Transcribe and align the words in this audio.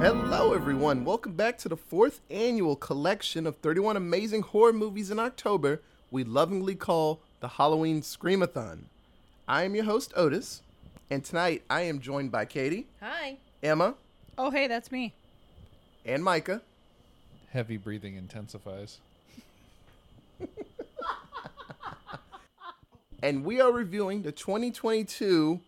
Hello, 0.00 0.52
everyone. 0.54 1.04
Welcome 1.04 1.32
back 1.32 1.58
to 1.58 1.68
the 1.68 1.76
fourth 1.76 2.20
annual 2.30 2.76
collection 2.76 3.46
of 3.46 3.56
31 3.56 3.96
amazing 3.96 4.42
horror 4.42 4.72
movies 4.72 5.10
in 5.10 5.18
October 5.18 5.80
we 6.10 6.22
lovingly 6.24 6.74
call 6.76 7.20
the 7.40 7.48
Halloween 7.48 8.00
Screamathon. 8.00 8.84
I 9.46 9.64
am 9.64 9.74
your 9.74 9.84
host, 9.84 10.12
Otis, 10.16 10.62
and 11.10 11.24
tonight 11.24 11.62
I 11.68 11.82
am 11.82 12.00
joined 12.00 12.30
by 12.30 12.44
Katie, 12.44 12.86
Hi. 13.00 13.38
Emma, 13.62 13.94
Oh, 14.38 14.50
hey, 14.50 14.68
that's 14.68 14.92
me. 14.92 15.12
and 16.06 16.22
Micah. 16.22 16.62
Heavy 17.50 17.76
breathing 17.76 18.14
intensifies. 18.14 18.98
and 23.22 23.44
we 23.44 23.60
are 23.60 23.72
reviewing 23.72 24.22
the 24.22 24.30
2022 24.32 25.60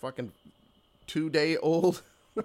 fucking 0.00 0.30
two 1.06 1.28
day 1.30 1.56
old 1.56 2.02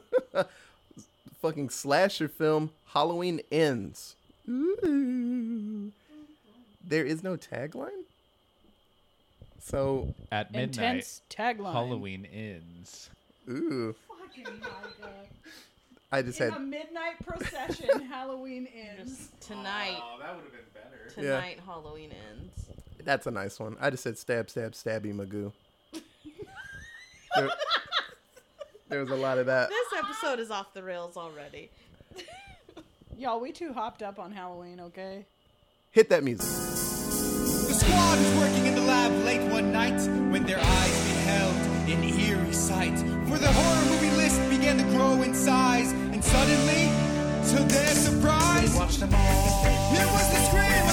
fucking 1.42 1.70
slasher 1.70 2.28
film 2.28 2.72
Halloween 2.94 3.42
Ends. 3.52 4.16
Ooh. 4.48 5.92
There 6.84 7.06
is 7.06 7.24
no 7.24 7.38
tagline? 7.38 8.04
So, 9.62 10.14
At 10.32 10.52
midnight, 10.52 10.64
Intense 10.64 11.22
tagline. 11.30 11.74
Halloween 11.74 12.26
ends. 12.34 13.10
ooh. 13.48 13.94
Fucking 14.08 14.60
Micah. 14.60 15.12
I 16.12 16.22
just 16.24 16.42
In 16.42 16.50
had 16.50 16.58
a 16.60 16.64
midnight 16.64 17.24
procession, 17.24 18.02
Halloween 18.10 18.68
ends. 18.74 19.30
Tonight. 19.42 19.98
Oh, 20.02 20.18
that 20.20 20.36
would 20.36 20.46
have 20.46 20.52
been 20.52 20.62
better. 20.74 21.10
Tonight, 21.14 21.60
Halloween 21.64 22.12
ends. 22.32 22.66
that's 23.04 23.28
a 23.28 23.32
nice 23.32 23.60
one. 23.60 23.78
I 23.80 23.92
just 23.92 24.02
said 24.02 24.18
stab, 24.18 24.50
stab, 24.50 24.72
stabby 24.72 25.14
Magoo. 25.14 25.52
there, 27.36 27.50
there 28.90 29.00
was 29.00 29.12
a 29.12 29.16
lot 29.16 29.38
of 29.38 29.46
that. 29.46 29.70
This 29.70 29.88
episode 29.98 30.40
is 30.40 30.52
off 30.52 30.74
the 30.74 30.84
rails 30.84 31.16
already. 31.16 31.70
Y'all, 33.18 33.40
we 33.40 33.52
too 33.52 33.74
hopped 33.74 34.02
up 34.02 34.20
on 34.20 34.32
Halloween, 34.32 34.80
okay? 34.80 35.26
Hit 35.92 36.10
that 36.10 36.24
music. 36.24 36.46
The 36.46 37.76
squad 37.76 38.18
was 38.18 38.36
working 38.38 38.66
in 38.66 38.76
the 38.76 38.82
lab 38.82 39.12
late 39.26 39.52
one 39.52 39.72
night 39.72 40.00
when 40.32 40.46
their 40.46 40.60
eyes 40.60 41.04
beheld 41.06 41.56
an 41.90 42.04
eerie 42.04 42.54
sight. 42.54 42.98
For 43.30 43.38
the 43.38 43.52
horror 43.52 43.86
movie 43.92 44.16
list 44.18 44.42
began 44.50 44.78
to 44.78 44.84
grow 44.96 45.22
in 45.22 45.34
size, 45.34 45.92
and 45.92 46.24
suddenly, 46.24 46.90
to 47.52 47.64
their 47.74 47.94
surprise, 47.96 48.72
they 48.74 48.80
watched 48.80 49.00
them 49.00 49.14
all. 49.14 49.94
It 49.94 50.08
was 50.12 50.30
the 50.34 50.40
Screamathon! 50.50 50.89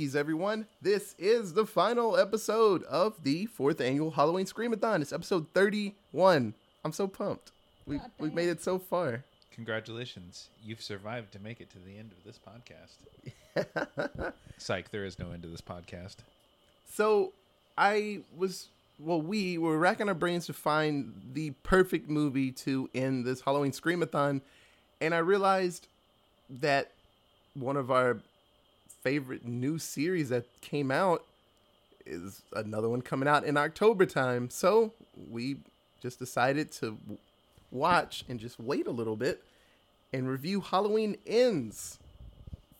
Spookies, 0.00 0.16
everyone! 0.16 0.66
This 0.80 1.14
is 1.18 1.52
the 1.52 1.66
final 1.66 2.16
episode 2.16 2.84
of 2.84 3.22
the 3.22 3.44
fourth 3.44 3.82
annual 3.82 4.12
Halloween 4.12 4.46
Screamathon. 4.46 5.02
It's 5.02 5.12
episode 5.12 5.46
31. 5.52 6.54
I'm 6.82 6.92
so 6.92 7.06
pumped. 7.06 7.50
We, 7.84 7.98
God 7.98 8.10
we've 8.18 8.32
made 8.32 8.48
it 8.48 8.62
so 8.62 8.78
far. 8.78 9.24
Congratulations. 9.52 10.48
You've 10.64 10.80
survived 10.80 11.32
to 11.32 11.38
make 11.38 11.60
it 11.60 11.68
to 11.72 11.78
the 11.78 11.98
end 11.98 12.12
of 12.12 12.24
this 12.24 12.40
podcast. 12.40 14.32
Psych, 14.58 14.90
there 14.90 15.04
is 15.04 15.18
no 15.18 15.32
end 15.32 15.42
to 15.42 15.48
this 15.50 15.60
podcast. 15.60 16.16
So 16.90 17.32
I 17.76 18.20
was, 18.34 18.68
well, 18.98 19.20
we 19.20 19.58
were 19.58 19.76
racking 19.76 20.08
our 20.08 20.14
brains 20.14 20.46
to 20.46 20.54
find 20.54 21.12
the 21.34 21.50
perfect 21.62 22.08
movie 22.08 22.52
to 22.52 22.88
end 22.94 23.26
this 23.26 23.42
Halloween 23.42 23.72
Screamathon, 23.72 24.40
and 24.98 25.14
I 25.14 25.18
realized 25.18 25.88
that 26.48 26.90
one 27.54 27.76
of 27.76 27.90
our 27.90 28.16
favorite 29.02 29.44
new 29.46 29.78
series 29.78 30.28
that 30.28 30.44
came 30.60 30.90
out 30.90 31.24
is 32.06 32.42
another 32.54 32.88
one 32.88 33.02
coming 33.02 33.28
out 33.28 33.44
in 33.44 33.56
October 33.56 34.06
time. 34.06 34.50
So 34.50 34.92
we 35.30 35.56
just 36.02 36.18
decided 36.18 36.72
to 36.72 36.96
watch 37.70 38.24
and 38.28 38.40
just 38.40 38.58
wait 38.58 38.86
a 38.86 38.90
little 38.90 39.16
bit 39.16 39.42
and 40.12 40.28
review 40.28 40.60
Halloween 40.60 41.16
Ends 41.26 41.98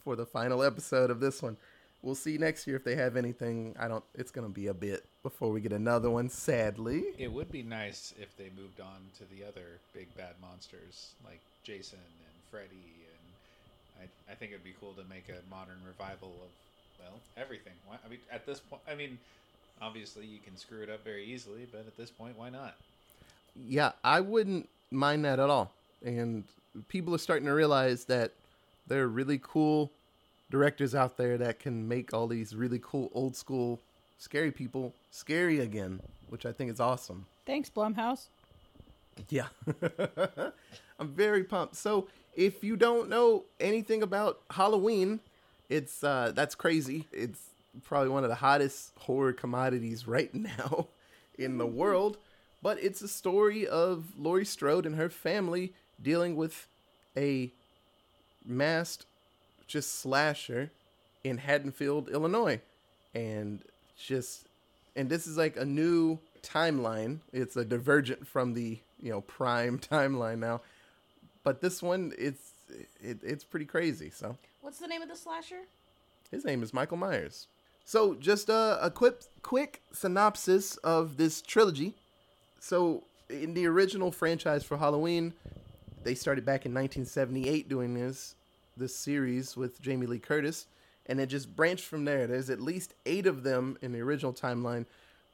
for 0.04 0.16
the 0.16 0.26
final 0.26 0.62
episode 0.62 1.10
of 1.10 1.20
this 1.20 1.42
one. 1.42 1.56
We'll 2.03 2.14
see 2.14 2.38
next 2.38 2.66
year 2.66 2.76
if 2.76 2.84
they 2.84 2.97
have 2.97 3.16
anything. 3.16 3.76
I 3.78 3.87
don't. 3.87 4.02
It's 4.14 4.31
gonna 4.31 4.48
be 4.48 4.69
a 4.69 4.75
bit 4.75 5.04
before 5.22 5.50
we 5.50 5.60
get 5.60 5.72
another 5.72 6.08
one. 6.08 6.31
Sadly, 6.31 7.04
It 7.19 7.31
would 7.31 7.52
be 7.52 7.62
nice 7.62 8.14
if 8.19 8.34
they 8.38 8.50
moved 8.56 8.81
on 8.81 8.97
to 9.19 9.25
the 9.37 9.47
other 9.47 9.78
big 9.92 10.14
bad 10.16 10.32
monsters 10.41 11.10
like 11.26 11.41
Jason 11.62 11.98
and 11.98 12.42
Freddy, 12.50 13.00
I, 14.00 14.33
I 14.33 14.34
think 14.34 14.53
it'd 14.53 14.65
be 14.65 14.75
cool 14.81 14.93
to 14.94 15.03
make 15.09 15.28
a 15.28 15.38
modern 15.50 15.78
revival 15.87 16.28
of 16.28 16.50
well 17.05 17.21
everything. 17.37 17.75
Why, 17.87 17.97
I 18.05 18.09
mean, 18.09 18.19
at 18.33 18.47
this 18.47 18.61
point, 18.61 18.83
I 18.91 18.94
mean, 18.94 19.19
obviously 19.81 20.27
you 20.27 20.38
can 20.44 20.56
screw 20.56 20.83
it 20.83 20.91
up 20.91 21.05
very 21.05 21.25
easily, 21.25 21.66
but 21.71 21.81
at 21.81 21.97
this 21.97 22.11
point, 22.11 22.38
why 22.38 22.50
not? 22.50 22.75
yeah, 23.69 23.93
I 24.05 24.21
wouldn't 24.21 24.69
mind 24.91 25.25
that 25.25 25.38
at 25.38 25.50
all. 25.50 25.72
And 26.05 26.44
people 26.88 27.15
are 27.15 27.19
starting 27.19 27.47
to 27.47 27.53
realize 27.53 28.05
that 28.05 28.33
there 28.87 29.03
are 29.03 29.09
really 29.09 29.41
cool 29.43 29.91
directors 30.50 30.94
out 30.94 31.17
there 31.17 31.38
that 31.38 31.59
can 31.59 31.87
make 31.87 32.12
all 32.12 32.27
these 32.27 32.55
really 32.55 32.81
cool 32.82 33.11
old 33.15 33.37
school 33.37 33.81
scary 34.19 34.50
people 34.50 34.93
scary 35.11 35.61
again, 35.61 36.00
which 36.28 36.47
I 36.47 36.53
think 36.53 36.71
is 36.71 36.81
awesome. 36.81 37.27
Thanks, 37.47 37.71
Blumhouse. 37.71 38.27
Yeah. 39.28 39.49
I'm 40.99 41.09
very 41.09 41.44
pumped. 41.44 41.77
So, 41.77 42.09
if 42.34 42.62
you 42.64 42.76
don't 42.76 43.08
know 43.08 43.44
anything 43.58 44.02
about 44.02 44.41
Halloween, 44.50 45.20
it's 45.68 46.02
uh 46.02 46.32
that's 46.34 46.54
crazy. 46.54 47.06
It's 47.12 47.41
probably 47.84 48.08
one 48.08 48.24
of 48.24 48.30
the 48.30 48.36
hottest 48.36 48.92
horror 48.98 49.32
commodities 49.32 50.06
right 50.06 50.32
now 50.60 50.88
in 51.38 51.58
the 51.58 51.66
world, 51.66 52.19
but 52.62 52.82
it's 52.82 53.02
a 53.02 53.08
story 53.08 53.66
of 53.66 54.19
Laurie 54.19 54.44
Strode 54.44 54.86
and 54.86 54.96
her 54.96 55.08
family 55.08 55.72
dealing 56.02 56.36
with 56.36 56.66
a 57.16 57.50
masked 58.44 59.06
just 59.66 60.00
slasher 60.00 60.70
in 61.22 61.38
Haddonfield, 61.38 62.08
Illinois. 62.08 62.60
And 63.14 63.60
just 63.96 64.46
and 64.96 65.08
this 65.08 65.26
is 65.26 65.36
like 65.36 65.56
a 65.56 65.64
new 65.64 66.19
timeline. 66.42 67.20
It's 67.32 67.56
a 67.56 67.64
divergent 67.64 68.26
from 68.26 68.54
the, 68.54 68.78
you 69.00 69.10
know, 69.10 69.20
prime 69.22 69.78
timeline 69.90 70.38
now. 70.38 70.60
But 71.50 71.61
this 71.61 71.83
one 71.83 72.12
it's 72.16 72.53
it, 73.03 73.19
it's 73.25 73.43
pretty 73.43 73.66
crazy. 73.66 74.09
So, 74.09 74.37
What's 74.61 74.78
the 74.78 74.87
name 74.87 75.03
of 75.03 75.09
the 75.09 75.16
slasher? 75.16 75.62
his 76.31 76.44
name 76.44 76.62
is 76.62 76.72
Michael 76.72 76.97
Myers. 76.97 77.49
So, 77.84 78.15
just 78.15 78.49
a, 78.49 78.78
a 78.81 78.88
quick 78.88 79.22
quick 79.43 79.83
synopsis 79.91 80.77
of 80.77 81.16
this 81.16 81.43
trilogy. 81.43 81.97
So, 82.61 83.03
in 83.28 83.55
the 83.55 83.66
original 83.66 84.12
franchise 84.12 84.62
for 84.62 84.77
Halloween, 84.77 85.33
they 86.05 86.15
started 86.15 86.44
back 86.44 86.66
in 86.66 86.72
1978 86.72 87.69
doing 87.69 87.94
this 87.94 88.37
this 88.77 88.94
series 88.94 89.56
with 89.56 89.82
Jamie 89.82 90.06
Lee 90.06 90.21
Curtis, 90.21 90.69
and 91.06 91.19
it 91.19 91.27
just 91.27 91.56
branched 91.56 91.84
from 91.84 92.05
there. 92.05 92.28
There's 92.28 92.49
at 92.49 92.61
least 92.61 92.94
eight 93.06 93.27
of 93.27 93.43
them 93.43 93.77
in 93.82 93.91
the 93.91 93.99
original 93.99 94.32
timeline, 94.32 94.87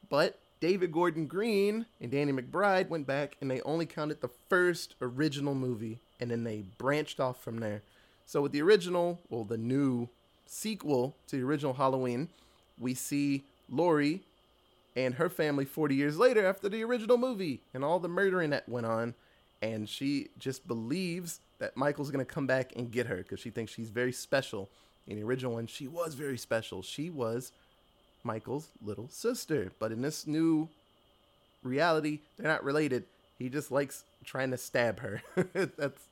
but 0.08 0.38
David 0.60 0.92
Gordon 0.92 1.26
Green 1.26 1.84
and 2.00 2.10
Danny 2.10 2.32
McBride 2.32 2.88
went 2.88 3.06
back 3.06 3.36
and 3.40 3.50
they 3.50 3.60
only 3.62 3.84
counted 3.84 4.20
the 4.20 4.30
first 4.48 4.94
original 5.02 5.54
movie, 5.54 6.00
and 6.20 6.30
then 6.30 6.44
they 6.44 6.64
branched 6.78 7.20
off 7.20 7.42
from 7.42 7.58
there. 7.58 7.82
So 8.24 8.42
with 8.42 8.52
the 8.52 8.62
original, 8.62 9.20
well, 9.30 9.44
the 9.44 9.58
new 9.58 10.08
sequel 10.46 11.14
to 11.28 11.36
the 11.36 11.42
original 11.42 11.74
Halloween, 11.74 12.28
we 12.78 12.94
see 12.94 13.44
Laurie 13.70 14.22
and 14.96 15.14
her 15.14 15.28
family 15.28 15.64
40 15.64 15.94
years 15.94 16.18
later 16.18 16.46
after 16.46 16.68
the 16.68 16.82
original 16.82 17.18
movie 17.18 17.60
and 17.74 17.84
all 17.84 17.98
the 17.98 18.08
murdering 18.08 18.50
that 18.50 18.68
went 18.68 18.86
on. 18.86 19.14
And 19.62 19.88
she 19.88 20.28
just 20.38 20.66
believes 20.66 21.40
that 21.58 21.76
Michael's 21.76 22.10
going 22.10 22.24
to 22.24 22.30
come 22.30 22.46
back 22.46 22.72
and 22.76 22.90
get 22.90 23.06
her 23.06 23.16
because 23.16 23.40
she 23.40 23.50
thinks 23.50 23.72
she's 23.72 23.88
very 23.88 24.12
special. 24.12 24.68
In 25.06 25.16
the 25.16 25.24
original 25.24 25.52
one, 25.52 25.66
she 25.66 25.86
was 25.86 26.14
very 26.14 26.38
special. 26.38 26.82
She 26.82 27.10
was 27.10 27.52
Michael's 28.24 28.68
little 28.84 29.08
sister. 29.08 29.72
But 29.78 29.92
in 29.92 30.02
this 30.02 30.26
new 30.26 30.68
reality, 31.62 32.20
they're 32.36 32.50
not 32.50 32.64
related. 32.64 33.04
He 33.38 33.48
just 33.48 33.70
likes 33.70 34.04
trying 34.26 34.50
to 34.50 34.58
stab 34.58 35.00
her. 35.00 35.22
that's 35.54 36.08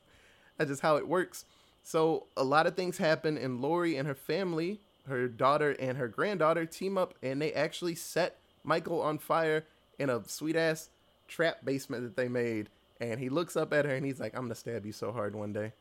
that's 0.56 0.70
just 0.70 0.82
how 0.82 0.96
it 0.96 1.06
works. 1.06 1.44
So 1.82 2.24
a 2.36 2.44
lot 2.44 2.66
of 2.66 2.74
things 2.74 2.96
happen, 2.96 3.36
and 3.36 3.60
Laurie 3.60 3.96
and 3.96 4.08
her 4.08 4.14
family, 4.14 4.80
her 5.06 5.28
daughter 5.28 5.72
and 5.78 5.98
her 5.98 6.08
granddaughter, 6.08 6.64
team 6.64 6.96
up, 6.96 7.14
and 7.22 7.42
they 7.42 7.52
actually 7.52 7.94
set 7.94 8.36
Michael 8.62 9.02
on 9.02 9.18
fire 9.18 9.64
in 9.98 10.08
a 10.08 10.26
sweet 10.26 10.56
ass 10.56 10.88
trap 11.28 11.64
basement 11.64 12.02
that 12.04 12.16
they 12.16 12.28
made. 12.28 12.68
And 13.00 13.20
he 13.20 13.28
looks 13.28 13.56
up 13.56 13.72
at 13.72 13.84
her 13.84 13.94
and 13.94 14.06
he's 14.06 14.20
like, 14.20 14.34
"I'm 14.34 14.44
gonna 14.44 14.54
stab 14.54 14.86
you 14.86 14.92
so 14.92 15.12
hard 15.12 15.34
one 15.34 15.52
day," 15.52 15.72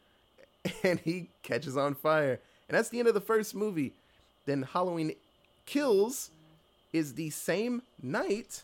and 0.83 0.99
he 0.99 1.29
catches 1.43 1.77
on 1.77 1.95
fire. 1.95 2.39
And 2.67 2.77
that's 2.77 2.89
the 2.89 2.99
end 2.99 3.07
of 3.07 3.13
the 3.13 3.21
first 3.21 3.55
movie. 3.55 3.93
Then 4.45 4.63
Halloween 4.63 5.13
Kills 5.65 6.31
is 6.91 7.13
the 7.13 7.29
same 7.29 7.81
night 8.01 8.63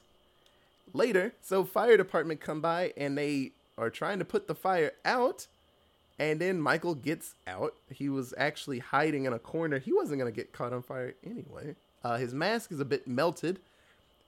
later. 0.94 1.34
So 1.42 1.64
fire 1.64 1.98
department 1.98 2.42
come 2.42 2.62
by 2.62 2.94
and 2.98 3.18
they 3.18 3.52
are 3.80 3.90
trying 3.90 4.20
to 4.20 4.26
put 4.26 4.48
the 4.48 4.56
fire 4.56 4.92
out. 5.06 5.48
And 6.20 6.42
then 6.42 6.60
Michael 6.60 6.96
gets 6.96 7.36
out. 7.48 7.76
He 7.90 8.10
was 8.10 8.34
actually 8.38 8.80
hiding 8.80 9.24
in 9.24 9.32
a 9.32 9.40
corner. 9.40 9.80
He 9.80 9.94
wasn't 9.94 10.20
going 10.20 10.32
to 10.32 10.36
get 10.36 10.52
caught 10.52 10.74
on 10.74 10.82
fire 10.82 11.16
anyway. 11.26 11.76
Uh, 12.04 12.18
his 12.18 12.34
mask 12.34 12.72
is 12.72 12.80
a 12.82 12.86
bit 12.86 13.08
melted, 13.08 13.60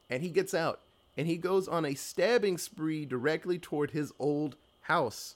and 0.09 0.23
he 0.23 0.29
gets 0.29 0.53
out. 0.53 0.79
And 1.17 1.27
he 1.27 1.35
goes 1.35 1.67
on 1.67 1.85
a 1.85 1.93
stabbing 1.93 2.57
spree 2.57 3.05
directly 3.05 3.59
toward 3.59 3.91
his 3.91 4.13
old 4.19 4.55
house. 4.83 5.35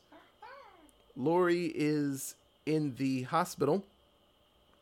Laurie 1.18 1.74
is 1.76 2.36
in 2.66 2.96
the 2.96 3.24
hospital, 3.24 3.84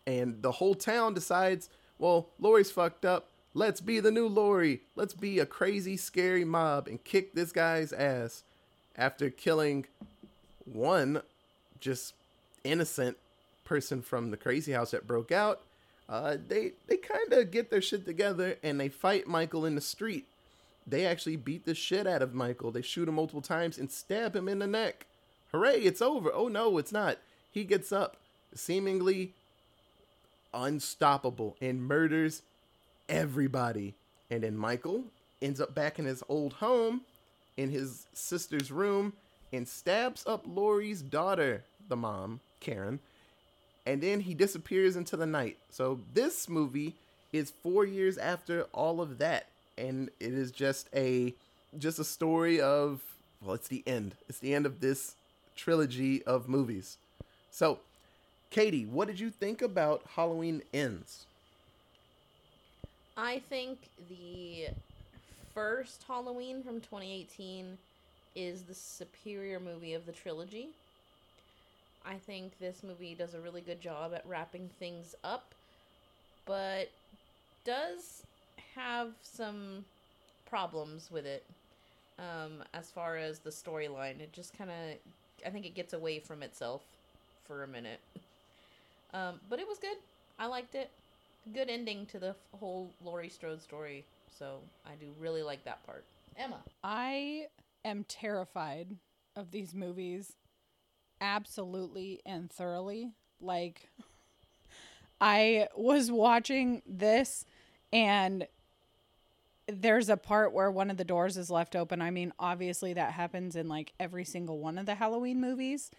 and 0.06 0.44
the 0.44 0.52
whole 0.54 0.76
town 0.76 1.16
decides, 1.16 1.70
well, 1.98 2.30
Laurie's 2.40 2.72
fucked 2.72 3.06
up. 3.06 3.30
Let's 3.56 3.82
be 3.82 4.00
the 4.00 4.12
new 4.12 4.28
Laurie. 4.28 4.82
Let's 4.96 5.14
be 5.14 5.40
a 5.40 5.46
crazy, 5.46 5.98
scary 5.98 6.46
mob 6.46 6.88
and 6.88 7.04
kick 7.04 7.34
this 7.34 7.52
guy's 7.52 7.94
ass 7.94 8.44
after 8.98 9.30
killing 9.30 9.86
one 10.66 11.22
just 11.80 12.14
innocent 12.64 13.18
person 13.66 14.02
from 14.02 14.32
the 14.32 14.38
crazy 14.38 14.72
house 14.72 14.92
that 14.92 15.08
broke 15.08 15.32
out. 15.32 15.62
Uh, 16.10 16.38
they 16.48 16.74
they 16.88 16.98
kind 16.98 17.32
of 17.34 17.52
get 17.52 17.70
their 17.70 17.82
shit 17.82 18.06
together 18.06 18.58
and 18.62 18.80
they 18.80 18.90
fight 18.90 19.28
Michael 19.28 19.66
in 19.66 19.76
the 19.76 19.82
street. 19.82 20.26
They 20.86 21.06
actually 21.06 21.38
beat 21.38 21.66
the 21.66 21.76
shit 21.76 22.06
out 22.06 22.22
of 22.22 22.34
Michael. 22.34 22.72
They 22.72 22.82
shoot 22.82 23.08
him 23.08 23.16
multiple 23.16 23.42
times 23.42 23.78
and 23.78 23.90
stab 23.90 24.36
him 24.36 24.50
in 24.50 24.60
the 24.60 24.68
neck. 24.68 25.06
Hooray, 25.52 25.80
it's 25.80 26.02
over. 26.02 26.32
Oh 26.34 26.48
no, 26.48 26.78
it's 26.78 26.92
not. 26.92 27.18
He 27.52 27.64
gets 27.64 27.92
up, 27.92 28.18
seemingly 28.54 29.34
unstoppable, 30.54 31.56
and 31.62 31.84
murders 31.84 32.42
everybody. 33.08 33.94
And 34.30 34.44
then 34.44 34.58
Michael 34.58 35.06
ends 35.42 35.62
up 35.62 35.74
back 35.76 36.00
in 36.00 36.06
his 36.06 36.24
old 36.28 36.54
home, 36.54 37.02
in 37.58 37.70
his 37.70 38.08
sister's 38.14 38.72
room, 38.72 39.14
and 39.52 39.68
stabs 39.68 40.26
up 40.26 40.44
Laurie's 40.48 41.02
daughter, 41.02 41.64
the 41.88 41.96
mom, 41.96 42.40
Karen. 42.60 43.00
And 43.86 44.02
then 44.02 44.22
he 44.22 44.34
disappears 44.34 44.96
into 44.96 45.18
the 45.18 45.26
night. 45.26 45.58
So 45.70 46.00
this 46.14 46.48
movie 46.48 46.96
is 47.32 47.52
four 47.62 47.86
years 47.86 48.18
after 48.18 48.64
all 48.74 49.02
of 49.02 49.18
that. 49.18 49.48
And 49.78 50.10
it 50.20 50.34
is 50.34 50.52
just 50.52 50.88
a 50.96 51.34
just 51.80 52.00
a 52.00 52.04
story 52.04 52.62
of 52.62 53.02
well, 53.44 53.56
it's 53.56 53.68
the 53.68 53.84
end. 53.86 54.16
It's 54.30 54.40
the 54.40 54.54
end 54.54 54.66
of 54.66 54.80
this 54.80 55.16
trilogy 55.56 56.24
of 56.24 56.48
movies. 56.48 56.98
So, 57.52 57.80
Katie, 58.50 58.86
what 58.86 59.08
did 59.08 59.20
you 59.20 59.30
think 59.30 59.62
about 59.62 60.04
Halloween 60.16 60.62
Ends? 60.74 61.26
I 63.18 63.42
think 63.50 63.80
the 64.10 64.68
first 65.54 66.04
Halloween 66.08 66.64
from 66.64 66.82
2018 66.82 67.78
is 68.36 68.64
the 68.64 68.74
superior 68.74 69.60
movie 69.60 69.94
of 69.94 70.06
the 70.06 70.12
trilogy. 70.12 70.70
I 72.06 72.16
think 72.16 72.60
this 72.60 72.84
movie 72.84 73.16
does 73.16 73.34
a 73.34 73.40
really 73.40 73.62
good 73.62 73.80
job 73.80 74.14
at 74.14 74.28
wrapping 74.28 74.70
things 74.80 75.16
up, 75.24 75.54
but 76.46 76.90
does 77.64 78.24
have 78.76 79.12
some 79.22 79.86
problems 80.50 81.10
with 81.12 81.26
it 81.26 81.46
um, 82.20 82.64
as 82.74 82.90
far 82.90 83.16
as 83.16 83.40
the 83.40 83.50
storyline. 83.50 84.20
It 84.20 84.34
just 84.34 84.58
kind 84.58 84.70
of, 84.70 85.48
I 85.48 85.50
think 85.50 85.66
it 85.66 85.76
gets 85.76 85.94
away 85.94 86.20
from 86.20 86.44
itself 86.44 86.82
for 87.48 87.64
a 87.64 87.68
minute. 87.68 88.00
Um, 89.14 89.40
but 89.50 89.60
it 89.60 89.68
was 89.68 89.78
good. 89.78 89.98
I 90.40 90.48
liked 90.48 90.76
it. 90.76 90.90
Good 91.54 91.70
ending 91.70 92.06
to 92.08 92.20
the 92.20 92.36
whole 92.60 92.90
Laurie 93.04 93.30
Strode 93.30 93.62
story. 93.62 94.04
So 94.38 94.60
I 94.86 94.96
do 94.96 95.14
really 95.20 95.44
like 95.44 95.64
that 95.66 95.86
part. 95.86 96.06
Emma. 96.38 96.60
I 96.84 97.48
am 97.86 98.04
terrified 98.06 98.96
of 99.36 99.52
these 99.52 99.74
movies 99.74 100.34
absolutely 101.22 102.22
and 102.26 102.52
thoroughly. 102.52 103.12
Like, 103.40 103.90
I 105.22 105.68
was 105.76 106.12
watching 106.12 106.82
this 106.86 107.46
and 107.92 108.48
there's 109.68 110.10
a 110.10 110.18
part 110.18 110.52
where 110.52 110.70
one 110.70 110.92
of 110.92 110.98
the 110.98 111.06
doors 111.06 111.38
is 111.38 111.50
left 111.50 111.76
open. 111.76 112.02
I 112.02 112.12
mean, 112.12 112.34
obviously 112.38 112.94
that 112.94 113.14
happens 113.14 113.56
in 113.56 113.70
like 113.70 113.94
every 114.00 114.26
single 114.26 114.60
one 114.60 114.78
of 114.78 114.86
the 114.86 114.96
Halloween 114.96 115.40
movies, 115.40 115.90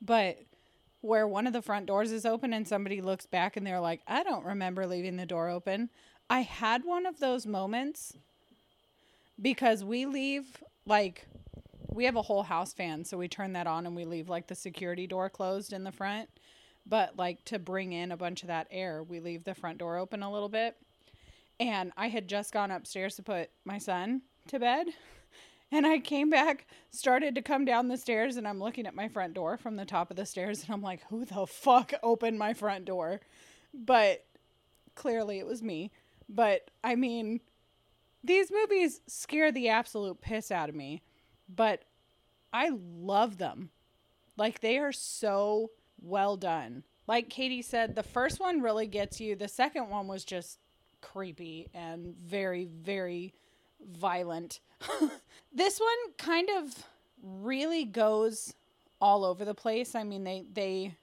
but 0.00 0.38
where 1.00 1.26
one 1.26 1.46
of 1.46 1.52
the 1.52 1.62
front 1.62 1.86
doors 1.86 2.12
is 2.12 2.26
open 2.26 2.52
and 2.52 2.68
somebody 2.68 3.00
looks 3.00 3.26
back 3.26 3.56
and 3.56 3.66
they're 3.66 3.80
like, 3.80 4.02
I 4.06 4.22
don't 4.22 4.44
remember 4.44 4.86
leaving 4.86 5.16
the 5.16 5.26
door 5.26 5.48
open. 5.48 5.90
I 6.30 6.42
had 6.42 6.84
one 6.84 7.06
of 7.06 7.18
those 7.18 7.44
moments 7.44 8.16
because 9.42 9.82
we 9.82 10.06
leave 10.06 10.62
like 10.86 11.26
we 11.92 12.04
have 12.04 12.14
a 12.14 12.22
whole 12.22 12.44
house 12.44 12.72
fan, 12.72 13.04
so 13.04 13.18
we 13.18 13.26
turn 13.26 13.52
that 13.54 13.66
on 13.66 13.84
and 13.84 13.96
we 13.96 14.04
leave 14.04 14.28
like 14.28 14.46
the 14.46 14.54
security 14.54 15.08
door 15.08 15.28
closed 15.28 15.72
in 15.72 15.82
the 15.82 15.90
front. 15.90 16.28
But 16.86 17.16
like 17.16 17.44
to 17.46 17.58
bring 17.58 17.92
in 17.92 18.12
a 18.12 18.16
bunch 18.16 18.42
of 18.42 18.46
that 18.46 18.68
air, 18.70 19.02
we 19.02 19.18
leave 19.18 19.42
the 19.42 19.56
front 19.56 19.78
door 19.78 19.96
open 19.96 20.22
a 20.22 20.32
little 20.32 20.48
bit. 20.48 20.76
And 21.58 21.92
I 21.96 22.08
had 22.08 22.28
just 22.28 22.52
gone 22.52 22.70
upstairs 22.70 23.16
to 23.16 23.24
put 23.24 23.50
my 23.64 23.78
son 23.78 24.22
to 24.48 24.58
bed. 24.58 24.86
And 25.72 25.86
I 25.86 26.00
came 26.00 26.30
back, 26.30 26.66
started 26.90 27.36
to 27.36 27.42
come 27.42 27.64
down 27.64 27.86
the 27.86 27.96
stairs, 27.96 28.36
and 28.36 28.48
I'm 28.48 28.58
looking 28.58 28.88
at 28.88 28.94
my 28.96 29.06
front 29.06 29.34
door 29.34 29.56
from 29.56 29.76
the 29.76 29.84
top 29.84 30.10
of 30.10 30.16
the 30.16 30.26
stairs, 30.26 30.64
and 30.64 30.74
I'm 30.74 30.82
like, 30.82 31.00
who 31.10 31.24
the 31.24 31.46
fuck 31.46 31.92
opened 32.02 32.40
my 32.40 32.54
front 32.54 32.86
door? 32.86 33.20
But 33.72 34.24
clearly 34.96 35.38
it 35.38 35.46
was 35.46 35.62
me. 35.62 35.92
But 36.32 36.70
I 36.84 36.94
mean, 36.94 37.40
these 38.22 38.50
movies 38.50 39.00
scare 39.06 39.50
the 39.50 39.68
absolute 39.68 40.20
piss 40.20 40.50
out 40.50 40.68
of 40.68 40.74
me, 40.74 41.02
but 41.48 41.82
I 42.52 42.70
love 42.72 43.38
them. 43.38 43.70
Like 44.36 44.60
they 44.60 44.78
are 44.78 44.92
so 44.92 45.70
well 46.00 46.36
done. 46.36 46.84
Like 47.06 47.28
Katie 47.28 47.62
said, 47.62 47.96
the 47.96 48.04
first 48.04 48.38
one 48.38 48.62
really 48.62 48.86
gets 48.86 49.20
you. 49.20 49.34
The 49.34 49.48
second 49.48 49.88
one 49.88 50.06
was 50.06 50.24
just 50.24 50.60
creepy 51.00 51.68
and 51.74 52.14
very, 52.16 52.66
very 52.66 53.34
violent. 53.92 54.60
this 55.52 55.80
one 55.80 56.14
kind 56.16 56.48
of 56.56 56.86
really 57.22 57.84
goes 57.84 58.54
all 59.00 59.24
over 59.24 59.44
the 59.44 59.54
place. 59.54 59.96
I 59.96 60.04
mean, 60.04 60.22
they 60.22 60.44
they 60.52 60.94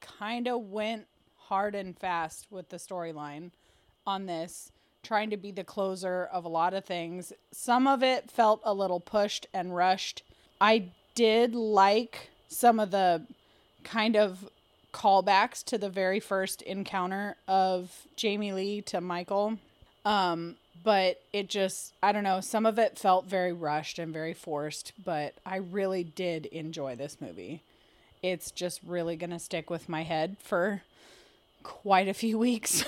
kind 0.00 0.46
of 0.46 0.60
went 0.60 1.06
hard 1.36 1.74
and 1.74 1.98
fast 1.98 2.46
with 2.50 2.68
the 2.68 2.76
storyline 2.76 3.50
on 4.06 4.26
this, 4.26 4.70
trying 5.02 5.30
to 5.30 5.36
be 5.36 5.50
the 5.50 5.64
closer 5.64 6.28
of 6.32 6.44
a 6.44 6.48
lot 6.48 6.74
of 6.74 6.84
things. 6.84 7.32
Some 7.52 7.86
of 7.86 8.02
it 8.02 8.30
felt 8.30 8.60
a 8.64 8.74
little 8.74 9.00
pushed 9.00 9.46
and 9.52 9.74
rushed. 9.74 10.22
I 10.60 10.86
did 11.14 11.54
like 11.54 12.30
some 12.48 12.80
of 12.80 12.90
the 12.90 13.22
kind 13.84 14.16
of 14.16 14.48
callbacks 14.92 15.62
to 15.64 15.78
the 15.78 15.90
very 15.90 16.20
first 16.20 16.62
encounter 16.62 17.36
of 17.46 18.06
Jamie 18.16 18.52
Lee 18.52 18.80
to 18.82 19.00
Michael. 19.00 19.58
Um, 20.04 20.56
but 20.82 21.20
it 21.32 21.48
just, 21.48 21.92
I 22.02 22.12
don't 22.12 22.22
know, 22.22 22.40
some 22.40 22.64
of 22.64 22.78
it 22.78 22.98
felt 22.98 23.26
very 23.26 23.52
rushed 23.52 23.98
and 23.98 24.12
very 24.12 24.32
forced, 24.32 24.92
but 25.04 25.34
I 25.44 25.56
really 25.56 26.04
did 26.04 26.46
enjoy 26.46 26.94
this 26.94 27.18
movie. 27.20 27.62
It's 28.22 28.50
just 28.50 28.80
really 28.86 29.16
going 29.16 29.30
to 29.30 29.38
stick 29.38 29.68
with 29.68 29.88
my 29.88 30.04
head 30.04 30.36
for 30.42 30.82
quite 31.62 32.08
a 32.08 32.14
few 32.14 32.38
weeks. 32.46 32.84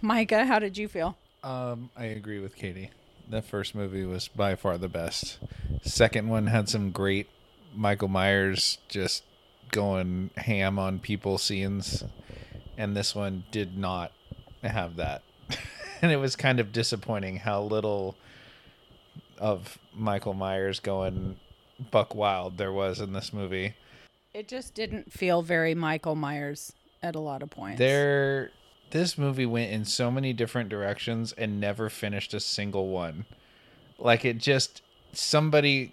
Micah, 0.00 0.44
how 0.44 0.58
did 0.58 0.78
you 0.78 0.88
feel? 0.88 1.16
Um, 1.42 1.90
I 1.96 2.06
agree 2.06 2.38
with 2.38 2.56
Katie. 2.56 2.90
The 3.28 3.42
first 3.42 3.74
movie 3.74 4.04
was 4.04 4.28
by 4.28 4.54
far 4.54 4.78
the 4.78 4.88
best. 4.88 5.38
Second 5.82 6.28
one 6.28 6.46
had 6.46 6.68
some 6.68 6.90
great 6.90 7.28
Michael 7.74 8.08
Myers 8.08 8.78
just 8.88 9.22
going 9.70 10.30
ham 10.36 10.78
on 10.78 10.98
people 10.98 11.36
scenes, 11.36 12.04
and 12.76 12.96
this 12.96 13.14
one 13.14 13.44
did 13.50 13.76
not 13.76 14.12
have 14.62 14.96
that. 14.96 15.22
and 16.02 16.10
it 16.10 16.16
was 16.16 16.36
kind 16.36 16.60
of 16.60 16.72
disappointing 16.72 17.36
how 17.36 17.62
little 17.62 18.16
of 19.38 19.78
Michael 19.94 20.34
Myers 20.34 20.80
going 20.80 21.36
buck 21.90 22.14
wild 22.14 22.56
there 22.56 22.72
was 22.72 23.00
in 23.00 23.12
this 23.12 23.32
movie. 23.32 23.74
It 24.32 24.48
just 24.48 24.74
didn't 24.74 25.12
feel 25.12 25.42
very 25.42 25.74
Michael 25.74 26.14
Myers 26.14 26.72
at 27.02 27.14
a 27.14 27.20
lot 27.20 27.42
of 27.42 27.50
points. 27.50 27.78
There 27.78 28.50
this 28.90 29.18
movie 29.18 29.46
went 29.46 29.72
in 29.72 29.84
so 29.84 30.10
many 30.10 30.32
different 30.32 30.68
directions 30.68 31.32
and 31.32 31.60
never 31.60 31.88
finished 31.88 32.34
a 32.34 32.40
single 32.40 32.88
one. 32.88 33.24
Like 33.98 34.24
it 34.24 34.38
just 34.38 34.82
somebody 35.12 35.92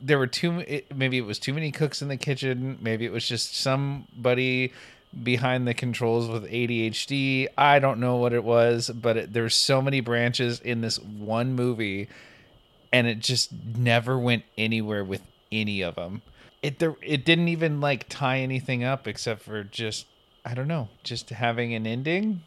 there 0.00 0.18
were 0.18 0.26
too 0.26 0.60
it, 0.60 0.94
maybe 0.94 1.18
it 1.18 1.24
was 1.24 1.38
too 1.38 1.54
many 1.54 1.72
cooks 1.72 2.02
in 2.02 2.08
the 2.08 2.16
kitchen, 2.16 2.78
maybe 2.80 3.04
it 3.04 3.12
was 3.12 3.26
just 3.26 3.56
somebody 3.56 4.72
behind 5.22 5.66
the 5.66 5.74
controls 5.74 6.28
with 6.28 6.44
ADHD. 6.50 7.48
I 7.56 7.78
don't 7.78 8.00
know 8.00 8.16
what 8.16 8.32
it 8.32 8.44
was, 8.44 8.90
but 8.90 9.16
it, 9.16 9.32
there's 9.32 9.54
so 9.54 9.80
many 9.80 10.00
branches 10.00 10.60
in 10.60 10.82
this 10.82 10.98
one 10.98 11.54
movie 11.54 12.08
and 12.92 13.06
it 13.06 13.20
just 13.20 13.50
never 13.52 14.18
went 14.18 14.44
anywhere 14.58 15.04
with 15.04 15.22
any 15.50 15.82
of 15.82 15.94
them. 15.94 16.22
It 16.62 16.78
there 16.78 16.96
it 17.02 17.24
didn't 17.24 17.48
even 17.48 17.80
like 17.80 18.08
tie 18.08 18.38
anything 18.38 18.84
up 18.84 19.06
except 19.06 19.42
for 19.42 19.64
just 19.64 20.06
I 20.46 20.54
don't 20.54 20.68
know, 20.68 20.88
just 21.02 21.28
having 21.30 21.74
an 21.74 21.86
ending. 21.86 22.42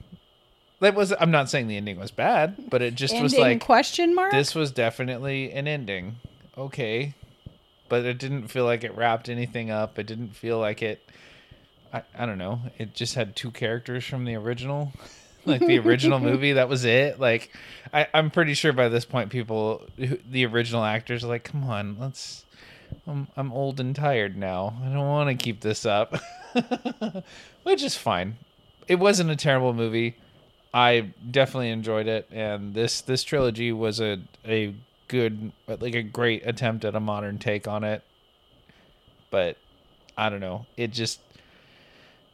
That 0.79 0.95
was 0.95 1.13
I'm 1.19 1.31
not 1.31 1.49
saying 1.49 1.67
the 1.67 1.75
ending 1.77 1.99
was 1.99 2.11
bad, 2.11 2.69
but 2.69 2.81
it 2.81 2.95
just 2.95 3.19
was 3.21 3.37
like 3.37 3.59
question 3.59 4.15
mark? 4.15 4.31
this 4.31 4.55
was 4.55 4.71
definitely 4.71 5.51
an 5.51 5.67
ending. 5.67 6.15
Okay. 6.57 7.13
but 7.89 8.05
it 8.05 8.17
didn't 8.17 8.47
feel 8.47 8.63
like 8.65 8.83
it 8.83 8.95
wrapped 8.95 9.27
anything 9.29 9.69
up. 9.71 9.99
It 9.99 10.07
didn't 10.07 10.35
feel 10.35 10.57
like 10.59 10.81
it. 10.81 11.01
I, 11.93 12.03
I 12.17 12.25
don't 12.25 12.37
know. 12.37 12.61
It 12.77 12.93
just 12.93 13.15
had 13.15 13.35
two 13.35 13.51
characters 13.51 14.05
from 14.05 14.23
the 14.25 14.35
original, 14.35 14.93
like 15.45 15.59
the 15.59 15.79
original 15.79 16.19
movie. 16.29 16.53
That 16.53 16.69
was 16.69 16.85
it. 16.85 17.19
Like, 17.19 17.51
I, 17.93 18.07
I'm 18.13 18.29
pretty 18.29 18.53
sure 18.53 18.71
by 18.73 18.89
this 18.89 19.05
point, 19.05 19.31
people, 19.31 19.81
who- 19.97 20.19
the 20.29 20.45
original 20.45 20.83
actors, 20.83 21.23
are 21.23 21.27
like, 21.27 21.43
come 21.43 21.63
on, 21.65 21.97
let's. 21.99 22.45
I'm, 23.07 23.27
I'm 23.35 23.51
old 23.51 23.79
and 23.79 23.95
tired 23.95 24.37
now. 24.37 24.77
I 24.83 24.85
don't 24.85 25.07
want 25.07 25.29
to 25.29 25.43
keep 25.43 25.61
this 25.61 25.85
up, 25.85 26.15
which 27.63 27.83
is 27.83 27.95
fine. 27.95 28.37
It 28.87 28.95
wasn't 28.95 29.29
a 29.29 29.35
terrible 29.35 29.73
movie. 29.73 30.15
I 30.73 31.11
definitely 31.31 31.71
enjoyed 31.71 32.07
it, 32.07 32.27
and 32.31 32.73
this 32.73 33.01
this 33.01 33.23
trilogy 33.23 33.71
was 33.71 33.99
a 33.99 34.19
a 34.45 34.75
good, 35.07 35.51
like 35.67 35.95
a 35.95 36.03
great 36.03 36.45
attempt 36.45 36.85
at 36.85 36.95
a 36.95 36.99
modern 36.99 37.39
take 37.39 37.67
on 37.67 37.83
it. 37.83 38.03
But 39.31 39.57
I 40.17 40.29
don't 40.29 40.39
know, 40.39 40.65
it 40.77 40.91
just 40.91 41.19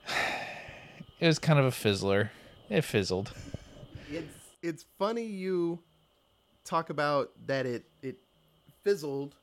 it 1.20 1.28
was 1.28 1.40
kind 1.40 1.60
of 1.60 1.66
a 1.66 1.72
fizzler. 1.72 2.30
It 2.70 2.82
fizzled. 2.82 3.34
it's 4.10 4.36
it's 4.62 4.86
funny 4.98 5.24
you 5.24 5.80
talk 6.64 6.90
about 6.90 7.32
that 7.48 7.66
it 7.66 7.86
it 8.02 8.18
fizzled. 8.84 9.36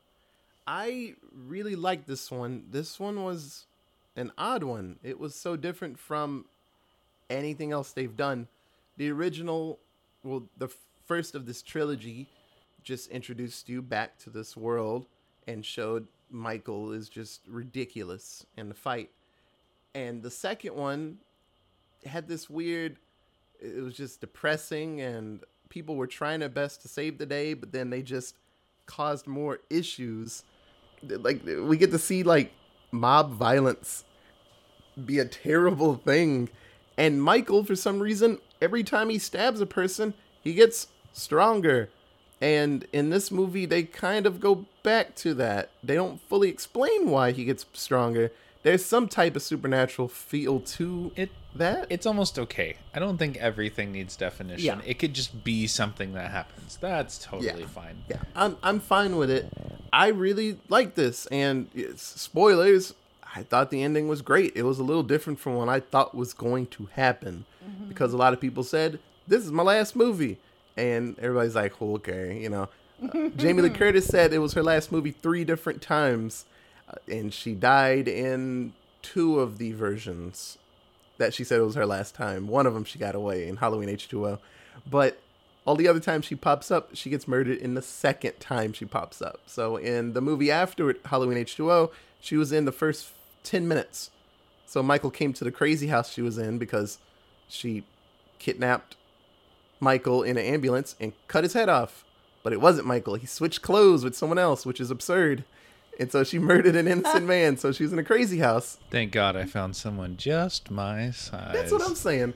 I 0.67 1.15
really 1.35 1.77
liked 1.77 2.07
this 2.07 2.31
one. 2.31 2.65
This 2.71 3.01
one 3.01 3.25
was 3.25 3.67
an 4.17 4.33
odd 4.39 4.63
one. 4.63 4.99
It 5.03 5.19
was 5.19 5.35
so 5.35 5.57
different 5.57 5.99
from 5.99 6.45
anything 7.29 7.73
else 7.73 7.93
they've 7.93 8.17
done. 8.17 8.49
The 8.97 9.11
original, 9.11 9.79
well, 10.23 10.45
the 10.57 10.69
first 11.07 11.35
of 11.35 11.47
this 11.47 11.63
trilogy 11.63 12.29
just 12.83 13.11
introduced 13.11 13.69
you 13.69 13.83
back 13.83 14.19
to 14.19 14.31
this 14.31 14.57
world 14.57 15.07
and 15.47 15.65
showed 15.65 16.07
Michael 16.31 16.93
is 16.93 17.09
just 17.09 17.41
ridiculous 17.49 18.47
in 18.57 18.69
the 18.69 18.75
fight. 18.75 19.11
And 19.95 20.23
the 20.23 20.31
second 20.31 20.75
one 20.75 21.19
had 22.05 22.29
this 22.29 22.49
weird 22.51 22.97
it 23.61 23.83
was 23.83 23.95
just 23.95 24.21
depressing 24.21 25.01
and 25.01 25.45
people 25.69 25.95
were 25.95 26.07
trying 26.07 26.41
their 26.41 26.49
best 26.49 26.83
to 26.83 26.89
save 26.89 27.19
the 27.19 27.27
day 27.27 27.55
but 27.55 27.73
then 27.73 27.91
they 27.91 28.03
just 28.03 28.35
caused 28.87 29.27
more 29.27 29.61
issues 29.71 30.43
like 31.09 31.43
we 31.45 31.77
get 31.77 31.91
to 31.91 31.99
see 31.99 32.23
like 32.23 32.53
mob 32.91 33.33
violence 33.33 34.05
be 35.05 35.19
a 35.19 35.25
terrible 35.25 35.95
thing 35.97 36.49
and 36.97 37.23
michael 37.23 37.65
for 37.65 37.75
some 37.75 38.01
reason 38.01 38.39
every 38.61 38.85
time 38.85 39.09
he 39.09 39.19
stabs 39.19 39.61
a 39.61 39.67
person 39.67 40.15
he 40.43 40.53
gets 40.55 40.89
stronger 41.13 41.89
and 42.41 42.87
in 42.93 43.11
this 43.11 43.31
movie 43.31 43.65
they 43.67 43.83
kind 43.83 44.27
of 44.27 44.41
go 44.41 44.67
back 44.83 45.15
to 45.15 45.33
that 45.35 45.71
they 45.83 45.95
don't 45.95 46.21
fully 46.29 46.49
explain 46.49 47.09
why 47.11 47.33
he 47.33 47.45
gets 47.45 47.65
stronger 47.73 48.31
there's 48.63 48.85
some 48.85 49.09
type 49.09 49.35
of 49.35 49.43
supernatural 49.43 50.07
feel 50.09 50.61
to 50.61 51.11
It 51.17 51.31
that 51.55 51.87
it's 51.91 52.07
almost 52.07 52.39
okay. 52.39 52.77
I 52.95 52.99
don't 53.01 53.19
think 53.19 53.37
everything 53.39 53.91
needs 53.93 54.17
definition. 54.17 54.65
Yeah. 54.65 54.81
It 54.87 54.99
could 55.01 55.13
just 55.15 55.43
be 55.45 55.67
something 55.67 56.15
that 56.15 56.31
happens. 56.31 56.79
That's 56.81 57.19
totally 57.19 57.61
Yeah. 57.61 57.67
fine. 57.67 58.05
Yeah, 58.09 58.21
I'm 58.37 58.57
I'm 58.63 58.79
fine 58.81 59.17
with 59.17 59.31
it. 59.31 59.49
I 59.93 60.09
really 60.09 60.59
like 60.69 60.95
this, 60.95 61.27
and 61.27 61.69
spoilers. 61.97 62.95
I 63.35 63.43
thought 63.43 63.71
the 63.71 63.83
ending 63.83 64.09
was 64.09 64.21
great. 64.21 64.53
It 64.55 64.63
was 64.63 64.79
a 64.79 64.83
little 64.83 65.03
different 65.03 65.41
from 65.41 65.55
what 65.55 65.69
I 65.69 65.81
thought 65.81 66.15
was 66.15 66.35
going 66.35 66.67
to 66.69 66.87
happen, 66.93 67.47
because 67.89 68.13
a 68.13 68.17
lot 68.17 68.33
of 68.33 68.41
people 68.41 68.63
said 68.63 68.99
this 69.27 69.45
is 69.45 69.51
my 69.53 69.63
last 69.63 69.97
movie, 69.97 70.39
and 70.77 71.19
everybody's 71.19 71.55
like, 71.55 71.81
well, 71.81 71.95
okay, 71.95 72.39
you 72.41 72.49
know. 72.49 72.69
Uh, 73.03 73.29
Jamie 73.37 73.63
Lee 73.63 73.71
Curtis 73.71 74.07
said 74.07 74.33
it 74.33 74.39
was 74.39 74.53
her 74.53 74.63
last 74.63 74.93
movie 74.93 75.13
three 75.13 75.45
different 75.45 75.81
times, 75.83 76.45
uh, 76.89 76.95
and 77.09 77.33
she 77.33 77.55
died 77.55 78.07
in 78.07 78.75
two 79.01 79.41
of 79.41 79.59
the 79.59 79.73
versions 79.73 80.59
that 81.19 81.35
she 81.35 81.45
said 81.45 81.59
it 81.59 81.65
was 81.65 81.75
her 81.75 81.87
last 81.87 82.15
time. 82.15 82.49
One 82.49 82.67
of 82.67 82.75
them 82.75 82.85
she 82.85 82.99
got 82.99 83.15
away 83.15 83.49
in 83.49 83.57
Halloween 83.57 83.89
H2O, 83.89 84.39
but 84.91 85.19
all 85.65 85.77
the 85.77 85.89
other 85.89 86.01
times 86.01 86.25
she 86.25 86.35
pops 86.35 86.71
up, 86.71 86.91
she 86.95 87.11
gets 87.11 87.29
murdered 87.29 87.59
in 87.59 87.75
the 87.75 87.83
second 87.83 88.41
time 88.41 88.73
she 88.73 88.85
pops 88.85 89.23
up. 89.23 89.41
So 89.47 89.77
in 89.77 90.13
the 90.13 90.21
movie 90.21 90.51
after 90.51 90.95
Halloween 91.05 91.39
H2O, 91.39 91.91
she 92.21 92.37
was 92.37 92.53
in 92.53 92.65
the 92.65 92.73
first 92.73 93.13
10 93.45 93.69
minutes. 93.69 94.11
So 94.67 94.83
Michael 94.83 95.11
came 95.11 95.33
to 95.35 95.45
the 95.45 95.53
crazy 95.53 95.89
house 95.89 96.13
she 96.13 96.23
was 96.23 96.39
in 96.39 96.59
because 96.59 96.99
she 97.49 97.85
kidnapped 98.39 98.97
Michael 99.79 100.23
in 100.23 100.37
an 100.37 100.45
ambulance 100.45 100.97
and 100.99 101.13
cut 101.29 101.45
his 101.45 101.53
head 101.53 101.69
off. 101.69 102.05
But 102.43 102.53
it 102.53 102.61
wasn't 102.61 102.87
Michael. 102.87 103.15
He 103.15 103.27
switched 103.27 103.63
clothes 103.63 104.03
with 104.03 104.17
someone 104.17 104.39
else, 104.39 104.67
which 104.67 104.81
is 104.81 104.91
absurd. 104.91 105.45
And 106.01 106.11
so 106.11 106.25
she 106.25 106.39
murdered 106.41 106.75
an 106.75 106.89
innocent 106.89 107.27
man. 107.27 107.57
So 107.57 107.71
she 107.71 107.85
was 107.85 107.93
in 107.93 107.99
a 108.01 108.05
crazy 108.05 108.39
house. 108.39 108.79
Thank 108.91 109.13
God 109.13 109.37
I 109.37 109.45
found 109.45 109.77
someone 109.77 110.17
just 110.17 110.71
my 110.71 111.11
size. 111.13 111.53
That's 111.53 111.71
what 111.71 111.83
I'm 111.83 111.95
saying. 111.95 112.35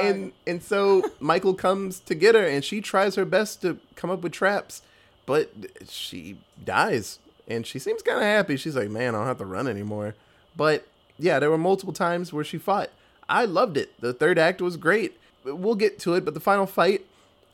And 0.00 0.32
and 0.46 0.62
so 0.62 1.10
Michael 1.20 1.54
comes 1.54 2.00
to 2.00 2.14
get 2.14 2.34
her, 2.34 2.44
and 2.44 2.64
she 2.64 2.80
tries 2.80 3.14
her 3.14 3.24
best 3.24 3.62
to 3.62 3.78
come 3.96 4.10
up 4.10 4.22
with 4.22 4.32
traps, 4.32 4.82
but 5.26 5.50
she 5.88 6.38
dies, 6.64 7.18
and 7.48 7.66
she 7.66 7.78
seems 7.78 8.02
kind 8.02 8.18
of 8.18 8.24
happy. 8.24 8.56
She's 8.56 8.76
like, 8.76 8.90
"Man, 8.90 9.14
I 9.14 9.18
don't 9.18 9.26
have 9.26 9.38
to 9.38 9.44
run 9.46 9.68
anymore." 9.68 10.14
But 10.56 10.86
yeah, 11.18 11.38
there 11.38 11.50
were 11.50 11.58
multiple 11.58 11.92
times 11.92 12.32
where 12.32 12.44
she 12.44 12.58
fought. 12.58 12.90
I 13.28 13.44
loved 13.44 13.76
it. 13.76 13.98
The 14.00 14.12
third 14.12 14.38
act 14.38 14.60
was 14.60 14.76
great. 14.76 15.18
We'll 15.44 15.74
get 15.74 15.98
to 16.00 16.14
it, 16.14 16.24
but 16.24 16.34
the 16.34 16.40
final 16.40 16.66
fight, 16.66 17.06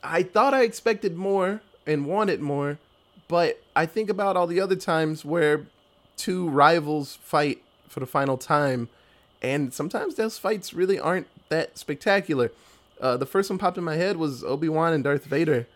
I 0.03 0.23
thought 0.23 0.53
I 0.53 0.63
expected 0.63 1.15
more 1.15 1.61
and 1.85 2.05
wanted 2.05 2.41
more, 2.41 2.77
but 3.27 3.61
I 3.75 3.85
think 3.85 4.09
about 4.09 4.37
all 4.37 4.47
the 4.47 4.59
other 4.59 4.75
times 4.75 5.25
where 5.25 5.65
two 6.17 6.49
rivals 6.49 7.17
fight 7.21 7.61
for 7.87 7.99
the 7.99 8.05
final 8.05 8.37
time, 8.37 8.89
and 9.41 9.73
sometimes 9.73 10.15
those 10.15 10.37
fights 10.37 10.73
really 10.73 10.99
aren't 10.99 11.27
that 11.51 11.77
spectacular. 11.77 12.51
Uh, 12.99 13.17
the 13.17 13.25
first 13.27 13.49
one 13.49 13.59
popped 13.59 13.77
in 13.77 13.83
my 13.83 13.95
head 13.95 14.17
was 14.17 14.43
Obi 14.43 14.67
Wan 14.67 14.93
and 14.93 15.03
Darth 15.03 15.25
Vader. 15.25 15.67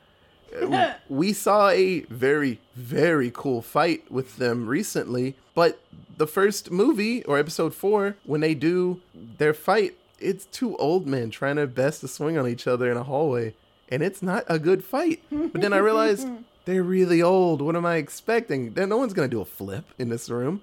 Uh, 0.60 0.94
we 1.10 1.32
saw 1.34 1.70
a 1.70 2.02
very, 2.02 2.60
very 2.76 3.32
cool 3.32 3.62
fight 3.62 4.12
with 4.12 4.38
them 4.38 4.68
recently, 4.68 5.36
but 5.54 5.80
the 6.18 6.28
first 6.28 6.72
movie 6.72 7.24
or 7.26 7.38
episode 7.38 7.74
four, 7.74 8.16
when 8.24 8.42
they 8.42 8.56
do 8.56 9.02
their 9.14 9.54
fight, 9.54 9.96
it's 10.20 10.46
two 10.46 10.76
old 10.78 11.06
men 11.06 11.30
trying 11.30 11.58
their 11.58 11.68
best 11.68 12.02
to 12.02 12.08
swing 12.08 12.38
on 12.38 12.48
each 12.48 12.68
other 12.68 12.90
in 12.90 12.98
a 12.98 13.04
hallway, 13.04 13.54
and 13.90 14.02
it's 14.02 14.22
not 14.22 14.44
a 14.48 14.58
good 14.58 14.84
fight. 14.84 15.22
But 15.30 15.62
then 15.62 15.74
I 15.74 15.78
realized 15.78 16.28
they're 16.66 16.84
really 16.84 17.22
old. 17.22 17.62
What 17.62 17.76
am 17.76 17.86
I 17.86 17.96
expecting? 17.96 18.74
No 18.76 18.98
one's 18.98 19.14
gonna 19.14 19.28
do 19.28 19.42
a 19.42 19.46
flip 19.46 19.86
in 20.00 20.10
this 20.10 20.30
room. 20.30 20.62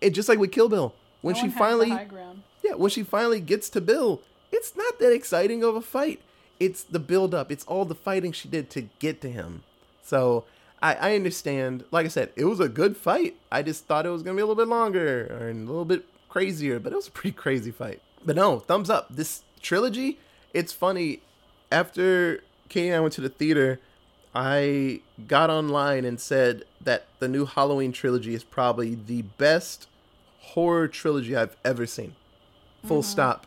And 0.00 0.14
just 0.14 0.28
like 0.28 0.38
with 0.38 0.52
Kill 0.52 0.68
Bill, 0.68 0.94
when 1.20 1.34
No 1.34 1.40
she 1.40 1.48
one 1.48 1.50
has 1.50 1.78
the 1.78 1.86
finally 1.86 2.36
yeah, 2.66 2.74
when 2.74 2.90
she 2.90 3.02
finally 3.02 3.40
gets 3.40 3.68
to 3.70 3.80
Bill, 3.80 4.20
it's 4.52 4.76
not 4.76 4.98
that 4.98 5.12
exciting 5.12 5.62
of 5.62 5.76
a 5.76 5.80
fight. 5.80 6.20
It's 6.58 6.82
the 6.82 6.98
build 6.98 7.34
up. 7.34 7.52
It's 7.52 7.64
all 7.64 7.84
the 7.84 7.94
fighting 7.94 8.32
she 8.32 8.48
did 8.48 8.70
to 8.70 8.82
get 8.98 9.20
to 9.20 9.30
him. 9.30 9.62
So 10.02 10.44
I, 10.82 10.94
I 10.94 11.14
understand. 11.14 11.84
Like 11.90 12.06
I 12.06 12.08
said, 12.08 12.32
it 12.36 12.44
was 12.44 12.60
a 12.60 12.68
good 12.68 12.96
fight. 12.96 13.36
I 13.50 13.62
just 13.62 13.86
thought 13.86 14.06
it 14.06 14.10
was 14.10 14.22
gonna 14.22 14.36
be 14.36 14.42
a 14.42 14.46
little 14.46 14.62
bit 14.62 14.68
longer 14.68 15.26
or 15.38 15.50
a 15.50 15.54
little 15.54 15.84
bit 15.84 16.04
crazier, 16.28 16.78
but 16.78 16.92
it 16.92 16.96
was 16.96 17.08
a 17.08 17.12
pretty 17.12 17.36
crazy 17.36 17.70
fight. 17.70 18.00
But 18.24 18.36
no, 18.36 18.60
thumbs 18.60 18.90
up. 18.90 19.08
This 19.10 19.42
trilogy, 19.60 20.18
it's 20.52 20.72
funny. 20.72 21.20
After 21.70 22.42
Katie 22.68 22.88
and 22.88 22.96
I 22.96 23.00
went 23.00 23.14
to 23.14 23.20
the 23.20 23.28
theater, 23.28 23.80
I 24.34 25.00
got 25.26 25.50
online 25.50 26.04
and 26.04 26.20
said 26.20 26.64
that 26.80 27.06
the 27.18 27.28
new 27.28 27.46
Halloween 27.46 27.92
trilogy 27.92 28.34
is 28.34 28.44
probably 28.44 28.94
the 28.94 29.22
best 29.22 29.88
horror 30.40 30.88
trilogy 30.88 31.34
I've 31.34 31.56
ever 31.64 31.86
seen. 31.86 32.14
Full 32.84 33.00
mm-hmm. 33.00 33.10
stop. 33.10 33.46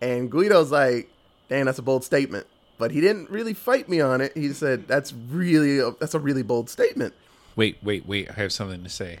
And 0.00 0.30
Guido's 0.30 0.70
like, 0.70 1.10
"Dang, 1.48 1.64
that's 1.64 1.78
a 1.78 1.82
bold 1.82 2.04
statement." 2.04 2.46
But 2.78 2.92
he 2.92 3.00
didn't 3.00 3.30
really 3.30 3.54
fight 3.54 3.88
me 3.88 4.00
on 4.00 4.20
it. 4.20 4.36
He 4.36 4.52
said, 4.52 4.86
"That's 4.86 5.12
really 5.12 5.78
a, 5.80 5.90
that's 5.92 6.14
a 6.14 6.20
really 6.20 6.42
bold 6.42 6.70
statement." 6.70 7.14
Wait, 7.56 7.78
wait, 7.82 8.06
wait. 8.06 8.30
I 8.30 8.34
have 8.34 8.52
something 8.52 8.84
to 8.84 8.88
say. 8.88 9.18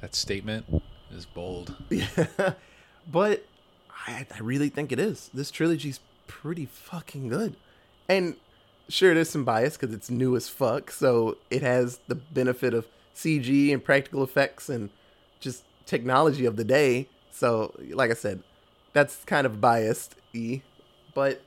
That 0.00 0.14
statement 0.14 0.82
is 1.14 1.26
bold. 1.26 1.74
Yeah. 1.90 2.54
but 3.10 3.44
I, 4.06 4.26
I 4.34 4.38
really 4.40 4.70
think 4.70 4.90
it 4.92 4.98
is. 4.98 5.30
This 5.34 5.50
trilogy's 5.50 6.00
pretty 6.26 6.64
fucking 6.64 7.28
good. 7.28 7.56
And 8.08 8.36
sure, 8.88 9.14
there's 9.14 9.28
some 9.30 9.44
bias 9.44 9.76
because 9.76 9.94
it's 9.94 10.10
new 10.10 10.34
as 10.36 10.48
fuck. 10.48 10.90
So 10.90 11.36
it 11.50 11.60
has 11.62 12.00
the 12.08 12.14
benefit 12.14 12.72
of 12.72 12.86
CG 13.14 13.72
and 13.72 13.84
practical 13.84 14.22
effects 14.22 14.68
and 14.68 14.90
just 15.40 15.64
technology 15.86 16.46
of 16.46 16.56
the 16.56 16.64
day. 16.64 17.08
So, 17.32 17.74
like 17.90 18.10
I 18.10 18.14
said, 18.14 18.42
that's 18.94 19.22
kind 19.24 19.44
of 19.44 19.60
biased. 19.60 20.14
E, 20.32 20.62
but 21.12 21.42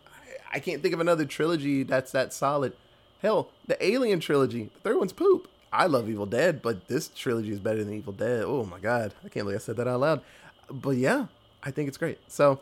I, 0.52 0.58
I 0.58 0.60
can't 0.60 0.84
think 0.84 0.94
of 0.94 1.00
another 1.00 1.26
trilogy 1.26 1.82
that's 1.82 2.12
that 2.12 2.32
solid. 2.32 2.74
Hell, 3.22 3.50
the 3.66 3.84
Alien 3.84 4.20
trilogy, 4.20 4.70
the 4.76 4.80
third 4.82 4.98
one's 4.98 5.14
poop. 5.14 5.48
I 5.74 5.88
love 5.88 6.10
Evil 6.10 6.28
Dead, 6.28 6.62
but 6.62 6.88
this 6.88 7.08
trilogy 7.10 7.52
is 7.52 7.60
better 7.60 7.84
than 7.84 7.94
Evil 7.94 8.14
Dead. 8.14 8.44
Oh 8.46 8.64
my 8.66 8.80
god, 8.80 9.16
I 9.26 9.30
can't 9.30 9.46
believe 9.46 9.58
I 9.58 9.60
said 9.60 9.78
that 9.78 9.88
out 9.88 10.00
loud. 10.00 10.22
But 10.70 10.98
yeah, 10.98 11.26
I 11.64 11.72
think 11.72 11.88
it's 11.88 11.98
great. 11.98 12.20
So 12.28 12.60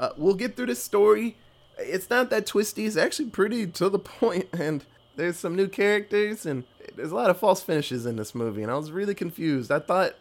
uh, 0.00 0.10
we'll 0.16 0.34
get 0.34 0.56
through 0.56 0.66
this 0.66 0.82
story. 0.82 1.36
It's 1.78 2.10
not 2.10 2.30
that 2.30 2.46
twisty. 2.46 2.84
It's 2.84 2.96
actually 2.96 3.30
pretty 3.30 3.66
to 3.68 3.88
the 3.88 3.98
point, 3.98 4.48
and 4.52 4.84
there's 5.16 5.36
some 5.36 5.54
new 5.54 5.68
characters, 5.68 6.44
and 6.44 6.64
there's 6.96 7.12
a 7.12 7.14
lot 7.14 7.30
of 7.30 7.38
false 7.38 7.62
finishes 7.62 8.04
in 8.06 8.16
this 8.16 8.34
movie. 8.34 8.62
And 8.62 8.70
I 8.70 8.76
was 8.76 8.90
really 8.90 9.14
confused. 9.14 9.70
I 9.70 9.78
thought 9.78 10.14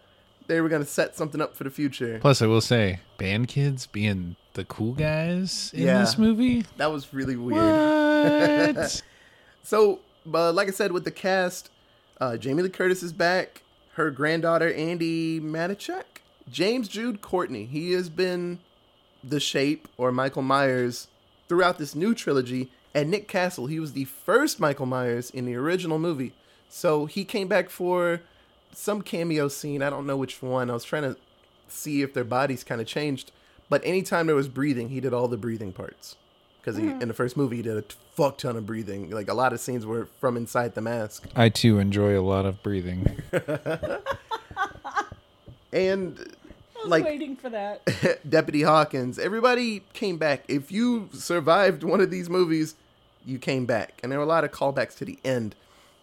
they 0.48 0.62
were 0.62 0.70
gonna 0.70 0.86
set 0.86 1.16
something 1.16 1.42
up 1.42 1.56
for 1.56 1.64
the 1.64 1.70
future. 1.70 2.20
Plus, 2.20 2.42
I 2.42 2.48
will 2.48 2.62
say, 2.62 3.00
band 3.18 3.48
kids 3.48 3.88
being 3.88 4.36
the 4.54 4.66
cool 4.66 4.94
guys 4.94 5.72
in 5.74 5.84
Yeah. 5.84 6.00
this 6.00 6.18
movie. 6.18 6.66
That 6.78 6.92
was 6.92 7.14
really 7.14 7.36
weird. 7.36 8.76
What? 8.76 9.04
So, 9.64 10.00
but 10.26 10.56
like 10.56 10.68
I 10.68 10.72
said, 10.72 10.92
with 10.92 11.04
the 11.06 11.12
cast, 11.12 11.70
uh, 12.20 12.36
Jamie 12.36 12.64
Lee 12.64 12.70
Curtis 12.70 13.04
is 13.04 13.14
back. 13.14 13.62
Her 13.94 14.10
granddaughter 14.10 14.72
Andi 14.74 15.40
Matichak, 15.40 16.04
James 16.50 16.88
Jude 16.88 17.22
Courtney. 17.22 17.66
He 17.66 17.92
has 17.92 18.10
been 18.10 18.58
the 19.24 19.40
Shape 19.40 19.88
or 19.98 20.12
Michael 20.12 20.42
Myers 20.42 21.08
throughout 21.48 21.78
this 21.78 21.94
new 21.94 22.16
trilogy. 22.16 22.72
And 22.96 23.12
Nick 23.12 23.28
Castle, 23.28 23.68
he 23.68 23.80
was 23.80 23.94
the 23.94 24.06
first 24.06 24.60
Michael 24.60 24.88
Myers 24.88 25.30
in 25.30 25.46
the 25.46 25.56
original 25.56 26.00
movie. 26.00 26.34
So 26.68 27.06
he 27.06 27.24
came 27.24 27.48
back 27.48 27.70
for 27.70 28.22
some 28.74 29.02
cameo 29.02 29.48
scene. 29.48 29.82
I 29.82 29.90
don't 29.90 30.06
know 30.06 30.18
which 30.18 30.42
one. 30.42 30.70
I 30.70 30.74
was 30.74 30.84
trying 30.84 31.04
to 31.04 31.18
see 31.68 32.02
if 32.02 32.14
their 32.14 32.24
bodies 32.24 32.64
kind 32.64 32.82
of 32.82 32.88
changed. 32.88 33.32
But 33.70 33.82
anytime 33.86 34.28
there 34.28 34.36
was 34.36 34.50
breathing, 34.50 34.90
he 34.90 35.00
did 35.00 35.14
all 35.14 35.28
the 35.28 35.38
breathing 35.38 35.72
parts. 35.72 36.18
Because 36.60 36.78
he 36.78 36.84
mm-hmm. 36.84 37.02
in 37.02 37.08
the 37.08 37.14
first 37.14 37.36
movie, 37.36 37.58
he 37.58 37.62
did 37.64 37.78
a 37.78 37.84
fuck 38.14 38.38
ton 38.38 38.56
of 38.56 38.66
breathing. 38.66 39.10
Like 39.10 39.30
a 39.30 39.34
lot 39.34 39.54
of 39.54 39.60
scenes 39.60 39.86
were 39.86 40.08
from 40.20 40.38
inside 40.38 40.76
the 40.76 40.82
mask. 40.82 41.28
I 41.36 41.50
too 41.50 41.80
enjoy 41.80 42.20
a 42.20 42.22
lot 42.22 42.46
of 42.46 42.62
breathing. 42.62 43.22
And 45.74 46.18
I 46.76 46.80
was 46.80 46.90
like 46.90 47.04
waiting 47.06 47.36
for 47.36 47.50
that. 47.50 47.82
Deputy 48.30 48.64
Hawkins, 48.64 49.18
everybody 49.20 49.84
came 49.94 50.18
back. 50.18 50.44
If 50.48 50.72
you 50.72 51.10
survived 51.14 51.84
one 51.84 52.02
of 52.02 52.12
these 52.12 52.30
movies, 52.30 52.76
you 53.26 53.38
came 53.38 53.66
back. 53.66 54.00
And 54.04 54.12
there 54.12 54.20
were 54.20 54.26
a 54.26 54.28
lot 54.28 54.44
of 54.44 54.52
callbacks 54.52 54.98
to 54.98 55.06
the 55.06 55.20
end. 55.24 55.56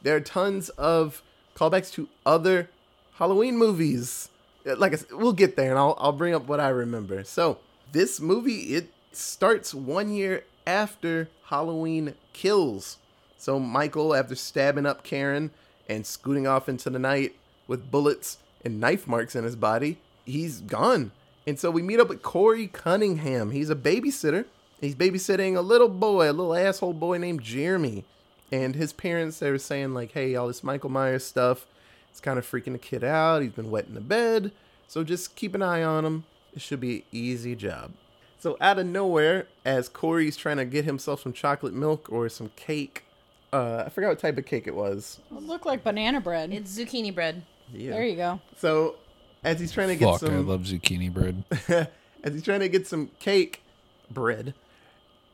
There 0.03 0.17
are 0.17 0.21
tons 0.21 0.69
of 0.71 1.23
callbacks 1.59 1.93
to 1.93 2.09
other 2.25 2.71
Halloween 3.15 3.57
movies. 3.57 4.29
Uh, 4.67 4.77
Like 4.77 4.93
I 4.93 4.97
said, 4.97 5.13
we'll 5.13 5.33
get 5.33 5.57
there, 5.57 5.71
and 5.71 5.79
I'll 5.79 5.97
I'll 5.99 6.13
bring 6.13 6.35
up 6.35 6.47
what 6.47 6.61
I 6.61 6.69
remember. 6.69 7.25
So 7.25 7.59
this 7.93 8.21
movie 8.21 8.75
it 8.77 8.93
starts 9.13 9.75
one 9.75 10.11
year 10.13 10.45
after 10.67 11.29
Halloween 11.47 12.15
Kills. 12.33 12.99
So 13.37 13.59
Michael, 13.59 14.15
after 14.15 14.35
stabbing 14.35 14.87
up 14.87 15.03
Karen 15.03 15.51
and 15.89 16.07
scooting 16.07 16.47
off 16.47 16.69
into 16.69 16.91
the 16.91 16.99
night 16.99 17.37
with 17.67 17.91
bullets 17.91 18.39
and 18.65 18.81
knife 18.81 19.07
marks 19.07 19.35
in 19.35 19.45
his 19.45 19.57
body, 19.57 19.99
he's 20.25 20.61
gone. 20.61 21.13
And 21.47 21.59
so 21.59 21.71
we 21.71 21.81
meet 21.83 22.01
up 22.01 22.09
with 22.09 22.23
Corey 22.23 22.67
Cunningham. 22.67 23.53
He's 23.53 23.71
a 23.71 23.75
babysitter. 23.77 24.45
He's 24.81 24.95
babysitting 24.95 25.57
a 25.57 25.61
little 25.61 25.89
boy, 25.89 26.31
a 26.31 26.33
little 26.33 26.55
asshole 26.55 26.93
boy 26.93 27.19
named 27.19 27.43
Jeremy. 27.43 28.05
And 28.51 28.75
his 28.75 28.93
parents, 28.93 29.39
they 29.39 29.51
were 29.51 29.59
saying, 29.59 29.95
like, 29.95 30.13
hey, 30.13 30.35
all 30.35 30.47
this 30.47 30.65
Michael 30.65 30.91
Myers 30.91 31.25
stuff, 31.25 31.67
it's 32.11 32.21
kind 32.21 32.39
of 32.39 32.51
freaking 32.51 32.73
the 32.73 32.79
kid 32.79 33.05
out. 33.05 33.43
He's 33.43 33.53
been 33.53 33.71
wet 33.71 33.87
in 33.87 33.95
the 33.95 34.01
bed. 34.01 34.53
So 34.87 35.05
just 35.05 35.37
keep 35.37 35.55
an 35.55 35.63
eye 35.63 35.83
on 35.83 36.05
him. 36.05 36.25
It 36.55 36.63
should 36.63 36.81
be 36.81 36.97
an 36.97 37.03
easy 37.13 37.55
job. 37.55 37.93
So 38.39 38.57
out 38.61 38.79
of 38.79 38.87
nowhere, 38.87 39.49
as 39.65 39.89
Corey's 39.89 40.37
trying 40.37 40.57
to 40.59 40.65
get 40.65 40.85
himself 40.85 41.23
some 41.23 41.33
chocolate 41.33 41.75
milk 41.75 42.11
or 42.11 42.29
some 42.29 42.51
cake, 42.57 43.05
uh, 43.53 43.85
I 43.87 43.89
forgot 43.91 44.09
what 44.09 44.19
type 44.19 44.39
of 44.39 44.47
cake 44.47 44.67
it 44.67 44.75
was. 44.75 45.19
It 45.31 45.43
looked 45.43 45.67
like 45.67 45.85
banana 45.85 46.21
bread. 46.21 46.53
It's 46.53 46.77
zucchini 46.77 47.15
bread. 47.15 47.43
Yeah. 47.73 47.93
There 47.93 48.07
you 48.07 48.17
go. 48.17 48.41
So 48.57 48.97
as 49.45 49.61
he's 49.61 49.73
trying 49.73 49.89
to 49.89 49.97
get 49.97 50.05
Fuck, 50.05 50.23
I 50.23 50.27
some, 50.27 50.47
love 50.47 50.63
zucchini 50.63 51.13
bread. 51.13 51.45
as 52.23 52.33
he's 52.33 52.43
trying 52.43 52.61
to 52.61 52.69
get 52.69 52.87
some 52.87 53.11
cake 53.19 53.63
bread, 54.11 54.55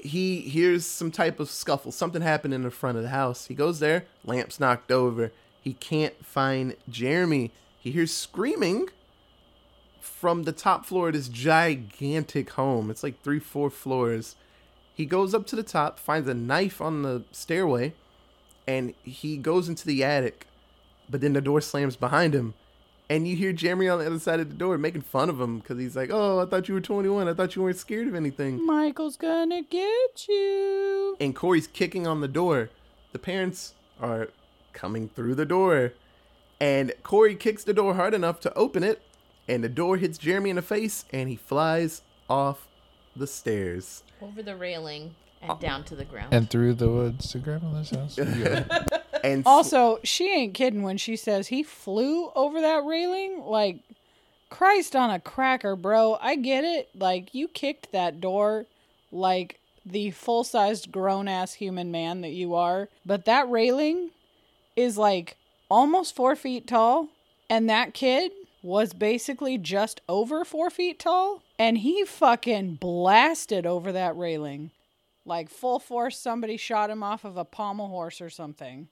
he 0.04 0.42
hears 0.42 0.84
some 0.84 1.10
type 1.10 1.40
of 1.40 1.50
scuffle. 1.50 1.90
Something 1.90 2.20
happened 2.20 2.52
in 2.52 2.62
the 2.62 2.70
front 2.70 2.98
of 2.98 3.02
the 3.02 3.08
house. 3.08 3.46
He 3.46 3.54
goes 3.54 3.80
there, 3.80 4.04
lamps 4.22 4.60
knocked 4.60 4.92
over. 4.92 5.32
He 5.60 5.72
can't 5.72 6.24
find 6.24 6.76
Jeremy. 6.90 7.50
He 7.80 7.90
hears 7.90 8.12
screaming 8.12 8.90
from 10.02 10.42
the 10.42 10.52
top 10.52 10.84
floor 10.84 11.08
of 11.08 11.14
this 11.14 11.28
gigantic 11.28 12.50
home. 12.50 12.90
It's 12.90 13.02
like 13.02 13.22
three, 13.22 13.38
four 13.38 13.70
floors. 13.70 14.36
He 14.94 15.06
goes 15.06 15.34
up 15.34 15.46
to 15.46 15.56
the 15.56 15.62
top, 15.62 15.98
finds 15.98 16.28
a 16.28 16.34
knife 16.34 16.82
on 16.82 17.02
the 17.02 17.24
stairway, 17.32 17.94
and 18.66 18.92
he 19.02 19.38
goes 19.38 19.70
into 19.70 19.86
the 19.86 20.04
attic. 20.04 20.46
But 21.08 21.22
then 21.22 21.32
the 21.32 21.40
door 21.40 21.62
slams 21.62 21.96
behind 21.96 22.34
him, 22.34 22.52
and 23.10 23.28
you 23.28 23.36
hear 23.36 23.52
Jeremy 23.52 23.88
on 23.88 23.98
the 23.98 24.06
other 24.06 24.18
side 24.18 24.40
of 24.40 24.48
the 24.48 24.54
door 24.54 24.78
making 24.78 25.02
fun 25.02 25.28
of 25.28 25.40
him 25.40 25.58
because 25.58 25.78
he's 25.78 25.96
like, 25.96 26.10
"Oh, 26.12 26.40
I 26.40 26.46
thought 26.46 26.68
you 26.68 26.74
were 26.74 26.80
21. 26.80 27.28
I 27.28 27.34
thought 27.34 27.56
you 27.56 27.62
weren't 27.62 27.76
scared 27.76 28.08
of 28.08 28.14
anything." 28.14 28.64
Michael's 28.64 29.16
gonna 29.16 29.62
get 29.62 30.26
you. 30.28 31.16
And 31.20 31.34
Corey's 31.34 31.66
kicking 31.66 32.06
on 32.06 32.20
the 32.20 32.28
door. 32.28 32.70
The 33.12 33.18
parents 33.18 33.74
are 34.00 34.28
coming 34.72 35.08
through 35.08 35.34
the 35.36 35.46
door, 35.46 35.92
and 36.60 36.92
Corey 37.02 37.36
kicks 37.36 37.64
the 37.64 37.74
door 37.74 37.94
hard 37.94 38.14
enough 38.14 38.40
to 38.40 38.54
open 38.54 38.82
it, 38.82 39.02
and 39.46 39.62
the 39.62 39.68
door 39.68 39.96
hits 39.96 40.18
Jeremy 40.18 40.50
in 40.50 40.56
the 40.56 40.62
face, 40.62 41.04
and 41.12 41.28
he 41.28 41.36
flies 41.36 42.02
off 42.28 42.66
the 43.14 43.26
stairs. 43.26 44.02
Over 44.20 44.42
the 44.42 44.56
railing 44.56 45.14
and 45.42 45.52
oh. 45.52 45.58
down 45.60 45.84
to 45.84 45.94
the 45.94 46.04
ground. 46.04 46.32
and 46.32 46.48
through 46.50 46.74
the 46.74 46.88
woods 46.88 47.30
to 47.32 47.38
grandmother's 47.38 47.90
house. 47.90 48.18
And 49.24 49.42
Also, 49.46 50.00
she 50.04 50.30
ain't 50.30 50.52
kidding 50.52 50.82
when 50.82 50.98
she 50.98 51.16
says 51.16 51.48
he 51.48 51.62
flew 51.62 52.30
over 52.34 52.60
that 52.60 52.84
railing. 52.84 53.42
Like, 53.42 53.78
Christ 54.50 54.94
on 54.94 55.08
a 55.08 55.18
cracker, 55.18 55.76
bro. 55.76 56.18
I 56.20 56.36
get 56.36 56.62
it. 56.62 56.90
Like, 56.94 57.34
you 57.34 57.48
kicked 57.48 57.90
that 57.92 58.20
door 58.20 58.66
like 59.10 59.58
the 59.86 60.10
full 60.10 60.44
sized 60.44 60.92
grown 60.92 61.26
ass 61.26 61.54
human 61.54 61.90
man 61.90 62.20
that 62.20 62.32
you 62.32 62.54
are. 62.54 62.88
But 63.06 63.24
that 63.24 63.48
railing 63.48 64.10
is 64.76 64.98
like 64.98 65.38
almost 65.70 66.14
four 66.14 66.36
feet 66.36 66.66
tall. 66.66 67.08
And 67.48 67.68
that 67.70 67.94
kid 67.94 68.30
was 68.62 68.92
basically 68.92 69.56
just 69.56 70.02
over 70.06 70.44
four 70.44 70.68
feet 70.68 70.98
tall. 70.98 71.42
And 71.58 71.78
he 71.78 72.04
fucking 72.04 72.74
blasted 72.74 73.64
over 73.64 73.90
that 73.92 74.16
railing. 74.16 74.70
Like 75.24 75.48
full 75.48 75.78
force, 75.78 76.18
somebody 76.18 76.58
shot 76.58 76.90
him 76.90 77.02
off 77.02 77.24
of 77.24 77.38
a 77.38 77.44
pommel 77.44 77.88
horse 77.88 78.20
or 78.20 78.28
something. 78.28 78.88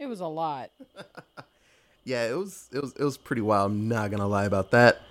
It 0.00 0.08
was 0.08 0.20
a 0.20 0.26
lot. 0.26 0.70
yeah, 2.04 2.24
it 2.24 2.34
was 2.34 2.70
it 2.72 2.80
was 2.80 2.94
it 2.94 3.04
was 3.04 3.18
pretty 3.18 3.42
wild. 3.42 3.70
I'm 3.70 3.86
not 3.86 4.10
gonna 4.10 4.26
lie 4.26 4.46
about 4.46 4.70
that. 4.70 5.02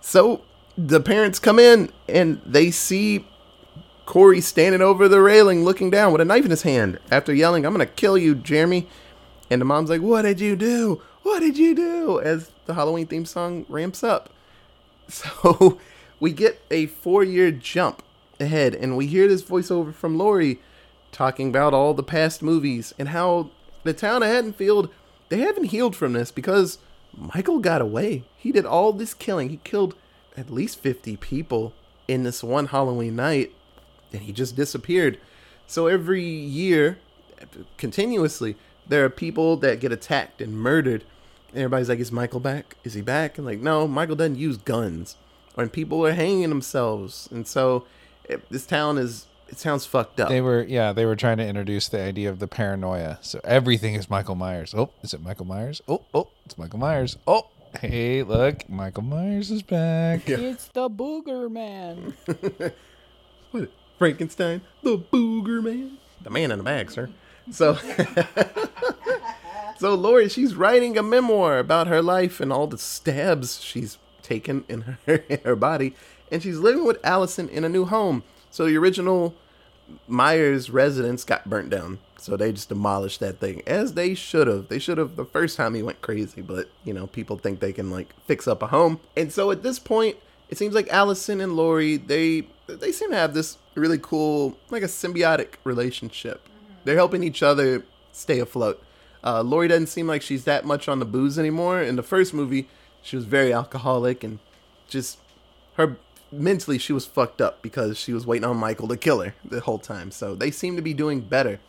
So 0.00 0.42
the 0.76 1.00
parents 1.00 1.38
come 1.38 1.60
in 1.60 1.92
and 2.08 2.42
they 2.44 2.72
see 2.72 3.24
Corey 4.04 4.40
standing 4.40 4.82
over 4.82 5.06
the 5.06 5.20
railing, 5.20 5.64
looking 5.64 5.90
down 5.90 6.10
with 6.10 6.20
a 6.20 6.24
knife 6.24 6.44
in 6.44 6.50
his 6.50 6.62
hand. 6.62 6.98
After 7.08 7.32
yelling, 7.32 7.64
"I'm 7.64 7.72
gonna 7.72 7.86
kill 7.86 8.18
you, 8.18 8.34
Jeremy!" 8.34 8.88
and 9.48 9.60
the 9.60 9.64
mom's 9.64 9.90
like, 9.90 10.00
"What 10.00 10.22
did 10.22 10.40
you 10.40 10.56
do? 10.56 11.00
What 11.22 11.38
did 11.38 11.56
you 11.56 11.72
do?" 11.72 12.20
As 12.20 12.50
the 12.66 12.74
Halloween 12.74 13.06
theme 13.06 13.24
song 13.24 13.64
ramps 13.68 14.02
up. 14.02 14.28
So 15.08 15.78
we 16.20 16.32
get 16.32 16.60
a 16.70 16.86
four-year 16.86 17.50
jump 17.50 18.02
ahead, 18.40 18.74
and 18.74 18.96
we 18.96 19.06
hear 19.06 19.28
this 19.28 19.42
voiceover 19.42 19.92
from 19.94 20.16
Laurie 20.16 20.60
talking 21.10 21.48
about 21.48 21.74
all 21.74 21.92
the 21.92 22.02
past 22.02 22.42
movies 22.42 22.94
and 22.98 23.10
how 23.10 23.50
the 23.84 23.92
town 23.92 24.22
of 24.22 24.28
Haddonfield 24.28 24.90
they 25.28 25.38
haven't 25.38 25.64
healed 25.64 25.96
from 25.96 26.12
this 26.12 26.30
because 26.30 26.78
Michael 27.16 27.58
got 27.58 27.80
away. 27.80 28.24
He 28.36 28.52
did 28.52 28.66
all 28.66 28.92
this 28.92 29.14
killing. 29.14 29.48
He 29.48 29.60
killed 29.64 29.94
at 30.36 30.50
least 30.50 30.78
50 30.80 31.16
people 31.16 31.72
in 32.06 32.22
this 32.22 32.42
one 32.44 32.66
Halloween 32.66 33.16
night 33.16 33.52
and 34.12 34.22
he 34.22 34.32
just 34.32 34.56
disappeared. 34.56 35.18
So 35.66 35.86
every 35.86 36.24
year 36.24 36.98
continuously 37.76 38.56
there 38.86 39.04
are 39.04 39.10
people 39.10 39.56
that 39.58 39.80
get 39.80 39.92
attacked 39.92 40.40
and 40.40 40.56
murdered. 40.56 41.04
And 41.50 41.58
everybody's 41.58 41.88
like, 41.88 41.98
"Is 41.98 42.12
Michael 42.12 42.40
back? 42.40 42.76
Is 42.84 42.94
he 42.94 43.02
back?" 43.02 43.38
And 43.38 43.46
like, 43.46 43.60
no, 43.60 43.86
Michael 43.86 44.16
doesn't 44.16 44.36
use 44.36 44.56
guns. 44.56 45.16
And 45.56 45.72
people 45.72 46.04
are 46.06 46.14
hanging 46.14 46.48
themselves, 46.48 47.28
and 47.30 47.46
so 47.46 47.84
it, 48.24 48.48
this 48.50 48.64
town 48.64 48.96
is 48.96 49.26
it 49.52 49.58
sounds 49.58 49.86
fucked 49.86 50.18
up. 50.18 50.28
They 50.28 50.40
were, 50.40 50.64
yeah, 50.64 50.92
they 50.92 51.04
were 51.04 51.14
trying 51.14 51.36
to 51.36 51.46
introduce 51.46 51.88
the 51.88 52.00
idea 52.00 52.30
of 52.30 52.38
the 52.38 52.48
paranoia. 52.48 53.18
So 53.20 53.40
everything 53.44 53.94
is 53.94 54.08
Michael 54.08 54.34
Myers. 54.34 54.74
Oh, 54.74 54.90
is 55.02 55.14
it 55.14 55.22
Michael 55.22 55.44
Myers? 55.44 55.82
Oh, 55.86 56.02
oh, 56.14 56.28
it's 56.44 56.56
Michael 56.56 56.78
Myers. 56.78 57.18
Oh, 57.26 57.48
hey, 57.80 58.22
look, 58.22 58.68
Michael 58.68 59.02
Myers 59.02 59.50
is 59.50 59.62
back. 59.62 60.28
It's 60.28 60.68
the 60.68 60.88
booger 60.88 61.50
man. 61.50 62.14
What? 63.52 63.70
Frankenstein, 63.98 64.62
the 64.82 64.98
booger 64.98 65.62
man, 65.62 65.98
the 66.22 66.30
man 66.30 66.50
in 66.50 66.58
the 66.58 66.64
bag, 66.64 66.90
sir. 66.90 67.10
So, 67.50 67.74
so 69.78 69.94
Laurie, 69.94 70.28
she's 70.28 70.54
writing 70.54 70.96
a 70.96 71.02
memoir 71.02 71.58
about 71.58 71.86
her 71.86 72.02
life 72.02 72.40
and 72.40 72.52
all 72.52 72.66
the 72.66 72.78
stabs 72.78 73.62
she's 73.62 73.98
taken 74.22 74.64
in 74.68 74.96
her 75.06 75.16
in 75.28 75.38
her 75.44 75.54
body, 75.54 75.94
and 76.32 76.42
she's 76.42 76.58
living 76.58 76.84
with 76.84 77.04
Allyson 77.04 77.48
in 77.48 77.62
a 77.62 77.68
new 77.68 77.84
home. 77.84 78.24
So 78.52 78.66
the 78.66 78.76
original 78.76 79.34
Myers 80.06 80.70
residence 80.70 81.24
got 81.24 81.48
burnt 81.48 81.70
down, 81.70 81.98
so 82.16 82.36
they 82.36 82.52
just 82.52 82.68
demolished 82.68 83.18
that 83.20 83.40
thing, 83.40 83.62
as 83.66 83.94
they 83.94 84.14
should 84.14 84.46
have. 84.46 84.68
They 84.68 84.78
should 84.78 84.98
have 84.98 85.16
the 85.16 85.24
first 85.24 85.56
time 85.56 85.74
he 85.74 85.82
went 85.82 86.00
crazy, 86.02 86.42
but 86.42 86.68
you 86.84 86.92
know, 86.92 87.06
people 87.08 87.36
think 87.36 87.58
they 87.60 87.72
can 87.72 87.90
like 87.90 88.14
fix 88.26 88.46
up 88.46 88.62
a 88.62 88.68
home, 88.68 89.00
and 89.16 89.32
so 89.32 89.50
at 89.50 89.62
this 89.62 89.78
point, 89.78 90.16
it 90.50 90.58
seems 90.58 90.74
like 90.74 90.88
Allyson 90.92 91.40
and 91.40 91.56
Laurie 91.56 91.96
they 91.96 92.46
they 92.66 92.92
seem 92.92 93.10
to 93.10 93.16
have 93.16 93.34
this 93.34 93.58
really 93.74 93.98
cool 93.98 94.56
like 94.70 94.82
a 94.82 94.86
symbiotic 94.86 95.54
relationship. 95.64 96.46
They're 96.84 96.96
helping 96.96 97.24
each 97.24 97.42
other 97.42 97.84
stay 98.12 98.38
afloat. 98.38 98.82
Uh, 99.24 99.42
Laurie 99.42 99.68
doesn't 99.68 99.86
seem 99.86 100.06
like 100.06 100.20
she's 100.20 100.44
that 100.44 100.64
much 100.64 100.88
on 100.88 100.98
the 100.98 101.04
booze 101.04 101.38
anymore. 101.38 101.80
In 101.80 101.96
the 101.96 102.02
first 102.02 102.34
movie, 102.34 102.68
she 103.02 103.16
was 103.16 103.24
very 103.24 103.52
alcoholic 103.52 104.22
and 104.22 104.40
just 104.88 105.18
her 105.74 105.96
mentally 106.32 106.78
she 106.78 106.92
was 106.92 107.06
fucked 107.06 107.40
up 107.40 107.62
because 107.62 107.98
she 107.98 108.12
was 108.12 108.26
waiting 108.26 108.48
on 108.48 108.56
Michael 108.56 108.88
to 108.88 108.96
kill 108.96 109.20
her 109.20 109.34
the 109.44 109.60
whole 109.60 109.78
time. 109.78 110.10
So 110.10 110.34
they 110.34 110.50
seem 110.50 110.76
to 110.76 110.82
be 110.82 110.94
doing 110.94 111.20
better. 111.20 111.60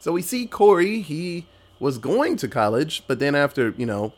So 0.00 0.12
we 0.12 0.20
see 0.22 0.46
Corey, 0.46 1.00
he 1.00 1.46
was 1.80 1.98
going 1.98 2.36
to 2.38 2.48
college, 2.48 3.02
but 3.06 3.18
then 3.18 3.34
after, 3.34 3.72
you 3.78 3.86
know, 3.86 4.12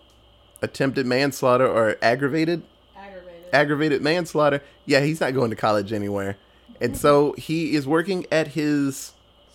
attempted 0.62 1.06
manslaughter 1.06 1.66
or 1.66 1.96
aggravated 2.02 2.62
Aggravated. 2.96 3.44
aggravated 3.52 4.02
manslaughter, 4.02 4.62
yeah, 4.84 5.00
he's 5.00 5.20
not 5.20 5.34
going 5.34 5.50
to 5.50 5.56
college 5.56 5.92
anywhere. 5.92 6.36
And 6.80 6.96
so 6.96 7.32
he 7.38 7.74
is 7.74 7.86
working 7.86 8.26
at 8.32 8.48
his 8.48 9.12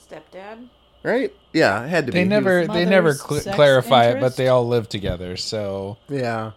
Stepdad. 0.10 0.68
right? 1.04 1.34
Yeah, 1.54 1.84
it 1.84 1.90
had 1.90 2.06
to. 2.08 2.12
They 2.12 2.20
He 2.20 2.26
never 2.26 2.60
was- 2.62 2.68
they 2.70 2.86
never 2.86 3.14
cl- 3.14 3.42
sex 3.42 3.56
clarify 3.56 4.06
it, 4.06 4.22
but 4.22 4.38
they 4.38 4.48
all 4.48 4.68
live 4.68 4.88
together. 4.90 5.36
So 5.38 5.98
Yeah. 6.10 6.52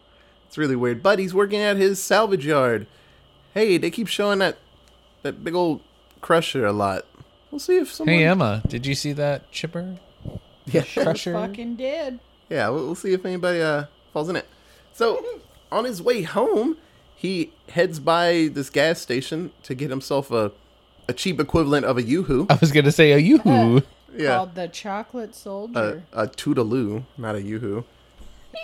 It's 0.46 0.56
really 0.56 0.76
weird. 0.76 1.02
But 1.02 1.18
he's 1.18 1.34
working 1.34 1.60
at 1.60 1.76
his 1.76 2.00
salvage 2.00 2.46
yard. 2.46 2.86
Hey, 3.54 3.78
they 3.78 3.90
keep 3.90 4.08
showing 4.08 4.40
that 4.40 4.58
that 5.22 5.44
big 5.44 5.54
old 5.54 5.80
crusher 6.20 6.66
a 6.66 6.72
lot. 6.72 7.06
We'll 7.50 7.60
see 7.60 7.76
if 7.78 7.92
someone 7.92 8.16
hey 8.16 8.24
Emma, 8.24 8.62
did 8.66 8.84
you 8.84 8.96
see 8.96 9.12
that 9.12 9.50
chipper? 9.52 9.96
Yeah. 10.66 10.82
Crusher. 10.82 11.32
Fucking 11.34 11.76
did. 11.76 12.18
Yeah, 12.50 12.68
we'll, 12.70 12.84
we'll 12.86 12.94
see 12.96 13.12
if 13.12 13.24
anybody 13.24 13.62
uh 13.62 13.84
falls 14.12 14.28
in 14.28 14.36
it. 14.36 14.46
So, 14.92 15.24
on 15.72 15.84
his 15.84 16.02
way 16.02 16.22
home, 16.22 16.76
he 17.14 17.52
heads 17.68 18.00
by 18.00 18.50
this 18.52 18.70
gas 18.70 19.00
station 19.00 19.52
to 19.62 19.74
get 19.74 19.88
himself 19.90 20.30
a 20.32 20.50
a 21.08 21.12
cheap 21.12 21.38
equivalent 21.38 21.84
of 21.86 21.96
a 21.98 22.02
yoo-hoo. 22.02 22.46
I 22.50 22.56
was 22.60 22.72
gonna 22.72 22.92
say 22.92 23.12
a 23.12 23.18
yoo-hoo. 23.18 23.82
Yeah. 24.16 24.36
Called 24.36 24.54
the 24.54 24.68
Chocolate 24.68 25.34
Soldier. 25.34 26.04
a 26.12 26.28
toodaloo, 26.28 27.02
not 27.18 27.34
a 27.34 27.42
yoo-hoo. 27.42 27.84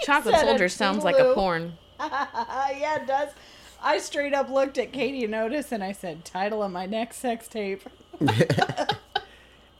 Chocolate 0.05 0.37
Soldier 0.37 0.69
sounds 0.69 1.03
like 1.03 1.19
a 1.19 1.35
porn. 1.35 1.73
yeah, 1.99 3.03
it 3.03 3.09
does. 3.09 3.31
I 3.83 3.99
straight 3.99 4.35
up 4.35 4.51
looked 4.51 4.79
at 4.79 4.93
Katie 4.93 5.33
Otis 5.33 5.73
and 5.73 5.83
I 5.83 5.93
said, 5.93 6.25
title 6.25 6.63
of 6.63 6.71
my 6.71 6.87
next 6.87 7.17
sex 7.19 7.49
tape. 7.49 7.83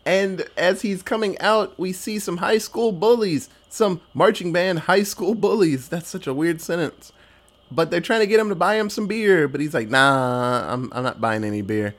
And 0.07 0.45
as 0.57 0.83
he's 0.83 1.03
coming 1.03 1.39
out, 1.41 1.79
we 1.79 1.93
see 1.93 2.19
some 2.19 2.39
high 2.39 2.59
school 2.59 2.93
bullies, 2.93 3.49
some 3.69 4.01
marching 4.15 4.53
band 4.53 4.81
high 4.81 5.03
school 5.03 5.35
bullies. 5.35 5.89
That's 5.89 6.09
such 6.09 6.27
a 6.27 6.35
weird 6.35 6.61
sentence. 6.61 7.13
But 7.71 7.91
they're 7.91 8.01
trying 8.01 8.21
to 8.21 8.27
get 8.27 8.41
him 8.41 8.49
to 8.49 8.55
buy 8.55 8.75
him 8.75 8.91
some 8.91 9.07
beer, 9.07 9.47
but 9.47 9.61
he's 9.61 9.75
like, 9.75 9.89
"Nah, 9.89 10.73
I'm 10.73 10.91
I'm 10.93 11.05
not 11.05 11.21
buying 11.21 11.45
any 11.45 11.63
beer." 11.63 11.95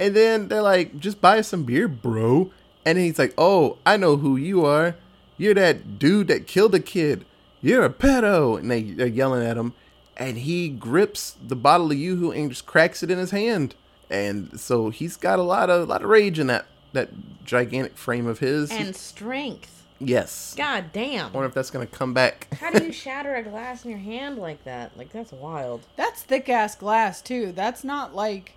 And 0.00 0.16
then 0.16 0.48
they're 0.48 0.62
like, 0.62 0.98
"Just 0.98 1.20
buy 1.20 1.38
us 1.38 1.48
some 1.48 1.64
beer, 1.64 1.88
bro." 1.88 2.50
And 2.86 2.96
he's 2.96 3.18
like, 3.18 3.34
"Oh, 3.36 3.76
I 3.84 3.96
know 3.96 4.16
who 4.16 4.36
you 4.36 4.64
are. 4.64 4.96
You're 5.36 5.54
that 5.54 5.98
dude 5.98 6.28
that 6.28 6.46
killed 6.46 6.74
a 6.74 6.80
kid. 6.80 7.26
You're 7.60 7.84
a 7.84 7.90
pedo." 7.90 8.58
And 8.58 8.70
they, 8.70 8.82
they're 8.82 9.06
yelling 9.06 9.44
at 9.44 9.58
him, 9.58 9.74
and 10.16 10.38
he 10.38 10.68
grips 10.68 11.36
the 11.44 11.56
bottle 11.56 11.90
of 11.90 11.96
yoo-hoo 11.98 12.30
and 12.32 12.50
just 12.50 12.66
cracks 12.66 13.02
it 13.02 13.10
in 13.10 13.18
his 13.18 13.30
hand. 13.30 13.74
And 14.10 14.58
so 14.60 14.90
he's 14.90 15.16
got 15.16 15.38
a 15.38 15.42
lot 15.42 15.70
of 15.70 15.88
lot 15.88 16.02
of 16.02 16.08
rage 16.08 16.38
in 16.38 16.46
that 16.48 16.66
that 16.92 17.10
gigantic 17.44 17.96
frame 17.96 18.26
of 18.26 18.38
his. 18.38 18.70
And 18.70 18.94
strength. 18.94 19.82
yes. 19.98 20.54
God 20.56 20.86
damn. 20.92 21.26
I 21.26 21.30
wonder 21.30 21.48
if 21.48 21.54
that's 21.54 21.70
gonna 21.70 21.86
come 21.86 22.14
back. 22.14 22.46
How 22.60 22.70
do 22.70 22.84
you 22.84 22.92
shatter 23.04 23.34
a 23.34 23.42
glass 23.42 23.84
in 23.84 23.90
your 23.90 23.98
hand 24.00 24.38
like 24.38 24.62
that? 24.64 24.96
Like 24.96 25.10
that's 25.12 25.32
wild. 25.32 25.86
That's 25.96 26.22
thick 26.22 26.48
ass 26.48 26.74
glass 26.76 27.20
too. 27.22 27.52
That's 27.52 27.82
not 27.82 28.14
like, 28.14 28.52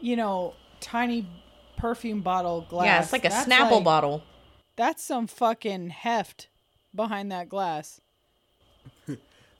you 0.00 0.16
know, 0.16 0.54
tiny 0.80 1.26
perfume 1.76 2.20
bottle 2.22 2.66
glass. 2.68 2.86
Yeah, 2.86 3.02
it's 3.02 3.12
like 3.12 3.24
a 3.24 3.28
That's 3.28 3.48
Snapple 3.48 3.70
like- 3.72 3.84
bottle. 3.84 4.22
That's 4.76 5.02
some 5.04 5.26
fucking 5.26 5.90
heft 5.90 6.48
behind 6.94 7.30
that 7.32 7.48
glass. 7.50 8.00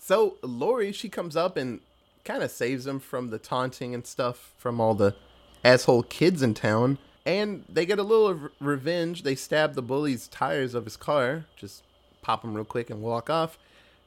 So 0.03 0.39
Laurie, 0.43 0.93
she 0.93 1.11
comes 1.11 1.37
up 1.37 1.59
and 1.59 1.81
kind 2.25 2.43
of 2.43 2.51
saves 2.51 2.87
him 2.87 3.01
from 3.01 3.29
the 3.29 3.39
taunting 3.39 3.95
and 3.95 4.07
stuff 4.07 4.55
from 4.57 4.81
all 4.81 4.95
the 4.95 5.15
asshole 5.63 6.05
kids 6.05 6.43
in 6.43 6.55
town. 6.55 6.97
And 7.27 7.65
they 7.69 7.85
get 7.85 7.99
a 7.99 8.03
little 8.03 8.33
re- 8.33 8.51
revenge. 8.61 9.23
They 9.23 9.35
stab 9.35 9.75
the 9.75 9.83
bully's 9.83 10.27
tires 10.27 10.75
of 10.75 10.85
his 10.85 10.97
car, 10.97 11.45
just 11.55 11.85
pop 12.23 12.41
them 12.41 12.55
real 12.55 12.65
quick 12.65 12.89
and 12.89 13.03
walk 13.03 13.29
off. 13.29 13.59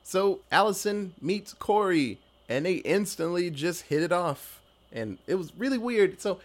So 0.01 0.39
Allyson 0.51 1.13
meets 1.21 1.53
Corey, 1.53 2.19
and 2.49 2.65
they 2.65 2.75
instantly 2.77 3.51
just 3.51 3.83
hit 3.83 4.01
it 4.01 4.11
off. 4.11 4.61
And 4.91 5.19
it 5.27 5.35
was 5.35 5.53
really 5.55 5.77
weird. 5.77 6.19
So 6.19 6.39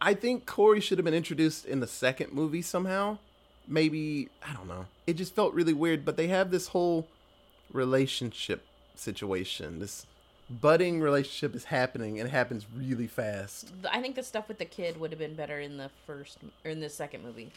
I 0.00 0.14
think 0.14 0.46
Corey 0.46 0.80
should 0.80 0.98
have 0.98 1.04
been 1.04 1.14
introduced 1.14 1.66
in 1.66 1.80
the 1.80 1.88
second 1.88 2.32
movie 2.32 2.62
somehow. 2.62 3.18
Maybe, 3.66 4.28
I 4.48 4.52
don't 4.52 4.68
know. 4.68 4.86
It 5.04 5.14
just 5.14 5.34
felt 5.34 5.52
really 5.52 5.72
weird, 5.72 6.04
but 6.04 6.16
they 6.16 6.28
have 6.28 6.52
this 6.52 6.68
whole 6.68 7.08
relationship 7.72 8.64
situation. 8.94 9.78
This 9.80 10.06
budding 10.50 11.00
relationship 11.00 11.54
is 11.54 11.64
happening 11.64 12.18
and 12.20 12.28
it 12.28 12.32
happens 12.32 12.66
really 12.74 13.06
fast. 13.06 13.72
I 13.90 14.00
think 14.00 14.14
the 14.14 14.22
stuff 14.22 14.46
with 14.48 14.58
the 14.58 14.64
kid 14.64 15.00
would 15.00 15.10
have 15.10 15.18
been 15.18 15.34
better 15.34 15.58
in 15.58 15.78
the 15.78 15.90
first 16.06 16.38
or 16.64 16.70
in 16.70 16.80
the 16.80 16.90
second 16.90 17.24
movie. 17.24 17.50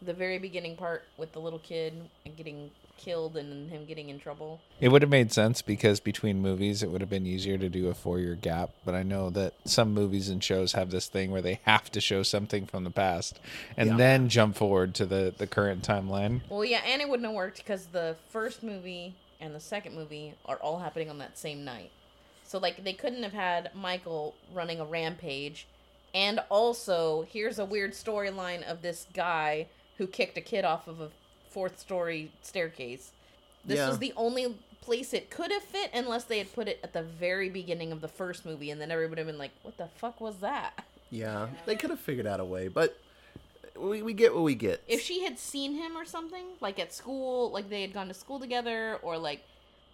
The 0.00 0.14
very 0.14 0.38
beginning 0.38 0.76
part 0.76 1.02
with 1.16 1.32
the 1.32 1.40
little 1.40 1.58
kid 1.58 1.92
and 2.24 2.36
getting 2.36 2.70
killed 2.96 3.36
and 3.36 3.68
him 3.68 3.84
getting 3.84 4.08
in 4.10 4.20
trouble. 4.20 4.60
It 4.80 4.88
would 4.90 5.02
have 5.02 5.10
made 5.10 5.32
sense 5.32 5.60
because 5.60 5.98
between 5.98 6.40
movies, 6.40 6.84
it 6.84 6.90
would 6.90 7.00
have 7.00 7.10
been 7.10 7.26
easier 7.26 7.58
to 7.58 7.68
do 7.68 7.88
a 7.88 7.94
four 7.94 8.20
year 8.20 8.36
gap. 8.36 8.70
But 8.84 8.94
I 8.94 9.02
know 9.02 9.28
that 9.30 9.54
some 9.64 9.92
movies 9.92 10.28
and 10.28 10.42
shows 10.42 10.72
have 10.74 10.92
this 10.92 11.08
thing 11.08 11.32
where 11.32 11.42
they 11.42 11.58
have 11.64 11.90
to 11.92 12.00
show 12.00 12.22
something 12.22 12.64
from 12.66 12.84
the 12.84 12.90
past 12.90 13.40
and 13.76 13.90
Yeah. 13.90 13.96
then 13.96 14.28
jump 14.28 14.54
forward 14.56 14.94
to 14.96 15.06
the, 15.06 15.34
the 15.36 15.48
current 15.48 15.82
timeline. 15.82 16.42
Well, 16.48 16.64
yeah, 16.64 16.82
and 16.86 17.02
it 17.02 17.08
wouldn't 17.08 17.26
have 17.26 17.34
worked 17.34 17.58
because 17.58 17.86
the 17.86 18.14
first 18.30 18.62
movie 18.62 19.14
and 19.40 19.54
the 19.54 19.60
second 19.60 19.94
movie 19.94 20.34
are 20.46 20.56
all 20.56 20.78
happening 20.78 21.08
on 21.10 21.18
that 21.18 21.38
same 21.38 21.64
night. 21.64 21.90
So 22.44 22.58
like 22.58 22.82
they 22.84 22.92
couldn't 22.92 23.22
have 23.22 23.32
had 23.32 23.70
Michael 23.74 24.34
running 24.52 24.80
a 24.80 24.84
rampage, 24.84 25.66
and 26.14 26.40
also 26.50 27.26
here's 27.30 27.58
a 27.58 27.64
weird 27.64 27.92
storyline 27.92 28.62
of 28.62 28.82
this 28.82 29.06
guy 29.14 29.66
who 29.98 30.06
kicked 30.06 30.38
a 30.38 30.40
kid 30.40 30.64
off 30.64 30.88
of 30.88 31.00
a 31.00 31.10
fourth 31.50 31.78
story 31.78 32.30
staircase. 32.42 33.12
This 33.64 33.78
Yeah. 33.78 33.88
was 33.88 33.98
the 33.98 34.12
only 34.16 34.56
place 34.80 35.12
it 35.12 35.28
could 35.28 35.52
have 35.52 35.62
fit 35.62 35.90
unless 35.92 36.24
they 36.24 36.38
had 36.38 36.52
put 36.54 36.68
it 36.68 36.80
at 36.82 36.92
the 36.94 37.02
very 37.02 37.50
beginning 37.50 37.92
of 37.92 38.00
the 38.00 38.08
first 38.08 38.46
movie, 38.46 38.70
and 38.70 38.80
then 38.80 38.90
everybody 38.90 39.10
would 39.10 39.18
have 39.18 39.26
been 39.26 39.38
like, 39.38 39.50
"What 39.62 39.76
the 39.76 39.88
fuck 39.88 40.20
was 40.20 40.36
that?" 40.38 40.84
Yeah, 41.10 41.48
they 41.66 41.76
could 41.76 41.90
have 41.90 42.00
figured 42.00 42.26
out 42.26 42.40
a 42.40 42.44
way, 42.44 42.68
but 42.68 42.98
we, 43.80 44.02
we 44.02 44.12
get 44.12 44.34
what 44.34 44.42
we 44.44 44.54
get. 44.54 44.82
if 44.88 45.00
she 45.00 45.22
had 45.24 45.38
seen 45.38 45.74
him 45.74 45.96
or 45.96 46.04
something 46.04 46.44
like 46.60 46.78
at 46.78 46.92
school 46.92 47.50
like 47.52 47.68
they 47.70 47.82
had 47.82 47.92
gone 47.92 48.08
to 48.08 48.14
school 48.14 48.38
together 48.40 48.98
or 49.02 49.16
like 49.18 49.42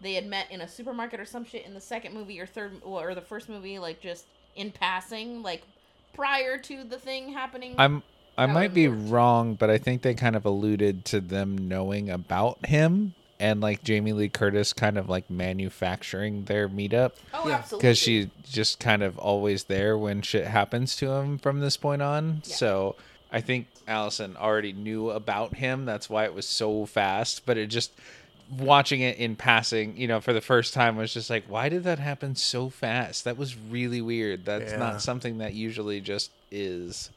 they 0.00 0.14
had 0.14 0.26
met 0.26 0.50
in 0.50 0.60
a 0.60 0.68
supermarket 0.68 1.20
or 1.20 1.24
some 1.24 1.44
shit 1.44 1.64
in 1.66 1.74
the 1.74 1.80
second 1.80 2.12
movie 2.14 2.38
or 2.40 2.46
third 2.46 2.72
or 2.82 3.14
the 3.14 3.20
first 3.20 3.48
movie 3.48 3.78
like 3.78 4.00
just 4.00 4.24
in 4.56 4.70
passing 4.70 5.42
like 5.42 5.62
prior 6.14 6.58
to 6.58 6.84
the 6.84 6.98
thing 6.98 7.32
happening 7.32 7.74
I'm 7.78 8.02
I 8.36 8.46
might 8.46 8.74
be 8.74 8.88
worked. 8.88 9.10
wrong, 9.10 9.54
but 9.54 9.70
I 9.70 9.78
think 9.78 10.02
they 10.02 10.14
kind 10.14 10.34
of 10.34 10.44
alluded 10.44 11.04
to 11.06 11.20
them 11.20 11.68
knowing 11.68 12.10
about 12.10 12.66
him 12.66 13.14
and 13.38 13.60
like 13.60 13.84
Jamie 13.84 14.12
Lee 14.12 14.28
Curtis 14.28 14.72
kind 14.72 14.98
of 14.98 15.08
like 15.08 15.30
manufacturing 15.30 16.44
their 16.44 16.68
meetup 16.68 17.12
oh 17.32 17.48
Yeah. 17.48 17.54
absolutely 17.56 17.82
because 17.82 17.98
she's 17.98 18.26
just 18.44 18.80
kind 18.80 19.02
of 19.02 19.18
always 19.18 19.64
there 19.64 19.96
when 19.96 20.22
shit 20.22 20.46
happens 20.46 20.96
to 20.96 21.10
him 21.12 21.38
from 21.38 21.60
this 21.60 21.76
point 21.76 22.02
on. 22.02 22.42
Yeah. 22.44 22.54
So 22.56 22.96
I 23.32 23.40
think 23.40 23.66
Allyson 23.86 24.36
already 24.36 24.72
knew 24.72 25.10
about 25.10 25.56
him. 25.56 25.84
That's 25.84 26.08
why 26.10 26.24
it 26.24 26.34
was 26.34 26.46
so 26.46 26.86
fast. 26.86 27.44
But 27.46 27.58
it 27.58 27.66
just 27.66 27.92
watching 28.58 29.00
it 29.00 29.16
in 29.18 29.36
passing, 29.36 29.96
you 29.96 30.06
know, 30.06 30.20
for 30.20 30.32
the 30.32 30.40
first 30.40 30.74
time 30.74 30.96
was 30.96 31.12
just 31.14 31.30
like, 31.30 31.44
why 31.48 31.68
did 31.68 31.84
that 31.84 31.98
happen 31.98 32.34
so 32.36 32.68
fast? 32.68 33.24
That 33.24 33.36
was 33.36 33.56
really 33.56 34.00
weird. 34.02 34.44
That's 34.44 34.72
Yeah. 34.72 34.78
not 34.78 35.02
something 35.02 35.38
that 35.38 35.54
usually 35.54 36.00
just 36.00 36.30
is. 36.50 37.10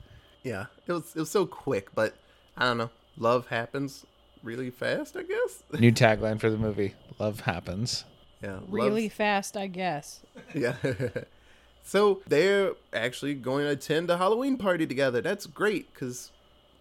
yeah, 0.43 0.65
it 0.87 0.91
was 0.93 1.13
it 1.15 1.19
was 1.19 1.29
so 1.29 1.45
quick, 1.45 1.93
but 1.93 2.15
I 2.57 2.65
don't 2.65 2.77
know. 2.77 2.89
Love 3.17 3.47
happens 3.47 4.05
really 4.43 4.69
fast, 4.69 5.17
I 5.17 5.23
guess. 5.23 5.63
New 5.79 5.91
tagline 5.91 6.39
for 6.39 6.49
the 6.49 6.57
movie: 6.57 6.93
Love 7.19 7.41
happens. 7.41 8.05
yeah, 8.41 8.59
Really 8.69 9.03
love's- 9.03 9.15
fast, 9.15 9.57
I 9.57 9.67
guess. 9.67 10.21
Yeah. 10.55 10.75
so 11.83 12.21
they're 12.27 12.73
actually 12.93 13.33
going 13.33 13.65
to 13.65 13.71
attend 13.71 14.09
a 14.09 14.17
Halloween 14.17 14.57
party 14.57 14.85
together. 14.87 15.21
That's 15.21 15.45
great 15.45 15.93
because 15.93 16.31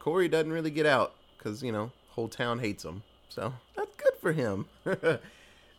Corey 0.06 0.28
doesn't 0.28 0.52
really 0.52 0.70
get 0.70 0.86
out 0.86 1.14
because, 1.36 1.64
you 1.64 1.72
know, 1.72 1.90
whole 2.10 2.28
town 2.28 2.60
hates 2.60 2.84
him. 2.84 3.02
So 3.28 3.54
that's 3.74 3.92
good 3.96 4.14
for 4.20 4.30
him. 4.30 4.66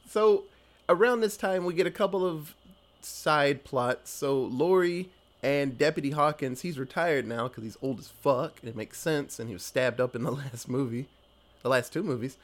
so 0.10 0.44
around 0.90 1.22
this 1.22 1.38
time, 1.38 1.64
we 1.64 1.74
get 1.74 1.88
a 1.88 1.92
couple 1.92 2.26
of 2.26 2.54
side 3.00 3.64
plots. 3.64 4.12
So 4.12 4.38
Laurie 4.38 5.08
and 5.42 5.78
Deputy 5.78 6.12
Hawkins, 6.12 6.60
he's 6.60 6.78
retired 6.78 7.26
now 7.26 7.48
because 7.48 7.64
he's 7.64 7.78
old 7.82 8.00
as 8.00 8.10
fuck. 8.10 8.60
And 8.60 8.68
it 8.68 8.76
makes 8.76 9.00
sense. 9.00 9.40
And 9.40 9.48
he 9.48 9.54
was 9.54 9.64
stabbed 9.64 10.02
up 10.02 10.14
in 10.14 10.24
the 10.24 10.32
last 10.52 10.68
movie, 10.68 11.08
the 11.64 11.70
last 11.70 11.94
two 11.94 12.04
movies 12.04 12.36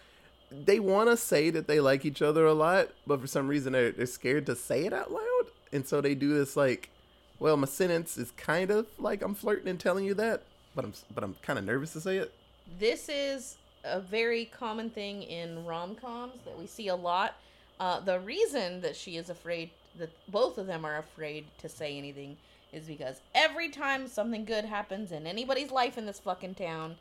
they 0.65 0.79
want 0.79 1.09
to 1.09 1.17
say 1.17 1.49
that 1.49 1.65
they 1.65 1.79
like 1.79 2.05
each 2.05 2.21
other 2.21 2.45
a 2.45 2.53
lot, 2.53 2.89
but 3.07 3.19
for 3.19 3.25
some 3.25 3.47
reason 3.47 3.73
they're, 3.73 3.91
they're 3.91 4.05
scared 4.05 4.45
to 4.45 4.55
say 4.55 4.85
it 4.85 4.93
out 4.93 5.11
loud. 5.11 5.45
And 5.71 5.87
so 5.87 5.99
they 5.99 6.13
do 6.13 6.31
this 6.31 6.55
like, 6.55 6.91
well, 7.39 7.57
my 7.57 7.65
sentence 7.65 8.19
is 8.19 8.29
kind 8.37 8.69
of 8.69 8.85
like 8.99 9.23
I'm 9.23 9.33
flirting 9.33 9.67
and 9.67 9.79
telling 9.79 10.05
you 10.05 10.13
that, 10.13 10.43
but 10.75 10.85
I'm 10.85 10.93
but 11.13 11.23
I'm 11.23 11.35
kind 11.41 11.59
of 11.59 11.65
nervous 11.65 11.93
to 11.93 12.01
say 12.01 12.17
it. 12.17 12.31
this 12.79 13.09
is 13.09 13.57
a 13.83 13.99
very 13.99 14.45
common 14.45 14.89
thing 14.89 15.23
in 15.23 15.65
rom-coms 15.65 16.39
that 16.45 16.57
we 16.57 16.67
see 16.67 16.87
a 16.87 16.95
lot 16.95 17.35
Uh, 17.79 17.99
the 17.99 18.19
reason 18.19 18.81
that 18.81 18.95
she 18.95 19.17
is 19.17 19.29
afraid, 19.29 19.69
that 19.97 20.09
both 20.29 20.57
of 20.57 20.67
them 20.67 20.85
are 20.85 20.97
afraid 20.99 21.45
to 21.57 21.67
say 21.67 21.97
anything, 21.97 22.37
is 22.71 22.85
because 22.85 23.19
every 23.33 23.69
time 23.69 24.07
something 24.07 24.45
good 24.45 24.63
happens 24.65 25.11
in 25.11 25.27
anybody's 25.27 25.71
life 25.71 25.97
in 25.97 26.05
this 26.05 26.19
fucking 26.19 26.55
town, 26.55 26.95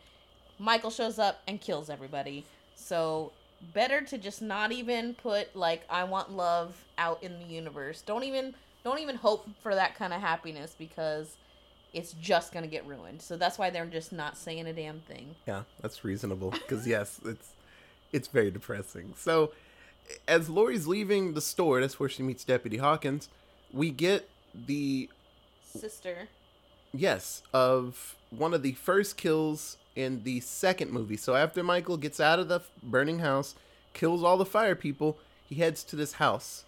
Michael 0.59 0.91
shows 0.91 1.19
up 1.19 1.41
and 1.47 1.61
kills 1.61 1.89
everybody. 1.91 2.45
So 2.75 3.33
better 3.75 4.01
to 4.01 4.19
just 4.19 4.43
not 4.43 4.73
even 4.73 5.15
put 5.15 5.55
like 5.55 5.83
I 5.89 6.05
want 6.05 6.33
love 6.33 6.85
out 6.99 7.23
in 7.23 7.39
the 7.39 7.45
universe. 7.45 8.03
Don't 8.03 8.25
even 8.25 8.55
don't 8.83 8.99
even 8.99 9.17
hope 9.17 9.47
for 9.63 9.75
that 9.75 9.95
kind 9.95 10.13
of 10.13 10.21
happiness 10.21 10.75
because 10.77 11.37
it's 11.93 12.13
just 12.15 12.53
gonna 12.53 12.67
get 12.67 12.87
ruined. 12.87 13.23
So 13.23 13.37
that's 13.37 13.59
why 13.59 13.71
they're 13.71 13.87
just 13.87 14.13
not 14.13 14.37
saying 14.37 14.67
a 14.67 14.73
damn 14.73 15.01
thing. 15.01 15.35
Yeah, 15.47 15.63
that's 15.81 16.05
reasonable. 16.05 16.51
Because 16.51 16.87
yes, 16.87 17.21
it's 17.25 17.51
it's 18.13 18.29
very 18.29 18.51
depressing. 18.51 19.15
So, 19.17 19.53
as 20.29 20.49
Laurie's 20.49 20.87
leaving 20.87 21.35
the 21.35 21.41
store, 21.41 21.81
that's 21.81 21.99
where 22.01 22.09
she 22.09 22.23
meets 22.23 22.45
Deputy 22.45 22.77
Hawkins. 22.79 23.29
We 23.73 23.91
get 23.91 24.29
the 24.55 25.09
Sister. 25.65 26.29
yes 26.93 27.43
of 27.55 28.17
one 28.31 28.53
of 28.53 28.63
the 28.63 28.73
first 28.73 29.17
kills 29.17 29.79
in 29.97 30.23
the 30.25 30.41
second 30.41 30.91
movie. 30.91 31.17
So 31.17 31.35
after 31.35 31.63
Michael 31.63 31.97
gets 31.97 32.21
out 32.21 32.39
of 32.39 32.49
the 32.49 32.61
burning 32.83 33.21
house, 33.21 33.55
kills 33.95 34.23
all 34.23 34.37
the 34.37 34.45
fire 34.45 34.75
people, 34.75 35.19
he 35.49 35.57
heads 35.57 35.85
to 35.85 35.97
this 35.97 36.15
house 36.15 36.65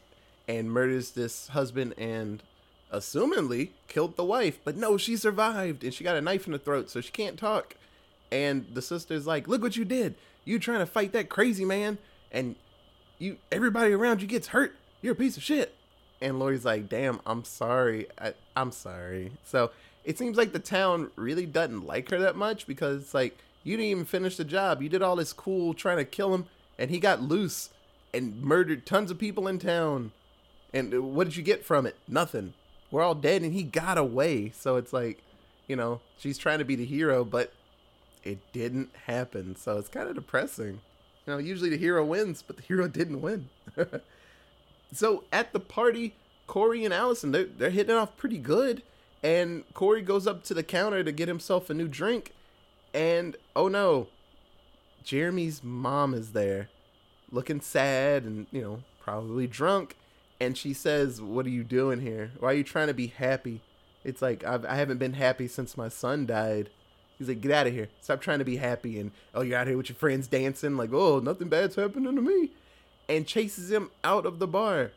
and 0.48 0.70
murders 0.70 1.10
this 1.12 1.48
husband 1.48 1.94
and 1.98 2.42
assumingly 2.92 3.70
killed 3.88 4.16
the 4.16 4.24
wife. 4.24 4.58
But 4.64 4.76
no, 4.76 4.96
she 4.96 5.16
survived 5.16 5.84
and 5.84 5.92
she 5.92 6.04
got 6.04 6.16
a 6.16 6.20
knife 6.20 6.46
in 6.46 6.52
the 6.52 6.58
throat, 6.58 6.90
so 6.90 7.00
she 7.00 7.10
can't 7.10 7.38
talk. 7.38 7.76
And 8.30 8.66
the 8.72 8.82
sister's 8.82 9.26
like, 9.26 9.48
"Look 9.48 9.62
what 9.62 9.76
you 9.76 9.84
did! 9.84 10.14
You 10.44 10.58
trying 10.58 10.80
to 10.80 10.86
fight 10.86 11.12
that 11.12 11.28
crazy 11.28 11.64
man, 11.64 11.98
and 12.32 12.56
you 13.18 13.38
everybody 13.52 13.92
around 13.92 14.22
you 14.22 14.28
gets 14.28 14.48
hurt. 14.48 14.74
You're 15.02 15.12
a 15.12 15.16
piece 15.16 15.36
of 15.36 15.42
shit." 15.42 15.74
And 16.20 16.38
Laurie's 16.38 16.64
like, 16.64 16.88
"Damn, 16.88 17.20
I'm 17.26 17.44
sorry. 17.44 18.06
I, 18.18 18.34
I'm 18.56 18.72
sorry." 18.72 19.32
So 19.44 19.70
it 20.04 20.18
seems 20.18 20.36
like 20.36 20.52
the 20.52 20.58
town 20.58 21.10
really 21.16 21.46
doesn't 21.46 21.86
like 21.86 22.10
her 22.10 22.18
that 22.18 22.36
much 22.36 22.66
because 22.66 23.02
it's 23.02 23.14
like 23.14 23.38
you 23.62 23.76
didn't 23.76 23.90
even 23.90 24.04
finish 24.04 24.36
the 24.36 24.44
job. 24.44 24.82
You 24.82 24.88
did 24.88 25.02
all 25.02 25.16
this 25.16 25.32
cool 25.32 25.74
trying 25.74 25.96
to 25.96 26.04
kill 26.04 26.34
him, 26.34 26.46
and 26.78 26.90
he 26.90 26.98
got 26.98 27.22
loose 27.22 27.70
and 28.12 28.42
murdered 28.42 28.86
tons 28.86 29.10
of 29.10 29.18
people 29.18 29.48
in 29.48 29.58
town. 29.58 30.12
And 30.72 30.94
uh, 30.94 31.02
what 31.02 31.24
did 31.24 31.36
you 31.36 31.42
get 31.42 31.64
from 31.64 31.86
it? 31.86 31.96
Nothing. 32.06 32.52
We're 32.94 33.02
all 33.02 33.16
dead, 33.16 33.42
and 33.42 33.52
he 33.52 33.64
got 33.64 33.98
away. 33.98 34.50
So 34.50 34.76
it's 34.76 34.92
like, 34.92 35.20
you 35.66 35.74
know, 35.74 36.00
she's 36.16 36.38
trying 36.38 36.60
to 36.60 36.64
be 36.64 36.76
the 36.76 36.84
hero, 36.84 37.24
but 37.24 37.52
it 38.22 38.38
didn't 38.52 38.90
happen. 39.06 39.56
So 39.56 39.78
it's 39.78 39.88
kind 39.88 40.08
of 40.08 40.14
depressing. 40.14 40.78
You 41.26 41.32
know, 41.32 41.38
usually 41.38 41.70
the 41.70 41.76
hero 41.76 42.04
wins, 42.04 42.44
but 42.46 42.56
the 42.56 42.62
hero 42.62 42.86
didn't 42.86 43.20
win. 43.20 43.48
so 44.92 45.24
at 45.32 45.52
the 45.52 45.58
party, 45.58 46.14
Corey 46.46 46.84
and 46.84 46.94
Allyson, 46.94 47.32
they're, 47.32 47.46
they're 47.46 47.70
hitting 47.70 47.96
off 47.96 48.16
pretty 48.16 48.38
good. 48.38 48.84
And 49.24 49.64
Corey 49.74 50.00
goes 50.00 50.28
up 50.28 50.44
to 50.44 50.54
the 50.54 50.62
counter 50.62 51.02
to 51.02 51.10
get 51.10 51.26
himself 51.26 51.68
a 51.70 51.74
new 51.74 51.88
drink. 51.88 52.30
And 52.94 53.36
oh 53.56 53.66
no, 53.66 54.06
Jeremy's 55.02 55.64
mom 55.64 56.14
is 56.14 56.30
there 56.30 56.68
looking 57.32 57.60
sad 57.60 58.22
and, 58.22 58.46
you 58.52 58.62
know, 58.62 58.84
probably 59.00 59.48
drunk. 59.48 59.96
And 60.44 60.58
she 60.58 60.74
says, 60.74 61.22
What 61.22 61.46
are 61.46 61.50
you 61.50 61.64
doing 61.64 62.00
here? 62.00 62.32
Why 62.38 62.50
are 62.50 62.54
you 62.54 62.64
trying 62.64 62.88
to 62.88 62.94
be 62.94 63.06
happy? 63.06 63.62
It's 64.04 64.20
like, 64.20 64.44
I've, 64.44 64.66
I 64.66 64.74
haven't 64.74 64.98
been 64.98 65.14
happy 65.14 65.48
since 65.48 65.76
my 65.76 65.88
son 65.88 66.26
died. 66.26 66.68
He's 67.18 67.28
like, 67.28 67.40
Get 67.40 67.52
out 67.52 67.66
of 67.66 67.72
here. 67.72 67.88
Stop 68.02 68.20
trying 68.20 68.40
to 68.40 68.44
be 68.44 68.56
happy. 68.56 69.00
And, 69.00 69.12
oh, 69.34 69.40
you're 69.40 69.58
out 69.58 69.66
here 69.66 69.78
with 69.78 69.88
your 69.88 69.96
friends 69.96 70.26
dancing. 70.26 70.76
Like, 70.76 70.92
oh, 70.92 71.18
nothing 71.18 71.48
bad's 71.48 71.76
happening 71.76 72.14
to 72.14 72.20
me. 72.20 72.50
And 73.08 73.26
chases 73.26 73.70
him 73.70 73.90
out 74.02 74.26
of 74.26 74.38
the 74.38 74.46
bar. 74.46 74.90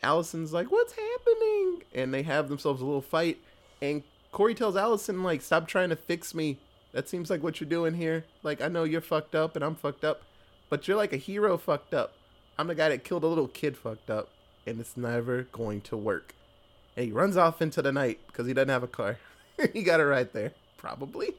Allyson's 0.00 0.52
like, 0.52 0.70
What's 0.70 0.92
happening? 0.92 1.82
And 1.92 2.14
they 2.14 2.22
have 2.22 2.48
themselves 2.48 2.80
a 2.80 2.84
little 2.84 3.02
fight. 3.02 3.38
And 3.82 4.04
Corey 4.30 4.54
tells 4.54 4.76
Allyson, 4.76 5.24
like, 5.24 5.42
stop 5.42 5.66
trying 5.66 5.88
to 5.90 5.96
fix 5.96 6.34
me. 6.34 6.58
That 6.92 7.08
seems 7.08 7.30
like 7.30 7.42
what 7.42 7.60
you're 7.60 7.68
doing 7.68 7.94
here. 7.94 8.24
Like, 8.44 8.60
I 8.60 8.68
know 8.68 8.84
you're 8.84 9.00
fucked 9.00 9.34
up 9.34 9.56
and 9.56 9.64
I'm 9.64 9.74
fucked 9.74 10.04
up, 10.04 10.22
but 10.70 10.86
you're 10.86 10.96
like 10.96 11.12
a 11.12 11.16
hero 11.16 11.58
fucked 11.58 11.94
up. 11.94 12.14
I'm 12.56 12.68
the 12.68 12.74
guy 12.76 12.88
that 12.90 13.02
killed 13.02 13.24
a 13.24 13.28
little 13.28 13.48
kid 13.48 13.76
fucked 13.76 14.10
up, 14.10 14.28
and 14.66 14.80
it's 14.80 14.96
never 14.96 15.42
going 15.44 15.80
to 15.82 15.96
work. 15.96 16.34
And 16.96 17.06
he 17.06 17.12
runs 17.12 17.36
off 17.36 17.60
into 17.60 17.82
the 17.82 17.92
night 17.92 18.20
because 18.26 18.46
he 18.46 18.54
doesn't 18.54 18.68
have 18.68 18.82
a 18.82 18.88
car. 18.88 19.18
he 19.72 19.82
got 19.82 20.00
it 20.00 20.04
right 20.04 20.32
there, 20.32 20.52
probably. 20.76 21.34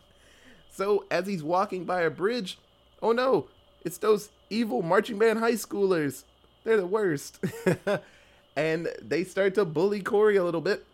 so 0.70 1.04
as 1.10 1.26
he's 1.26 1.42
walking 1.42 1.84
by 1.84 2.02
a 2.02 2.10
bridge, 2.10 2.58
oh 3.02 3.12
no, 3.12 3.48
it's 3.84 3.98
those 3.98 4.30
evil 4.50 4.82
marching 4.82 5.18
band 5.18 5.38
high 5.38 5.52
schoolers. 5.52 6.24
They're 6.64 6.76
the 6.76 6.86
worst. 6.86 7.38
and 8.56 8.88
they 9.00 9.22
start 9.24 9.54
to 9.54 9.64
bully 9.64 10.00
Corey 10.00 10.36
a 10.36 10.44
little 10.44 10.60
bit. 10.60 10.84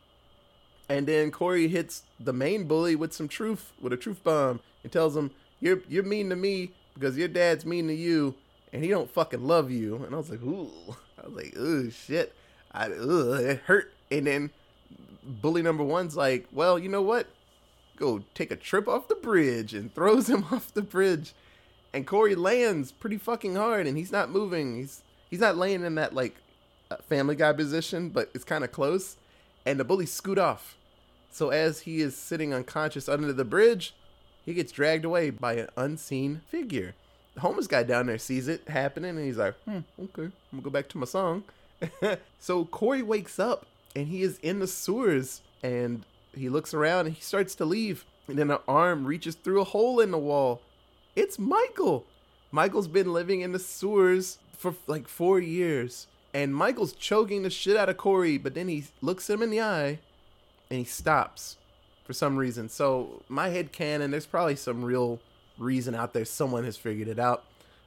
And 0.88 1.06
then 1.06 1.30
Corey 1.30 1.68
hits 1.68 2.02
the 2.20 2.32
main 2.32 2.64
bully 2.64 2.96
with 2.96 3.14
some 3.14 3.28
truth, 3.28 3.72
with 3.80 3.92
a 3.92 3.96
truth 3.96 4.22
bomb, 4.22 4.60
and 4.82 4.92
tells 4.92 5.16
him, 5.16 5.30
"You're 5.60 5.80
you're 5.88 6.02
mean 6.02 6.28
to 6.28 6.36
me 6.36 6.72
because 6.92 7.16
your 7.16 7.28
dad's 7.28 7.64
mean 7.64 7.86
to 7.86 7.94
you, 7.94 8.34
and 8.72 8.84
he 8.84 8.90
don't 8.90 9.10
fucking 9.10 9.46
love 9.46 9.70
you." 9.70 9.96
And 10.04 10.14
I 10.14 10.18
was 10.18 10.28
like, 10.28 10.42
"Ooh," 10.42 10.96
I 11.18 11.26
was 11.26 11.34
like, 11.34 11.56
"Ooh, 11.56 11.90
shit," 11.90 12.34
I 12.72 12.86
ugh, 12.86 13.40
it 13.40 13.58
hurt. 13.66 13.92
And 14.10 14.26
then 14.26 14.50
bully 15.24 15.62
number 15.62 15.84
one's 15.84 16.16
like, 16.16 16.46
"Well, 16.52 16.78
you 16.78 16.88
know 16.88 17.02
what? 17.02 17.28
Go 17.96 18.24
take 18.34 18.50
a 18.50 18.56
trip 18.56 18.88
off 18.88 19.08
the 19.08 19.14
bridge," 19.14 19.74
and 19.74 19.94
throws 19.94 20.28
him 20.28 20.44
off 20.52 20.72
the 20.72 20.82
bridge. 20.82 21.34
And 21.92 22.06
Corey 22.06 22.34
lands 22.34 22.90
pretty 22.90 23.18
fucking 23.18 23.54
hard, 23.54 23.86
and 23.86 23.96
he's 23.96 24.12
not 24.12 24.30
moving. 24.30 24.76
He's 24.76 25.02
he's 25.30 25.40
not 25.40 25.56
laying 25.56 25.84
in 25.84 25.94
that 25.96 26.14
like 26.14 26.36
uh, 26.90 26.96
Family 27.08 27.36
Guy 27.36 27.52
position, 27.52 28.08
but 28.08 28.30
it's 28.34 28.44
kind 28.44 28.64
of 28.64 28.72
close. 28.72 29.16
And 29.64 29.78
the 29.78 29.84
bully 29.84 30.06
scoot 30.06 30.38
off. 30.38 30.76
So 31.30 31.50
as 31.50 31.80
he 31.80 32.00
is 32.00 32.16
sitting 32.16 32.52
unconscious 32.52 33.08
under 33.08 33.32
the 33.32 33.44
bridge, 33.44 33.94
he 34.44 34.54
gets 34.54 34.72
dragged 34.72 35.04
away 35.04 35.30
by 35.30 35.54
an 35.54 35.68
unseen 35.76 36.42
figure. 36.48 36.94
The 37.34 37.40
homeless 37.40 37.66
guy 37.66 37.82
down 37.82 38.06
there 38.06 38.18
sees 38.18 38.48
it 38.48 38.68
happening, 38.68 39.16
and 39.16 39.24
he's 39.24 39.38
like, 39.38 39.54
"Hmm, 39.64 39.78
okay, 39.98 40.24
I'm 40.24 40.32
gonna 40.52 40.62
go 40.62 40.70
back 40.70 40.88
to 40.90 40.98
my 40.98 41.06
song." 41.06 41.44
so 42.38 42.64
Corey 42.66 43.02
wakes 43.02 43.38
up, 43.38 43.66
and 43.96 44.06
he 44.06 44.22
is 44.22 44.38
in 44.40 44.58
the 44.58 44.66
sewers, 44.66 45.40
and 45.62 46.04
he 46.34 46.48
looks 46.48 46.74
around, 46.74 47.06
and 47.06 47.14
he 47.14 47.22
starts 47.22 47.54
to 47.56 47.64
leave, 47.64 48.04
and 48.28 48.38
then 48.38 48.50
an 48.50 48.58
arm 48.68 49.06
reaches 49.06 49.34
through 49.34 49.60
a 49.60 49.64
hole 49.64 50.00
in 50.00 50.10
the 50.10 50.18
wall. 50.18 50.60
It's 51.16 51.38
Michael. 51.38 52.04
Michael's 52.50 52.88
been 52.88 53.12
living 53.12 53.40
in 53.40 53.52
the 53.52 53.58
sewers 53.58 54.38
for 54.56 54.74
like 54.86 55.08
four 55.08 55.40
years, 55.40 56.06
and 56.34 56.54
Michael's 56.54 56.92
choking 56.92 57.42
the 57.42 57.50
shit 57.50 57.76
out 57.76 57.88
of 57.88 57.96
Corey, 57.96 58.38
but 58.38 58.54
then 58.54 58.68
he 58.68 58.84
looks 59.00 59.28
him 59.28 59.42
in 59.42 59.50
the 59.50 59.60
eye, 59.60 59.98
and 60.70 60.78
he 60.78 60.84
stops 60.84 61.56
for 62.04 62.12
some 62.12 62.36
reason. 62.36 62.68
So 62.68 63.22
my 63.28 63.48
head 63.48 63.72
canon, 63.72 64.10
there's 64.10 64.26
probably 64.26 64.56
some 64.56 64.84
real 64.84 65.20
reason 65.58 65.94
out 65.94 66.12
there. 66.12 66.24
Someone 66.24 66.64
has 66.64 66.76
figured 66.76 67.08
it 67.08 67.18
out, 67.18 67.44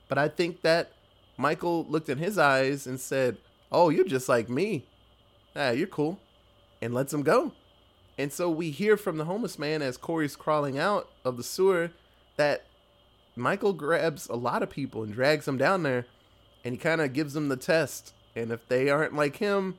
but 0.07 0.17
I 0.17 0.27
think 0.27 0.61
that 0.61 0.91
Michael 1.37 1.85
looked 1.89 2.09
in 2.09 2.17
his 2.17 2.37
eyes 2.37 2.87
and 2.87 2.99
said, 2.99 3.37
"Oh, 3.71 3.89
you're 3.89 4.05
just 4.05 4.29
like 4.29 4.49
me. 4.49 4.85
Ah, 5.55 5.71
you're 5.71 5.87
cool," 5.87 6.19
and 6.81 6.93
lets 6.93 7.13
him 7.13 7.23
go. 7.23 7.51
And 8.17 8.31
so 8.31 8.49
we 8.49 8.71
hear 8.71 8.95
from 8.95 9.17
the 9.17 9.25
homeless 9.25 9.59
man 9.59 9.81
as 9.81 9.97
Corey's 9.97 10.35
crawling 10.35 10.79
out 10.79 11.09
of 11.25 11.35
the 11.35 11.43
sewer 11.43 11.91
that 12.37 12.65
Michael 13.35 13.73
grabs 13.73 14.27
a 14.29 14.35
lot 14.35 14.63
of 14.63 14.69
people 14.69 15.03
and 15.03 15.13
drags 15.13 15.45
them 15.45 15.57
down 15.57 15.83
there, 15.83 16.05
and 16.63 16.73
he 16.73 16.77
kind 16.77 17.01
of 17.01 17.11
gives 17.11 17.33
them 17.33 17.49
the 17.49 17.57
test. 17.57 18.13
And 18.35 18.51
if 18.51 18.67
they 18.67 18.89
aren't 18.89 19.15
like 19.15 19.37
him, 19.37 19.77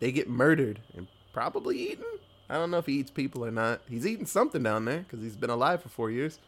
they 0.00 0.10
get 0.10 0.28
murdered 0.28 0.80
and 0.96 1.06
probably 1.32 1.78
eaten. 1.78 2.04
I 2.48 2.54
don't 2.54 2.70
know 2.70 2.78
if 2.78 2.86
he 2.86 2.94
eats 2.94 3.10
people 3.10 3.44
or 3.44 3.50
not. 3.50 3.80
He's 3.88 4.06
eating 4.06 4.26
something 4.26 4.62
down 4.62 4.84
there 4.84 5.00
because 5.00 5.22
he's 5.22 5.36
been 5.36 5.50
alive 5.50 5.82
for 5.82 5.88
four 5.88 6.10
years. 6.10 6.38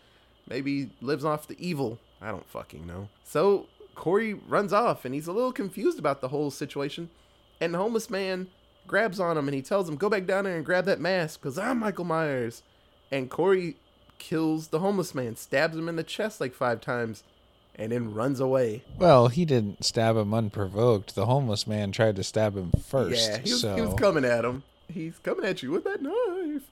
Maybe 0.49 0.81
he 0.81 0.91
lives 1.01 1.25
off 1.25 1.47
the 1.47 1.57
evil. 1.59 1.99
I 2.21 2.31
don't 2.31 2.49
fucking 2.49 2.87
know. 2.87 3.09
So 3.25 3.67
Corey 3.95 4.35
runs 4.35 4.73
off 4.73 5.05
and 5.05 5.15
he's 5.15 5.27
a 5.27 5.33
little 5.33 5.53
confused 5.53 5.99
about 5.99 6.21
the 6.21 6.29
whole 6.29 6.51
situation. 6.51 7.11
And 7.61 7.75
the 7.75 7.79
homeless 7.79 8.09
man 8.09 8.49
grabs 8.87 9.21
on 9.21 9.37
him 9.37 9.49
and 9.49 9.55
he 9.55 9.63
tells 9.63 9.89
him, 9.89 9.97
Go 9.97 10.09
back 10.09 10.27
down 10.27 10.45
there 10.45 10.57
and 10.57 10.65
grab 10.65 10.85
that 10.87 11.01
mask 11.01 11.41
because 11.41 11.59
I'm 11.59 11.81
Michael 11.81 12.05
Myers. 12.05 12.63
And 13.11 13.31
Corey 13.31 13.77
kills 14.19 14.69
the 14.69 14.81
homeless 14.81 15.15
man, 15.15 15.37
stabs 15.37 15.77
him 15.77 15.89
in 15.89 15.97
the 15.97 16.03
chest 16.03 16.41
like 16.41 16.55
five 16.55 16.81
times, 16.81 17.25
and 17.75 17.93
then 17.93 18.13
runs 18.13 18.41
away. 18.41 18.83
Well, 18.99 19.29
he 19.29 19.45
didn't 19.45 19.85
stab 19.85 20.17
him 20.17 20.35
unprovoked. 20.35 21.15
The 21.15 21.27
homeless 21.27 21.67
man 21.67 21.93
tried 21.93 22.17
to 22.17 22.25
stab 22.25 22.57
him 22.57 22.73
first. 22.87 23.31
Yeah, 23.31 23.39
he 23.39 23.53
was, 23.53 23.61
so 23.61 23.75
he 23.75 23.81
was 23.81 23.95
coming 23.95 24.25
at 24.25 24.45
him. 24.45 24.63
He's 24.89 25.19
coming 25.19 25.45
at 25.45 25.63
you 25.63 25.71
with 25.71 25.85
that 25.85 26.03
knife. 26.03 26.71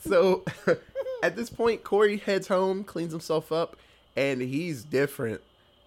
So 0.00 0.44
at 1.22 1.36
this 1.36 1.50
point, 1.50 1.84
Corey 1.84 2.18
heads 2.18 2.48
home, 2.48 2.84
cleans 2.84 3.12
himself 3.12 3.52
up, 3.52 3.76
and 4.16 4.40
he's 4.42 4.84
different. 4.84 5.40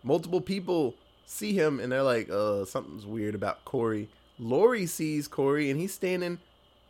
Multiple 0.04 0.42
people 0.42 0.96
see 1.26 1.54
him 1.54 1.80
and 1.80 1.92
they're 1.92 2.04
like, 2.04 2.30
uh, 2.30 2.66
something's 2.66 3.06
weird 3.06 3.36
about 3.36 3.64
Corey. 3.66 4.10
Laurie 4.40 4.86
sees 4.88 5.28
Corey 5.28 5.70
and 5.70 5.80
he's 5.80 5.94
standing 5.94 6.40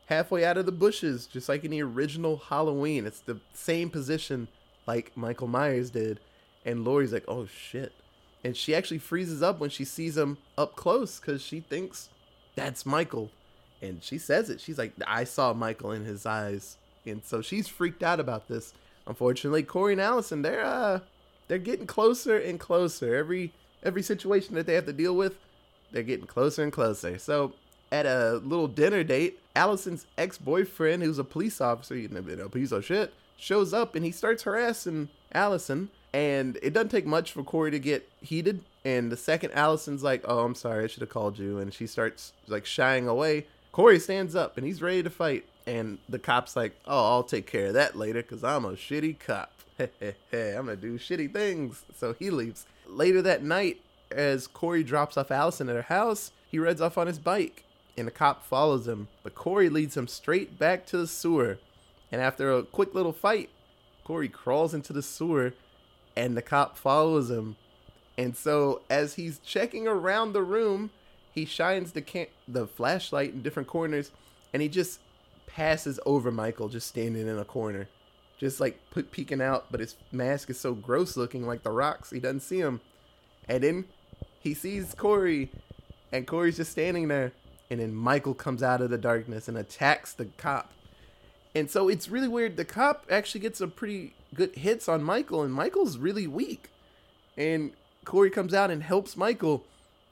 halfway 0.05 0.43
out 0.45 0.57
of 0.57 0.65
the 0.65 0.71
bushes, 0.71 1.27
just 1.27 1.49
like 1.49 1.63
in 1.63 1.71
the 1.71 1.81
original 1.83 2.37
Halloween. 2.37 3.05
It's 3.05 3.21
the 3.21 3.41
same 3.53 3.89
position 3.89 4.47
like 4.87 5.15
Michael 5.15 5.47
Myers 5.47 5.91
did. 5.91 6.19
And 6.65 6.83
Laurie's 6.85 7.13
like, 7.13 7.25
oh 7.27 7.45
shit. 7.47 7.93
and 8.43 8.55
she 8.57 8.73
actually 8.75 8.97
freezes 8.99 9.41
up 9.41 9.59
when 9.59 9.69
she 9.69 9.85
sees 9.85 10.17
him 10.17 10.37
up 10.57 10.75
close 10.75 11.19
because 11.19 11.41
she 11.43 11.59
thinks 11.61 12.09
that's 12.55 12.85
Michael, 12.85 13.33
and 13.81 14.03
she 14.03 14.17
says 14.17 14.49
it. 14.49 14.59
She's 14.61 14.77
like, 14.77 14.93
"I 15.07 15.23
saw 15.25 15.53
Michael 15.53 15.91
in 15.91 16.05
his 16.05 16.25
eyes," 16.25 16.77
and 17.05 17.23
so 17.23 17.41
she's 17.41 17.67
freaked 17.67 18.03
out 18.03 18.19
about 18.19 18.47
this. 18.47 18.73
Unfortunately, 19.07 19.63
Corey 19.63 19.93
and 19.93 20.01
Allyson, 20.01 20.41
they're 20.41 20.63
uh, 20.63 20.99
they're 21.47 21.57
getting 21.57 21.87
closer 21.87 22.37
and 22.37 22.59
closer. 22.59 23.15
Every 23.15 23.53
every 23.83 24.03
situation 24.03 24.55
that 24.55 24.65
they 24.65 24.75
have 24.75 24.85
to 24.85 24.93
deal 24.93 25.15
with, 25.15 25.37
they're 25.91 26.03
getting 26.03 26.27
closer 26.27 26.63
and 26.63 26.71
closer. 26.71 27.17
So 27.17 27.53
at 27.91 28.05
a 28.05 28.41
little 28.43 28.67
dinner 28.67 29.03
date, 29.03 29.39
Allyson's 29.55 30.05
ex-boyfriend, 30.17 31.03
who's 31.03 31.19
a 31.19 31.23
police 31.23 31.59
officer, 31.59 31.95
you 31.95 32.07
know, 32.07 32.45
a 32.45 32.49
piece 32.49 32.71
of 32.71 32.85
shit, 32.85 33.13
shows 33.37 33.73
up 33.73 33.95
and 33.95 34.05
he 34.05 34.11
starts 34.11 34.43
harassing 34.43 35.09
Allyson. 35.33 35.89
And 36.13 36.59
it 36.61 36.73
doesn't 36.73 36.89
take 36.89 37.05
much 37.05 37.31
for 37.31 37.41
Corey 37.41 37.71
to 37.71 37.79
get 37.79 38.07
heated. 38.21 38.61
And 38.83 39.11
the 39.11 39.17
second 39.17 39.51
Allyson's 39.51 40.03
like, 40.03 40.23
"Oh, 40.25 40.39
I'm 40.39 40.55
sorry, 40.55 40.83
I 40.83 40.87
should 40.87 41.01
have 41.01 41.09
called 41.09 41.39
you," 41.39 41.57
and 41.57 41.73
she 41.73 41.87
starts 41.87 42.33
like 42.47 42.65
shying 42.65 43.07
away. 43.07 43.45
Corey 43.71 43.99
stands 43.99 44.35
up 44.35 44.57
and 44.57 44.65
he's 44.65 44.81
ready 44.81 45.01
to 45.03 45.09
fight. 45.09 45.45
And 45.67 45.99
the 46.09 46.19
cop's 46.19 46.55
like, 46.55 46.75
"Oh, 46.85 47.11
I'll 47.11 47.23
take 47.23 47.45
care 47.45 47.67
of 47.67 47.73
that 47.73 47.95
later, 47.95 48.23
cause 48.23 48.43
I'm 48.43 48.65
a 48.65 48.71
shitty 48.71 49.19
cop. 49.19 49.53
I'm 49.79 49.85
gonna 50.31 50.75
do 50.75 50.97
shitty 50.97 51.31
things." 51.31 51.83
So 51.95 52.13
he 52.13 52.29
leaves. 52.29 52.65
Later 52.87 53.21
that 53.21 53.43
night, 53.43 53.81
as 54.09 54.47
Corey 54.47 54.83
drops 54.83 55.17
off 55.17 55.31
Allyson 55.31 55.69
at 55.69 55.75
her 55.75 55.81
house, 55.83 56.31
he 56.49 56.59
rides 56.59 56.81
off 56.81 56.97
on 56.97 57.07
his 57.07 57.19
bike, 57.19 57.63
and 57.97 58.07
the 58.07 58.11
cop 58.11 58.43
follows 58.43 58.87
him. 58.87 59.07
But 59.23 59.35
Corey 59.35 59.69
leads 59.69 59.95
him 59.95 60.07
straight 60.07 60.57
back 60.59 60.85
to 60.87 60.97
the 60.97 61.07
sewer. 61.07 61.59
And 62.11 62.21
after 62.21 62.51
a 62.51 62.63
quick 62.63 62.93
little 62.93 63.13
fight, 63.13 63.49
Corey 64.03 64.27
crawls 64.27 64.73
into 64.73 64.91
the 64.91 65.01
sewer, 65.01 65.53
and 66.15 66.35
the 66.35 66.41
cop 66.41 66.77
follows 66.77 67.29
him. 67.31 67.55
And 68.17 68.35
so, 68.35 68.81
as 68.89 69.13
he's 69.13 69.39
checking 69.39 69.87
around 69.87 70.33
the 70.33 70.43
room, 70.43 70.89
he 71.31 71.45
shines 71.45 71.93
the 71.93 72.01
can- 72.01 72.27
the 72.47 72.67
flashlight 72.67 73.33
in 73.33 73.41
different 73.41 73.69
corners, 73.69 74.11
and 74.51 74.61
he 74.61 74.67
just 74.67 74.99
passes 75.55 75.99
over 76.05 76.31
Michael, 76.31 76.69
just 76.69 76.87
standing 76.87 77.27
in 77.27 77.37
a 77.37 77.45
corner, 77.45 77.87
just 78.39 78.59
like 78.59 78.79
put 78.91 79.11
peeking 79.11 79.41
out. 79.41 79.65
But 79.71 79.79
his 79.79 79.95
mask 80.11 80.49
is 80.49 80.59
so 80.59 80.73
gross 80.73 81.17
looking, 81.17 81.45
like 81.45 81.63
the 81.63 81.71
rocks. 81.71 82.09
He 82.09 82.19
doesn't 82.19 82.41
see 82.41 82.59
him, 82.59 82.81
and 83.47 83.63
then 83.63 83.85
he 84.39 84.53
sees 84.53 84.93
Corey, 84.93 85.51
and 86.11 86.27
Corey's 86.27 86.57
just 86.57 86.71
standing 86.71 87.07
there. 87.07 87.33
And 87.69 87.79
then 87.79 87.93
Michael 87.95 88.33
comes 88.33 88.61
out 88.61 88.81
of 88.81 88.89
the 88.89 88.97
darkness 88.97 89.47
and 89.47 89.57
attacks 89.57 90.11
the 90.11 90.25
cop. 90.25 90.73
And 91.55 91.71
so 91.71 91.87
it's 91.87 92.09
really 92.09 92.27
weird. 92.27 92.57
The 92.57 92.65
cop 92.65 93.05
actually 93.09 93.39
gets 93.41 93.59
some 93.59 93.71
pretty 93.71 94.13
good 94.33 94.55
hits 94.55 94.89
on 94.89 95.03
Michael, 95.03 95.41
and 95.43 95.53
Michael's 95.53 95.97
really 95.97 96.27
weak. 96.27 96.69
And 97.37 97.71
Corey 98.03 98.29
comes 98.29 98.53
out 98.53 98.71
and 98.71 98.83
helps 98.83 99.15
Michael, 99.15 99.63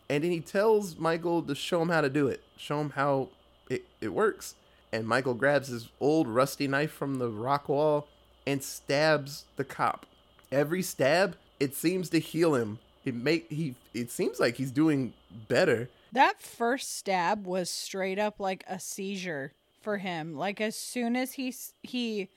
and 0.10 0.24
then 0.24 0.32
he 0.32 0.40
tells 0.40 0.98
Michael 0.98 1.42
to 1.44 1.56
show 1.56 1.82
him 1.82 1.90
how 1.90 2.02
to 2.02 2.10
do 2.10 2.28
it, 2.28 2.42
show 2.56 2.80
him 2.80 2.92
how 2.92 3.30
it, 3.70 3.84
it 4.00 4.10
works. 4.10 4.56
And 4.92 5.08
Michael 5.08 5.34
grabs 5.36 5.68
his 5.68 5.90
old 6.00 6.28
rusty 6.28 6.68
knife 6.68 6.92
from 6.92 7.16
the 7.16 7.30
rock 7.30 7.70
wall 7.70 8.08
and 8.48 8.64
stabs 8.64 9.46
the 9.56 9.64
cop. 9.64 10.06
Every 10.52 10.82
stab, 10.82 11.36
it 11.60 11.76
seems 11.76 12.10
to 12.10 12.20
heal 12.20 12.56
him. 12.56 12.80
It 13.06 13.14
make 13.16 13.50
he 13.52 13.76
it 13.94 14.10
seems 14.12 14.40
like 14.40 14.56
he's 14.56 14.72
doing 14.72 15.14
better. 15.48 15.90
That 16.12 16.42
first 16.42 16.98
stab 16.98 17.46
was 17.46 17.70
straight 17.70 18.18
up 18.20 18.40
like 18.40 18.64
a 18.68 18.80
seizure 18.80 19.54
for 19.82 19.98
him. 20.00 20.36
Like 20.36 20.60
as 20.60 20.76
soon 20.76 21.16
as 21.16 21.34
he 21.34 21.54
he 21.84 22.30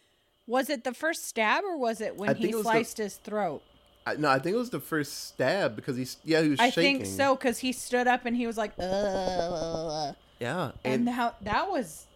was 0.47 0.69
it 0.69 0.85
the 0.85 0.93
first 0.95 1.25
stab 1.27 1.65
or 1.65 1.77
was 1.79 2.01
it 2.03 2.17
when 2.17 2.31
I 2.31 2.35
he 2.35 2.49
was 2.49 2.57
the- 2.57 2.63
sliced 2.63 2.99
his 2.99 3.17
throat? 3.17 3.63
I, 4.07 4.17
no, 4.17 4.29
I 4.29 4.41
think 4.41 4.55
it 4.55 4.59
was 4.59 4.71
the 4.71 4.81
first 4.81 5.29
stab 5.29 5.77
because 5.77 5.97
he's 5.97 6.17
yeah 6.25 6.43
he 6.43 6.49
was 6.51 6.61
I 6.61 6.71
shaking. 6.71 6.99
think 7.05 7.07
so 7.17 7.35
because 7.37 7.59
he 7.59 7.73
stood 7.73 8.07
up 8.09 8.27
and 8.27 8.37
he 8.37 8.47
was 8.47 8.59
like, 8.59 8.73
Ugh. 8.79 10.15
Yeah, 10.41 10.73
and 10.85 11.09
how 11.09 11.35
that 11.43 11.71
was 11.71 12.07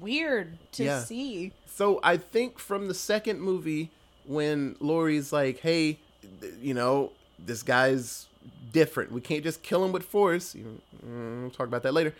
weird 0.00 0.58
to 0.72 0.84
Yeah. 0.84 1.04
see. 1.04 1.52
So 1.66 2.00
I 2.02 2.16
think 2.16 2.58
from 2.58 2.88
the 2.88 2.94
second 2.94 3.40
movie, 3.40 3.90
when 4.26 4.76
Laurie's 4.80 5.32
like, 5.32 5.58
"Hey, 5.60 5.98
th- 6.40 6.54
you 6.62 6.74
know, 6.74 7.12
this 7.38 7.62
guy's 7.62 8.26
different. 8.72 9.12
We 9.12 9.20
can't 9.20 9.42
just 9.42 9.62
kill 9.62 9.84
him 9.84 9.92
with 9.92 10.04
force." 10.04 10.54
You 10.54 10.80
mm, 11.06 11.42
we'll 11.42 11.50
talk 11.50 11.66
about 11.66 11.82
that 11.82 11.92
later. 11.94 12.14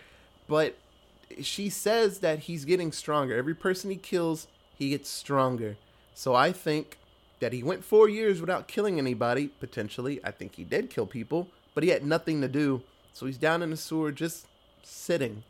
But 0.49 0.77
she 1.41 1.71
says 1.71 2.19
that 2.19 2.41
he's 2.41 2.65
getting 2.65 2.93
stronger. 2.93 3.35
Every 3.37 3.55
person 3.55 3.91
he 3.91 3.97
kills, 3.97 4.47
he 4.77 4.91
gets 4.91 5.09
stronger. 5.09 5.77
So 6.15 6.35
I 6.35 6.53
think 6.53 6.99
that 7.41 7.53
he 7.53 7.63
went 7.63 7.85
four 7.85 8.09
years 8.09 8.41
without 8.41 8.69
killing 8.69 8.99
anybody. 8.99 9.49
Potentially, 9.49 10.21
I 10.23 10.31
think 10.31 10.57
he 10.57 10.65
did 10.65 10.91
kill 10.91 11.07
people, 11.07 11.49
but 11.75 11.83
he 11.83 11.91
had 11.91 12.05
nothing 12.05 12.41
to 12.43 12.49
do. 12.49 12.83
So 13.13 13.27
he's 13.27 13.39
down 13.39 13.63
in 13.63 13.71
the 13.71 13.77
sewer 13.77 14.13
just 14.13 14.47
sitting, 14.83 15.45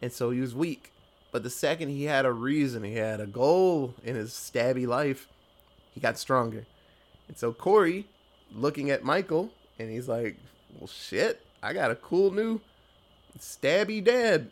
and 0.00 0.12
so 0.12 0.30
he 0.30 0.40
was 0.40 0.54
weak. 0.54 0.92
But 1.36 1.42
the 1.42 1.50
second 1.50 1.90
he 1.90 2.04
had 2.04 2.24
a 2.24 2.32
reason, 2.32 2.82
he 2.82 2.94
had 2.94 3.20
a 3.20 3.26
goal 3.26 3.92
in 4.02 4.16
his 4.16 4.30
stabby 4.30 4.86
life, 4.86 5.28
he 5.92 6.00
got 6.00 6.16
stronger. 6.16 6.64
And 7.28 7.36
so 7.36 7.52
Corey, 7.52 8.06
looking 8.54 8.90
at 8.90 9.04
Michael, 9.04 9.50
and 9.78 9.90
he's 9.90 10.08
like, 10.08 10.38
"Well, 10.78 10.86
shit, 10.86 11.44
I 11.62 11.74
got 11.74 11.90
a 11.90 11.94
cool 11.94 12.30
new 12.30 12.62
stabby 13.38 14.02
dad. 14.02 14.50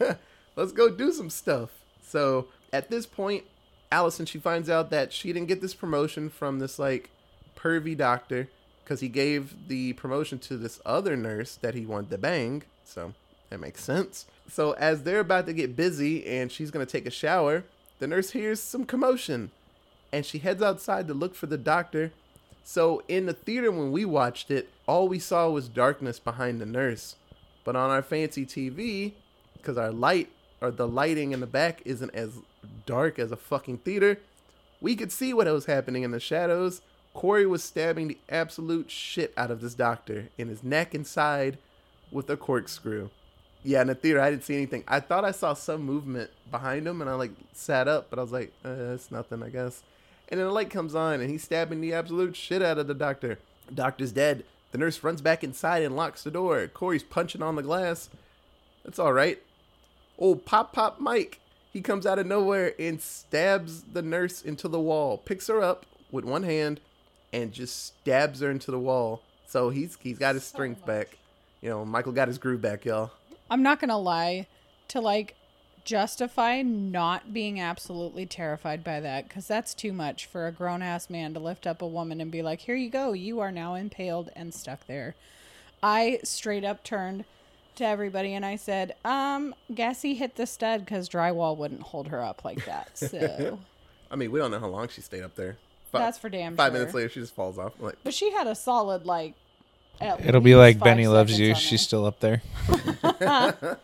Let's 0.56 0.72
go 0.72 0.90
do 0.90 1.12
some 1.12 1.30
stuff." 1.30 1.70
So 2.02 2.48
at 2.72 2.90
this 2.90 3.06
point, 3.06 3.44
Allyson 3.92 4.26
she 4.26 4.40
finds 4.40 4.68
out 4.68 4.90
that 4.90 5.12
she 5.12 5.32
didn't 5.32 5.46
get 5.46 5.60
this 5.60 5.74
promotion 5.74 6.30
from 6.30 6.58
this 6.58 6.80
like 6.80 7.10
pervy 7.56 7.96
doctor 7.96 8.48
because 8.82 8.98
he 8.98 9.08
gave 9.08 9.68
the 9.68 9.92
promotion 9.92 10.40
to 10.40 10.56
this 10.56 10.80
other 10.84 11.16
nurse 11.16 11.54
that 11.54 11.76
he 11.76 11.86
wanted 11.86 12.10
to 12.10 12.18
bang. 12.18 12.64
So 12.82 13.14
that 13.54 13.60
makes 13.60 13.84
sense. 13.84 14.26
So 14.48 14.72
as 14.72 15.04
they're 15.04 15.20
about 15.20 15.46
to 15.46 15.52
get 15.52 15.76
busy 15.76 16.26
and 16.26 16.50
she's 16.50 16.72
gonna 16.72 16.86
take 16.86 17.06
a 17.06 17.10
shower, 17.10 17.64
the 18.00 18.08
nurse 18.08 18.30
hears 18.30 18.60
some 18.60 18.84
commotion, 18.84 19.52
and 20.12 20.26
she 20.26 20.38
heads 20.38 20.60
outside 20.60 21.06
to 21.06 21.14
look 21.14 21.36
for 21.36 21.46
the 21.46 21.56
doctor. 21.56 22.10
So 22.64 23.04
in 23.06 23.26
the 23.26 23.32
theater 23.32 23.70
when 23.70 23.92
we 23.92 24.04
watched 24.04 24.50
it, 24.50 24.70
all 24.86 25.06
we 25.06 25.20
saw 25.20 25.48
was 25.48 25.68
darkness 25.68 26.18
behind 26.18 26.60
the 26.60 26.66
nurse. 26.66 27.14
But 27.62 27.76
on 27.76 27.90
our 27.90 28.02
fancy 28.02 28.44
TV, 28.44 29.12
because 29.56 29.78
our 29.78 29.92
light 29.92 30.30
or 30.60 30.72
the 30.72 30.88
lighting 30.88 31.30
in 31.30 31.38
the 31.38 31.46
back 31.46 31.80
isn't 31.84 32.12
as 32.12 32.40
dark 32.86 33.20
as 33.20 33.30
a 33.30 33.36
fucking 33.36 33.78
theater, 33.78 34.18
we 34.80 34.96
could 34.96 35.12
see 35.12 35.32
what 35.32 35.46
was 35.46 35.66
happening 35.66 36.02
in 36.02 36.10
the 36.10 36.18
shadows. 36.18 36.82
Corey 37.14 37.46
was 37.46 37.62
stabbing 37.62 38.08
the 38.08 38.18
absolute 38.28 38.90
shit 38.90 39.32
out 39.36 39.52
of 39.52 39.60
this 39.60 39.74
doctor 39.74 40.30
in 40.36 40.48
his 40.48 40.64
neck 40.64 40.92
and 40.92 41.06
side 41.06 41.58
with 42.10 42.28
a 42.28 42.36
corkscrew. 42.36 43.10
Yeah, 43.64 43.80
in 43.80 43.86
the 43.86 43.94
theater, 43.94 44.20
I 44.20 44.30
didn't 44.30 44.44
see 44.44 44.54
anything. 44.54 44.84
I 44.86 45.00
thought 45.00 45.24
I 45.24 45.30
saw 45.30 45.54
some 45.54 45.82
movement 45.82 46.30
behind 46.50 46.86
him, 46.86 47.00
and 47.00 47.08
I 47.08 47.14
like 47.14 47.32
sat 47.54 47.88
up, 47.88 48.10
but 48.10 48.18
I 48.18 48.22
was 48.22 48.30
like, 48.30 48.52
uh, 48.64 48.92
it's 48.92 49.10
nothing, 49.10 49.42
I 49.42 49.48
guess. 49.48 49.82
And 50.28 50.38
then 50.38 50.46
the 50.46 50.52
light 50.52 50.70
comes 50.70 50.94
on, 50.94 51.20
and 51.20 51.30
he's 51.30 51.44
stabbing 51.44 51.80
the 51.80 51.94
absolute 51.94 52.36
shit 52.36 52.62
out 52.62 52.78
of 52.78 52.86
the 52.86 52.94
doctor. 52.94 53.38
Doctor's 53.72 54.12
dead. 54.12 54.44
The 54.72 54.78
nurse 54.78 55.02
runs 55.02 55.22
back 55.22 55.42
inside 55.42 55.82
and 55.82 55.96
locks 55.96 56.22
the 56.22 56.30
door. 56.30 56.66
Corey's 56.66 57.02
punching 57.02 57.42
on 57.42 57.56
the 57.56 57.62
glass. 57.62 58.10
That's 58.84 58.98
all 58.98 59.12
right. 59.12 59.40
Old 60.18 60.44
Pop 60.44 60.72
Pop 60.72 61.00
Mike, 61.00 61.40
he 61.72 61.80
comes 61.80 62.06
out 62.06 62.18
of 62.18 62.26
nowhere 62.26 62.74
and 62.78 63.00
stabs 63.00 63.82
the 63.82 64.02
nurse 64.02 64.42
into 64.42 64.68
the 64.68 64.80
wall, 64.80 65.18
picks 65.18 65.46
her 65.46 65.62
up 65.62 65.86
with 66.10 66.24
one 66.24 66.42
hand, 66.42 66.80
and 67.32 67.52
just 67.52 67.86
stabs 67.86 68.40
her 68.40 68.50
into 68.50 68.70
the 68.70 68.78
wall. 68.78 69.22
So 69.46 69.70
he's 69.70 69.96
he's 70.00 70.18
got 70.18 70.34
his 70.34 70.44
strength 70.44 70.84
back. 70.84 71.16
You 71.62 71.70
know, 71.70 71.84
Michael 71.84 72.12
got 72.12 72.28
his 72.28 72.38
groove 72.38 72.60
back, 72.60 72.84
y'all. 72.84 73.10
I'm 73.50 73.62
not 73.62 73.80
gonna 73.80 73.98
lie 73.98 74.46
to 74.88 75.00
like 75.00 75.34
justify 75.84 76.62
not 76.62 77.32
being 77.34 77.60
absolutely 77.60 78.24
terrified 78.24 78.82
by 78.82 79.00
that 79.00 79.28
because 79.28 79.46
that's 79.46 79.74
too 79.74 79.92
much 79.92 80.24
for 80.26 80.46
a 80.46 80.52
grown 80.52 80.80
ass 80.82 81.10
man 81.10 81.34
to 81.34 81.40
lift 81.40 81.66
up 81.66 81.82
a 81.82 81.86
woman 81.86 82.20
and 82.20 82.30
be 82.30 82.42
like, 82.42 82.60
"Here 82.60 82.74
you 82.76 82.88
go, 82.90 83.12
you 83.12 83.40
are 83.40 83.52
now 83.52 83.74
impaled 83.74 84.30
and 84.34 84.54
stuck 84.54 84.86
there." 84.86 85.14
I 85.82 86.20
straight 86.24 86.64
up 86.64 86.82
turned 86.82 87.24
to 87.76 87.84
everybody 87.84 88.32
and 88.32 88.46
I 88.46 88.56
said, 88.56 88.94
"Um, 89.04 89.54
Gassy 89.74 90.14
hit 90.14 90.36
the 90.36 90.46
stud 90.46 90.80
because 90.80 91.08
drywall 91.08 91.56
wouldn't 91.56 91.82
hold 91.82 92.08
her 92.08 92.22
up 92.22 92.44
like 92.44 92.64
that." 92.64 92.90
So 92.94 93.58
I 94.10 94.16
mean, 94.16 94.30
we 94.30 94.38
don't 94.38 94.50
know 94.52 94.60
how 94.60 94.68
long 94.68 94.88
she 94.88 95.00
stayed 95.00 95.22
up 95.22 95.34
there. 95.34 95.56
Fi- 95.90 95.98
That's 95.98 96.18
for 96.18 96.28
damn 96.28 96.56
Five 96.56 96.70
sure. 96.72 96.78
minutes 96.78 96.94
later, 96.94 97.08
she 97.08 97.20
just 97.20 97.34
falls 97.34 97.58
off. 97.58 97.74
I'm 97.78 97.86
like, 97.86 97.98
But 98.04 98.14
she 98.14 98.30
had 98.32 98.46
a 98.46 98.54
solid 98.54 99.04
like. 99.06 99.34
At 100.00 100.24
It'll 100.24 100.40
be 100.40 100.54
like 100.54 100.78
Benny 100.78 101.06
loves 101.06 101.38
you. 101.38 101.54
She's 101.54 101.70
there. 101.70 101.78
still 101.78 102.06
up 102.06 102.20
there. 102.20 102.42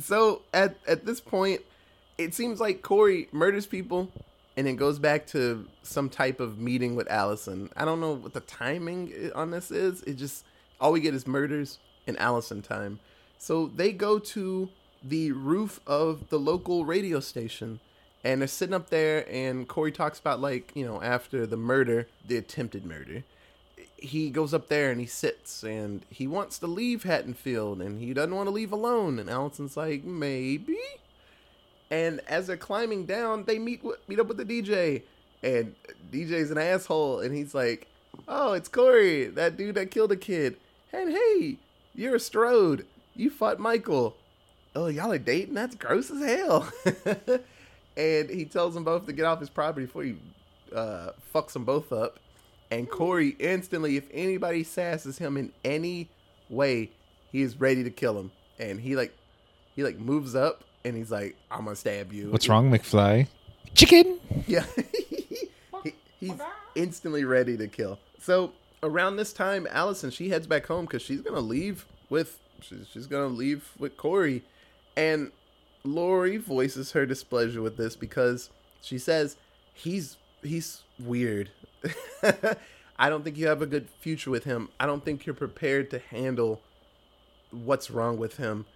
so 0.00 0.42
at 0.52 0.76
at 0.86 1.04
this 1.04 1.20
point, 1.20 1.60
it 2.18 2.34
seems 2.34 2.60
like 2.60 2.82
Corey 2.82 3.28
murders 3.32 3.66
people 3.66 4.10
and 4.56 4.66
then 4.66 4.76
goes 4.76 4.98
back 4.98 5.26
to 5.28 5.66
some 5.82 6.08
type 6.08 6.40
of 6.40 6.58
meeting 6.58 6.94
with 6.96 7.10
Allyson. 7.10 7.70
I 7.76 7.84
don't 7.84 8.00
know 8.00 8.12
what 8.12 8.32
the 8.32 8.40
timing 8.40 9.30
on 9.34 9.50
this 9.50 9.70
is. 9.70 10.02
It 10.02 10.14
just 10.14 10.44
all 10.80 10.92
we 10.92 11.00
get 11.00 11.14
is 11.14 11.26
murders 11.26 11.78
and 12.06 12.18
Allyson 12.18 12.62
time. 12.62 13.00
So 13.38 13.70
they 13.74 13.92
go 13.92 14.18
to 14.18 14.68
the 15.02 15.32
roof 15.32 15.80
of 15.86 16.28
the 16.28 16.38
local 16.38 16.84
radio 16.84 17.20
station 17.20 17.80
and 18.22 18.40
they're 18.40 18.48
sitting 18.48 18.74
up 18.74 18.90
there 18.90 19.26
and 19.30 19.66
Corey 19.66 19.92
talks 19.92 20.18
about 20.18 20.40
like, 20.40 20.72
you 20.74 20.84
know, 20.84 21.00
after 21.02 21.46
the 21.46 21.56
murder, 21.56 22.06
the 22.26 22.36
attempted 22.36 22.84
murder. 22.84 23.24
He 24.00 24.30
goes 24.30 24.54
up 24.54 24.68
there 24.68 24.90
and 24.90 25.00
he 25.00 25.06
sits 25.06 25.62
and 25.62 26.04
he 26.08 26.26
wants 26.26 26.58
to 26.60 26.66
leave 26.66 27.02
Haddonfield 27.02 27.82
and 27.82 28.00
he 28.00 28.14
doesn't 28.14 28.34
want 28.34 28.46
to 28.46 28.52
leave 28.52 28.72
alone. 28.72 29.18
And 29.18 29.28
Allyson's 29.28 29.76
like, 29.76 30.04
maybe. 30.04 30.78
And 31.90 32.20
as 32.28 32.46
they're 32.46 32.56
climbing 32.56 33.04
down, 33.06 33.44
they 33.44 33.58
meet 33.58 33.82
meet 34.06 34.20
up 34.20 34.28
with 34.28 34.36
the 34.36 34.44
DJ, 34.44 35.02
and 35.42 35.74
DJ's 36.12 36.52
an 36.52 36.58
asshole, 36.58 37.20
and 37.20 37.34
he's 37.34 37.52
like, 37.52 37.88
"Oh, 38.28 38.52
it's 38.52 38.68
Corey, 38.68 39.26
that 39.26 39.56
dude 39.56 39.74
that 39.74 39.90
killed 39.90 40.12
a 40.12 40.16
kid." 40.16 40.56
And 40.92 41.10
hey, 41.10 41.58
you're 41.94 42.14
a 42.14 42.20
Strode. 42.20 42.86
You 43.16 43.28
fought 43.28 43.58
Michael. 43.58 44.16
Oh, 44.74 44.86
y'all 44.86 45.10
are 45.10 45.18
dating? 45.18 45.54
That's 45.54 45.74
gross 45.74 46.10
as 46.12 46.22
hell. 46.22 46.72
and 47.96 48.30
he 48.30 48.44
tells 48.44 48.74
them 48.74 48.84
both 48.84 49.06
to 49.06 49.12
get 49.12 49.24
off 49.24 49.40
his 49.40 49.50
property 49.50 49.86
before 49.86 50.04
he 50.04 50.14
uh, 50.74 51.10
fucks 51.34 51.52
them 51.54 51.64
both 51.64 51.92
up. 51.92 52.20
And 52.70 52.88
Corey 52.88 53.30
instantly, 53.38 53.96
if 53.96 54.06
anybody 54.12 54.64
sasses 54.64 55.18
him 55.18 55.36
in 55.36 55.52
any 55.64 56.08
way, 56.48 56.90
he 57.32 57.42
is 57.42 57.60
ready 57.60 57.82
to 57.84 57.90
kill 57.90 58.18
him. 58.18 58.30
And 58.58 58.80
he 58.80 58.94
like, 58.96 59.12
he 59.74 59.82
like 59.82 59.98
moves 59.98 60.34
up 60.34 60.64
and 60.84 60.96
he's 60.96 61.10
like, 61.10 61.36
"I'm 61.50 61.64
gonna 61.64 61.76
stab 61.76 62.12
you." 62.12 62.30
What's 62.30 62.48
wrong, 62.48 62.70
McFly? 62.70 63.26
Chicken. 63.74 64.18
Yeah. 64.46 64.64
he, 65.84 65.94
he's 66.18 66.40
instantly 66.74 67.24
ready 67.24 67.56
to 67.56 67.68
kill. 67.68 67.98
So 68.20 68.52
around 68.82 69.16
this 69.16 69.32
time, 69.32 69.66
Allyson 69.70 70.10
she 70.10 70.28
heads 70.28 70.46
back 70.46 70.66
home 70.66 70.84
because 70.84 71.02
she's 71.02 71.20
gonna 71.20 71.40
leave 71.40 71.86
with 72.08 72.38
she's, 72.60 72.86
she's 72.92 73.06
gonna 73.06 73.26
leave 73.26 73.70
with 73.78 73.96
Corey, 73.96 74.42
and 74.96 75.32
Laurie 75.84 76.36
voices 76.36 76.92
her 76.92 77.06
displeasure 77.06 77.62
with 77.62 77.76
this 77.76 77.96
because 77.96 78.50
she 78.82 78.98
says 78.98 79.36
he's 79.72 80.16
he's 80.42 80.82
weird. 81.00 81.50
I 82.98 83.08
don't 83.08 83.24
think 83.24 83.38
you 83.38 83.46
have 83.46 83.62
a 83.62 83.66
good 83.66 83.88
future 84.00 84.30
with 84.30 84.44
him. 84.44 84.68
I 84.78 84.86
don't 84.86 85.04
think 85.04 85.24
you're 85.24 85.34
prepared 85.34 85.90
to 85.90 85.98
handle 85.98 86.60
what's 87.50 87.90
wrong 87.90 88.18
with 88.18 88.36
him. 88.36 88.66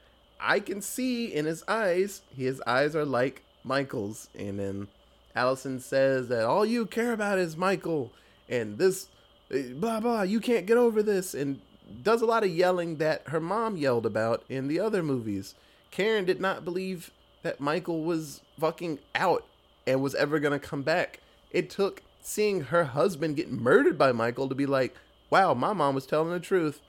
I 0.40 0.60
can 0.60 0.80
see 0.80 1.26
in 1.26 1.44
his 1.44 1.62
eyes, 1.68 2.22
his 2.34 2.62
eyes 2.66 2.96
are 2.96 3.04
like 3.04 3.42
Michael's. 3.62 4.28
And 4.36 4.58
then 4.58 4.88
Allyson 5.34 5.80
says 5.80 6.28
that 6.28 6.44
all 6.44 6.64
you 6.64 6.86
care 6.86 7.12
about 7.12 7.38
is 7.38 7.56
Michael 7.56 8.12
and 8.48 8.78
this 8.78 9.08
eh, 9.50 9.72
blah 9.74 10.00
blah, 10.00 10.22
you 10.22 10.40
can't 10.40 10.66
get 10.66 10.76
over 10.76 11.02
this 11.02 11.34
and 11.34 11.60
does 12.02 12.22
a 12.22 12.26
lot 12.26 12.44
of 12.44 12.50
yelling 12.50 12.96
that 12.96 13.28
her 13.28 13.40
mom 13.40 13.76
yelled 13.76 14.06
about 14.06 14.44
in 14.48 14.68
the 14.68 14.80
other 14.80 15.02
movies. 15.02 15.54
Karen 15.90 16.24
did 16.24 16.40
not 16.40 16.64
believe 16.64 17.10
that 17.42 17.60
Michael 17.60 18.02
was 18.02 18.40
fucking 18.58 18.98
out 19.14 19.46
and 19.86 20.02
was 20.02 20.14
ever 20.14 20.38
going 20.38 20.58
to 20.58 20.66
come 20.66 20.82
back. 20.82 21.20
It 21.50 21.70
took 21.70 22.02
seeing 22.24 22.62
her 22.62 22.84
husband 22.84 23.36
get 23.36 23.52
murdered 23.52 23.98
by 23.98 24.10
Michael 24.12 24.48
to 24.48 24.54
be 24.54 24.66
like, 24.66 24.94
"Wow, 25.30 25.54
my 25.54 25.72
mom 25.72 25.94
was 25.94 26.06
telling 26.06 26.32
the 26.32 26.40
truth. 26.40 26.80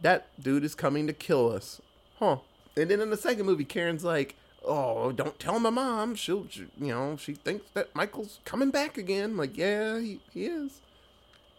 That 0.00 0.28
dude 0.42 0.64
is 0.64 0.74
coming 0.74 1.06
to 1.06 1.12
kill 1.12 1.52
us." 1.52 1.80
Huh. 2.18 2.38
And 2.76 2.90
then 2.90 3.00
in 3.00 3.10
the 3.10 3.16
second 3.16 3.46
movie, 3.46 3.64
Karen's 3.64 4.04
like, 4.04 4.36
"Oh, 4.64 5.12
don't 5.12 5.38
tell 5.38 5.58
my 5.58 5.70
mom. 5.70 6.14
She'll, 6.14 6.46
she, 6.48 6.66
you 6.78 6.88
know, 6.88 7.16
she 7.16 7.34
thinks 7.34 7.66
that 7.74 7.94
Michael's 7.94 8.38
coming 8.44 8.70
back 8.70 8.96
again." 8.96 9.30
I'm 9.30 9.36
like, 9.36 9.56
yeah, 9.56 9.98
he, 9.98 10.20
he 10.32 10.46
is. 10.46 10.80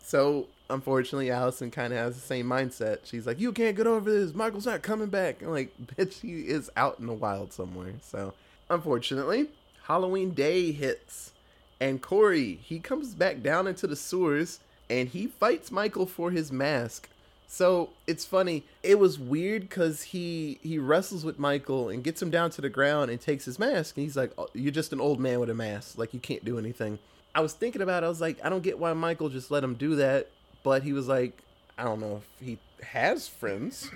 So 0.01 0.47
unfortunately, 0.69 1.29
Allyson 1.31 1.71
kind 1.71 1.93
of 1.93 1.99
has 1.99 2.15
the 2.15 2.21
same 2.21 2.47
mindset. 2.47 2.99
She's 3.03 3.27
like, 3.27 3.39
"You 3.39 3.51
can't 3.51 3.75
get 3.75 3.87
over 3.87 4.09
this. 4.09 4.33
Michael's 4.33 4.65
not 4.65 4.81
coming 4.81 5.09
back." 5.09 5.41
I'm 5.41 5.49
like, 5.49 5.73
"Bitch, 5.97 6.21
he 6.21 6.41
is 6.47 6.69
out 6.77 6.99
in 6.99 7.07
the 7.07 7.13
wild 7.13 7.51
somewhere." 7.51 7.93
So 8.01 8.33
unfortunately, 8.69 9.47
Halloween 9.83 10.31
Day 10.31 10.71
hits, 10.71 11.33
and 11.79 12.01
Corey 12.01 12.59
he 12.63 12.79
comes 12.79 13.13
back 13.13 13.41
down 13.41 13.67
into 13.67 13.87
the 13.87 13.95
sewers 13.95 14.59
and 14.89 15.09
he 15.09 15.27
fights 15.27 15.71
Michael 15.71 16.05
for 16.05 16.31
his 16.31 16.51
mask. 16.51 17.09
So 17.47 17.91
it's 18.05 18.25
funny. 18.25 18.63
It 18.83 18.99
was 18.99 19.17
weird 19.17 19.63
because 19.63 20.03
he 20.03 20.59
he 20.61 20.77
wrestles 20.77 21.23
with 21.23 21.39
Michael 21.39 21.89
and 21.89 22.03
gets 22.03 22.21
him 22.21 22.29
down 22.29 22.49
to 22.51 22.61
the 22.61 22.69
ground 22.69 23.09
and 23.09 23.19
takes 23.19 23.45
his 23.45 23.57
mask. 23.57 23.95
And 23.95 24.03
he's 24.03 24.17
like, 24.17 24.31
oh, 24.37 24.49
"You're 24.53 24.71
just 24.71 24.91
an 24.91 24.99
old 24.99 25.19
man 25.19 25.39
with 25.39 25.49
a 25.49 25.53
mask. 25.53 25.97
Like 25.97 26.13
you 26.13 26.19
can't 26.19 26.43
do 26.43 26.59
anything." 26.59 26.99
I 27.33 27.39
was 27.39 27.53
thinking 27.53 27.81
about. 27.81 28.03
it. 28.03 28.07
I 28.07 28.09
was 28.09 28.19
like, 28.19 28.43
I 28.43 28.49
don't 28.49 28.63
get 28.63 28.79
why 28.79 28.91
Michael 28.93 29.29
just 29.29 29.51
let 29.51 29.63
him 29.63 29.75
do 29.75 29.95
that. 29.95 30.27
But 30.63 30.83
he 30.83 30.91
was 30.91 31.07
like, 31.07 31.43
I 31.77 31.83
don't 31.83 32.01
know 32.01 32.17
if 32.17 32.45
he 32.45 32.57
has 32.83 33.27
friends. 33.27 33.89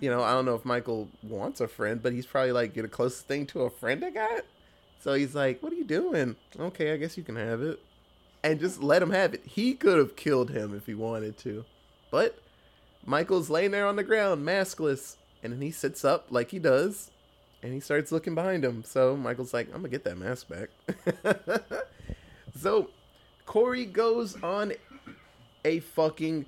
You 0.00 0.10
know, 0.10 0.22
I 0.22 0.32
don't 0.32 0.44
know 0.44 0.54
if 0.54 0.64
Michael 0.64 1.08
wants 1.22 1.60
a 1.60 1.68
friend, 1.68 2.02
but 2.02 2.12
he's 2.12 2.26
probably 2.26 2.52
like 2.52 2.74
the 2.74 2.88
closest 2.88 3.26
thing 3.26 3.46
to 3.46 3.62
a 3.62 3.70
friend 3.70 4.04
I 4.04 4.10
got. 4.10 4.44
So 5.00 5.14
he's 5.14 5.34
like, 5.34 5.62
"What 5.62 5.72
are 5.72 5.76
you 5.76 5.84
doing?" 5.84 6.36
Okay, 6.58 6.92
I 6.92 6.96
guess 6.96 7.16
you 7.16 7.22
can 7.22 7.36
have 7.36 7.62
it, 7.62 7.80
and 8.42 8.60
just 8.60 8.82
let 8.82 9.02
him 9.02 9.10
have 9.10 9.34
it. 9.34 9.44
He 9.44 9.74
could 9.74 9.98
have 9.98 10.16
killed 10.16 10.50
him 10.50 10.74
if 10.74 10.86
he 10.86 10.94
wanted 10.94 11.38
to, 11.38 11.64
but 12.10 12.38
Michael's 13.04 13.50
laying 13.50 13.70
there 13.70 13.86
on 13.86 13.96
the 13.96 14.04
ground, 14.04 14.46
maskless, 14.46 15.16
and 15.42 15.52
then 15.52 15.60
he 15.60 15.70
sits 15.70 16.04
up 16.04 16.26
like 16.30 16.50
he 16.50 16.58
does, 16.58 17.10
and 17.62 17.72
he 17.72 17.80
starts 17.80 18.12
looking 18.12 18.34
behind 18.34 18.64
him. 18.64 18.84
So 18.84 19.16
Michael's 19.16 19.54
like, 19.54 19.68
"I'm 19.68 19.82
gonna 19.82 19.88
get 19.88 20.04
that 20.04 20.18
mask 20.18 20.48
back." 20.48 20.70
so 22.60 22.90
Corey 23.46 23.86
goes 23.86 24.40
on 24.42 24.72
a 25.64 25.80
fucking 25.80 26.46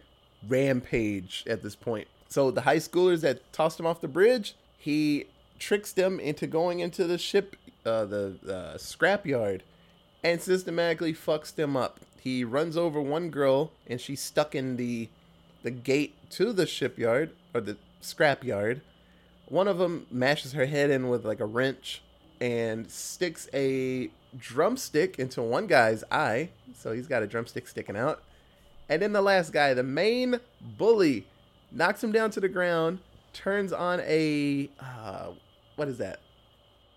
rampage 0.48 1.44
at 1.48 1.62
this 1.62 1.76
point. 1.76 2.08
So 2.28 2.50
the 2.50 2.60
high 2.60 2.76
schoolers 2.76 3.22
that 3.22 3.52
tossed 3.52 3.80
him 3.80 3.86
off 3.86 4.00
the 4.00 4.08
bridge, 4.08 4.54
he 4.78 5.26
tricks 5.58 5.92
them 5.92 6.20
into 6.20 6.46
going 6.46 6.80
into 6.80 7.04
the 7.04 7.18
ship, 7.18 7.56
uh, 7.84 8.04
the 8.04 8.36
uh, 8.46 8.76
scrapyard, 8.76 9.60
and 10.22 10.40
systematically 10.40 11.12
fucks 11.12 11.54
them 11.54 11.76
up. 11.76 12.00
He 12.20 12.44
runs 12.44 12.76
over 12.76 13.00
one 13.00 13.30
girl, 13.30 13.72
and 13.86 14.00
she's 14.00 14.20
stuck 14.20 14.54
in 14.54 14.76
the 14.76 15.08
the 15.62 15.70
gate 15.70 16.14
to 16.30 16.52
the 16.52 16.66
shipyard 16.66 17.32
or 17.54 17.60
the 17.60 17.76
scrapyard. 18.02 18.80
One 19.46 19.68
of 19.68 19.78
them 19.78 20.06
mashes 20.10 20.52
her 20.52 20.66
head 20.66 20.90
in 20.90 21.08
with 21.08 21.24
like 21.24 21.40
a 21.40 21.46
wrench 21.46 22.02
and 22.40 22.90
sticks 22.90 23.48
a 23.52 24.10
drumstick 24.38 25.18
into 25.18 25.42
one 25.42 25.66
guy's 25.66 26.04
eye. 26.10 26.50
So 26.74 26.92
he's 26.92 27.06
got 27.06 27.22
a 27.22 27.26
drumstick 27.26 27.68
sticking 27.68 27.96
out. 27.96 28.22
And 28.88 29.02
then 29.02 29.12
the 29.12 29.22
last 29.22 29.52
guy, 29.52 29.74
the 29.74 29.82
main 29.82 30.40
bully, 30.78 31.26
knocks 31.70 32.02
him 32.02 32.12
down 32.12 32.30
to 32.32 32.40
the 32.40 32.48
ground, 32.48 33.00
turns 33.32 33.72
on 33.72 34.00
a 34.00 34.70
uh, 34.80 35.30
what 35.76 35.88
is 35.88 35.98
that? 35.98 36.20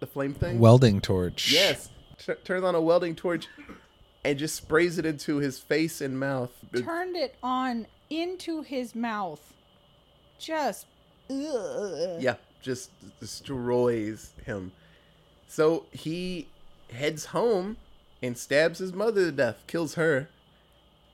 The 0.04 0.08
flame 0.08 0.34
thing? 0.34 0.60
Welding 0.60 1.00
torch. 1.00 1.50
yes. 1.54 1.90
T- 2.18 2.34
turns 2.44 2.66
on 2.66 2.76
a 2.76 2.82
welding 2.82 3.16
torch 3.16 3.48
and 4.26 4.38
just 4.38 4.54
sprays 4.54 4.98
it 4.98 5.06
into 5.06 5.38
his 5.38 5.60
face 5.60 6.02
and 6.02 6.20
mouth. 6.20 6.52
Turned 6.78 7.16
it 7.16 7.38
on 7.42 7.88
into 8.10 8.64
his 8.64 8.96
mouth. 8.96 9.54
Just. 10.38 10.88
Ugh. 11.30 12.18
Yeah, 12.22 12.36
just 12.62 12.92
destroys 13.22 14.34
him. 14.46 14.74
So 15.48 15.86
he 15.94 16.50
heads 16.92 17.28
home 17.28 17.78
and 18.22 18.38
stabs 18.38 18.80
his 18.80 18.92
mother 18.92 19.28
to 19.28 19.32
death, 19.32 19.64
kills 19.68 19.96
her, 19.96 20.28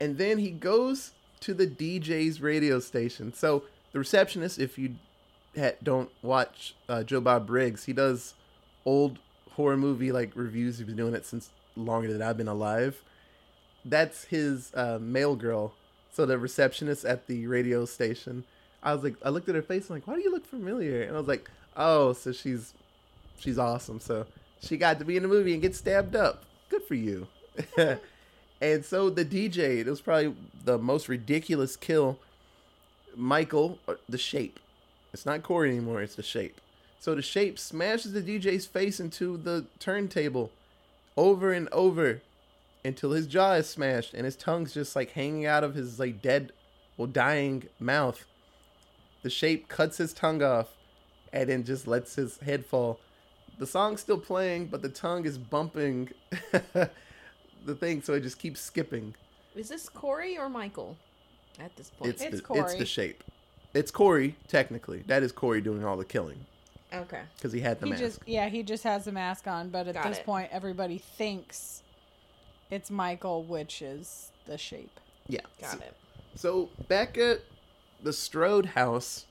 and 0.00 0.18
then 0.18 0.38
he 0.38 0.50
goes 0.50 1.12
to 1.42 1.54
the 1.54 1.68
DJ's 1.68 2.40
radio 2.40 2.80
station. 2.80 3.32
So 3.34 3.62
the 3.92 4.00
receptionist, 4.00 4.58
if 4.58 4.76
you 4.78 4.96
ha- 5.56 5.76
don't 5.80 6.10
watch 6.22 6.74
uh, 6.88 7.04
Joe 7.04 7.20
Bob 7.20 7.46
Briggs, 7.46 7.84
he 7.84 7.92
does 7.92 8.34
old 8.84 9.18
horror 9.52 9.76
movie 9.76 10.12
like 10.12 10.32
reviews. 10.34 10.78
He's 10.78 10.86
been 10.86 10.96
doing 10.96 11.14
it 11.14 11.26
since 11.26 11.50
longer 11.76 12.12
than 12.12 12.22
I've 12.22 12.36
been 12.36 12.48
alive. 12.48 13.02
That's 13.84 14.24
his 14.24 14.72
uh, 14.74 14.98
mail 15.00 15.36
girl. 15.36 15.72
So 16.12 16.26
the 16.26 16.38
receptionist 16.38 17.04
at 17.04 17.26
the 17.26 17.46
radio 17.46 17.84
station. 17.84 18.44
I 18.82 18.94
was 18.94 19.04
like, 19.04 19.14
I 19.24 19.28
looked 19.28 19.48
at 19.48 19.54
her 19.54 19.62
face. 19.62 19.88
I'm 19.88 19.96
like, 19.96 20.06
why 20.06 20.14
do 20.14 20.22
you 20.22 20.30
look 20.32 20.46
familiar? 20.46 21.02
And 21.02 21.14
I 21.14 21.18
was 21.18 21.28
like, 21.28 21.50
oh, 21.76 22.12
so 22.12 22.32
she's 22.32 22.74
she's 23.38 23.58
awesome. 23.58 24.00
So 24.00 24.26
she 24.60 24.76
got 24.76 24.98
to 24.98 25.04
be 25.04 25.16
in 25.16 25.22
the 25.22 25.28
movie 25.28 25.52
and 25.52 25.62
get 25.62 25.74
stabbed 25.74 26.16
up. 26.16 26.44
Good 26.68 26.82
for 26.84 26.94
you. 26.94 27.26
and 28.60 28.84
so 28.84 29.10
the 29.10 29.24
DJ, 29.24 29.78
it 29.78 29.86
was 29.86 30.00
probably 30.00 30.34
the 30.64 30.78
most 30.78 31.08
ridiculous 31.08 31.76
kill. 31.76 32.18
Michael, 33.16 33.78
uh, 33.88 33.94
the 34.08 34.18
shape. 34.18 34.60
It's 35.12 35.26
not 35.26 35.42
Corey 35.42 35.70
anymore. 35.70 36.02
It's 36.02 36.14
the 36.14 36.22
shape. 36.22 36.60
So 37.00 37.14
the 37.14 37.22
shape 37.22 37.58
smashes 37.58 38.12
the 38.12 38.20
DJ's 38.20 38.66
face 38.66 39.00
into 39.00 39.38
the 39.38 39.64
turntable 39.78 40.52
over 41.16 41.50
and 41.50 41.66
over 41.72 42.20
until 42.84 43.12
his 43.12 43.26
jaw 43.26 43.54
is 43.54 43.70
smashed 43.70 44.12
and 44.12 44.26
his 44.26 44.36
tongue's 44.36 44.74
just 44.74 44.94
like 44.94 45.12
hanging 45.12 45.46
out 45.46 45.64
of 45.64 45.74
his 45.74 45.98
like 45.98 46.20
dead 46.20 46.52
well 46.98 47.06
dying 47.06 47.64
mouth. 47.80 48.26
The 49.22 49.30
shape 49.30 49.66
cuts 49.66 49.96
his 49.96 50.12
tongue 50.12 50.42
off 50.42 50.76
and 51.32 51.48
then 51.48 51.64
just 51.64 51.86
lets 51.86 52.16
his 52.16 52.36
head 52.40 52.66
fall. 52.66 53.00
The 53.58 53.66
song's 53.66 54.02
still 54.02 54.20
playing, 54.20 54.66
but 54.66 54.82
the 54.82 54.90
tongue 54.90 55.24
is 55.24 55.38
bumping 55.38 56.10
the 57.64 57.74
thing, 57.78 58.02
so 58.02 58.12
it 58.12 58.20
just 58.20 58.38
keeps 58.38 58.60
skipping. 58.60 59.14
Is 59.56 59.70
this 59.70 59.88
Corey 59.88 60.36
or 60.36 60.50
Michael 60.50 60.98
at 61.58 61.74
this 61.76 61.88
point? 61.88 62.10
It's 62.10 62.22
It's 62.22 62.42
the, 62.42 62.54
it's 62.54 62.74
the 62.74 62.84
shape. 62.84 63.24
It's 63.72 63.90
Corey 63.90 64.36
technically. 64.48 65.02
That 65.06 65.22
is 65.22 65.32
Corey 65.32 65.62
doing 65.62 65.82
all 65.82 65.96
the 65.96 66.04
killing 66.04 66.44
okay. 66.92 67.22
because 67.36 67.52
he 67.52 67.60
had 67.60 67.80
the 67.80 67.86
He 67.86 67.90
mask. 67.90 68.02
just 68.02 68.20
yeah, 68.26 68.48
he 68.48 68.62
just 68.62 68.84
has 68.84 69.04
the 69.04 69.12
mask 69.12 69.46
on, 69.46 69.68
but 69.70 69.88
at 69.88 69.94
Got 69.94 70.04
this 70.08 70.18
it. 70.18 70.24
point 70.26 70.48
everybody 70.52 70.98
thinks 70.98 71.82
it's 72.70 72.90
Michael, 72.90 73.42
which 73.44 73.82
is 73.82 74.30
the 74.46 74.56
shape. 74.58 75.00
Yeah. 75.28 75.40
Got 75.60 75.72
so, 75.72 75.78
it. 75.78 75.96
So 76.36 76.68
back 76.88 77.18
at 77.18 77.40
the 78.02 78.12
Strode 78.12 78.66
house, 78.66 79.26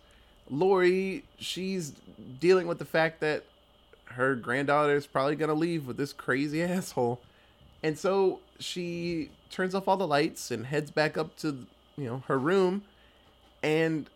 Laurie, 0.50 1.24
she's 1.38 1.94
dealing 2.40 2.68
with 2.68 2.80
the 2.80 2.86
fact 2.86 3.20
that 3.22 3.44
her 4.06 4.36
granddaughter 4.36 4.96
is 4.96 5.06
probably 5.08 5.36
gonna 5.36 5.54
leave 5.54 5.88
with 5.88 5.98
this 5.98 6.14
crazy 6.14 6.62
asshole, 6.64 7.22
and 7.84 7.98
so 7.98 8.40
she 8.60 9.30
turns 9.50 9.74
off 9.74 9.88
all 9.88 9.98
the 9.98 10.08
lights 10.08 10.52
and 10.52 10.66
heads 10.66 10.92
back 10.92 11.18
up 11.18 11.36
to 11.38 11.66
you 11.98 12.06
know 12.06 12.24
her 12.28 12.38
room, 12.38 12.84
and 13.64 14.10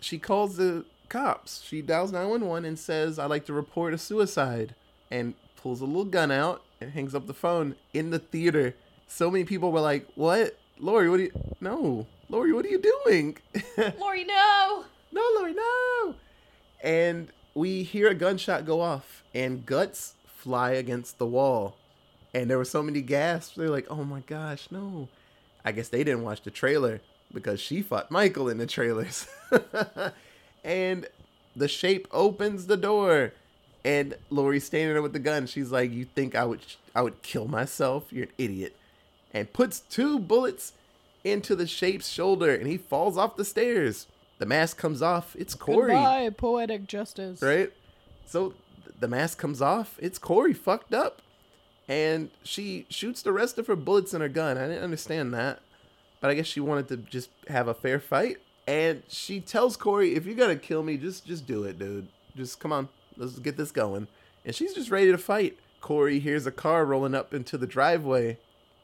she 0.00 0.18
calls 0.18 0.56
the 0.56 0.84
cops. 1.10 1.62
She 1.62 1.82
dials 1.82 2.12
nine 2.12 2.30
one 2.30 2.46
one 2.46 2.64
and 2.64 2.78
says, 2.78 3.18
"I'd 3.18 3.26
like 3.26 3.44
to 3.46 3.52
report 3.52 3.92
a 3.92 3.98
suicide," 3.98 4.74
and 5.10 5.34
pulls 5.56 5.82
a 5.82 5.84
little 5.84 6.06
gun 6.06 6.30
out 6.30 6.62
and 6.80 6.92
hangs 6.92 7.14
up 7.14 7.26
the 7.26 7.34
phone 7.34 7.74
in 7.92 8.08
the 8.08 8.18
theater. 8.18 8.74
So 9.06 9.30
many 9.30 9.44
people 9.44 9.70
were 9.70 9.80
like, 9.80 10.06
"What, 10.14 10.58
Laurie? 10.78 11.10
What 11.10 11.20
are 11.20 11.24
you? 11.24 11.32
No, 11.60 12.06
Laurie, 12.30 12.54
what 12.54 12.64
are 12.64 12.70
you 12.70 12.80
doing?" 13.04 13.36
Laurie, 13.98 14.24
no! 14.24 14.86
no, 15.12 15.22
Laurie, 15.36 15.54
no. 15.54 16.14
And 16.82 17.28
we 17.54 17.82
hear 17.82 18.08
a 18.08 18.14
gunshot 18.14 18.64
go 18.64 18.80
off, 18.80 19.22
and 19.34 19.66
guts 19.66 20.14
fly 20.24 20.72
against 20.72 21.18
the 21.18 21.26
wall. 21.26 21.76
And 22.32 22.48
there 22.48 22.58
were 22.58 22.64
so 22.64 22.82
many 22.82 23.02
gasps. 23.02 23.56
They're 23.56 23.68
like, 23.68 23.86
oh 23.90 24.04
my 24.04 24.20
gosh, 24.20 24.68
no. 24.70 25.08
I 25.64 25.72
guess 25.72 25.88
they 25.88 26.04
didn't 26.04 26.22
watch 26.22 26.42
the 26.42 26.50
trailer 26.50 27.00
because 27.32 27.60
she 27.60 27.82
fought 27.82 28.10
Michael 28.10 28.48
in 28.48 28.58
the 28.58 28.66
trailers. 28.66 29.26
and 30.64 31.06
the 31.56 31.68
shape 31.68 32.06
opens 32.12 32.66
the 32.66 32.76
door, 32.76 33.32
and 33.84 34.14
Laurie's 34.30 34.64
standing 34.64 34.92
there 34.94 35.02
with 35.02 35.12
the 35.12 35.18
gun. 35.18 35.46
She's 35.46 35.70
like, 35.72 35.90
"You 35.92 36.04
think 36.04 36.34
I 36.34 36.44
would, 36.44 36.60
I 36.94 37.02
would 37.02 37.22
kill 37.22 37.48
myself? 37.48 38.12
You're 38.12 38.24
an 38.26 38.32
idiot." 38.38 38.76
And 39.32 39.52
puts 39.52 39.80
two 39.80 40.18
bullets 40.18 40.72
into 41.24 41.54
the 41.54 41.66
shape's 41.66 42.08
shoulder, 42.08 42.54
and 42.54 42.66
he 42.66 42.76
falls 42.76 43.16
off 43.18 43.36
the 43.36 43.44
stairs. 43.44 44.06
The 44.38 44.46
mask 44.46 44.76
comes 44.78 45.02
off. 45.02 45.36
It's 45.38 45.54
Corey, 45.54 45.92
Goodbye, 45.92 46.30
poetic 46.30 46.86
justice. 46.86 47.42
right? 47.42 47.70
So 48.26 48.54
th- 48.84 48.96
the 48.98 49.08
mask 49.08 49.38
comes 49.38 49.60
off. 49.60 49.96
It's 50.00 50.18
Corey 50.18 50.54
fucked 50.54 50.94
up, 50.94 51.20
and 51.88 52.30
she 52.42 52.86
shoots 52.88 53.22
the 53.22 53.32
rest 53.32 53.58
of 53.58 53.66
her 53.66 53.76
bullets 53.76 54.14
in 54.14 54.20
her 54.20 54.28
gun. 54.28 54.56
I 54.56 54.66
didn't 54.66 54.82
understand 54.84 55.34
that, 55.34 55.60
but 56.20 56.30
I 56.30 56.34
guess 56.34 56.46
she 56.46 56.60
wanted 56.60 56.88
to 56.88 56.96
just 56.96 57.30
have 57.48 57.68
a 57.68 57.74
fair 57.74 58.00
fight. 58.00 58.38
And 58.66 59.02
she 59.08 59.40
tells 59.40 59.76
Corey, 59.76 60.14
"If 60.14 60.26
you're 60.26 60.36
gonna 60.36 60.56
kill 60.56 60.82
me, 60.82 60.96
just 60.96 61.26
just 61.26 61.46
do 61.46 61.64
it, 61.64 61.78
dude. 61.78 62.08
Just 62.36 62.60
come 62.60 62.72
on, 62.72 62.88
let's 63.16 63.38
get 63.38 63.56
this 63.56 63.72
going." 63.72 64.06
And 64.44 64.54
she's 64.54 64.74
just 64.74 64.90
ready 64.90 65.10
to 65.10 65.18
fight. 65.18 65.58
Corey 65.80 66.20
hears 66.20 66.46
a 66.46 66.52
car 66.52 66.84
rolling 66.84 67.14
up 67.14 67.34
into 67.34 67.58
the 67.58 67.66
driveway. 67.66 68.38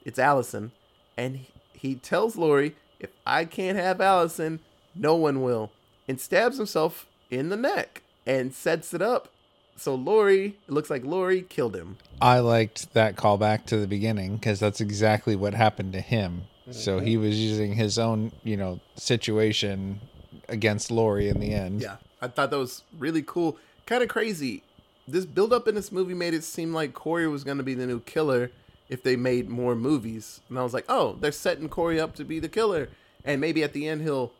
It's 0.04 0.18
Allyson, 0.18 0.72
and 1.16 1.40
he, 1.72 1.94
tells 1.94 2.36
Laurie, 2.36 2.74
"If 2.98 3.10
I 3.26 3.44
can't 3.44 3.78
have 3.78 4.00
Allyson, 4.00 4.60
no 4.94 5.14
one 5.14 5.42
will," 5.42 5.72
and 6.08 6.20
stabs 6.20 6.56
himself 6.56 7.06
in 7.30 7.48
the 7.48 7.56
neck 7.56 8.02
and 8.26 8.54
sets 8.54 8.94
it 8.94 9.02
up. 9.02 9.28
So 9.76 9.94
Laurie, 9.94 10.56
it 10.66 10.72
looks 10.72 10.90
like 10.90 11.04
Laurie 11.04 11.42
killed 11.42 11.76
him. 11.76 11.98
I 12.20 12.38
liked 12.38 12.94
that 12.94 13.14
callback 13.14 13.66
to 13.66 13.76
the 13.76 13.86
beginning 13.86 14.36
because 14.36 14.58
that's 14.58 14.80
exactly 14.80 15.36
what 15.36 15.54
happened 15.54 15.92
to 15.92 16.00
him. 16.00 16.44
So 16.70 16.98
he 16.98 17.16
was 17.16 17.38
using 17.38 17.74
his 17.74 17.98
own, 17.98 18.32
you 18.42 18.56
know, 18.56 18.80
situation 18.96 20.00
against 20.48 20.90
Laurie 20.90 21.28
in 21.28 21.40
the 21.40 21.52
end. 21.52 21.82
Yeah, 21.82 21.96
I 22.20 22.28
thought 22.28 22.50
that 22.50 22.58
was 22.58 22.82
really 22.98 23.22
cool. 23.22 23.56
Kind 23.86 24.02
of 24.02 24.08
crazy. 24.08 24.62
This 25.06 25.24
build 25.24 25.52
up 25.52 25.68
in 25.68 25.74
this 25.74 25.92
movie 25.92 26.14
made 26.14 26.34
it 26.34 26.42
seem 26.42 26.72
like 26.72 26.92
Corey 26.92 27.28
was 27.28 27.44
going 27.44 27.58
to 27.58 27.62
be 27.62 27.74
the 27.74 27.86
new 27.86 28.00
killer 28.00 28.50
if 28.88 29.02
they 29.02 29.14
made 29.16 29.48
more 29.48 29.76
movies. 29.76 30.40
And 30.48 30.58
I 30.58 30.62
was 30.62 30.74
like, 30.74 30.84
oh, 30.88 31.16
they're 31.20 31.32
setting 31.32 31.68
Corey 31.68 32.00
up 32.00 32.14
to 32.16 32.24
be 32.24 32.40
the 32.40 32.48
killer. 32.48 32.88
And 33.24 33.40
maybe 33.40 33.62
at 33.62 33.72
the 33.72 33.88
end 33.88 34.02
he'll 34.02 34.32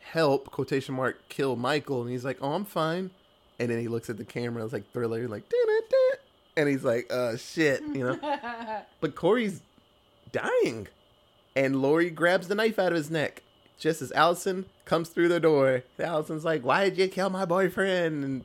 help, 0.00 0.50
quotation 0.50 0.94
mark, 0.94 1.28
kill 1.28 1.56
Michael. 1.56 2.02
And 2.02 2.10
he's 2.10 2.24
like, 2.24 2.38
oh, 2.42 2.52
I'm 2.52 2.64
fine. 2.64 3.10
And 3.58 3.70
then 3.70 3.78
he 3.80 3.88
looks 3.88 4.10
at 4.10 4.18
the 4.18 4.24
camera. 4.24 4.64
It's 4.64 4.72
like 4.72 4.90
thriller, 4.92 5.28
like, 5.28 5.44
and 6.56 6.68
he's 6.68 6.84
like, 6.84 7.10
uh, 7.10 7.36
shit, 7.36 7.82
you 7.82 8.04
know? 8.04 8.18
but 9.00 9.14
Corey's 9.14 9.62
dying. 10.32 10.88
And 11.54 11.82
Laurie 11.82 12.10
grabs 12.10 12.48
the 12.48 12.54
knife 12.54 12.78
out 12.78 12.92
of 12.92 12.96
his 12.96 13.10
neck. 13.10 13.42
Just 13.78 14.00
as 14.00 14.12
Allyson 14.12 14.66
comes 14.84 15.08
through 15.08 15.28
the 15.28 15.40
door, 15.40 15.82
Allyson's 15.98 16.44
like, 16.44 16.64
"Why 16.64 16.88
did 16.88 16.98
you 16.98 17.08
kill 17.08 17.30
my 17.30 17.44
boyfriend?" 17.44 18.24
And 18.24 18.44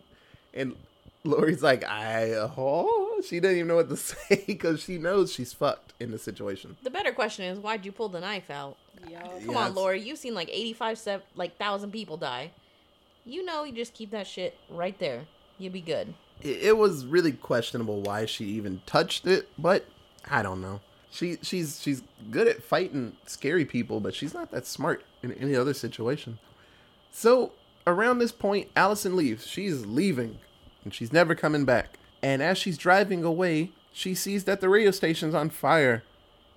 and 0.54 0.76
Laurie's 1.24 1.62
like, 1.64 1.84
"I 1.84 2.32
oh." 2.34 3.22
She 3.26 3.40
doesn't 3.40 3.56
even 3.58 3.68
know 3.68 3.76
what 3.78 3.90
to 3.90 3.98
say 3.98 4.44
because 4.48 4.82
she 4.82 4.98
knows 4.98 5.32
she's 5.34 5.54
fucked 5.54 5.94
in 6.00 6.12
the 6.12 6.18
situation. 6.20 6.76
The 6.84 6.90
better 6.92 7.12
question 7.12 7.46
is, 7.46 7.60
why'd 7.60 7.86
you 7.86 7.92
pull 7.92 8.10
the 8.10 8.20
knife 8.20 8.50
out? 8.52 8.78
Yup. 9.10 9.24
Come 9.24 9.52
Yeah, 9.52 9.58
on, 9.58 9.64
it's- 9.68 9.76
Laurie. 9.76 10.02
You've 10.02 10.20
seen 10.20 10.34
like 10.36 10.50
85, 10.52 10.98
sev- 11.00 11.22
like, 11.36 11.58
thousand 11.58 11.92
people 11.92 12.18
die. 12.18 12.52
You 13.26 13.44
know 13.44 13.64
you 13.64 13.74
just 13.74 13.94
keep 13.94 14.12
that 14.12 14.28
shit 14.28 14.56
right 14.70 14.98
there. 15.00 15.26
You'll 15.58 15.74
be 15.74 15.82
good. 15.82 16.14
It, 16.42 16.62
it 16.64 16.78
was 16.78 17.06
really 17.06 17.32
questionable 17.32 18.02
why 18.02 18.26
she 18.28 18.46
even 18.46 18.82
touched 18.86 19.26
it, 19.28 19.50
but 19.58 19.86
I 20.30 20.42
don't 20.44 20.62
know. 20.62 20.80
She 21.12 21.38
she's 21.42 21.82
she's 21.82 22.04
good 22.30 22.48
at 22.48 22.64
fighting 22.64 23.16
scary 23.26 23.66
people, 23.66 24.00
but 24.00 24.14
she's 24.14 24.34
not 24.34 24.52
that 24.52 24.68
smart 24.68 25.04
in 25.24 25.32
any 25.34 25.56
other 25.56 25.74
situation. 25.74 26.38
So 27.12 27.54
around 27.86 28.20
this 28.20 28.32
point, 28.32 28.70
Allyson 28.76 29.16
leaves. 29.16 29.48
She's 29.48 29.86
leaving, 29.86 30.38
and 30.84 30.94
she's 30.94 31.14
never 31.14 31.34
coming 31.34 31.66
back. 31.66 31.98
And 32.22 32.42
as 32.42 32.58
she's 32.58 32.78
driving 32.78 33.24
away, 33.24 33.72
she 33.92 34.14
sees 34.14 34.44
that 34.44 34.62
the 34.62 34.70
radio 34.70 34.92
station's 34.92 35.34
on 35.34 35.50
fire, 35.50 36.04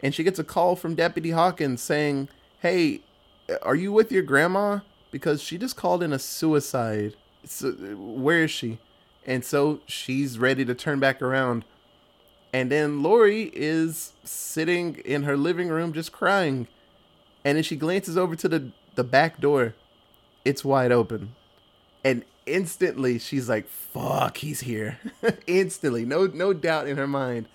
and 0.03 0.15
she 0.15 0.25
gets 0.25 0.39
a 0.39 0.45
call 0.45 0.77
from 0.77 0.95
Deputy 0.95 1.31
Hawkins 1.31 1.81
saying, 1.81 2.29
"Hey, 2.61 3.01
are 3.63 3.77
you 3.77 3.93
with 3.93 4.13
your 4.13 4.23
grandma? 4.23 4.81
Because 5.11 5.43
she 5.43 5.59
just 5.59 5.77
called 5.77 6.03
in 6.03 6.13
a 6.13 6.19
suicide. 6.19 7.15
So 7.45 7.73
where 7.73 8.45
is 8.45 8.51
she?" 8.51 8.79
And 9.27 9.45
so 9.45 9.81
she's 9.87 10.39
ready 10.39 10.65
to 10.65 10.75
turn 10.75 10.99
back 10.99 11.23
around. 11.23 11.65
And 12.53 12.71
then 12.71 13.03
Laurie 13.03 13.51
is 13.55 14.13
sitting 14.25 14.97
in 15.05 15.23
her 15.23 15.37
living 15.37 15.69
room 15.69 15.93
just 15.93 16.13
crying. 16.13 16.67
And 17.45 17.57
then 17.57 17.63
she 17.63 17.77
glances 17.77 18.17
over 18.17 18.35
to 18.37 18.49
the, 18.49 18.73
the 18.97 19.05
back 19.05 19.41
door. 19.41 19.75
It's 20.45 20.65
wide 20.65 20.93
open. 20.93 21.35
And 22.05 22.25
instantly 22.47 23.19
she's 23.19 23.49
like, 23.49 23.69
fuck, 23.69 24.39
he's 24.39 24.61
here. 24.61 24.99
instantly. 25.47 26.05
No 26.05 26.27
no 26.27 26.53
doubt 26.53 26.89
in 26.89 26.97
her 26.97 27.07
mind. 27.07 27.47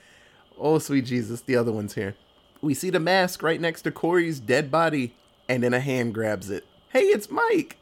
Oh 0.57 0.79
sweet 0.79 1.05
Jesus, 1.05 1.41
the 1.41 1.55
other 1.55 1.71
one's 1.71 1.95
here. 1.95 2.15
We 2.61 2.73
see 2.73 2.89
the 2.89 2.99
mask 2.99 3.43
right 3.43 3.59
next 3.59 3.83
to 3.83 3.91
Corey's 3.91 4.39
dead 4.39 4.71
body, 4.71 5.13
and 5.47 5.61
then 5.61 5.73
a 5.73 5.79
hand 5.79 6.13
grabs 6.13 6.49
it. 6.49 6.65
Hey, 6.89 7.01
it's 7.01 7.29
Mike. 7.29 7.77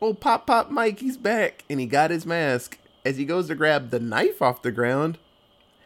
Oh, 0.00 0.14
Pop 0.14 0.46
Pop 0.46 0.70
Mike, 0.70 1.00
he's 1.00 1.16
back. 1.16 1.64
And 1.68 1.80
he 1.80 1.86
got 1.86 2.10
his 2.10 2.24
mask. 2.24 2.78
As 3.04 3.16
he 3.16 3.24
goes 3.24 3.48
to 3.48 3.54
grab 3.54 3.90
the 3.90 4.00
knife 4.00 4.40
off 4.40 4.62
the 4.62 4.72
ground, 4.72 5.18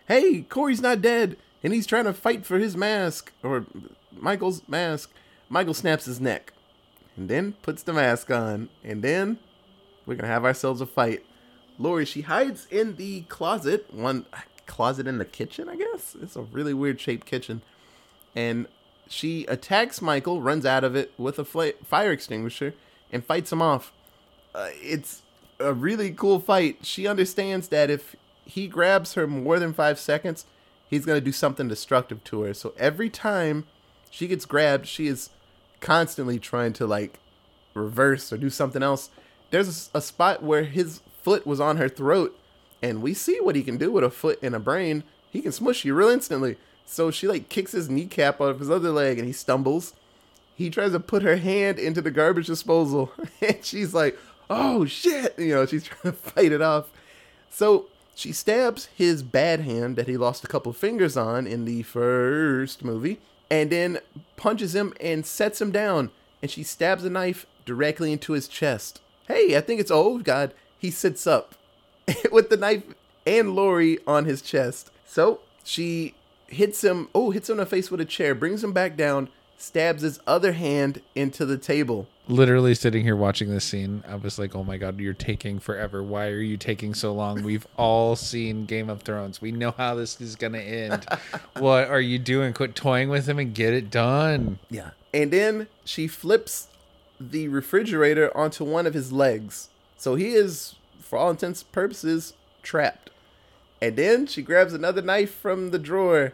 hey, 0.09 0.43
Corey's 0.43 0.81
not 0.81 1.03
dead, 1.03 1.37
and 1.63 1.73
he's 1.73 1.87
trying 1.87 2.05
to 2.05 2.13
fight 2.13 2.47
for 2.47 2.59
his 2.59 2.77
mask, 2.77 3.33
or 3.43 3.67
Michael's 4.13 4.63
mask. 4.69 5.13
Michael 5.49 5.75
snaps 5.75 6.07
his 6.07 6.21
neck, 6.21 6.53
and 7.17 7.29
then 7.29 7.53
puts 7.63 7.83
the 7.83 7.93
mask 7.93 8.31
on, 8.31 8.69
and 8.83 9.03
then 9.03 9.39
we're 10.05 10.15
gonna 10.17 10.29
have 10.29 10.45
ourselves 10.45 10.81
a 10.81 10.87
fight. 10.87 11.25
Laurie, 11.79 12.05
she 12.05 12.23
hides 12.23 12.67
in 12.71 12.97
the 12.97 13.23
closet, 13.23 13.93
one 13.93 14.27
closet 14.67 15.07
in 15.07 15.19
the 15.19 15.25
kitchen, 15.25 15.69
I 15.69 15.77
guess. 15.77 16.17
It's 16.21 16.37
a 16.37 16.43
really 16.43 16.75
weird 16.75 17.01
shaped 17.01 17.27
kitchen, 17.27 17.63
and 18.35 18.67
she 19.09 19.45
attacks 19.47 20.03
Michael, 20.03 20.43
runs 20.43 20.67
out 20.67 20.83
of 20.85 20.97
it 20.97 21.13
with 21.17 21.39
a 21.39 21.45
fla- 21.45 21.75
fire 21.85 22.11
extinguisher, 22.13 22.75
and 23.13 23.25
fights 23.25 23.53
him 23.53 23.63
off. 23.63 23.93
Uh, 24.55 24.69
it's 24.83 25.23
a 25.61 25.73
really 25.73 26.11
cool 26.11 26.41
fight. 26.41 26.85
She 26.85 27.07
understands 27.07 27.69
that 27.69 27.91
if 27.91 28.17
he 28.47 28.69
grabs 28.69 29.15
her 29.15 29.27
more 29.27 29.59
than 29.59 29.75
five 29.75 29.99
seconds, 29.99 30.47
he's 30.89 31.05
going 31.05 31.19
to 31.19 31.25
do 31.25 31.33
something 31.33 31.69
destructive 31.69 32.23
to 32.25 32.43
her. 32.43 32.55
So 32.55 32.73
every 32.79 33.11
time 33.11 33.67
she 34.11 34.29
gets 34.29 34.47
grabbed, 34.47 34.87
she 34.87 35.09
is 35.09 35.31
constantly 35.81 36.39
trying 36.39 36.73
to 36.75 36.87
like 36.87 37.19
reverse 37.75 38.33
or 38.33 38.39
do 38.39 38.49
something 38.49 38.83
else. 38.83 39.11
There's 39.51 39.91
a 39.93 40.01
spot 40.01 40.43
where 40.43 40.65
his 40.65 41.01
foot 41.23 41.47
was 41.47 41.61
on 41.61 41.77
her 41.77 41.89
throat, 41.89 42.39
and 42.81 43.03
we 43.03 43.15
see 43.15 43.41
what 43.41 43.57
he 43.57 43.63
can 43.63 43.77
do 43.77 43.91
with 43.91 44.05
a 44.05 44.11
foot 44.11 44.39
and 44.43 44.55
a 44.55 44.61
brain. 44.61 45.03
He 45.31 45.43
can 45.43 45.53
smush 45.53 45.85
you 45.85 45.95
real 45.95 46.09
instantly. 46.09 46.57
So 46.87 47.11
she 47.11 47.27
like 47.27 47.49
kicks 47.49 47.73
his 47.73 47.91
kneecap 47.91 48.41
out 48.41 48.51
of 48.51 48.61
his 48.61 48.71
other 48.71 48.91
leg, 48.91 49.19
and 49.19 49.27
he 49.27 49.33
stumbles. 49.33 49.93
He 50.55 50.71
tries 50.71 50.93
to 50.93 51.01
put 51.01 51.23
her 51.23 51.37
hand 51.37 51.79
into 51.79 52.01
the 52.01 52.11
garbage 52.11 52.47
disposal, 52.47 53.13
and 53.41 53.59
she's 53.63 53.93
like, 53.93 54.17
"Oh 54.49 54.85
shit!" 54.85 55.39
You 55.39 55.55
know, 55.55 55.67
she's 55.67 55.85
trying 55.85 56.13
to 56.15 56.19
fight 56.19 56.53
it 56.53 56.63
off. 56.63 56.91
So 57.51 57.87
she 58.17 58.33
stabs 58.33 58.89
his 58.97 59.23
bad 59.23 59.61
hand 59.61 59.97
that 59.97 60.09
he 60.09 60.17
lost 60.17 60.43
a 60.43 60.47
couple 60.47 60.73
fingers 60.73 61.19
on 61.19 61.47
in 61.47 61.67
the 61.67 61.83
first 61.83 62.83
movie, 62.83 63.21
and 63.51 63.69
then 63.69 63.99
punches 64.37 64.75
him 64.75 64.95
and 64.99 65.27
sets 65.27 65.61
him 65.61 65.71
down. 65.71 66.11
And 66.41 66.51
she 66.51 66.63
stabs 66.63 67.05
a 67.05 67.11
knife 67.11 67.45
directly 67.67 68.13
into 68.13 68.33
his 68.33 68.49
chest. 68.49 69.03
Hey, 69.29 69.55
I 69.55 69.61
think 69.61 69.81
it's 69.81 69.91
old 69.91 70.25
god. 70.25 70.55
He 70.79 70.91
sits 70.91 71.27
up 71.27 71.57
with 72.33 72.49
the 72.49 72.57
knife 72.57 72.85
and 73.27 73.55
Laurie 73.55 73.99
on 74.07 74.25
his 74.25 74.41
chest. 74.41 74.91
So 75.05 75.41
she 75.63 76.15
hits 76.47 76.83
him. 76.83 77.11
Oh, 77.15 77.33
hits 77.33 77.51
him 77.51 77.55
in 77.55 77.59
the 77.59 77.67
face 77.67 77.91
with 77.91 78.01
a 78.01 78.07
chair, 78.07 78.35
brings 78.35 78.65
him 78.65 78.73
back 78.73 78.97
down, 78.97 79.29
stabs 79.59 80.01
his 80.01 80.21
other 80.27 80.53
hand 80.53 81.03
into 81.15 81.45
the 81.45 81.59
table. 81.59 82.09
Literally 82.29 82.75
sitting 82.75 83.05
here 83.05 83.15
watching 83.15 83.51
this 83.51 83.65
scene, 83.65 84.03
I 84.09 84.17
was 84.17 84.39
like, 84.39 84.57
"Oh 84.57 84.65
my 84.65 84.79
god, 84.79 84.99
you're 84.99 85.15
taking 85.15 85.61
forever. 85.61 86.03
Why 86.03 86.27
are 86.27 86.41
you 86.41 86.57
taking 86.57 86.93
so 86.93 87.15
long? 87.15 87.43
We've 87.43 87.67
all 87.77 88.17
seen 88.17 88.65
Game 88.65 88.91
of 88.91 89.03
Thrones. 89.03 89.41
We 89.41 89.53
know 89.53 89.71
how 89.71 89.95
this 89.95 90.21
is 90.21 90.35
gonna 90.35 90.59
end. 90.59 91.07
what 91.59 91.89
are 91.89 92.01
you 92.01 92.19
doing? 92.19 92.53
Quit 92.53 92.75
toying 92.75 93.09
with 93.09 93.29
him 93.29 93.39
and 93.39 93.55
get 93.55 93.73
it 93.73 93.91
done." 93.91 94.59
Yeah. 94.71 94.91
And 95.15 95.31
then 95.31 95.69
she 95.85 96.09
flips 96.09 96.69
the 97.21 97.49
refrigerator 97.49 98.37
onto 98.37 98.65
one 98.65 98.87
of 98.87 98.95
his 98.95 99.13
legs. 99.13 99.69
So 99.97 100.15
he 100.15 100.35
is, 100.35 100.75
for 101.01 101.19
all 101.19 101.31
intents 101.31 101.63
and 101.63 101.73
purposes, 101.73 102.35
trapped. 102.63 103.11
And 103.81 103.97
then 103.97 104.27
she 104.27 104.43
grabs 104.43 104.73
another 104.73 105.03
knife 105.03 105.35
from 105.35 105.71
the 105.71 105.79
drawer 105.79 106.33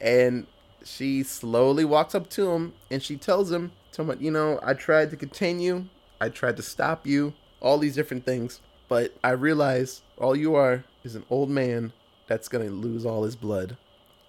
and 0.00 0.46
she 0.84 1.22
slowly 1.22 1.84
walks 1.84 2.14
up 2.14 2.28
to 2.30 2.52
him 2.52 2.74
and 2.90 3.02
she 3.02 3.16
tells 3.16 3.50
him, 3.50 3.72
tell 3.96 4.10
him, 4.10 4.18
you 4.20 4.30
know, 4.30 4.60
I 4.62 4.74
tried 4.74 5.10
to 5.10 5.16
contain 5.16 5.58
you, 5.58 5.88
I 6.20 6.28
tried 6.28 6.56
to 6.58 6.62
stop 6.62 7.06
you, 7.06 7.32
all 7.60 7.78
these 7.78 7.94
different 7.94 8.26
things, 8.26 8.60
but 8.88 9.14
I 9.24 9.30
realize 9.30 10.02
all 10.18 10.36
you 10.36 10.54
are 10.54 10.84
is 11.02 11.16
an 11.16 11.24
old 11.30 11.48
man 11.48 11.92
that's 12.26 12.48
gonna 12.48 12.66
lose 12.66 13.06
all 13.06 13.24
his 13.24 13.36
blood 13.36 13.76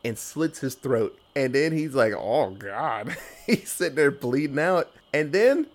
and 0.03 0.17
slits 0.17 0.59
his 0.59 0.75
throat. 0.75 1.19
And 1.35 1.53
then 1.53 1.73
he's 1.73 1.93
like, 1.93 2.13
oh 2.13 2.51
God. 2.51 3.15
he's 3.45 3.69
sitting 3.69 3.95
there 3.95 4.11
bleeding 4.11 4.59
out. 4.59 4.91
And 5.13 5.31
then 5.31 5.67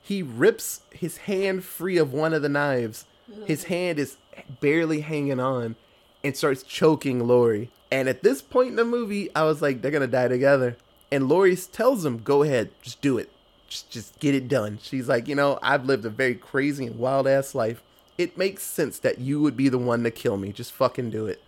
he 0.00 0.22
rips 0.22 0.82
his 0.90 1.18
hand 1.18 1.64
free 1.64 1.96
of 1.96 2.12
one 2.12 2.32
of 2.32 2.42
the 2.42 2.48
knives. 2.48 3.04
His 3.46 3.64
mm-hmm. 3.64 3.72
hand 3.72 3.98
is 3.98 4.16
barely 4.60 5.00
hanging 5.00 5.40
on 5.40 5.76
and 6.22 6.36
starts 6.36 6.62
choking 6.62 7.26
Laurie. 7.26 7.70
And 7.90 8.08
at 8.08 8.22
this 8.22 8.42
point 8.42 8.70
in 8.70 8.76
the 8.76 8.84
movie, 8.84 9.34
I 9.34 9.44
was 9.44 9.60
like, 9.60 9.82
they're 9.82 9.90
gonna 9.90 10.06
die 10.06 10.28
together. 10.28 10.76
And 11.10 11.28
Laurie 11.28 11.56
tells 11.56 12.04
him, 12.04 12.18
go 12.18 12.42
ahead, 12.42 12.70
just 12.82 13.00
do 13.00 13.18
it. 13.18 13.30
Just, 13.70 14.18
get 14.18 14.34
it 14.34 14.48
done. 14.48 14.78
She's 14.82 15.08
like, 15.08 15.28
you 15.28 15.34
know, 15.34 15.58
I've 15.62 15.84
lived 15.84 16.04
a 16.04 16.10
very 16.10 16.34
crazy 16.34 16.86
and 16.86 16.98
wild 16.98 17.26
ass 17.26 17.54
life. 17.54 17.82
It 18.18 18.36
makes 18.36 18.64
sense 18.64 18.98
that 18.98 19.18
you 19.18 19.40
would 19.40 19.56
be 19.56 19.68
the 19.68 19.78
one 19.78 20.02
to 20.02 20.10
kill 20.10 20.36
me. 20.36 20.52
Just 20.52 20.72
fucking 20.72 21.10
do 21.10 21.26
it. 21.26 21.42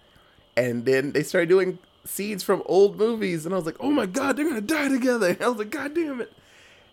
And 0.57 0.85
then 0.85 1.13
they 1.13 1.25
started 1.25 1.49
doing 1.49 1.79
scenes 2.05 2.43
from 2.43 2.63
old 2.67 2.97
movies, 2.97 3.45
and 3.45 3.55
I 3.55 3.59
was 3.59 3.67
like, 3.67 3.77
oh 3.81 3.91
my 3.91 4.07
god, 4.07 4.37
they're 4.37 4.49
gonna 4.49 4.61
die 4.61 4.89
together. 4.89 5.37
I 5.41 5.49
was 5.49 5.59
like, 5.59 5.71
god 5.71 5.95
damn 5.95 6.21
it. 6.21 6.33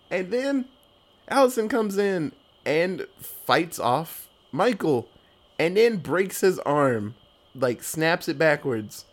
And 0.09 0.31
then 0.31 0.65
Allyson 1.27 1.69
comes 1.69 1.97
in 1.97 2.31
and 2.65 3.05
fights 3.19 3.79
off 3.79 4.27
Michael, 4.51 5.07
and 5.59 5.77
then 5.77 5.97
breaks 5.97 6.41
his 6.41 6.57
arm, 6.59 7.15
like 7.53 7.83
snaps 7.83 8.27
it 8.27 8.37
backwards. 8.37 9.05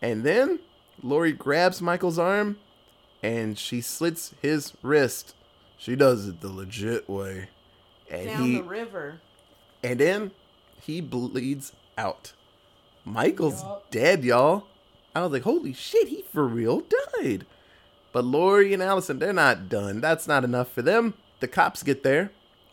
And 0.00 0.22
then 0.22 0.60
Laurie 1.02 1.32
grabs 1.32 1.82
Michael's 1.82 2.18
arm 2.18 2.58
and 3.22 3.58
she 3.58 3.80
slits 3.80 4.34
his 4.40 4.72
wrist. 4.82 5.34
She 5.78 5.96
does 5.96 6.26
it 6.28 6.40
the 6.40 6.48
legit 6.48 7.08
way. 7.08 7.48
And 8.10 8.26
Down 8.26 8.42
he 8.42 8.56
the 8.56 8.62
river. 8.62 9.20
and 9.82 9.98
then 10.00 10.30
he 10.80 11.00
bleeds 11.00 11.72
out. 11.98 12.32
Michael's 13.04 13.62
dead, 13.90 14.24
y'all. 14.24 14.64
I 15.14 15.22
was 15.22 15.32
like, 15.32 15.42
holy 15.42 15.72
shit, 15.72 16.08
he 16.08 16.22
for 16.32 16.46
real 16.46 16.82
died. 17.20 17.46
But 18.12 18.24
Laurie 18.24 18.72
and 18.74 18.82
Allyson, 18.82 19.18
they're 19.18 19.32
not 19.32 19.68
done. 19.68 20.00
That's 20.00 20.26
not 20.28 20.44
enough 20.44 20.70
for 20.72 20.82
them. 20.82 21.14
The 21.40 21.48
cops 21.48 21.82
get 21.82 22.02
there, 22.02 22.30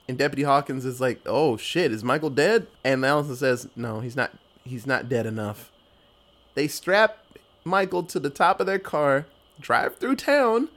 and 0.07 0.17
Deputy 0.17 0.43
Hawkins 0.43 0.85
is 0.85 1.01
like, 1.01 1.19
"Oh 1.25 1.57
shit, 1.57 1.91
is 1.91 2.03
Michael 2.03 2.29
dead?" 2.29 2.67
And 2.83 3.03
Allyson 3.05 3.35
says, 3.35 3.67
"No, 3.75 3.99
he's 3.99 4.15
not. 4.15 4.31
He's 4.63 4.87
not 4.87 5.09
dead 5.09 5.25
enough." 5.25 5.69
They 6.55 6.67
strap 6.69 7.17
Michael 7.65 8.03
to 8.03 8.19
the 8.21 8.29
top 8.29 8.61
of 8.61 8.65
their 8.65 8.79
car, 8.79 9.25
drive 9.59 9.97
through 9.97 10.15
town, 10.15 10.69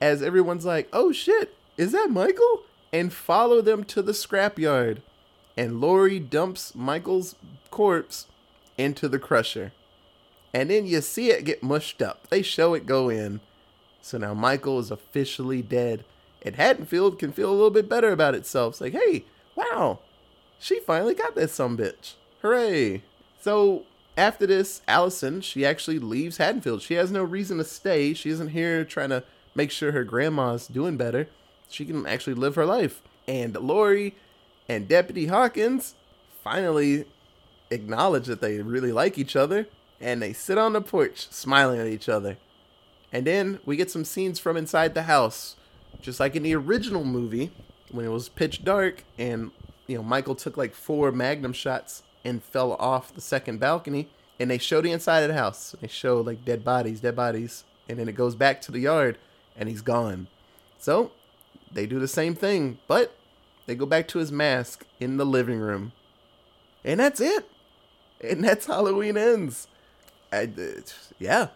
as 0.00 0.22
everyone's 0.22 0.66
like, 0.66 0.88
"Oh 0.92 1.10
shit, 1.10 1.54
is 1.76 1.92
that 1.92 2.10
Michael?" 2.10 2.64
and 2.92 3.12
follow 3.12 3.62
them 3.62 3.84
to 3.84 4.02
the 4.02 4.12
scrapyard. 4.12 4.98
And 5.56 5.80
Laurie 5.80 6.20
dumps 6.20 6.74
Michael's 6.74 7.34
corpse 7.70 8.26
into 8.76 9.08
the 9.08 9.18
crusher. 9.18 9.72
And 10.54 10.70
then 10.70 10.86
you 10.86 11.00
see 11.00 11.30
it 11.30 11.44
get 11.44 11.62
mushed 11.62 12.02
up. 12.02 12.28
They 12.28 12.42
show 12.42 12.74
it 12.74 12.86
go 12.86 13.08
in. 13.08 13.40
So 14.02 14.18
now 14.18 14.34
Michael 14.34 14.78
is 14.78 14.90
officially 14.90 15.62
dead. 15.62 16.04
And 16.42 16.56
Haddonfield 16.56 17.18
can 17.18 17.32
feel 17.32 17.50
a 17.50 17.52
little 17.52 17.70
bit 17.70 17.88
better 17.88 18.12
about 18.12 18.34
itself. 18.34 18.74
It's 18.74 18.80
like, 18.80 18.92
hey, 18.92 19.24
wow, 19.54 20.00
she 20.58 20.80
finally 20.80 21.14
got 21.14 21.34
that 21.36 21.50
some 21.50 21.78
bitch. 21.78 22.14
Hooray. 22.42 23.02
So 23.40 23.84
after 24.16 24.46
this, 24.46 24.82
Allyson, 24.88 25.40
she 25.40 25.64
actually 25.64 25.98
leaves 25.98 26.38
Haddonfield. 26.38 26.82
She 26.82 26.94
has 26.94 27.10
no 27.10 27.22
reason 27.22 27.58
to 27.58 27.64
stay. 27.64 28.12
She 28.12 28.30
isn't 28.30 28.48
here 28.48 28.84
trying 28.84 29.10
to 29.10 29.22
make 29.54 29.70
sure 29.70 29.92
her 29.92 30.04
grandma's 30.04 30.66
doing 30.66 30.96
better. 30.96 31.28
She 31.72 31.84
can 31.84 32.06
actually 32.06 32.34
live 32.34 32.54
her 32.54 32.66
life. 32.66 33.02
And 33.26 33.54
Laurie 33.54 34.14
and 34.68 34.88
Deputy 34.88 35.26
Hawkins 35.26 35.94
finally 36.42 37.06
acknowledge 37.70 38.26
that 38.26 38.40
they 38.40 38.60
really 38.60 38.92
like 38.92 39.18
each 39.18 39.36
other. 39.36 39.66
And 40.00 40.20
they 40.20 40.32
sit 40.32 40.58
on 40.58 40.72
the 40.72 40.80
porch 40.80 41.28
smiling 41.30 41.80
at 41.80 41.86
each 41.86 42.08
other. 42.08 42.36
And 43.12 43.26
then 43.26 43.60
we 43.64 43.76
get 43.76 43.90
some 43.90 44.04
scenes 44.04 44.38
from 44.38 44.56
inside 44.56 44.94
the 44.94 45.04
house. 45.04 45.56
Just 46.00 46.18
like 46.18 46.34
in 46.34 46.42
the 46.42 46.54
original 46.56 47.04
movie, 47.04 47.52
when 47.92 48.06
it 48.06 48.08
was 48.08 48.28
pitch 48.28 48.64
dark 48.64 49.04
and 49.18 49.50
you 49.86 49.96
know 49.96 50.02
Michael 50.02 50.34
took 50.34 50.56
like 50.56 50.74
four 50.74 51.12
magnum 51.12 51.52
shots 51.52 52.02
and 52.24 52.42
fell 52.42 52.72
off 52.74 53.14
the 53.14 53.20
second 53.20 53.60
balcony 53.60 54.08
and 54.40 54.50
they 54.50 54.58
show 54.58 54.80
the 54.80 54.90
inside 54.90 55.20
of 55.20 55.28
the 55.28 55.34
house. 55.34 55.76
They 55.80 55.88
show 55.88 56.20
like 56.20 56.44
dead 56.44 56.64
bodies, 56.64 57.00
dead 57.00 57.14
bodies, 57.14 57.64
and 57.88 57.98
then 57.98 58.08
it 58.08 58.14
goes 58.14 58.34
back 58.34 58.60
to 58.62 58.72
the 58.72 58.80
yard 58.80 59.18
and 59.56 59.68
he's 59.68 59.82
gone. 59.82 60.26
So 60.78 61.12
they 61.72 61.86
do 61.86 61.98
the 61.98 62.08
same 62.08 62.34
thing, 62.34 62.78
but 62.86 63.16
they 63.66 63.74
go 63.74 63.86
back 63.86 64.08
to 64.08 64.18
his 64.18 64.32
mask 64.32 64.84
in 65.00 65.16
the 65.16 65.26
living 65.26 65.58
room. 65.58 65.92
And 66.84 67.00
that's 67.00 67.20
it. 67.20 67.48
And 68.20 68.44
that's 68.44 68.66
Halloween 68.66 69.16
ends. 69.16 69.68
I, 70.32 70.44
uh, 70.44 70.80
yeah, 71.18 71.48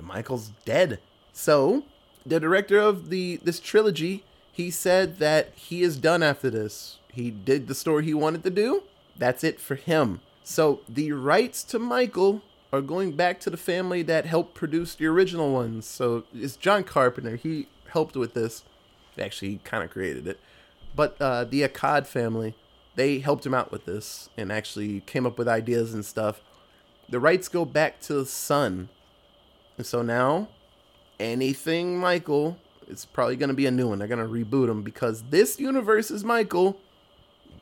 Michael's 0.00 0.52
dead. 0.64 1.00
So, 1.32 1.84
the 2.24 2.40
director 2.40 2.78
of 2.78 3.10
the 3.10 3.40
this 3.42 3.60
trilogy, 3.60 4.24
he 4.52 4.70
said 4.70 5.18
that 5.18 5.52
he 5.54 5.82
is 5.82 5.96
done 5.96 6.22
after 6.22 6.50
this. 6.50 6.98
He 7.12 7.30
did 7.30 7.66
the 7.66 7.74
story 7.74 8.04
he 8.04 8.14
wanted 8.14 8.44
to 8.44 8.50
do. 8.50 8.84
That's 9.16 9.42
it 9.44 9.60
for 9.60 9.74
him. 9.74 10.20
So, 10.44 10.80
the 10.88 11.12
rights 11.12 11.62
to 11.64 11.78
Michael 11.78 12.42
are 12.72 12.80
going 12.80 13.12
back 13.12 13.40
to 13.40 13.50
the 13.50 13.56
family 13.56 14.02
that 14.02 14.26
helped 14.26 14.54
produce 14.54 14.94
the 14.94 15.06
original 15.06 15.52
ones. 15.52 15.86
So, 15.86 16.24
it's 16.34 16.56
John 16.56 16.84
Carpenter. 16.84 17.36
He 17.36 17.66
helped 17.88 18.16
with 18.16 18.34
this. 18.34 18.64
Actually, 19.20 19.60
kind 19.64 19.84
of 19.84 19.90
created 19.90 20.26
it. 20.26 20.40
But 20.94 21.16
uh, 21.20 21.44
the 21.44 21.62
Akkad 21.62 22.06
family, 22.06 22.54
they 22.96 23.20
helped 23.20 23.46
him 23.46 23.54
out 23.54 23.70
with 23.70 23.84
this 23.86 24.28
and 24.36 24.50
actually 24.50 25.00
came 25.00 25.26
up 25.26 25.38
with 25.38 25.48
ideas 25.48 25.94
and 25.94 26.04
stuff. 26.04 26.42
The 27.08 27.20
rights 27.20 27.48
go 27.48 27.64
back 27.64 28.00
to 28.02 28.14
the 28.14 28.26
son. 28.26 28.88
And 29.76 29.86
so 29.86 30.02
now, 30.02 30.48
anything 31.18 31.98
Michael, 31.98 32.58
it's 32.88 33.04
probably 33.04 33.36
going 33.36 33.48
to 33.48 33.54
be 33.54 33.66
a 33.66 33.70
new 33.70 33.88
one. 33.88 33.98
They're 33.98 34.08
going 34.08 34.26
to 34.26 34.32
reboot 34.32 34.68
him 34.68 34.82
because 34.82 35.22
this 35.30 35.60
universe 35.60 36.10
is 36.10 36.24
Michael. 36.24 36.78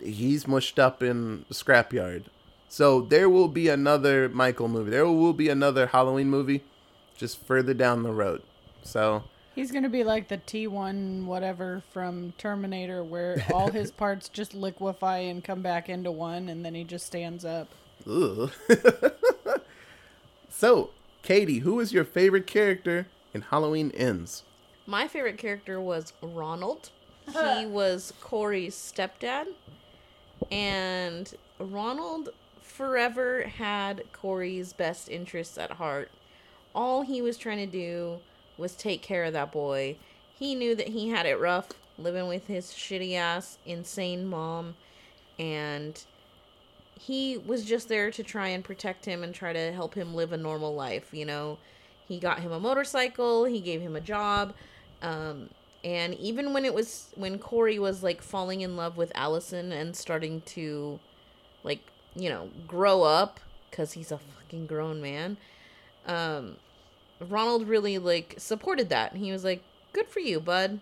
He's 0.00 0.46
mushed 0.46 0.78
up 0.78 1.02
in 1.02 1.44
the 1.48 1.54
scrapyard. 1.54 2.24
So 2.68 3.00
there 3.00 3.28
will 3.28 3.48
be 3.48 3.68
another 3.68 4.28
Michael 4.28 4.68
movie. 4.68 4.90
There 4.90 5.06
will 5.06 5.32
be 5.32 5.48
another 5.48 5.86
Halloween 5.86 6.28
movie 6.28 6.64
just 7.16 7.42
further 7.44 7.74
down 7.74 8.02
the 8.02 8.12
road. 8.12 8.42
So 8.82 9.24
He's 9.58 9.72
gonna 9.72 9.88
be 9.88 10.04
like 10.04 10.28
the 10.28 10.38
T1 10.38 11.24
whatever 11.24 11.82
from 11.90 12.32
Terminator, 12.38 13.02
where 13.02 13.44
all 13.52 13.72
his 13.72 13.90
parts 14.04 14.28
just 14.28 14.54
liquefy 14.54 15.18
and 15.18 15.42
come 15.42 15.62
back 15.62 15.88
into 15.88 16.12
one, 16.12 16.48
and 16.48 16.64
then 16.64 16.76
he 16.76 16.84
just 16.84 17.04
stands 17.04 17.44
up. 17.44 17.66
Ugh. 18.08 18.52
so, 20.48 20.90
Katie, 21.22 21.58
who 21.58 21.80
is 21.80 21.92
your 21.92 22.04
favorite 22.04 22.46
character 22.46 23.08
in 23.34 23.40
Halloween 23.40 23.90
Ends? 23.96 24.44
My 24.86 25.08
favorite 25.08 25.38
character 25.38 25.80
was 25.80 26.12
Ronald. 26.22 26.90
He 27.32 27.66
was 27.66 28.12
Corey's 28.20 28.76
stepdad. 28.76 29.46
And 30.52 31.34
Ronald 31.58 32.28
forever 32.62 33.42
had 33.42 34.04
Corey's 34.12 34.72
best 34.72 35.08
interests 35.08 35.58
at 35.58 35.72
heart. 35.72 36.12
All 36.76 37.02
he 37.02 37.20
was 37.20 37.36
trying 37.36 37.58
to 37.58 37.66
do 37.66 38.20
was 38.58 38.74
take 38.74 39.00
care 39.00 39.24
of 39.24 39.32
that 39.32 39.52
boy. 39.52 39.96
He 40.38 40.54
knew 40.54 40.74
that 40.74 40.88
he 40.88 41.08
had 41.08 41.26
it 41.26 41.40
rough 41.40 41.68
living 41.98 42.28
with 42.28 42.46
his 42.46 42.66
shitty 42.66 43.14
ass, 43.14 43.58
insane 43.64 44.26
mom. 44.26 44.76
And 45.38 46.02
he 46.98 47.38
was 47.38 47.64
just 47.64 47.88
there 47.88 48.10
to 48.10 48.22
try 48.22 48.48
and 48.48 48.64
protect 48.64 49.04
him 49.04 49.22
and 49.22 49.34
try 49.34 49.52
to 49.52 49.72
help 49.72 49.94
him 49.94 50.14
live 50.14 50.32
a 50.32 50.36
normal 50.36 50.74
life. 50.74 51.08
You 51.12 51.24
know, 51.24 51.58
he 52.06 52.18
got 52.18 52.40
him 52.40 52.52
a 52.52 52.60
motorcycle, 52.60 53.44
he 53.44 53.60
gave 53.60 53.80
him 53.80 53.96
a 53.96 54.00
job. 54.00 54.54
Um, 55.02 55.50
and 55.84 56.14
even 56.14 56.52
when 56.52 56.64
it 56.64 56.74
was 56.74 57.10
when 57.14 57.38
Corey 57.38 57.78
was 57.78 58.02
like 58.02 58.20
falling 58.20 58.62
in 58.62 58.76
love 58.76 58.96
with 58.96 59.12
Allyson 59.14 59.70
and 59.70 59.94
starting 59.94 60.40
to 60.42 60.98
like, 61.62 61.80
you 62.16 62.28
know, 62.28 62.50
grow 62.66 63.02
up 63.04 63.38
cuz 63.70 63.92
he's 63.92 64.10
a 64.10 64.18
fucking 64.18 64.66
grown 64.66 65.00
man. 65.00 65.36
Um 66.06 66.56
Ronald 67.20 67.68
really 67.68 67.98
like 67.98 68.34
supported 68.38 68.88
that. 68.90 69.16
He 69.16 69.32
was 69.32 69.44
like, 69.44 69.62
good 69.92 70.08
for 70.08 70.20
you, 70.20 70.40
bud. 70.40 70.80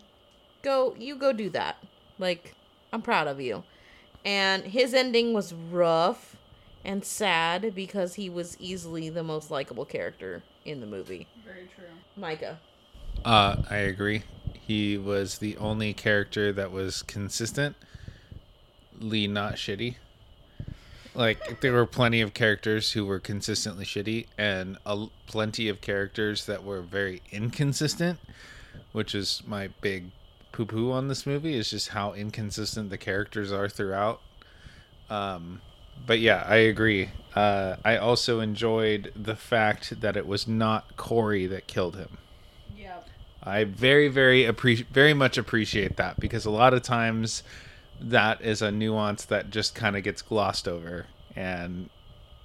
Go, 0.62 0.94
you 0.98 1.16
go 1.16 1.32
do 1.32 1.50
that. 1.50 1.76
Like, 2.18 2.54
I'm 2.92 3.02
proud 3.02 3.28
of 3.28 3.40
you. 3.40 3.64
And 4.24 4.64
his 4.64 4.94
ending 4.94 5.32
was 5.32 5.54
rough 5.54 6.36
and 6.84 7.04
sad 7.04 7.74
because 7.74 8.14
he 8.14 8.28
was 8.28 8.56
easily 8.60 9.08
the 9.08 9.22
most 9.22 9.50
likable 9.50 9.84
character 9.84 10.42
in 10.64 10.80
the 10.80 10.86
movie. 10.86 11.26
Very 11.44 11.68
true. 11.74 11.84
Micah. 12.16 12.58
Uh, 13.24 13.62
I 13.70 13.76
agree. 13.76 14.22
He 14.52 14.98
was 14.98 15.38
the 15.38 15.56
only 15.58 15.94
character 15.94 16.52
that 16.52 16.72
was 16.72 17.02
consistently 17.02 17.76
not 19.00 19.54
shitty. 19.54 19.96
Like 21.16 21.62
there 21.62 21.72
were 21.72 21.86
plenty 21.86 22.20
of 22.20 22.34
characters 22.34 22.92
who 22.92 23.06
were 23.06 23.18
consistently 23.18 23.86
shitty, 23.86 24.26
and 24.36 24.76
a, 24.84 25.06
plenty 25.26 25.68
of 25.68 25.80
characters 25.80 26.44
that 26.44 26.62
were 26.62 26.82
very 26.82 27.22
inconsistent, 27.32 28.18
which 28.92 29.14
is 29.14 29.42
my 29.46 29.68
big 29.80 30.10
poo 30.52 30.66
poo 30.66 30.92
on 30.92 31.08
this 31.08 31.24
movie. 31.24 31.56
Is 31.56 31.70
just 31.70 31.88
how 31.88 32.12
inconsistent 32.12 32.90
the 32.90 32.98
characters 32.98 33.50
are 33.50 33.68
throughout. 33.68 34.20
Um, 35.08 35.62
but 36.06 36.20
yeah, 36.20 36.44
I 36.46 36.56
agree. 36.56 37.10
Uh, 37.34 37.76
I 37.84 37.96
also 37.96 38.40
enjoyed 38.40 39.12
the 39.16 39.36
fact 39.36 40.00
that 40.02 40.16
it 40.16 40.26
was 40.26 40.46
not 40.46 40.96
Corey 40.96 41.46
that 41.46 41.66
killed 41.66 41.96
him. 41.96 42.18
Yep. 42.76 43.08
I 43.42 43.64
very, 43.64 44.08
very 44.08 44.44
appreciate, 44.44 44.88
very 44.90 45.14
much 45.14 45.38
appreciate 45.38 45.96
that 45.96 46.20
because 46.20 46.44
a 46.44 46.50
lot 46.50 46.74
of 46.74 46.82
times 46.82 47.42
that 48.00 48.42
is 48.42 48.62
a 48.62 48.70
nuance 48.70 49.24
that 49.26 49.50
just 49.50 49.74
kind 49.74 49.96
of 49.96 50.02
gets 50.02 50.22
glossed 50.22 50.68
over, 50.68 51.06
and 51.34 51.90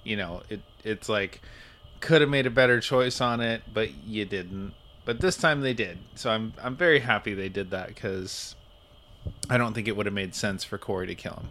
you 0.04 0.16
know, 0.16 0.42
it 0.48 0.60
it's 0.84 1.08
like 1.08 1.40
could 2.00 2.20
have 2.20 2.30
made 2.30 2.46
a 2.46 2.50
better 2.50 2.80
choice 2.80 3.20
on 3.20 3.40
it, 3.40 3.62
but 3.72 3.94
you 4.04 4.24
didn't. 4.24 4.74
But 5.04 5.20
this 5.20 5.36
time 5.36 5.60
they 5.60 5.74
did, 5.74 5.98
so 6.14 6.30
I'm 6.30 6.52
I'm 6.62 6.76
very 6.76 7.00
happy 7.00 7.34
they 7.34 7.48
did 7.48 7.70
that 7.70 7.88
because 7.88 8.54
I 9.48 9.56
don't 9.58 9.74
think 9.74 9.88
it 9.88 9.96
would 9.96 10.06
have 10.06 10.14
made 10.14 10.34
sense 10.34 10.64
for 10.64 10.78
Corey 10.78 11.06
to 11.06 11.14
kill 11.14 11.34
him. 11.34 11.48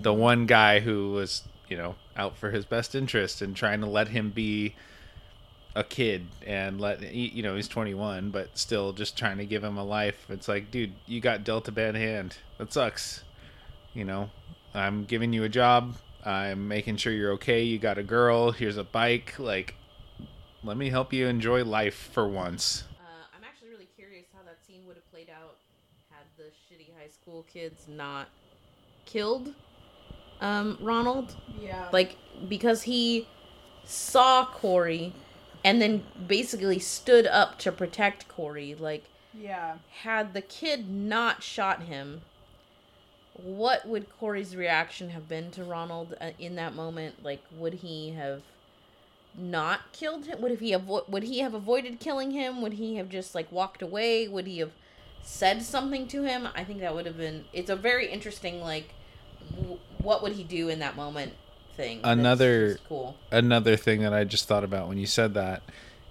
The 0.00 0.10
mm-hmm. 0.10 0.20
one 0.20 0.46
guy 0.46 0.80
who 0.80 1.12
was 1.12 1.42
you 1.68 1.76
know 1.76 1.96
out 2.16 2.36
for 2.36 2.50
his 2.50 2.64
best 2.64 2.94
interest 2.94 3.42
and 3.42 3.56
trying 3.56 3.80
to 3.80 3.86
let 3.86 4.08
him 4.08 4.30
be 4.30 4.74
a 5.74 5.82
kid 5.82 6.26
and 6.46 6.80
let 6.80 7.12
you 7.12 7.42
know 7.42 7.56
he's 7.56 7.66
21 7.66 8.30
but 8.30 8.56
still 8.56 8.92
just 8.92 9.18
trying 9.18 9.38
to 9.38 9.46
give 9.46 9.64
him 9.64 9.76
a 9.76 9.84
life. 9.84 10.26
It's 10.28 10.48
like 10.48 10.70
dude 10.70 10.94
you 11.06 11.20
got 11.20 11.44
dealt 11.44 11.68
a 11.68 11.72
bad 11.72 11.94
hand. 11.94 12.36
That 12.58 12.72
sucks 12.72 13.24
you 13.94 14.04
know 14.04 14.30
i'm 14.74 15.04
giving 15.04 15.32
you 15.32 15.44
a 15.44 15.48
job 15.48 15.96
i'm 16.24 16.68
making 16.68 16.96
sure 16.96 17.12
you're 17.12 17.32
okay 17.32 17.62
you 17.62 17.78
got 17.78 17.98
a 17.98 18.02
girl 18.02 18.50
here's 18.50 18.76
a 18.76 18.84
bike 18.84 19.34
like 19.38 19.74
let 20.62 20.76
me 20.76 20.90
help 20.90 21.12
you 21.12 21.26
enjoy 21.26 21.64
life 21.64 22.10
for 22.12 22.28
once 22.28 22.84
Uh, 23.00 23.04
I'm 23.36 23.44
actually 23.44 23.70
really 23.70 23.88
curious 23.96 24.26
how 24.34 24.42
that 24.44 24.58
scene 24.66 24.86
would 24.86 24.96
have 24.96 25.10
played 25.10 25.30
out 25.30 25.56
had 26.10 26.24
the 26.36 26.44
shitty 26.44 26.88
high 26.98 27.08
school 27.08 27.44
kids 27.44 27.86
not 27.88 28.28
killed 29.04 29.54
um, 30.40 30.78
Ronald. 30.80 31.36
Yeah. 31.60 31.88
Like, 31.92 32.16
because 32.48 32.82
he 32.82 33.26
saw 33.84 34.44
Corey 34.46 35.14
and 35.64 35.80
then 35.80 36.04
basically 36.26 36.78
stood 36.78 37.26
up 37.26 37.58
to 37.60 37.72
protect 37.72 38.28
Corey. 38.28 38.74
Like, 38.74 39.04
yeah. 39.32 39.76
had 40.02 40.34
the 40.34 40.42
kid 40.42 40.90
not 40.90 41.42
shot 41.42 41.84
him, 41.84 42.22
what 43.34 43.86
would 43.86 44.06
Corey's 44.18 44.54
reaction 44.54 45.10
have 45.10 45.28
been 45.28 45.50
to 45.52 45.64
Ronald 45.64 46.14
uh, 46.20 46.30
in 46.38 46.54
that 46.56 46.74
moment? 46.74 47.24
Like, 47.24 47.42
would 47.56 47.74
he 47.74 48.10
have 48.10 48.42
not 49.36 49.92
killed 49.92 50.26
him? 50.26 50.40
Would 50.40 50.60
he 50.60 50.72
avo- 50.72 51.08
would 51.08 51.24
he 51.24 51.40
have 51.40 51.54
avoided 51.54 51.98
killing 52.00 52.30
him? 52.30 52.62
Would 52.62 52.74
he 52.74 52.96
have 52.96 53.08
just 53.08 53.34
like 53.34 53.50
walked 53.50 53.82
away? 53.82 54.28
Would 54.28 54.46
he 54.46 54.58
have 54.58 54.72
said 55.22 55.62
something 55.62 56.06
to 56.08 56.22
him? 56.22 56.48
I 56.54 56.64
think 56.64 56.80
that 56.80 56.94
would 56.94 57.06
have 57.06 57.16
been. 57.18 57.44
It's 57.52 57.70
a 57.70 57.76
very 57.76 58.08
interesting 58.08 58.60
like, 58.60 58.94
w- 59.56 59.78
what 59.98 60.22
would 60.22 60.32
he 60.32 60.44
do 60.44 60.68
in 60.68 60.78
that 60.78 60.94
moment 60.94 61.32
thing. 61.76 62.00
Another- 62.04 62.78
cool. 62.88 63.16
another 63.32 63.76
thing 63.76 64.02
that 64.02 64.14
I 64.14 64.24
just 64.24 64.46
thought 64.46 64.64
about 64.64 64.88
when 64.88 64.98
you 64.98 65.06
said 65.06 65.34
that 65.34 65.62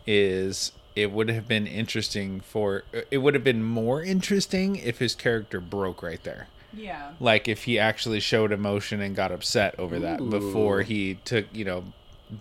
is 0.06 0.74
it 0.96 1.12
would 1.12 1.30
have 1.30 1.48
been 1.48 1.66
interesting 1.66 2.42
for 2.42 2.84
it 3.10 3.20
would 3.20 3.34
have 3.34 3.44
been 3.44 3.64
more 3.64 4.04
interesting 4.04 4.76
if 4.76 5.00
his 5.00 5.16
character 5.16 5.60
broke 5.62 6.04
right 6.04 6.22
there. 6.24 6.48
Yeah. 6.76 7.12
Like 7.20 7.48
if 7.48 7.64
he 7.64 7.80
actually 7.80 8.20
showed 8.20 8.52
emotion 8.52 9.02
and 9.02 9.16
got 9.16 9.32
upset 9.32 9.76
over 9.80 10.00
that 10.00 10.18
before 10.30 10.82
he 10.82 11.16
took, 11.26 11.46
you 11.54 11.66
know, 11.66 11.84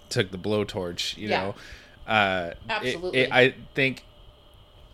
took 0.08 0.30
the 0.30 0.38
blowtorch, 0.38 1.16
you 1.16 1.28
Yeah. 1.28 1.40
know. 1.42 1.54
Uh 2.06 2.50
Absolutely. 2.68 3.20
it- 3.20 3.32
I 3.32 3.54
think 3.74 4.04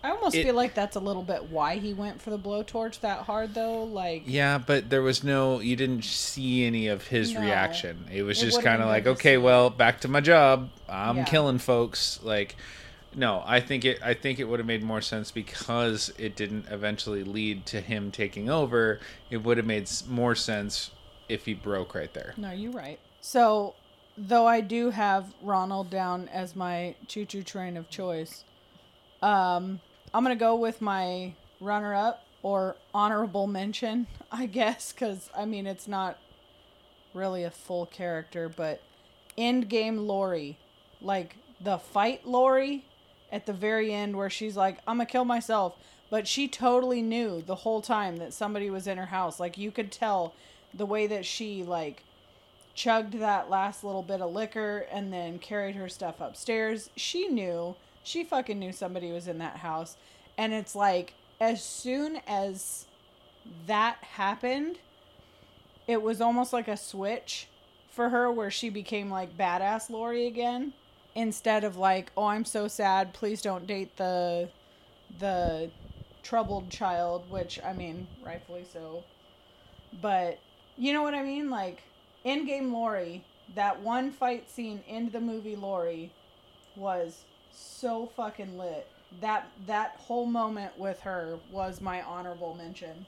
I 0.03 0.11
almost 0.11 0.37
It- 0.37 0.45
feel 0.45 0.55
like 0.55 0.75
that's 0.75 0.95
a 0.95 1.01
little 1.01 1.25
bit 1.25 1.51
why 1.51 1.77
he 1.79 1.93
went 1.93 2.23
for 2.23 2.31
the 2.31 2.39
blowtorch 2.39 3.01
that 3.01 3.23
hard 3.23 3.55
though. 3.55 3.83
Like 3.85 4.23
yeah, 4.27 4.59
but 4.59 4.91
there 4.91 5.03
was 5.03 5.25
no 5.25 5.61
you 5.61 5.75
didn't 5.77 6.05
see 6.05 6.65
any 6.65 6.87
of 6.89 7.09
his 7.09 7.33
No. 7.35 7.41
reaction. 7.41 8.07
It 8.13 8.23
was 8.23 8.41
It 8.43 8.47
just 8.47 8.63
kind 8.63 8.81
of 8.83 8.89
like, 8.89 9.07
okay, 9.07 9.39
well, 9.39 9.71
back 9.71 10.01
to 10.03 10.09
my 10.09 10.21
job. 10.21 10.71
I'm 10.89 11.19
Yeah. 11.19 11.25
killing 11.25 11.59
folks. 11.59 12.21
Like 12.23 12.55
no, 13.19 13.43
I 13.45 13.59
think 13.59 13.85
it 13.85 14.01
I 14.01 14.15
think 14.15 14.39
it 14.39 14.45
would 14.45 14.61
have 14.61 14.67
made 14.67 14.85
more 14.85 15.01
sense 15.01 15.33
because 15.33 16.13
it 16.17 16.37
didn't 16.37 16.67
eventually 16.71 17.25
lead 17.25 17.67
to 17.67 17.81
him 17.81 18.13
taking 18.13 18.49
over. 18.49 19.01
It 19.29 19.39
would 19.39 19.57
have 19.57 19.67
made 19.67 19.91
more 20.09 20.37
sense 20.37 20.93
if 21.29 21.45
he 21.45 21.53
broke 21.53 21.97
right 21.97 22.15
there. 22.15 22.33
No, 22.37 22.53
you're 22.53 22.71
right. 22.71 23.01
So, 23.21 23.75
though 24.17 24.47
I 24.47 24.61
do 24.61 24.91
have 24.91 25.35
Ronald 25.43 25.91
down 25.91 26.29
as 26.29 26.55
my 26.55 26.95
choo-choo 27.09 27.43
train 27.43 27.77
of 27.77 27.91
choice, 27.91 28.45
um, 29.21 29.81
I'm 30.15 30.23
gonna 30.23 30.37
go 30.37 30.55
with 30.55 30.81
my 30.81 31.35
runner-up 31.61 32.25
or 32.45 32.77
honorable 32.95 33.49
mention, 33.49 34.07
I 34.33 34.47
guess, 34.47 34.93
because 34.93 35.29
I 35.37 35.45
mean 35.45 35.67
it's 35.67 35.89
not 35.89 36.19
really 37.15 37.43
a 37.43 37.51
full 37.51 37.87
character, 37.87 38.49
but 38.49 38.81
end 39.37 39.69
game 39.69 40.07
Laurie, 40.07 40.57
like 41.01 41.35
the 41.61 41.79
fight 41.79 42.25
Laurie 42.25 42.85
at 43.31 43.47
the 43.47 43.53
very 43.53 43.93
end 43.93 44.17
where 44.17 44.31
she's 44.31 44.57
like, 44.57 44.79
I'm 44.87 44.97
gonna 44.97 45.07
kill 45.07 45.25
myself. 45.25 45.77
But 46.11 46.27
she 46.27 46.49
totally 46.49 47.03
knew 47.03 47.43
the 47.43 47.57
whole 47.57 47.83
time 47.83 48.17
that 48.17 48.33
somebody 48.33 48.71
was 48.71 48.87
in 48.87 48.97
her 48.99 49.07
house. 49.07 49.39
Like 49.39 49.59
you 49.59 49.71
could 49.71 49.93
tell 49.93 50.35
the 50.73 50.87
way 50.87 51.07
that 51.07 51.27
she 51.27 51.63
like 51.63 52.03
chugged 52.75 53.15
that 53.15 53.51
last 53.51 53.85
little 53.85 54.03
bit 54.03 54.21
of 54.21 54.33
liquor 54.33 54.87
and 54.91 55.13
then 55.13 55.39
carried 55.39 55.77
her 55.77 55.89
stuff 55.89 56.21
upstairs. 56.21 56.91
She 56.97 57.29
knew. 57.29 57.77
She 58.05 58.25
fucking 58.25 58.59
knew 58.59 58.73
somebody 58.73 59.11
was 59.13 59.29
in 59.29 59.39
that 59.39 59.57
house. 59.57 59.97
And 60.39 60.55
it's 60.55 60.75
like 60.75 61.13
as 61.41 61.63
soon 61.63 62.21
as 62.27 62.87
that 63.67 63.99
happened, 64.03 64.79
it 65.87 66.01
was 66.03 66.21
almost 66.21 66.53
like 66.53 66.69
a 66.69 66.77
switch 66.77 67.49
for 67.91 68.09
her 68.09 68.31
where 68.31 68.51
she 68.51 68.71
became 68.71 69.11
like 69.11 69.37
badass 69.37 69.91
Laurie 69.91 70.27
again 70.27 70.73
instead 71.19 71.65
of 71.65 71.77
like, 71.77 72.13
"Oh, 72.17 72.27
I'm 72.27 72.45
so 72.45 72.69
sad. 72.69 73.13
Please 73.13 73.43
don't 73.43 73.67
date 73.67 73.97
the 73.97 74.49
the 75.19 75.71
troubled 76.23 76.71
child," 76.71 77.29
which 77.29 77.61
I 77.65 77.73
mean, 77.73 78.07
rightfully 78.25 78.65
so. 78.73 79.03
But 80.01 80.39
you 80.77 80.93
know 80.93 81.03
what 81.03 81.15
I 81.15 81.23
mean? 81.25 81.51
Like 81.51 81.83
in-game 82.25 82.73
Laurie, 82.73 83.25
that 83.55 83.81
one 83.81 84.13
fight 84.13 84.49
scene 84.49 84.83
in 84.87 85.11
the 85.11 85.21
movie 85.21 85.57
Laurie 85.57 86.13
was 86.77 87.25
so 87.51 88.07
fucking 88.15 88.57
lit. 88.57 88.87
That 89.21 89.49
that 89.67 89.97
whole 89.97 90.27
moment 90.27 90.79
with 90.79 91.01
her 91.01 91.39
was 91.51 91.81
my 91.81 92.03
honorable 92.03 92.55
mention. 92.55 93.07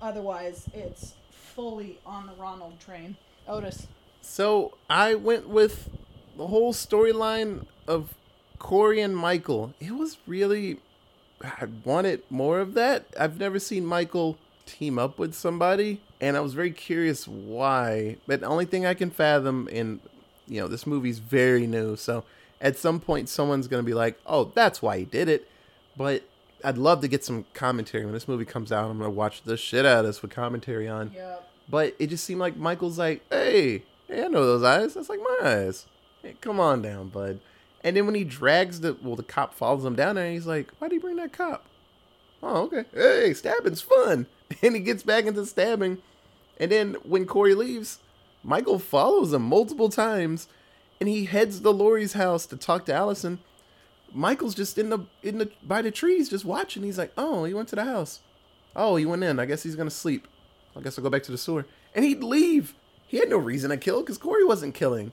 Otherwise, 0.00 0.68
it's 0.72 1.14
fully 1.30 1.98
on 2.06 2.26
the 2.26 2.34
Ronald 2.34 2.80
train. 2.80 3.16
Otis. 3.46 3.88
So 4.22 4.78
I 4.88 5.16
went 5.16 5.48
with 5.48 5.90
the 6.36 6.46
whole 6.46 6.72
storyline 6.72 7.66
of 7.86 8.14
Corey 8.58 9.00
and 9.00 9.16
Michael. 9.16 9.74
It 9.80 9.92
was 9.92 10.18
really 10.26 10.78
I 11.42 11.66
wanted 11.84 12.22
more 12.30 12.60
of 12.60 12.74
that. 12.74 13.06
I've 13.18 13.38
never 13.38 13.58
seen 13.58 13.84
Michael 13.84 14.38
team 14.66 14.98
up 14.98 15.18
with 15.18 15.34
somebody, 15.34 16.00
and 16.20 16.36
I 16.36 16.40
was 16.40 16.54
very 16.54 16.70
curious 16.70 17.26
why. 17.26 18.16
But 18.26 18.40
the 18.40 18.46
only 18.46 18.64
thing 18.64 18.86
I 18.86 18.94
can 18.94 19.10
fathom, 19.10 19.68
and 19.72 20.00
you 20.46 20.60
know, 20.60 20.68
this 20.68 20.86
movie's 20.86 21.18
very 21.18 21.66
new, 21.66 21.96
so 21.96 22.24
at 22.60 22.76
some 22.76 23.00
point 23.00 23.28
someone's 23.28 23.68
gonna 23.68 23.82
be 23.82 23.94
like, 23.94 24.20
"Oh, 24.26 24.52
that's 24.54 24.80
why 24.80 24.98
he 24.98 25.04
did 25.04 25.28
it." 25.28 25.48
But 25.96 26.22
I'd 26.64 26.78
love 26.78 27.00
to 27.00 27.08
get 27.08 27.24
some 27.24 27.44
commentary 27.54 28.04
when 28.04 28.14
this 28.14 28.28
movie 28.28 28.44
comes 28.44 28.70
out. 28.70 28.90
I'm 28.90 28.98
gonna 28.98 29.10
watch 29.10 29.42
the 29.42 29.56
shit 29.56 29.84
out 29.84 30.00
of 30.00 30.06
this 30.06 30.22
with 30.22 30.30
commentary 30.30 30.88
on. 30.88 31.12
Yep. 31.14 31.48
But 31.68 31.96
it 31.98 32.08
just 32.08 32.24
seemed 32.24 32.40
like 32.40 32.56
Michael's 32.56 32.98
like, 32.98 33.22
hey, 33.30 33.82
hey, 34.08 34.24
I 34.24 34.28
know 34.28 34.44
those 34.44 34.62
eyes. 34.62 34.94
That's 34.94 35.08
like 35.08 35.20
my 35.20 35.38
eyes. 35.42 35.86
Hey, 36.22 36.36
come 36.40 36.60
on 36.60 36.82
down, 36.82 37.08
bud. 37.08 37.40
And 37.84 37.96
then 37.96 38.06
when 38.06 38.14
he 38.14 38.24
drags 38.24 38.80
the, 38.80 38.96
well, 39.02 39.16
the 39.16 39.22
cop 39.22 39.54
follows 39.54 39.84
him 39.84 39.96
down 39.96 40.14
there, 40.14 40.24
and 40.24 40.34
he's 40.34 40.46
like, 40.46 40.70
why'd 40.78 40.92
you 40.92 41.00
bring 41.00 41.16
that 41.16 41.32
cop? 41.32 41.66
Oh, 42.42 42.62
okay. 42.64 42.84
Hey, 42.92 43.34
stabbing's 43.34 43.82
fun. 43.82 44.26
And 44.62 44.74
he 44.74 44.82
gets 44.82 45.02
back 45.02 45.24
into 45.24 45.46
stabbing. 45.46 46.02
And 46.58 46.70
then 46.70 46.94
when 47.04 47.24
Corey 47.24 47.54
leaves, 47.54 48.00
Michael 48.44 48.78
follows 48.78 49.32
him 49.32 49.40
multiple 49.40 49.88
times, 49.88 50.46
and 51.00 51.08
he 51.08 51.24
heads 51.24 51.60
to 51.60 51.70
Laurie's 51.70 52.12
house 52.12 52.44
to 52.46 52.56
talk 52.58 52.84
to 52.84 52.92
Allyson. 52.94 53.38
Michael's 54.12 54.54
just 54.54 54.76
in 54.76 54.90
the 54.90 55.06
in 55.22 55.38
the 55.38 55.50
by 55.62 55.80
the 55.80 55.90
trees 55.90 56.28
just 56.28 56.44
watching. 56.44 56.82
He's 56.82 56.98
like, 56.98 57.12
oh, 57.16 57.44
he 57.44 57.54
went 57.54 57.68
to 57.68 57.76
the 57.76 57.84
house. 57.84 58.20
Oh, 58.76 58.96
he 58.96 59.06
went 59.06 59.24
in. 59.24 59.38
I 59.38 59.46
guess 59.46 59.62
he's 59.62 59.74
gonna 59.74 59.90
sleep. 59.90 60.28
I 60.76 60.80
guess 60.80 60.98
I'll 60.98 61.02
go 61.02 61.10
back 61.10 61.22
to 61.24 61.32
the 61.32 61.38
sewer. 61.38 61.64
And 61.94 62.04
he'd 62.04 62.22
leave. 62.22 62.74
He 63.06 63.18
had 63.18 63.30
no 63.30 63.38
reason 63.38 63.70
to 63.70 63.76
kill 63.76 64.00
because 64.00 64.18
Corey 64.18 64.44
wasn't 64.44 64.74
killing. 64.74 65.12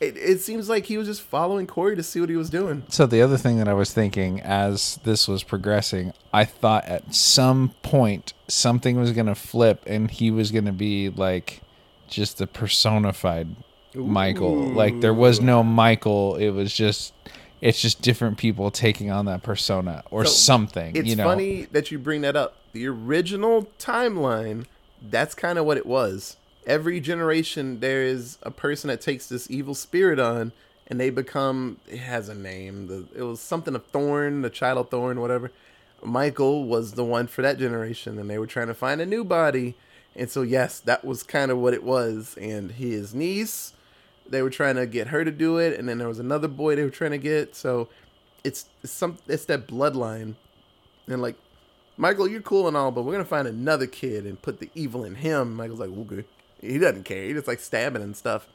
It, 0.00 0.16
it 0.16 0.40
seems 0.40 0.68
like 0.68 0.86
he 0.86 0.96
was 0.96 1.08
just 1.08 1.22
following 1.22 1.66
Corey 1.66 1.96
to 1.96 2.02
see 2.04 2.20
what 2.20 2.28
he 2.28 2.36
was 2.36 2.50
doing. 2.50 2.84
So 2.88 3.04
the 3.04 3.20
other 3.20 3.36
thing 3.36 3.58
that 3.58 3.66
I 3.66 3.74
was 3.74 3.92
thinking 3.92 4.40
as 4.40 5.00
this 5.02 5.26
was 5.26 5.42
progressing, 5.42 6.12
I 6.32 6.44
thought 6.44 6.84
at 6.84 7.14
some 7.14 7.74
point 7.82 8.32
something 8.46 8.96
was 8.96 9.10
gonna 9.12 9.34
flip 9.34 9.82
and 9.86 10.10
he 10.10 10.30
was 10.30 10.52
gonna 10.52 10.72
be 10.72 11.08
like 11.08 11.62
just 12.06 12.38
the 12.38 12.46
personified 12.46 13.56
Michael. 13.94 14.56
Like 14.56 15.00
there 15.00 15.14
was 15.14 15.40
no 15.40 15.62
Michael. 15.64 16.36
It 16.36 16.50
was 16.50 16.72
just 16.72 17.12
it's 17.60 17.80
just 17.80 18.00
different 18.00 18.38
people 18.38 18.70
taking 18.70 19.10
on 19.10 19.24
that 19.24 19.42
persona 19.42 20.04
or 20.12 20.24
So, 20.24 20.30
something. 20.30 20.94
It's 20.94 21.08
you 21.08 21.16
know. 21.16 21.24
funny 21.24 21.64
that 21.72 21.90
you 21.90 21.98
bring 21.98 22.20
that 22.20 22.36
up. 22.36 22.56
The 22.72 22.86
original 22.86 23.66
timeline, 23.80 24.66
that's 25.02 25.34
kind 25.34 25.58
of 25.58 25.64
what 25.64 25.76
it 25.76 25.86
was. 25.86 26.36
Every 26.68 27.00
generation, 27.00 27.80
there 27.80 28.02
is 28.02 28.38
a 28.42 28.50
person 28.50 28.88
that 28.88 29.00
takes 29.00 29.26
this 29.28 29.50
evil 29.50 29.74
spirit 29.74 30.20
on, 30.20 30.52
and 30.86 31.00
they 31.00 31.08
become. 31.08 31.78
It 31.88 31.98
has 31.98 32.28
a 32.28 32.34
name. 32.34 32.86
The, 32.88 33.06
it 33.16 33.22
was 33.22 33.40
something 33.40 33.74
of 33.74 33.86
Thorn, 33.86 34.42
the 34.42 34.50
child 34.50 34.78
of 34.78 34.90
Thorn, 34.90 35.20
whatever. 35.20 35.50
Michael 36.04 36.66
was 36.66 36.92
the 36.92 37.04
one 37.04 37.26
for 37.26 37.40
that 37.40 37.58
generation, 37.58 38.18
and 38.18 38.28
they 38.28 38.38
were 38.38 38.46
trying 38.46 38.68
to 38.68 38.74
find 38.74 39.00
a 39.00 39.06
new 39.06 39.24
body. 39.24 39.76
And 40.14 40.30
so, 40.30 40.42
yes, 40.42 40.78
that 40.80 41.04
was 41.04 41.22
kind 41.22 41.50
of 41.50 41.58
what 41.58 41.72
it 41.72 41.82
was. 41.82 42.36
And 42.38 42.72
his 42.72 43.14
niece, 43.14 43.72
they 44.28 44.42
were 44.42 44.50
trying 44.50 44.76
to 44.76 44.86
get 44.86 45.08
her 45.08 45.24
to 45.24 45.30
do 45.30 45.56
it, 45.56 45.78
and 45.78 45.88
then 45.88 45.96
there 45.96 46.08
was 46.08 46.18
another 46.18 46.48
boy 46.48 46.76
they 46.76 46.84
were 46.84 46.90
trying 46.90 47.12
to 47.12 47.18
get. 47.18 47.56
So, 47.56 47.88
it's, 48.44 48.66
it's 48.82 48.92
some 48.92 49.18
it's 49.26 49.46
that 49.46 49.66
bloodline, 49.66 50.34
and 51.06 51.22
like, 51.22 51.36
Michael, 51.96 52.28
you're 52.28 52.42
cool 52.42 52.68
and 52.68 52.76
all, 52.76 52.90
but 52.92 53.02
we're 53.02 53.12
gonna 53.12 53.24
find 53.24 53.48
another 53.48 53.86
kid 53.86 54.26
and 54.26 54.40
put 54.40 54.60
the 54.60 54.70
evil 54.74 55.04
in 55.04 55.16
him. 55.16 55.54
Michael's 55.54 55.80
like, 55.80 55.90
okay, 55.90 56.24
he 56.60 56.78
doesn't 56.78 57.04
care. 57.04 57.24
He 57.24 57.32
just 57.32 57.48
like 57.48 57.60
stabbing 57.60 58.02
and 58.02 58.16
stuff. 58.16 58.48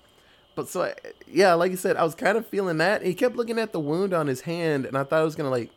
But 0.55 0.67
so, 0.69 0.83
I, 0.83 0.93
yeah, 1.27 1.53
like 1.55 1.71
you 1.71 1.77
said, 1.77 1.97
I 1.97 2.03
was 2.03 2.13
kind 2.15 2.37
of 2.37 2.45
feeling 2.47 2.77
that. 2.77 3.03
He 3.03 3.13
kept 3.15 3.35
looking 3.35 3.57
at 3.57 3.71
the 3.73 3.79
wound 3.79 4.13
on 4.13 4.27
his 4.27 4.41
hand, 4.41 4.85
and 4.85 4.97
I 4.97 5.03
thought 5.03 5.21
it 5.21 5.25
was 5.25 5.35
gonna 5.35 5.49
like 5.49 5.71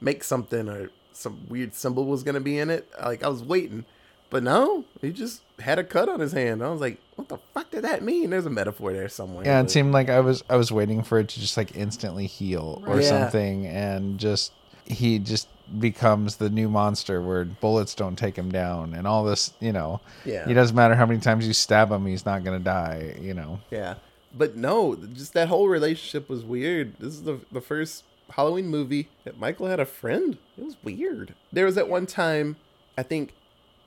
make 0.00 0.22
something 0.24 0.68
or 0.68 0.90
some 1.12 1.40
weird 1.48 1.74
symbol 1.74 2.04
was 2.04 2.22
gonna 2.22 2.40
be 2.40 2.58
in 2.58 2.68
it. 2.70 2.88
Like 3.02 3.22
I 3.22 3.28
was 3.28 3.42
waiting, 3.42 3.84
but 4.28 4.42
no, 4.42 4.84
he 5.00 5.10
just 5.12 5.42
had 5.58 5.78
a 5.78 5.84
cut 5.84 6.08
on 6.08 6.20
his 6.20 6.32
hand. 6.32 6.62
I 6.62 6.68
was 6.70 6.80
like, 6.82 7.00
what 7.16 7.28
the 7.28 7.38
fuck 7.54 7.70
did 7.70 7.84
that 7.84 8.02
mean? 8.02 8.30
There's 8.30 8.46
a 8.46 8.50
metaphor 8.50 8.92
there 8.92 9.08
somewhere. 9.08 9.44
Yeah, 9.46 9.60
it 9.62 9.70
seemed 9.70 9.92
like 9.92 10.10
I 10.10 10.20
was 10.20 10.44
I 10.50 10.56
was 10.56 10.70
waiting 10.70 11.02
for 11.02 11.18
it 11.18 11.28
to 11.30 11.40
just 11.40 11.56
like 11.56 11.74
instantly 11.74 12.26
heal 12.26 12.82
or 12.86 13.00
Yeah. 13.00 13.08
something, 13.08 13.66
and 13.66 14.18
just 14.18 14.52
he 14.84 15.18
just 15.18 15.48
becomes 15.78 16.36
the 16.36 16.50
new 16.50 16.68
monster 16.68 17.20
where 17.22 17.44
bullets 17.44 17.94
don't 17.94 18.16
take 18.16 18.36
him 18.36 18.50
down 18.50 18.94
and 18.94 19.06
all 19.06 19.24
this. 19.24 19.52
You 19.60 19.72
know, 19.72 20.00
Yeah. 20.24 20.48
it 20.48 20.54
doesn't 20.54 20.74
matter 20.76 20.94
how 20.94 21.06
many 21.06 21.20
times 21.20 21.46
you 21.46 21.52
stab 21.52 21.90
him, 21.92 22.06
he's 22.06 22.24
not 22.26 22.42
gonna 22.44 22.58
die. 22.58 23.16
You 23.20 23.34
know, 23.34 23.60
Yeah. 23.70 23.94
But 24.32 24.56
no, 24.56 24.94
just 24.96 25.32
that 25.34 25.48
whole 25.48 25.68
relationship 25.68 26.28
was 26.28 26.44
weird. 26.44 26.94
This 26.98 27.14
is 27.14 27.22
the 27.24 27.40
the 27.50 27.60
first 27.60 28.04
Halloween 28.30 28.68
movie 28.68 29.08
that 29.24 29.38
Michael 29.38 29.66
had 29.66 29.80
a 29.80 29.84
friend. 29.84 30.38
It 30.56 30.64
was 30.64 30.76
weird. 30.84 31.34
There 31.52 31.64
was 31.66 31.76
at 31.76 31.88
one 31.88 32.06
time, 32.06 32.56
I 32.96 33.02
think 33.02 33.32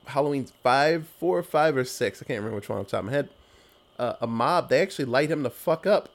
Halloween 0.06 0.46
five, 0.62 1.08
four, 1.18 1.42
five, 1.42 1.76
or 1.78 1.84
six. 1.84 2.20
I 2.20 2.26
can't 2.26 2.38
remember 2.40 2.56
which 2.56 2.68
one 2.68 2.78
off 2.78 2.86
the 2.86 2.90
top 2.90 3.00
of 3.00 3.06
my 3.06 3.12
head. 3.12 3.28
Uh, 3.98 4.14
a 4.20 4.26
mob, 4.26 4.68
they 4.68 4.82
actually 4.82 5.06
light 5.06 5.30
him 5.30 5.44
the 5.44 5.50
fuck 5.50 5.86
up, 5.86 6.10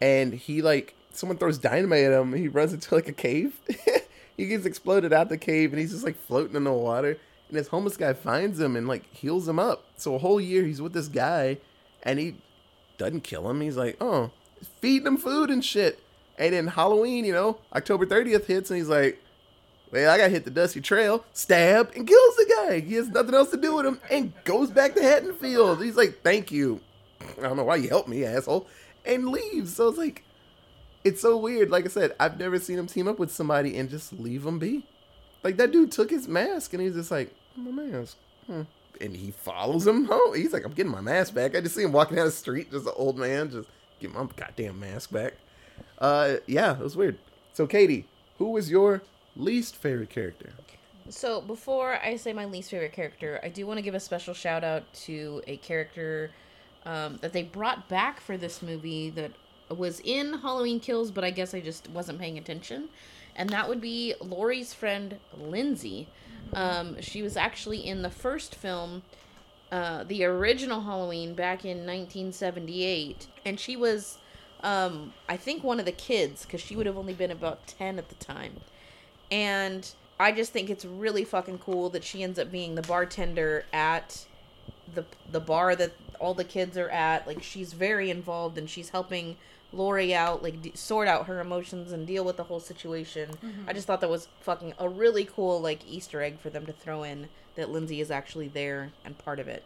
and 0.00 0.34
he 0.34 0.62
like 0.62 0.94
someone 1.12 1.36
throws 1.38 1.58
dynamite 1.58 2.04
at 2.04 2.12
him. 2.12 2.34
He 2.34 2.46
runs 2.46 2.72
into 2.72 2.94
like 2.94 3.08
a 3.08 3.12
cave. 3.12 3.60
he 4.42 4.48
gets 4.48 4.66
exploded 4.66 5.12
out 5.12 5.28
the 5.28 5.38
cave, 5.38 5.72
and 5.72 5.80
he's 5.80 5.92
just 5.92 6.04
like 6.04 6.18
floating 6.18 6.56
in 6.56 6.64
the 6.64 6.72
water. 6.72 7.18
And 7.48 7.58
this 7.58 7.68
homeless 7.68 7.96
guy 7.96 8.12
finds 8.12 8.58
him 8.58 8.76
and 8.76 8.88
like 8.88 9.06
heals 9.14 9.48
him 9.48 9.58
up. 9.58 9.84
So 9.96 10.14
a 10.14 10.18
whole 10.18 10.40
year 10.40 10.64
he's 10.64 10.82
with 10.82 10.92
this 10.92 11.08
guy, 11.08 11.58
and 12.02 12.18
he 12.18 12.36
doesn't 12.98 13.22
kill 13.22 13.48
him. 13.48 13.60
He's 13.60 13.76
like, 13.76 13.96
oh, 14.00 14.30
feeding 14.80 15.06
him 15.06 15.16
food 15.16 15.50
and 15.50 15.64
shit. 15.64 16.00
And 16.38 16.54
then 16.54 16.66
Halloween, 16.66 17.24
you 17.24 17.32
know, 17.32 17.58
October 17.74 18.06
30th 18.06 18.46
hits, 18.46 18.70
and 18.70 18.78
he's 18.78 18.88
like, 18.88 19.22
well, 19.92 20.10
I 20.10 20.16
gotta 20.16 20.30
hit 20.30 20.44
the 20.44 20.50
dusty 20.50 20.80
trail, 20.80 21.24
stab, 21.34 21.92
and 21.94 22.08
kills 22.08 22.36
the 22.36 22.54
guy. 22.66 22.80
He 22.80 22.94
has 22.94 23.08
nothing 23.08 23.34
else 23.34 23.50
to 23.50 23.58
do 23.58 23.76
with 23.76 23.86
him, 23.86 24.00
and 24.10 24.32
goes 24.44 24.70
back 24.70 24.94
to 24.94 25.02
Haddonfield. 25.02 25.82
He's 25.82 25.96
like, 25.96 26.22
thank 26.22 26.50
you. 26.50 26.80
I 27.38 27.42
don't 27.42 27.56
know 27.58 27.64
why 27.64 27.76
you 27.76 27.90
helped 27.90 28.08
me, 28.08 28.24
asshole, 28.24 28.66
and 29.04 29.28
leaves. 29.28 29.76
So 29.76 29.88
it's 29.88 29.98
like, 29.98 30.24
it's 31.04 31.20
so 31.20 31.36
weird. 31.36 31.70
Like 31.70 31.84
I 31.84 31.88
said, 31.88 32.14
I've 32.20 32.38
never 32.38 32.58
seen 32.58 32.78
him 32.78 32.86
team 32.86 33.08
up 33.08 33.18
with 33.18 33.30
somebody 33.30 33.76
and 33.76 33.90
just 33.90 34.12
leave 34.12 34.46
him 34.46 34.58
be. 34.58 34.86
Like 35.42 35.56
that 35.56 35.72
dude 35.72 35.92
took 35.92 36.10
his 36.10 36.28
mask, 36.28 36.72
and 36.72 36.82
he's 36.82 36.94
just 36.94 37.10
like, 37.10 37.34
my 37.56 37.70
mask. 37.70 38.16
Hmm. 38.46 38.62
And 39.00 39.16
he 39.16 39.32
follows 39.32 39.86
him 39.86 40.04
home. 40.04 40.34
He's 40.34 40.52
like, 40.52 40.64
I'm 40.64 40.72
getting 40.72 40.92
my 40.92 41.00
mask 41.00 41.34
back. 41.34 41.56
I 41.56 41.60
just 41.60 41.74
see 41.74 41.82
him 41.82 41.92
walking 41.92 42.16
down 42.16 42.26
the 42.26 42.32
street, 42.32 42.70
just 42.70 42.86
an 42.86 42.92
old 42.96 43.18
man, 43.18 43.50
just 43.50 43.68
get 43.98 44.12
my 44.12 44.26
goddamn 44.36 44.78
mask 44.78 45.10
back. 45.10 45.34
Uh, 45.98 46.36
yeah, 46.46 46.72
it 46.72 46.82
was 46.82 46.96
weird. 46.96 47.18
So, 47.52 47.66
Katie, 47.66 48.06
who 48.38 48.50
was 48.50 48.70
your 48.70 49.02
least 49.36 49.76
favorite 49.76 50.10
character? 50.10 50.50
So 51.08 51.40
before 51.40 51.98
I 52.02 52.16
say 52.16 52.32
my 52.32 52.44
least 52.44 52.70
favorite 52.70 52.92
character, 52.92 53.40
I 53.42 53.48
do 53.48 53.66
want 53.66 53.78
to 53.78 53.82
give 53.82 53.94
a 53.94 54.00
special 54.00 54.34
shout 54.34 54.62
out 54.62 54.84
to 55.04 55.42
a 55.46 55.56
character 55.58 56.30
um, 56.86 57.18
that 57.22 57.32
they 57.32 57.42
brought 57.42 57.88
back 57.88 58.20
for 58.20 58.36
this 58.36 58.62
movie 58.62 59.10
that 59.10 59.32
was 59.76 60.00
in 60.00 60.34
Halloween 60.34 60.80
Kills, 60.80 61.10
but 61.10 61.24
I 61.24 61.30
guess 61.30 61.54
I 61.54 61.60
just 61.60 61.88
wasn't 61.90 62.18
paying 62.18 62.38
attention, 62.38 62.88
and 63.36 63.50
that 63.50 63.68
would 63.68 63.80
be 63.80 64.14
Laurie's 64.20 64.74
friend 64.74 65.18
Lindsey. 65.36 66.08
Um, 66.52 67.00
she 67.00 67.22
was 67.22 67.36
actually 67.36 67.86
in 67.86 68.02
the 68.02 68.10
first 68.10 68.54
film, 68.54 69.02
uh, 69.70 70.04
the 70.04 70.24
original 70.24 70.82
Halloween 70.82 71.34
back 71.34 71.64
in 71.64 71.78
1978, 71.78 73.26
and 73.44 73.58
she 73.58 73.76
was, 73.76 74.18
um, 74.62 75.14
I 75.28 75.36
think, 75.36 75.64
one 75.64 75.78
of 75.78 75.86
the 75.86 75.92
kids 75.92 76.44
because 76.44 76.60
she 76.60 76.76
would 76.76 76.86
have 76.86 76.98
only 76.98 77.14
been 77.14 77.30
about 77.30 77.66
10 77.66 77.98
at 77.98 78.08
the 78.08 78.14
time 78.16 78.60
and 79.32 79.90
I 80.20 80.30
just 80.30 80.52
think 80.52 80.68
it's 80.68 80.84
really 80.84 81.24
fucking 81.24 81.58
cool 81.58 81.88
that 81.90 82.04
she 82.04 82.22
ends 82.22 82.38
up 82.38 82.52
being 82.52 82.74
the 82.74 82.82
bartender 82.82 83.64
at 83.72 84.26
the 84.94 85.04
the 85.28 85.40
bar 85.40 85.74
that 85.74 85.92
all 86.20 86.34
the 86.34 86.44
kids 86.44 86.76
are 86.76 86.90
at. 86.90 87.26
Like 87.26 87.42
she's 87.42 87.72
very 87.72 88.10
involved 88.10 88.58
and 88.58 88.68
she's 88.68 88.90
helping 88.90 89.36
Laurie 89.72 90.14
out, 90.14 90.42
like 90.42 90.60
d- 90.62 90.72
sort 90.74 91.08
out 91.08 91.26
her 91.26 91.40
emotions 91.40 91.92
and 91.92 92.06
deal 92.06 92.24
with 92.24 92.36
the 92.36 92.44
whole 92.44 92.60
situation. 92.60 93.30
I 93.66 93.72
just 93.72 93.86
thought 93.86 94.00
that 94.00 94.10
was 94.10 94.28
fucking 94.40 94.74
a 94.78 94.88
really 94.88 95.24
cool 95.24 95.60
like 95.60 95.80
Easter 95.88 96.22
egg 96.22 96.38
for 96.38 96.50
them 96.50 96.66
to 96.66 96.72
throw 96.72 97.02
in 97.02 97.28
that 97.54 97.70
Lindsey 97.70 98.00
is 98.00 98.10
actually 98.10 98.48
there 98.48 98.92
and 99.04 99.16
part 99.18 99.38
of 99.38 99.48
it. 99.48 99.64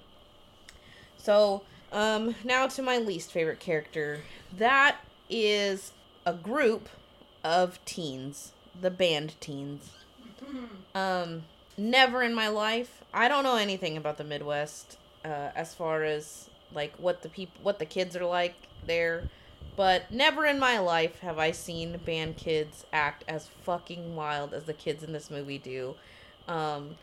So, 1.18 1.62
um, 1.92 2.34
now 2.44 2.66
to 2.68 2.82
my 2.82 2.98
least 2.98 3.32
favorite 3.32 3.60
character. 3.60 4.20
That 4.56 4.98
is 5.28 5.92
a 6.24 6.32
group 6.32 6.88
of 7.42 7.84
teens, 7.84 8.52
the 8.80 8.90
band 8.90 9.34
teens. 9.40 9.90
Um, 10.94 11.42
never 11.76 12.22
in 12.22 12.34
my 12.34 12.48
life. 12.48 13.02
I 13.12 13.28
don't 13.28 13.44
know 13.44 13.56
anything 13.56 13.98
about 13.98 14.16
the 14.16 14.24
Midwest 14.24 14.96
uh, 15.26 15.50
as 15.54 15.74
far 15.74 16.04
as 16.04 16.48
like 16.72 16.94
what 16.96 17.20
the 17.22 17.28
people, 17.28 17.60
what 17.62 17.78
the 17.78 17.84
kids 17.84 18.16
are 18.16 18.24
like 18.24 18.54
there. 18.86 19.28
But 19.76 20.10
never 20.10 20.46
in 20.46 20.58
my 20.58 20.78
life 20.78 21.20
have 21.20 21.38
I 21.38 21.50
seen 21.50 21.98
band 22.04 22.36
kids 22.38 22.86
act 22.92 23.24
as 23.28 23.48
fucking 23.62 24.16
wild 24.16 24.54
as 24.54 24.64
the 24.64 24.72
kids 24.72 25.02
in 25.02 25.12
this 25.12 25.30
movie 25.30 25.58
do. 25.58 25.94
Um, 26.48 26.96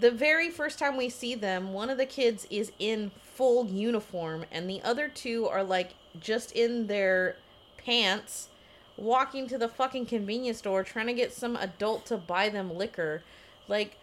the 0.00 0.10
very 0.10 0.50
first 0.50 0.78
time 0.78 0.96
we 0.96 1.10
see 1.10 1.34
them, 1.34 1.72
one 1.72 1.90
of 1.90 1.98
the 1.98 2.06
kids 2.06 2.46
is 2.50 2.72
in 2.78 3.10
full 3.22 3.66
uniform, 3.66 4.46
and 4.50 4.68
the 4.68 4.80
other 4.82 5.08
two 5.08 5.46
are 5.46 5.62
like 5.62 5.90
just 6.18 6.52
in 6.52 6.86
their 6.86 7.36
pants, 7.76 8.48
walking 8.96 9.46
to 9.48 9.58
the 9.58 9.68
fucking 9.68 10.06
convenience 10.06 10.58
store 10.58 10.82
trying 10.82 11.06
to 11.06 11.12
get 11.12 11.32
some 11.32 11.54
adult 11.56 12.06
to 12.06 12.16
buy 12.16 12.48
them 12.48 12.74
liquor. 12.74 13.22
Like, 13.68 13.96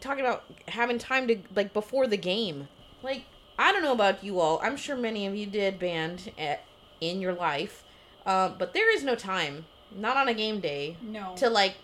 talking 0.00 0.24
about 0.24 0.44
having 0.68 0.98
time 0.98 1.28
to, 1.28 1.38
like, 1.54 1.72
before 1.72 2.06
the 2.06 2.16
game. 2.16 2.68
Like, 3.02 3.24
I 3.58 3.70
don't 3.72 3.82
know 3.82 3.92
about 3.92 4.24
you 4.24 4.40
all. 4.40 4.58
I'm 4.62 4.76
sure 4.76 4.96
many 4.96 5.26
of 5.26 5.34
you 5.36 5.46
did 5.46 5.78
band 5.78 6.32
at, 6.38 6.64
in 7.02 7.20
your 7.20 7.34
life. 7.34 7.84
Uh, 8.24 8.50
but 8.50 8.72
there 8.72 8.94
is 8.94 9.02
no 9.02 9.14
time, 9.14 9.66
not 9.94 10.16
on 10.16 10.28
a 10.28 10.34
game 10.34 10.60
day, 10.60 10.96
No. 11.02 11.34
to 11.36 11.50
like 11.50 11.74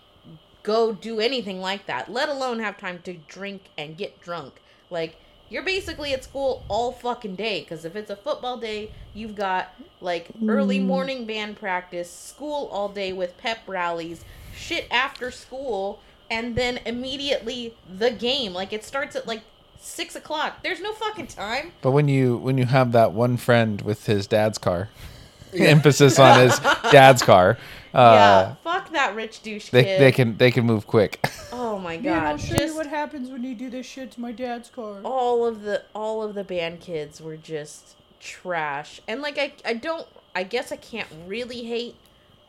go 0.63 0.93
do 0.93 1.19
anything 1.21 1.61
like 1.61 1.87
that, 1.87 2.11
let 2.11 2.29
alone 2.29 2.61
have 2.61 2.79
time 2.79 3.01
to 3.03 3.15
drink 3.15 3.63
and 3.77 3.97
get 3.97 4.21
drunk. 4.21 4.61
Like, 4.91 5.17
you're 5.51 5.63
basically 5.65 6.13
at 6.13 6.23
school 6.25 6.63
all 6.69 6.93
fucking 6.93 7.35
day 7.37 7.61
because 7.61 7.85
if 7.85 7.97
it's 7.97 8.11
a 8.11 8.17
football 8.17 8.59
day, 8.59 8.91
you've 9.15 9.35
got 9.35 9.75
like 10.01 10.29
early 10.47 10.79
morning 10.79 11.25
band 11.27 11.57
practice, 11.59 12.11
school 12.11 12.69
all 12.71 12.89
day 12.91 13.13
with 13.13 13.37
pep 13.39 13.59
rallies, 13.67 14.25
shit 14.55 14.87
after 14.91 15.31
school, 15.31 16.01
and 16.31 16.55
then 16.55 16.79
immediately 16.85 17.75
the 17.89 18.11
game. 18.11 18.53
Like, 18.53 18.73
it 18.73 18.85
starts 18.85 19.17
at 19.17 19.27
like 19.27 19.43
six 19.79 20.15
o'clock. 20.17 20.63
There's 20.63 20.81
no 20.81 20.93
fucking 20.93 21.29
time. 21.29 21.73
but 21.83 21.93
when 21.93 22.09
you 22.09 22.37
when 22.37 22.59
you 22.59 22.67
have 22.67 22.93
that 22.93 23.13
one 23.13 23.37
friend 23.37 23.81
with 23.83 24.07
his 24.07 24.27
dad's 24.27 24.59
car, 24.59 24.89
emphasis 25.55 26.19
on 26.19 26.41
his 26.41 26.59
dad's 26.91 27.23
car. 27.23 27.57
yeah, 27.95 28.01
Uh, 28.01 28.55
fuck 28.63 28.91
that 28.93 29.15
rich 29.15 29.41
douche 29.43 29.71
they, 29.71 29.85
kid. 29.85 30.01
they 30.01 30.13
can 30.13 30.37
they 30.37 30.51
can 30.51 30.65
move 30.67 30.87
quick. 30.87 31.25
Oh 31.61 31.77
my 31.77 31.97
Man, 31.99 32.15
I'll 32.15 32.37
god! 32.37 32.41
show 32.41 32.55
Just 32.57 32.73
you 32.75 32.77
what 32.77 32.87
happens 32.87 33.31
when 33.31 33.43
you 33.43 33.55
do 33.55 33.69
this 33.69 33.85
shit 33.85 34.13
to 34.13 34.21
my 34.21 34.31
dad's 34.31 34.69
car. 34.71 35.01
all 35.05 35.45
of 35.45 35.63
the 35.63 35.83
all 35.95 36.23
of 36.23 36.35
the 36.35 36.45
band 36.45 36.79
kids 36.81 37.21
were 37.21 37.37
just 37.37 37.97
trash 38.21 39.01
and 39.09 39.21
like 39.23 39.39
i 39.39 39.53
i 39.65 39.75
don't 39.75 40.07
i 40.37 40.43
guess 40.45 40.71
i 40.71 40.77
can't 40.77 41.09
really 41.27 41.65
hate 41.65 41.97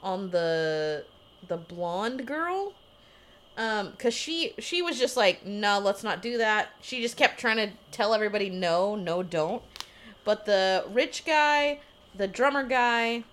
on 0.03 0.29
the 0.29 1.03
the 1.47 1.57
blonde 1.57 2.25
girl 2.27 2.73
um 3.59 3.91
because 3.91 4.13
she 4.13 4.53
she 4.57 4.81
was 4.81 4.97
just 4.97 5.15
like 5.15 5.45
no 5.45 5.77
let's 5.77 6.03
not 6.03 6.23
do 6.23 6.39
that 6.39 6.69
she 6.81 7.01
just 7.01 7.15
kept 7.15 7.39
trying 7.39 7.57
to 7.57 7.69
tell 7.91 8.15
everybody 8.15 8.49
no 8.49 8.95
no 8.95 9.21
don't 9.21 9.61
but 10.23 10.47
the 10.47 10.83
rich 10.91 11.23
guy 11.25 11.79
the 12.15 12.27
drummer 12.27 12.63
guy 12.63 13.23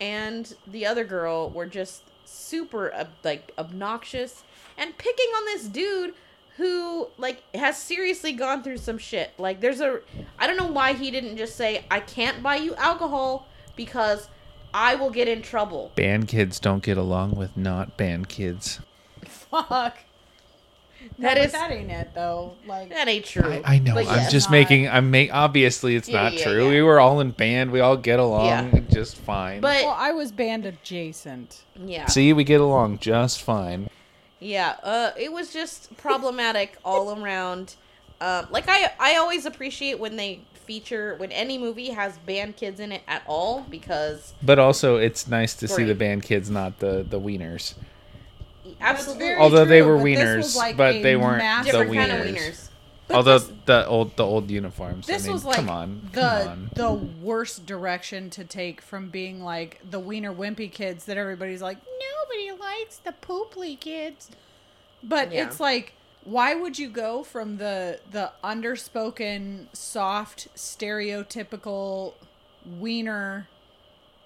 and 0.00 0.54
the 0.66 0.84
other 0.84 1.04
girl 1.04 1.48
were 1.48 1.66
just 1.66 2.02
super 2.26 3.06
like 3.24 3.52
obnoxious 3.58 4.42
and 4.76 4.96
picking 4.98 5.26
on 5.26 5.44
this 5.46 5.66
dude 5.66 6.14
who 6.56 7.08
like 7.18 7.42
has 7.54 7.80
seriously 7.80 8.32
gone 8.32 8.62
through 8.62 8.76
some 8.76 8.98
shit. 8.98 9.30
Like 9.38 9.60
there's 9.60 9.80
a 9.80 10.00
I 10.38 10.46
don't 10.46 10.56
know 10.56 10.70
why 10.70 10.92
he 10.92 11.10
didn't 11.10 11.36
just 11.36 11.56
say 11.56 11.84
I 11.90 12.00
can't 12.00 12.42
buy 12.42 12.56
you 12.56 12.74
alcohol 12.74 13.46
because 13.76 14.28
I 14.74 14.96
will 14.96 15.10
get 15.10 15.28
in 15.28 15.40
trouble. 15.40 15.92
band 15.94 16.28
kids 16.28 16.60
don't 16.60 16.82
get 16.82 16.98
along 16.98 17.36
with 17.36 17.56
not 17.56 17.96
band 17.96 18.28
kids. 18.28 18.80
Fuck. 19.50 19.98
That 21.20 21.36
no, 21.36 21.42
is- 21.42 21.52
that 21.52 21.70
ain't 21.70 21.90
it 21.90 22.10
though. 22.14 22.54
Like 22.66 22.88
That 22.90 23.06
ain't 23.08 23.24
true. 23.24 23.62
I, 23.64 23.74
I 23.74 23.78
know. 23.78 23.94
But 23.94 24.08
I'm 24.08 24.16
yes. 24.16 24.32
just 24.32 24.48
Not- 24.48 24.52
making. 24.52 24.88
I'm 24.88 25.10
make. 25.10 25.32
Obviously, 25.32 25.94
it's 25.94 26.08
Yeah, 26.08 26.22
not 26.24 26.32
yeah, 26.34 26.44
true. 26.44 26.64
yeah. 26.64 26.70
We 26.70 26.82
were 26.82 26.98
all 26.98 27.20
in 27.20 27.30
band. 27.30 27.70
We 27.70 27.80
all 27.80 27.96
get 27.96 28.18
along 28.18 28.46
Yeah. 28.46 28.80
just 28.92 29.16
fine. 29.16 29.60
But 29.60 29.84
well, 29.84 29.94
I 29.96 30.10
was 30.12 30.32
band 30.32 30.66
adjacent. 30.66 31.62
yeah. 31.76 32.06
see, 32.06 32.32
we 32.32 32.42
get 32.44 32.60
along 32.60 32.98
just 32.98 33.40
fine. 33.42 33.88
Yeah, 34.40 34.76
uh, 34.82 35.10
it 35.16 35.32
was 35.32 35.52
just 35.52 35.96
problematic 35.96 36.76
all 36.84 37.20
around. 37.22 37.74
Um, 38.20 38.48
like 38.50 38.64
I, 38.68 38.90
I 38.98 39.16
always 39.16 39.46
appreciate 39.46 40.00
when 40.00 40.16
they 40.16 40.40
feature 40.54 41.14
when 41.16 41.30
any 41.32 41.56
movie 41.58 41.90
has 41.90 42.18
band 42.18 42.56
kids 42.56 42.78
in 42.80 42.92
it 42.92 43.02
at 43.08 43.22
all 43.26 43.64
because 43.70 44.34
But 44.42 44.58
also, 44.58 44.96
it's 44.96 45.26
nice 45.28 45.54
to 45.54 45.68
see 45.68 45.84
the 45.84 45.94
band 45.94 46.24
kids, 46.24 46.50
not 46.50 46.80
the 46.80 47.06
the 47.08 47.20
wieners. 47.20 47.74
Absolutely 48.80 49.26
very 49.26 49.40
Although 49.40 49.64
they 49.64 49.82
were 49.82 49.96
wieners, 49.96 50.36
was 50.38 50.56
like 50.56 50.76
but 50.76 51.02
they 51.02 51.16
weren't 51.16 51.38
massive- 51.38 51.72
the 51.72 51.78
different 51.84 51.94
kind 51.96 52.12
of 52.12 52.26
wieners. 52.26 52.36
wieners. 52.50 52.64
But 53.08 53.16
Although 53.16 53.38
this, 53.38 53.52
the 53.64 53.86
old 53.86 54.16
the 54.16 54.24
old 54.26 54.50
uniforms. 54.50 55.06
this 55.06 55.22
I 55.22 55.26
mean, 55.28 55.32
was 55.32 55.44
like 55.46 55.56
come 55.56 55.70
on, 55.70 56.10
the 56.12 56.20
come 56.20 56.48
on. 56.48 56.70
the 56.74 56.92
worst 56.92 57.64
direction 57.64 58.28
to 58.30 58.44
take 58.44 58.82
from 58.82 59.08
being 59.08 59.42
like 59.42 59.80
the 59.90 59.98
wiener 59.98 60.32
wimpy 60.34 60.70
kids 60.70 61.06
that 61.06 61.16
everybody's 61.16 61.62
like 61.62 61.78
nobody 61.78 62.52
likes 62.60 62.98
the 62.98 63.12
pooply 63.12 63.76
kids. 63.76 64.30
But 65.02 65.32
Yeah. 65.32 65.46
it's 65.46 65.58
like 65.58 65.94
why 66.24 66.54
would 66.54 66.78
you 66.78 66.90
go 66.90 67.22
from 67.22 67.56
the 67.56 68.00
the 68.10 68.30
underspoken 68.44 69.68
soft 69.72 70.48
stereotypical 70.54 72.12
wiener 72.78 73.48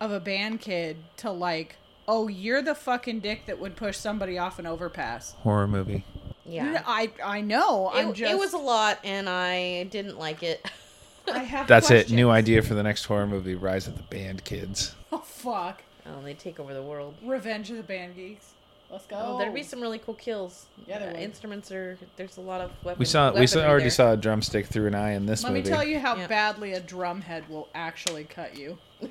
of 0.00 0.10
a 0.10 0.18
band 0.20 0.60
kid 0.60 0.96
to 1.18 1.30
like 1.30 1.76
oh 2.08 2.28
you're 2.28 2.62
the 2.62 2.74
fucking 2.74 3.20
dick 3.20 3.46
that 3.46 3.58
would 3.58 3.76
push 3.76 3.96
somebody 3.96 4.38
off 4.38 4.58
an 4.58 4.66
overpass. 4.66 5.32
horror 5.42 5.66
movie. 5.68 6.04
Yeah, 6.44 6.82
I 6.86 7.10
I 7.24 7.40
know. 7.40 7.90
I'm 7.92 8.12
just 8.14 8.32
it 8.32 8.38
was 8.38 8.52
a 8.52 8.58
lot, 8.58 8.98
and 9.04 9.28
I 9.28 9.84
didn't 9.84 10.18
like 10.18 10.42
it. 10.42 10.64
I 11.32 11.38
have 11.38 11.68
That's 11.68 11.90
it. 11.92 12.10
New 12.10 12.30
idea 12.30 12.62
for 12.62 12.74
the 12.74 12.82
next 12.82 13.04
horror 13.04 13.26
movie: 13.28 13.54
Rise 13.54 13.86
of 13.86 13.96
the 13.96 14.02
Band 14.04 14.44
Kids. 14.44 14.94
Oh 15.14 15.18
fuck. 15.18 15.82
oh, 16.06 16.22
they 16.24 16.32
take 16.34 16.58
over 16.58 16.72
the 16.72 16.82
world. 16.82 17.14
Revenge 17.22 17.70
of 17.70 17.76
the 17.76 17.82
Band 17.82 18.16
Geeks. 18.16 18.52
Let's 18.90 19.04
go. 19.06 19.16
Oh, 19.22 19.38
there'd 19.38 19.52
be 19.54 19.62
some 19.62 19.80
really 19.80 19.98
cool 19.98 20.14
kills. 20.14 20.64
Yeah, 20.86 20.98
there 20.98 21.10
Uh, 21.10 21.12
would. 21.12 21.20
instruments 21.20 21.70
are. 21.70 21.98
There's 22.16 22.38
a 22.38 22.40
lot 22.40 22.62
of 22.62 22.70
weapons. 22.82 22.98
We 22.98 23.04
saw 23.04 23.30
we 23.32 23.46
saw, 23.46 23.60
already 23.60 23.84
there. 23.84 23.90
saw 23.90 24.12
a 24.12 24.16
drumstick 24.16 24.66
through 24.66 24.86
an 24.86 24.94
eye 24.94 25.12
in 25.12 25.26
this 25.26 25.44
Let 25.44 25.52
movie. 25.52 25.62
Let 25.64 25.70
me 25.70 25.76
tell 25.76 25.86
you 25.86 25.98
how 26.00 26.16
Yeah. 26.16 26.26
badly 26.28 26.72
a 26.72 26.80
drumhead 26.80 27.48
will 27.50 27.68
actually 27.74 28.24
cut 28.24 28.56
you. 28.56 28.78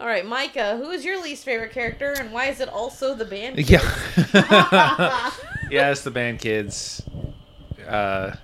All 0.00 0.06
right, 0.06 0.26
Micah, 0.26 0.76
who 0.76 0.90
is 0.90 1.04
your 1.04 1.22
least 1.22 1.44
favorite 1.44 1.72
character, 1.72 2.12
and 2.12 2.32
why 2.32 2.46
is 2.46 2.60
it 2.60 2.68
also 2.68 3.14
the 3.14 3.24
band? 3.24 3.58
Yeah. 3.58 3.80
yeah, 5.70 5.90
it's 5.90 6.02
the 6.02 6.10
band 6.10 6.40
kids. 6.40 7.02
Uh, 7.86 8.34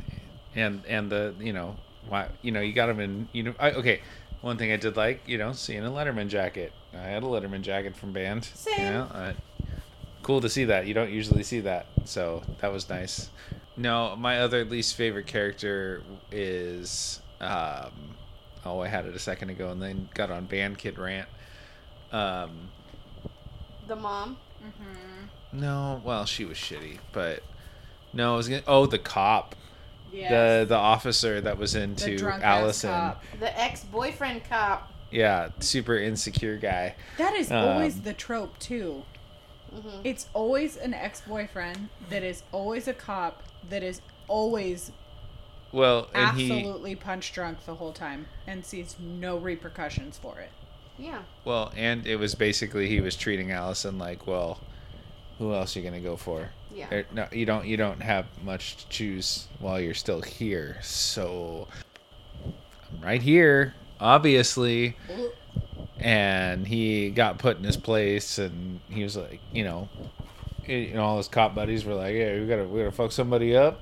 and 0.55 0.83
and 0.87 1.11
the 1.11 1.35
you 1.39 1.53
know 1.53 1.77
why 2.09 2.29
you 2.43 2.53
know 2.53 2.61
you 2.61 2.73
got 2.73 2.87
them 2.87 3.01
in 3.01 3.29
you 3.33 3.43
know 3.43 3.55
I, 3.59 3.73
okay. 3.73 4.01
One 4.41 4.57
thing 4.57 4.73
I 4.73 4.77
did 4.77 4.97
like 4.97 5.21
you 5.27 5.37
know 5.37 5.53
seeing 5.53 5.85
a 5.85 5.91
Letterman 5.91 6.29
jacket. 6.29 6.73
I 6.95 7.09
had 7.09 7.23
a 7.23 7.27
Letterman 7.27 7.61
jacket 7.63 7.95
from 7.95 8.13
band. 8.13 8.45
Same. 8.45 8.79
You 8.79 8.85
know, 8.91 9.03
uh, 9.13 9.33
cool 10.23 10.41
to 10.41 10.49
see 10.49 10.65
that. 10.65 10.87
You 10.87 10.95
don't 10.95 11.11
usually 11.11 11.43
see 11.43 11.61
that, 11.61 11.87
so 12.05 12.43
that 12.61 12.73
was 12.73 12.89
nice. 12.89 13.29
No, 13.77 14.17
my 14.17 14.41
other 14.41 14.65
least 14.65 14.95
favorite 14.95 15.27
character 15.27 16.03
is 16.33 17.21
um, 17.41 17.91
oh 18.65 18.81
I 18.81 18.89
had 18.89 19.07
it 19.07 19.15
a 19.15 19.19
second 19.19 19.51
ago 19.51 19.71
and 19.71 19.81
then 19.83 20.09
got 20.15 20.31
on 20.31 20.47
band 20.47 20.79
kid 20.79 20.99
rant. 20.99 21.29
Um, 22.13 22.69
The 23.87 23.97
mom. 23.97 24.37
no, 25.53 26.01
well, 26.05 26.25
she 26.27 26.45
was 26.45 26.57
shitty, 26.59 26.99
but 27.13 27.43
no, 28.13 28.35
I 28.35 28.37
was 28.37 28.49
gonna. 28.49 28.63
Oh, 28.67 28.87
the 28.87 28.99
cop, 28.99 29.55
Yes. 30.13 30.31
the 30.31 30.67
the 30.75 30.77
officer 30.79 31.41
that 31.41 31.57
was 31.59 31.75
into 31.75 32.17
drunk-ass 32.19 32.45
Allyson. 32.45 32.91
cop. 32.91 33.25
The 33.39 33.61
ex-boyfriend 33.61 34.45
cop. 34.49 34.93
Yeah, 35.11 35.49
super 35.61 35.97
insecure 35.99 36.57
guy. 36.57 36.95
That 37.19 37.35
is 37.35 37.51
Um, 37.51 37.69
always 37.69 38.03
the 38.03 38.13
trope 38.13 38.59
too. 38.59 39.05
Mm-hmm. 39.75 40.01
It's 40.05 40.27
always 40.35 40.77
an 40.77 40.95
ex-boyfriend 40.95 41.89
that 42.11 42.23
is 42.25 42.43
always 42.53 42.89
a 42.89 42.93
cop 42.93 43.43
that 43.69 43.83
is 43.85 44.01
always 44.27 44.91
Well, 45.73 46.09
and 46.15 46.37
he 46.39 46.51
absolutely 46.53 46.97
punch 46.97 47.33
drunk 47.33 47.65
the 47.65 47.75
whole 47.77 47.93
time 47.93 48.27
and 48.47 48.65
sees 48.65 48.97
no 48.99 49.37
repercussions 49.37 50.19
for 50.19 50.39
it. 50.41 50.51
Yeah. 50.99 51.23
well, 51.47 51.73
and 51.77 52.07
it 52.07 52.17
was 52.17 52.35
basically 52.35 52.87
he 52.89 53.01
was 53.01 53.17
treating 53.17 53.51
Allyson 53.53 53.99
like, 53.99 54.27
well, 54.27 54.61
who 55.39 55.55
else 55.55 55.75
are 55.75 55.81
you 55.81 55.85
gonna 55.89 56.01
go 56.01 56.17
for? 56.17 56.51
Yeah. 56.75 56.89
There- 56.91 57.07
no, 57.13 57.27
you 57.33 57.47
don't. 57.47 57.67
You 57.67 57.77
don't 57.79 58.03
have 58.03 58.27
much 58.45 58.77
to 58.77 58.89
choose 58.91 59.49
while 59.61 59.81
you're 59.81 59.95
still 59.95 60.21
here. 60.21 60.77
So 60.83 61.69
I'm 62.45 63.01
right 63.03 63.23
here, 63.23 63.75
obviously. 63.99 64.97
And 65.99 66.67
he 66.67 67.11
got 67.11 67.39
put 67.39 67.59
in 67.59 67.65
his 67.65 67.77
place, 67.77 68.39
and 68.39 68.81
he 68.91 69.03
was 69.03 69.17
like, 69.17 69.41
you 69.53 69.65
know, 69.65 69.89
he- 70.65 70.87
you 70.89 70.95
know, 70.95 71.03
all 71.05 71.17
his 71.19 71.29
cop 71.29 71.55
buddies 71.55 71.85
were 71.85 71.95
like, 71.95 72.15
"Yeah, 72.15 72.39
we 72.39 72.47
gotta, 72.47 72.65
we 72.65 72.79
gotta 72.81 72.93
fuck 72.93 73.13
somebody 73.13 73.55
up," 73.57 73.81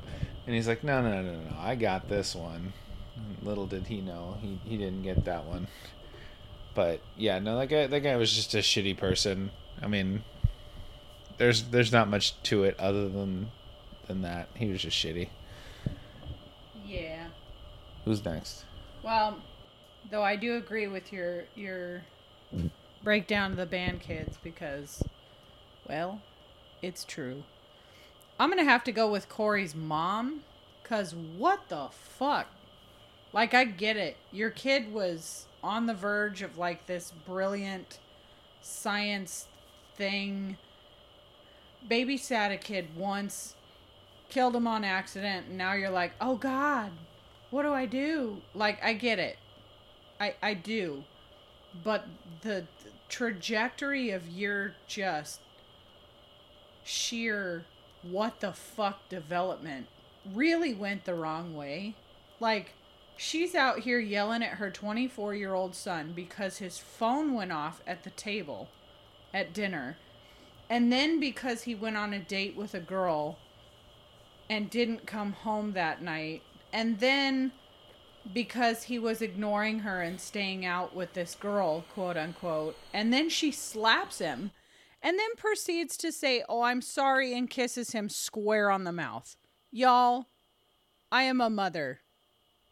and 0.48 0.54
he's 0.54 0.66
like, 0.66 0.82
"No, 0.82 1.02
no, 1.02 1.20
no, 1.20 1.30
no, 1.30 1.40
no, 1.50 1.56
I 1.58 1.74
got 1.74 2.08
this 2.08 2.34
one." 2.34 2.72
And 3.14 3.46
little 3.46 3.66
did 3.66 3.86
he 3.86 4.00
know, 4.00 4.38
he 4.40 4.58
he 4.64 4.78
didn't 4.78 5.02
get 5.02 5.26
that 5.26 5.44
one. 5.44 5.68
But 6.74 7.02
yeah, 7.18 7.38
no, 7.38 7.58
that 7.58 7.66
guy, 7.66 7.86
that 7.86 8.00
guy 8.00 8.16
was 8.16 8.32
just 8.32 8.54
a 8.54 8.58
shitty 8.58 8.96
person. 8.96 9.50
I 9.82 9.88
mean, 9.88 10.24
there's 11.36 11.64
there's 11.64 11.92
not 11.92 12.08
much 12.08 12.42
to 12.44 12.64
it 12.64 12.80
other 12.80 13.10
than 13.10 13.50
than 14.06 14.22
that. 14.22 14.48
He 14.54 14.70
was 14.70 14.80
just 14.80 14.96
shitty. 14.96 15.28
Yeah. 16.86 17.26
Who's 18.06 18.24
next? 18.24 18.64
Well, 19.04 19.42
though 20.10 20.22
I 20.22 20.36
do 20.36 20.56
agree 20.56 20.86
with 20.86 21.12
your 21.12 21.44
your 21.56 22.04
breakdown 23.04 23.50
of 23.50 23.58
the 23.58 23.66
band 23.66 24.00
kids 24.00 24.38
because, 24.42 25.02
well, 25.86 26.22
it's 26.80 27.04
true. 27.04 27.42
I'm 28.38 28.50
gonna 28.50 28.64
have 28.64 28.84
to 28.84 28.92
go 28.92 29.10
with 29.10 29.28
Corey's 29.28 29.74
mom, 29.74 30.42
cause 30.84 31.14
what 31.14 31.68
the 31.68 31.88
fuck? 31.90 32.46
Like 33.32 33.54
I 33.54 33.64
get 33.64 33.96
it. 33.96 34.16
Your 34.32 34.50
kid 34.50 34.92
was 34.92 35.46
on 35.62 35.86
the 35.86 35.94
verge 35.94 36.42
of 36.42 36.56
like 36.56 36.86
this 36.86 37.12
brilliant 37.26 37.98
science 38.62 39.48
thing. 39.96 40.56
Babysat 41.88 42.52
a 42.52 42.56
kid 42.56 42.88
once, 42.96 43.54
killed 44.28 44.54
him 44.54 44.66
on 44.66 44.84
accident, 44.84 45.46
and 45.48 45.58
now 45.58 45.72
you're 45.72 45.90
like, 45.90 46.12
oh 46.20 46.36
God, 46.36 46.92
what 47.50 47.62
do 47.62 47.72
I 47.72 47.86
do? 47.86 48.42
Like, 48.54 48.82
I 48.84 48.92
get 48.92 49.18
it. 49.18 49.38
I, 50.20 50.34
I 50.42 50.54
do. 50.54 51.04
But 51.84 52.06
the, 52.42 52.66
the 52.84 52.90
trajectory 53.08 54.10
of 54.10 54.28
your 54.28 54.74
just 54.86 55.40
sheer 56.84 57.64
what 58.02 58.40
the 58.40 58.52
fuck 58.52 59.08
development 59.08 59.86
really 60.34 60.74
went 60.74 61.04
the 61.04 61.14
wrong 61.14 61.54
way. 61.54 61.94
Like, 62.40 62.72
she's 63.16 63.54
out 63.54 63.80
here 63.80 63.98
yelling 63.98 64.42
at 64.42 64.54
her 64.54 64.70
24 64.70 65.34
year 65.34 65.54
old 65.54 65.74
son 65.74 66.12
because 66.14 66.58
his 66.58 66.78
phone 66.78 67.34
went 67.34 67.52
off 67.52 67.80
at 67.86 68.04
the 68.04 68.10
table 68.10 68.68
at 69.34 69.52
dinner. 69.52 69.96
And 70.70 70.92
then 70.92 71.18
because 71.18 71.62
he 71.62 71.74
went 71.74 71.96
on 71.96 72.12
a 72.12 72.18
date 72.18 72.56
with 72.56 72.74
a 72.74 72.80
girl 72.80 73.38
and 74.50 74.70
didn't 74.70 75.06
come 75.06 75.32
home 75.32 75.72
that 75.72 76.02
night. 76.02 76.42
And 76.72 77.00
then 77.00 77.52
because 78.32 78.84
he 78.84 78.98
was 78.98 79.22
ignoring 79.22 79.80
her 79.80 80.02
and 80.02 80.20
staying 80.20 80.64
out 80.66 80.94
with 80.94 81.14
this 81.14 81.34
girl, 81.34 81.84
quote 81.94 82.16
unquote. 82.16 82.76
And 82.92 83.12
then 83.12 83.28
she 83.28 83.50
slaps 83.50 84.18
him 84.18 84.50
and 85.02 85.18
then 85.18 85.36
proceeds 85.36 85.96
to 85.98 86.12
say, 86.12 86.42
Oh, 86.48 86.62
I'm 86.62 86.82
sorry, 86.82 87.36
and 87.36 87.48
kisses 87.48 87.90
him 87.90 88.08
square 88.08 88.70
on 88.70 88.84
the 88.84 88.92
mouth. 88.92 89.36
Y'all, 89.70 90.26
I 91.10 91.24
am 91.24 91.40
a 91.40 91.50
mother. 91.50 92.00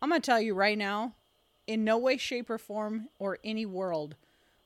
I'm 0.01 0.11
going 0.11 0.21
to 0.21 0.27
tell 0.27 0.41
you 0.41 0.55
right 0.55 0.79
now 0.79 1.15
in 1.67 1.85
no 1.85 1.99
way, 1.99 2.17
shape, 2.17 2.51
or 2.51 2.59
form, 2.59 3.09
or 3.19 3.39
any 3.43 3.67
world 3.67 4.17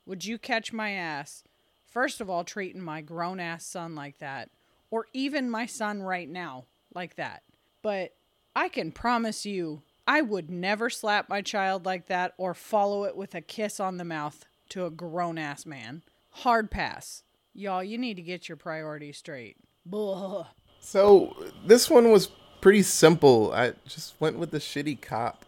would 0.07 0.25
you 0.25 0.39
catch 0.39 0.73
my 0.73 0.91
ass, 0.91 1.45
first 1.87 2.21
of 2.21 2.29
all, 2.29 2.43
treating 2.43 2.83
my 2.83 3.01
grown 3.01 3.39
ass 3.39 3.65
son 3.65 3.95
like 3.95 4.19
that, 4.19 4.51
or 4.91 5.07
even 5.13 5.49
my 5.49 5.67
son 5.67 6.03
right 6.03 6.29
now 6.29 6.65
like 6.95 7.15
that. 7.17 7.43
But 7.81 8.15
I 8.57 8.69
can 8.69 8.91
promise 8.91 9.47
you, 9.47 9.83
I 10.09 10.23
would 10.23 10.51
never 10.51 10.91
slap 10.91 11.29
my 11.29 11.43
child 11.43 11.87
like 11.87 12.09
that 12.09 12.35
or 12.39 12.55
follow 12.55 13.05
it 13.05 13.17
with 13.17 13.35
a 13.37 13.41
kiss 13.41 13.79
on 13.79 13.99
the 13.99 14.05
mouth 14.05 14.45
to 14.71 14.85
a 14.85 14.91
grown 14.91 15.39
ass 15.39 15.65
man. 15.65 16.03
Hard 16.31 16.71
pass. 16.71 17.23
Y'all, 17.55 17.83
you 17.83 17.99
need 17.99 18.15
to 18.15 18.23
get 18.23 18.49
your 18.49 18.57
priorities 18.57 19.19
straight. 19.19 19.57
Blah. 19.85 20.47
So 20.79 21.37
this 21.67 21.91
one 21.91 22.11
was 22.11 22.31
pretty 22.61 22.83
simple. 22.83 23.53
I 23.53 23.75
just 23.87 24.15
went 24.21 24.39
with 24.39 24.51
the 24.51 24.59
shitty 24.59 25.01
cop. 25.01 25.45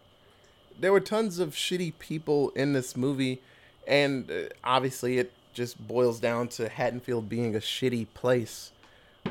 There 0.79 0.91
were 0.91 0.99
tons 0.99 1.39
of 1.39 1.51
shitty 1.51 1.93
people 1.99 2.49
in 2.51 2.73
this 2.73 2.97
movie, 2.97 3.41
and 3.87 4.29
uh, 4.29 4.49
obviously 4.63 5.17
it 5.17 5.31
just 5.53 5.87
boils 5.87 6.19
down 6.19 6.47
to 6.49 6.67
Haddonfield 6.67 7.29
being 7.29 7.55
a 7.55 7.59
shitty 7.59 8.07
place. 8.13 8.71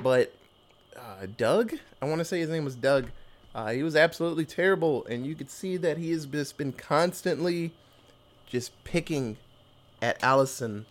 But 0.03 0.33
uh, 0.97 1.27
Doug, 1.37 1.75
I 2.01 2.07
want 2.07 2.21
to 2.21 2.25
say 2.25 2.41
his 2.41 2.51
name 2.51 2.65
was 2.65 2.77
Doug. 2.77 3.09
Uh, 3.55 3.73
he 3.73 3.83
was 3.83 3.97
absolutely 3.97 4.47
terrible, 4.47 5.05
and 5.07 5.27
you 5.27 5.35
could 5.35 5.51
see 5.51 5.77
that 5.77 5.99
he 5.99 6.11
has 6.13 6.25
just 6.25 6.57
been 6.57 6.73
constantly 6.73 7.73
just 8.47 8.73
picking 8.85 9.37
at 10.01 10.23
Allyson 10.23 10.87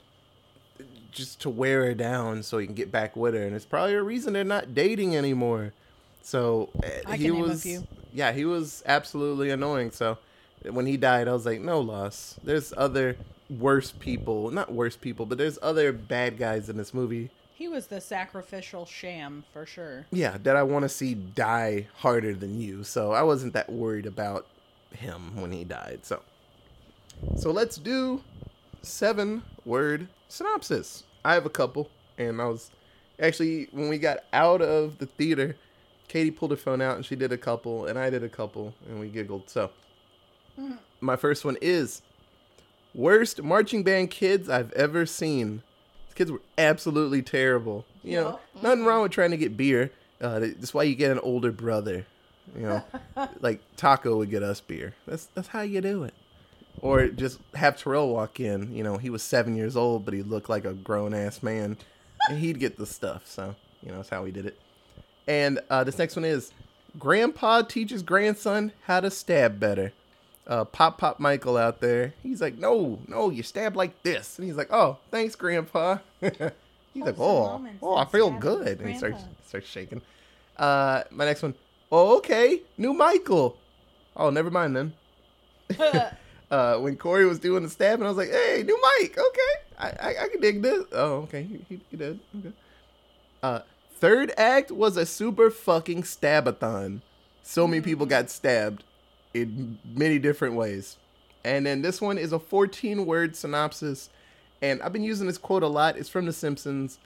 just 1.11 1.41
to 1.41 1.49
wear 1.49 1.85
her 1.85 1.93
down 1.93 2.43
so 2.43 2.57
he 2.57 2.65
can 2.65 2.75
get 2.75 2.91
back 2.91 3.15
with 3.15 3.33
her, 3.33 3.43
and 3.43 3.55
it's 3.55 3.65
probably 3.65 3.95
a 3.95 4.03
reason 4.03 4.33
they're 4.33 4.43
not 4.43 4.73
dating 4.73 5.15
anymore. 5.15 5.73
So 6.21 6.69
uh, 6.83 7.11
he 7.13 7.23
can 7.23 7.33
name 7.33 7.43
a 7.43 7.47
was, 7.47 7.83
yeah, 8.13 8.31
he 8.31 8.45
was 8.45 8.83
absolutely 8.85 9.49
annoying. 9.49 9.91
So 9.91 10.17
when 10.69 10.85
he 10.85 10.97
died, 10.97 11.27
I 11.27 11.33
was 11.33 11.45
like, 11.45 11.61
no 11.61 11.79
loss. 11.79 12.39
There's 12.43 12.73
other 12.77 13.17
worse 13.49 13.91
people, 13.91 14.51
not 14.51 14.71
worse 14.71 14.95
people, 14.95 15.25
but 15.25 15.37
there's 15.37 15.57
other 15.61 15.91
bad 15.91 16.37
guys 16.37 16.69
in 16.69 16.77
this 16.77 16.93
movie. 16.93 17.29
He 17.53 17.67
was 17.67 17.87
the 17.87 18.01
sacrificial 18.01 18.85
sham 18.85 19.43
for 19.53 19.65
sure. 19.65 20.05
Yeah, 20.11 20.37
that 20.43 20.55
I 20.55 20.63
want 20.63 20.83
to 20.83 20.89
see 20.89 21.13
die 21.13 21.87
harder 21.97 22.33
than 22.33 22.59
you. 22.59 22.83
So 22.83 23.11
I 23.11 23.23
wasn't 23.23 23.53
that 23.53 23.71
worried 23.71 24.05
about 24.05 24.47
him 24.95 25.39
when 25.39 25.51
he 25.51 25.63
died. 25.63 25.99
So, 26.03 26.21
so 27.37 27.51
let's 27.51 27.77
do 27.77 28.23
seven 28.81 29.43
word 29.65 30.07
synopsis. 30.27 31.03
I 31.23 31.33
have 31.33 31.45
a 31.45 31.49
couple, 31.49 31.89
and 32.17 32.41
I 32.41 32.45
was 32.45 32.71
actually 33.19 33.67
when 33.71 33.89
we 33.89 33.97
got 33.97 34.19
out 34.33 34.61
of 34.61 34.97
the 34.97 35.05
theater, 35.05 35.55
Katie 36.07 36.31
pulled 36.31 36.51
her 36.51 36.57
phone 36.57 36.81
out 36.81 36.97
and 36.97 37.05
she 37.05 37.15
did 37.15 37.31
a 37.31 37.37
couple, 37.37 37.85
and 37.85 37.97
I 37.97 38.09
did 38.09 38.23
a 38.23 38.29
couple, 38.29 38.73
and 38.87 38.99
we 38.99 39.07
giggled. 39.07 39.49
So, 39.49 39.71
my 40.99 41.15
first 41.15 41.45
one 41.45 41.57
is 41.61 42.01
worst 42.93 43.41
marching 43.41 43.83
band 43.83 44.11
kids 44.11 44.49
I've 44.49 44.71
ever 44.73 45.05
seen. 45.05 45.61
These 46.07 46.15
kids 46.15 46.31
were 46.31 46.41
absolutely 46.57 47.21
terrible. 47.21 47.85
You 48.03 48.17
know, 48.17 48.39
nothing 48.61 48.85
wrong 48.85 49.03
with 49.03 49.11
trying 49.11 49.31
to 49.31 49.37
get 49.37 49.55
beer. 49.55 49.91
Uh, 50.19 50.39
that's 50.39 50.73
why 50.73 50.83
you 50.83 50.95
get 50.95 51.11
an 51.11 51.19
older 51.19 51.51
brother. 51.51 52.05
You 52.55 52.63
know, 52.63 52.83
like 53.39 53.61
Taco 53.77 54.17
would 54.17 54.29
get 54.29 54.43
us 54.43 54.59
beer. 54.59 54.95
That's 55.07 55.27
that's 55.33 55.47
how 55.47 55.61
you 55.61 55.81
do 55.81 56.03
it. 56.03 56.13
Or 56.79 57.07
just 57.07 57.39
have 57.53 57.77
Terrell 57.77 58.09
walk 58.09 58.39
in. 58.39 58.73
You 58.73 58.83
know, 58.83 58.97
he 58.97 59.09
was 59.09 59.21
seven 59.21 59.55
years 59.55 59.75
old, 59.75 60.05
but 60.05 60.13
he 60.13 60.23
looked 60.23 60.49
like 60.49 60.65
a 60.65 60.73
grown 60.73 61.13
ass 61.13 61.43
man, 61.43 61.77
and 62.29 62.39
he'd 62.39 62.59
get 62.59 62.77
the 62.77 62.85
stuff. 62.85 63.27
So 63.27 63.55
you 63.83 63.89
know, 63.89 63.97
that's 63.97 64.09
how 64.09 64.23
we 64.23 64.31
did 64.31 64.45
it. 64.45 64.57
And 65.27 65.59
uh, 65.69 65.83
this 65.83 65.97
next 65.97 66.15
one 66.15 66.25
is 66.25 66.51
Grandpa 66.97 67.61
teaches 67.63 68.03
grandson 68.03 68.71
how 68.85 68.99
to 68.99 69.11
stab 69.11 69.59
better. 69.59 69.93
Uh, 70.47 70.65
Pop 70.65 70.97
Pop 70.97 71.19
Michael 71.19 71.57
out 71.57 71.81
there. 71.81 72.13
He's 72.23 72.41
like, 72.41 72.57
no, 72.57 72.99
no, 73.07 73.29
you 73.29 73.43
stab 73.43 73.75
like 73.75 74.01
this. 74.03 74.37
And 74.37 74.47
he's 74.47 74.57
like, 74.57 74.71
oh, 74.71 74.97
thanks, 75.09 75.35
Grandpa. 75.35 75.99
he's 76.19 76.33
like, 76.95 77.19
oh, 77.19 77.65
oh, 77.81 77.95
I 77.95 78.05
feel 78.05 78.31
good. 78.31 78.79
And 78.79 78.89
he 78.89 78.97
starts, 78.97 79.23
starts 79.45 79.67
shaking. 79.67 80.01
Uh, 80.57 81.03
my 81.11 81.25
next 81.25 81.43
one. 81.43 81.55
Oh, 81.91 82.17
okay, 82.17 82.61
new 82.77 82.93
Michael. 82.93 83.57
Oh, 84.15 84.29
never 84.29 84.49
mind 84.49 84.75
then. 84.75 84.93
uh, 86.51 86.77
when 86.77 86.97
Corey 86.97 87.25
was 87.25 87.39
doing 87.39 87.63
the 87.63 87.69
stabbing, 87.69 88.05
I 88.05 88.09
was 88.09 88.17
like, 88.17 88.29
"Hey, 88.29 88.63
new 88.65 88.79
mic, 88.99 89.17
okay, 89.17 89.53
I 89.79 89.87
I, 89.87 90.23
I 90.23 90.27
can 90.27 90.41
dig 90.41 90.61
this." 90.61 90.83
Oh, 90.91 91.13
okay, 91.23 91.43
he, 91.43 91.65
he, 91.69 91.81
he 91.89 91.97
did. 91.97 92.19
Okay. 92.37 92.51
Uh, 93.41 93.59
third 93.95 94.33
act 94.37 94.69
was 94.69 94.97
a 94.97 95.05
super 95.05 95.49
fucking 95.49 96.03
stabathon. 96.03 97.01
So 97.41 97.65
many 97.67 97.81
people 97.81 98.05
got 98.05 98.29
stabbed 98.29 98.83
in 99.33 99.79
many 99.95 100.19
different 100.19 100.55
ways, 100.55 100.97
and 101.43 101.65
then 101.65 101.81
this 101.81 102.01
one 102.01 102.17
is 102.17 102.33
a 102.33 102.39
14 102.39 103.05
word 103.05 103.35
synopsis, 103.35 104.09
and 104.61 104.81
I've 104.81 104.93
been 104.93 105.03
using 105.03 105.27
this 105.27 105.37
quote 105.37 105.63
a 105.63 105.67
lot. 105.67 105.97
It's 105.97 106.09
from 106.09 106.25
The 106.25 106.33
Simpsons 106.33 106.99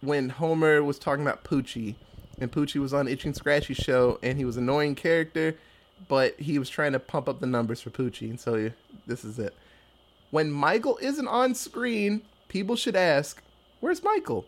when 0.00 0.28
Homer 0.28 0.84
was 0.84 1.00
talking 1.00 1.22
about 1.22 1.42
Poochie, 1.42 1.96
and 2.38 2.50
Poochie 2.50 2.80
was 2.80 2.94
on 2.94 3.08
Itchy 3.08 3.28
and 3.28 3.36
Scratchy 3.36 3.74
show, 3.74 4.20
and 4.22 4.38
he 4.38 4.44
was 4.44 4.56
an 4.56 4.64
annoying 4.64 4.94
character, 4.94 5.56
but 6.08 6.38
he 6.40 6.58
was 6.58 6.68
trying 6.68 6.92
to 6.92 6.98
pump 6.98 7.28
up 7.28 7.40
the 7.40 7.46
numbers 7.46 7.80
for 7.80 7.90
Poochie, 7.90 8.30
and 8.30 8.40
so 8.40 8.70
this 9.06 9.24
is 9.24 9.38
it. 9.38 9.54
When 10.30 10.50
Michael 10.50 10.98
isn't 11.00 11.28
on 11.28 11.54
screen, 11.54 12.22
people 12.48 12.76
should 12.76 12.96
ask, 12.96 13.42
"Where's 13.80 14.02
Michael? 14.02 14.46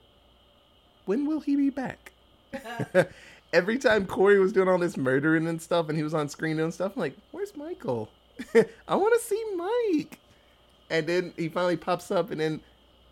When 1.05 1.27
will 1.27 1.41
he 1.41 1.57
be 1.57 1.71
back?" 1.71 2.13
Every 3.53 3.79
time 3.79 4.07
Corey 4.07 4.39
was 4.39 4.53
doing 4.53 4.69
all 4.69 4.79
this 4.79 4.97
murdering 4.97 5.47
and 5.47 5.61
stuff, 5.63 5.89
and 5.89 5.97
he 5.97 6.03
was 6.03 6.15
on 6.15 6.29
screen 6.29 6.57
doing 6.57 6.73
stuff, 6.73 6.93
I'm 6.97 7.01
like, 7.01 7.17
"Where's 7.31 7.57
Michael? 7.57 8.09
I 8.89 8.97
want 8.97 9.15
to 9.15 9.27
see 9.27 9.43
Mike." 9.55 10.19
And 10.91 11.07
then 11.07 11.33
he 11.37 11.49
finally 11.49 11.77
pops 11.77 12.11
up, 12.11 12.31
and 12.31 12.41
then 12.41 12.61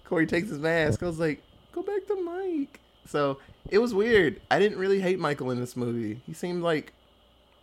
Corey 0.05 0.26
takes 0.26 0.51
his 0.51 0.59
mask. 0.59 1.03
I 1.03 1.07
was 1.07 1.18
like, 1.18 1.43
go 1.72 1.83
back 1.83 2.07
to 2.07 2.22
Mike. 2.22 2.80
So 3.07 3.39
it 3.70 3.78
was 3.78 3.95
weird. 3.95 4.41
I 4.51 4.59
didn't 4.59 4.78
really 4.78 5.01
hate 5.01 5.18
Michael 5.18 5.51
in 5.51 5.59
this 5.59 5.76
movie. 5.76 6.20
He 6.26 6.35
seemed 6.35 6.62
like 6.62 6.93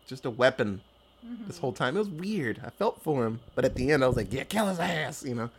just 0.10 0.26
a 0.26 0.30
weapon 0.30 0.82
this 1.48 1.58
whole 1.60 1.72
time. 1.72 1.96
It 1.96 2.00
was 2.00 2.10
weird. 2.10 2.62
I 2.66 2.70
felt 2.70 3.02
for 3.02 3.26
him. 3.26 3.40
But 3.56 3.66
at 3.66 3.76
the 3.76 3.92
end, 3.92 4.04
I 4.04 4.08
was 4.08 4.18
like, 4.18 4.34
yeah, 4.34 4.44
kill 4.44 4.68
his 4.68 4.80
ass, 4.80 5.24
you 5.24 5.36
know? 5.36 5.50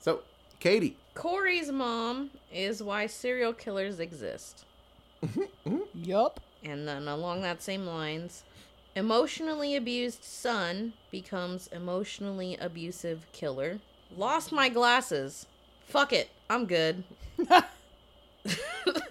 So, 0.00 0.20
Katie. 0.60 0.96
Corey's 1.14 1.70
mom 1.70 2.30
is 2.52 2.82
why 2.82 3.06
serial 3.06 3.52
killers 3.52 4.00
exist. 4.00 4.64
Mm-hmm. 5.24 5.78
Yup. 5.94 6.40
And 6.64 6.86
then 6.86 7.08
along 7.08 7.42
that 7.42 7.62
same 7.62 7.86
lines, 7.86 8.44
emotionally 8.94 9.76
abused 9.76 10.24
son 10.24 10.92
becomes 11.10 11.68
emotionally 11.68 12.56
abusive 12.60 13.26
killer. 13.32 13.78
Lost 14.16 14.52
my 14.52 14.68
glasses. 14.68 15.46
Fuck 15.86 16.12
it. 16.12 16.30
I'm 16.50 16.66
good. 16.66 17.04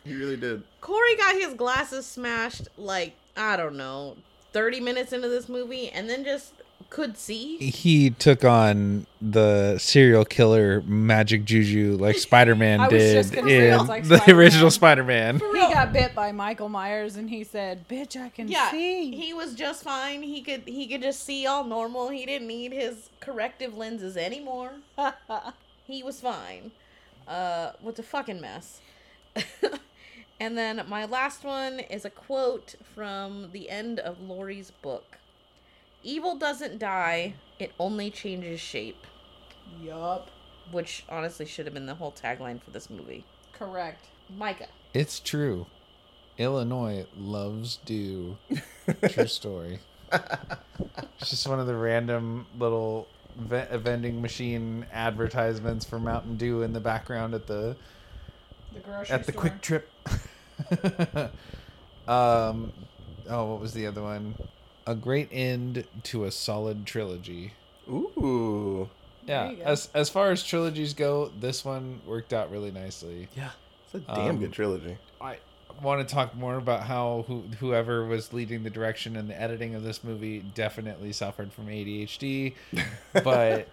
He 0.03 0.15
really 0.15 0.37
did. 0.37 0.63
Corey 0.81 1.15
got 1.15 1.35
his 1.35 1.53
glasses 1.53 2.05
smashed 2.05 2.67
like, 2.77 3.13
I 3.37 3.55
don't 3.55 3.77
know, 3.77 4.17
30 4.53 4.79
minutes 4.79 5.13
into 5.13 5.27
this 5.29 5.47
movie 5.49 5.89
and 5.89 6.09
then 6.09 6.23
just 6.23 6.53
could 6.89 7.15
see. 7.17 7.57
He 7.57 8.09
took 8.09 8.43
on 8.43 9.05
the 9.21 9.77
serial 9.77 10.25
killer 10.25 10.81
magic 10.81 11.45
juju 11.45 11.95
like 11.97 12.17
Spider 12.27 12.55
Man 12.55 12.89
did 12.89 13.13
just 13.13 13.33
gonna 13.33 13.47
say, 13.47 13.69
in 13.71 13.85
like 13.87 14.03
the 14.07 14.17
Spider-Man. 14.17 14.35
original 14.35 14.71
Spider 14.71 15.03
Man. 15.03 15.39
He 15.39 15.53
got 15.53 15.93
bit 15.93 16.13
by 16.15 16.31
Michael 16.33 16.67
Myers 16.69 17.15
and 17.15 17.29
he 17.29 17.43
said, 17.45 17.87
Bitch, 17.87 18.19
I 18.19 18.27
can 18.29 18.49
Yeah, 18.49 18.71
see. 18.71 19.15
he 19.15 19.33
was 19.33 19.53
just 19.53 19.83
fine. 19.83 20.21
He 20.23 20.41
could 20.41 20.63
he 20.65 20.87
could 20.87 21.01
just 21.01 21.23
see 21.23 21.45
all 21.47 21.63
normal. 21.63 22.09
He 22.09 22.25
didn't 22.25 22.47
need 22.47 22.73
his 22.73 23.09
corrective 23.21 23.77
lenses 23.77 24.17
anymore. 24.17 24.71
he 25.85 26.03
was 26.03 26.19
fine. 26.19 26.71
Uh, 27.27 27.71
what's 27.81 27.99
a 27.99 28.03
fucking 28.03 28.41
mess. 28.41 28.81
and 30.41 30.57
then 30.57 30.83
my 30.87 31.05
last 31.05 31.43
one 31.43 31.79
is 31.79 32.03
a 32.03 32.09
quote 32.09 32.73
from 32.95 33.49
the 33.51 33.69
end 33.69 33.99
of 33.99 34.19
Laurie's 34.19 34.71
book. 34.71 35.19
Evil 36.03 36.35
doesn't 36.35 36.79
die, 36.79 37.35
it 37.59 37.71
only 37.79 38.09
changes 38.09 38.59
shape. 38.59 39.05
yup. 39.79 40.29
Which 40.71 41.05
honestly 41.09 41.45
should 41.45 41.65
have 41.65 41.73
been 41.75 41.85
the 41.85 41.95
whole 41.95 42.11
tagline 42.11 42.61
for 42.61 42.71
this 42.71 42.89
movie. 42.89 43.23
Correct. 43.53 44.05
Micah. 44.35 44.67
It's 44.93 45.19
true. 45.19 45.67
Illinois 46.37 47.05
loves 47.17 47.75
dew. 47.85 48.37
True 49.09 49.27
story. 49.27 49.79
It's 50.11 51.29
just 51.29 51.47
one 51.47 51.59
of 51.59 51.67
the 51.67 51.75
random 51.75 52.47
little 52.57 53.07
ve- 53.37 53.77
vending 53.77 54.21
machine 54.21 54.85
advertisements 54.93 55.85
for 55.85 55.99
Mountain 55.99 56.37
Dew 56.37 56.61
in 56.63 56.73
the 56.73 56.79
background 56.79 57.33
at 57.35 57.45
the 57.47 57.75
The 58.73 58.79
grocery 58.79 59.13
at 59.13 59.25
the 59.25 59.33
store. 59.33 59.43
QuikTrip. 59.43 59.83
um, 62.07 62.71
oh, 63.29 63.45
what 63.45 63.61
was 63.61 63.73
the 63.73 63.87
other 63.87 64.01
one? 64.01 64.35
a 64.87 64.95
great 64.95 65.29
end 65.31 65.85
to 66.03 66.25
a 66.25 66.31
solid 66.31 66.85
trilogy. 66.85 67.53
Ooh. 67.89 68.89
Yeah, 69.27 69.53
as 69.63 69.89
as 69.93 70.09
far 70.09 70.31
as 70.31 70.43
trilogies 70.43 70.93
go, 70.93 71.31
this 71.39 71.63
one 71.63 72.01
worked 72.07 72.33
out 72.33 72.51
really 72.51 72.71
nicely. 72.71 73.27
Yeah. 73.35 73.51
It's 73.85 73.95
a 73.95 73.99
damn 74.15 74.29
Um, 74.31 74.39
good 74.39 74.51
trilogy. 74.51 74.97
I 75.19 75.37
want 75.81 76.07
to 76.07 76.13
talk 76.13 76.35
more 76.35 76.55
about 76.55 76.83
how 76.83 77.25
who, 77.27 77.43
whoever 77.59 78.05
was 78.05 78.33
leading 78.33 78.63
the 78.63 78.69
direction 78.69 79.15
and 79.15 79.29
the 79.29 79.39
editing 79.39 79.75
of 79.75 79.83
this 79.83 80.03
movie 80.03 80.39
definitely 80.39 81.13
suffered 81.13 81.53
from 81.53 81.67
ADHD, 81.67 82.55
but 83.23 83.67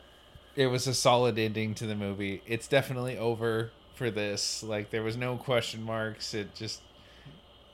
it 0.54 0.66
was 0.66 0.86
a 0.86 0.94
solid 0.94 1.38
ending 1.38 1.74
to 1.76 1.86
the 1.86 1.94
movie. 1.94 2.42
It's 2.46 2.68
definitely 2.68 3.16
over 3.16 3.70
for 3.98 4.10
this. 4.10 4.62
Like 4.62 4.90
there 4.90 5.02
was 5.02 5.16
no 5.16 5.36
question 5.36 5.82
marks. 5.82 6.32
It 6.32 6.54
just 6.54 6.80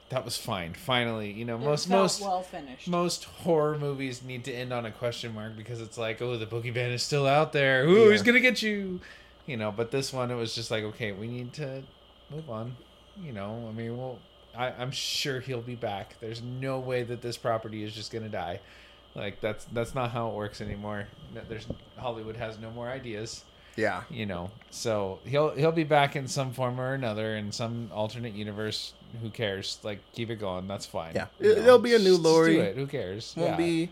that 0.08 0.24
was 0.24 0.36
fine. 0.36 0.74
Finally, 0.74 1.30
you 1.32 1.44
know, 1.44 1.56
It 1.56 1.60
most 1.60 1.88
most 1.88 2.20
well 2.20 2.42
finished. 2.42 2.88
most 2.88 3.24
horror 3.24 3.78
movies 3.78 4.22
need 4.22 4.44
to 4.44 4.52
end 4.52 4.72
on 4.72 4.86
a 4.86 4.90
question 4.90 5.34
mark 5.34 5.56
because 5.56 5.80
it's 5.80 5.96
like, 5.98 6.20
oh, 6.20 6.36
the 6.36 6.46
boogie 6.46 6.72
boogeyman 6.74 6.92
is 6.92 7.02
still 7.02 7.26
out 7.26 7.52
there. 7.52 7.84
Ooh, 7.86 8.10
he's 8.10 8.22
gonna 8.22 8.40
get 8.40 8.62
you. 8.62 9.00
You 9.46 9.58
know, 9.58 9.70
but 9.70 9.90
this 9.90 10.12
one, 10.12 10.30
it 10.30 10.36
was 10.36 10.54
just 10.54 10.70
like, 10.70 10.84
okay, 10.84 11.12
we 11.12 11.26
need 11.28 11.52
to 11.54 11.82
move 12.30 12.48
on. 12.48 12.76
You 13.22 13.32
know, 13.32 13.66
I 13.68 13.72
mean, 13.72 13.96
well, 13.98 14.18
I, 14.56 14.68
I'm 14.70 14.90
sure 14.90 15.38
he'll 15.40 15.60
be 15.60 15.74
back. 15.74 16.16
There's 16.20 16.40
no 16.42 16.78
way 16.78 17.02
that 17.02 17.20
this 17.20 17.36
property 17.36 17.84
is 17.84 17.92
just 17.94 18.10
gonna 18.10 18.28
die. 18.30 18.60
Like 19.14 19.40
that's 19.40 19.64
that's 19.66 19.94
not 19.94 20.10
how 20.10 20.28
it 20.30 20.34
works 20.34 20.60
anymore. 20.60 21.06
No- 21.34 21.42
There's 21.48 21.66
Hollywood 21.96 22.36
has 22.36 22.58
no 22.58 22.70
more 22.70 22.88
ideas 22.88 23.44
Yeah. 23.76 24.02
you 24.10 24.26
know 24.26 24.50
so 24.70 25.18
he'll 25.24 25.50
he'll 25.50 25.72
be 25.72 25.84
back 25.84 26.16
in 26.16 26.28
some 26.28 26.52
form 26.52 26.80
or 26.80 26.94
another 26.94 27.36
in 27.36 27.50
some 27.52 27.90
alternate 27.92 28.34
universe 28.34 28.92
who 29.22 29.30
cares 29.30 29.78
like 29.82 29.98
keep 30.12 30.30
it 30.30 30.36
going 30.36 30.66
that's 30.68 30.86
fine 30.86 31.12
Yeah. 31.14 31.26
You 31.40 31.52
It- 31.52 31.54
there'll 31.62 31.78
be 31.78 31.94
a 31.94 31.98
new 31.98 32.12
just 32.12 32.22
do 32.22 32.28
Laurie. 32.28 32.58
it. 32.58 32.76
who 32.76 32.86
cares 32.86 33.34
Won't 33.36 33.50
Yeah. 33.52 33.56
be 33.56 33.90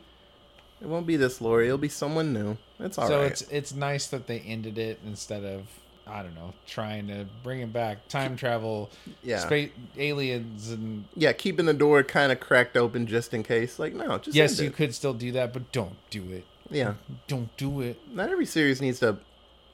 it 0.81 0.89
won't 0.89 1.07
be 1.07 1.17
this 1.17 1.41
Laurie. 1.41 1.67
It'll 1.67 1.79
be 1.79 1.89
someone 1.89 2.33
new. 2.33 2.57
It's 2.81 2.99
all 2.99 3.05
right. 3.05 3.11
so 3.11 3.23
it's 3.23 3.43
it's 3.43 3.73
nice 3.75 4.07
that 4.09 4.27
they 4.27 4.41
ended 4.41 4.79
it 4.79 4.99
instead 5.07 5.45
of 5.45 5.63
i 6.09 6.21
don't 6.21 6.35
know 6.35 6.53
trying 6.67 7.07
to 7.07 7.25
bring 7.45 7.61
him 7.61 7.71
back 7.71 8.09
time 8.09 8.35
travel 8.37 8.91
yeah. 9.23 9.39
space 9.39 9.71
aliens 9.97 10.71
and 10.71 11.05
yeah, 11.15 11.33
keeping 11.33 11.67
the 11.67 11.73
door 11.75 12.03
kind 12.03 12.33
of 12.33 12.41
cracked 12.41 12.77
open 12.77 13.07
just 13.07 13.33
in 13.33 13.45
case. 13.45 13.79
Like, 13.79 13.95
no, 13.95 14.19
just 14.19 14.37
yes 14.37 14.53
end 14.53 14.61
you 14.61 14.67
it. 14.67 14.75
could 14.77 14.95
still 14.95 15.15
do 15.15 15.31
that 15.33 15.53
but 15.53 15.71
don't 15.71 15.95
do 16.11 16.25
it 16.33 16.45
Yeah. 16.71 16.95
don't 17.29 17.57
do 17.57 17.81
it 17.83 17.97
Not 18.13 18.31
every 18.31 18.47
series 18.47 18.81
needs 18.83 18.99
to 19.01 19.19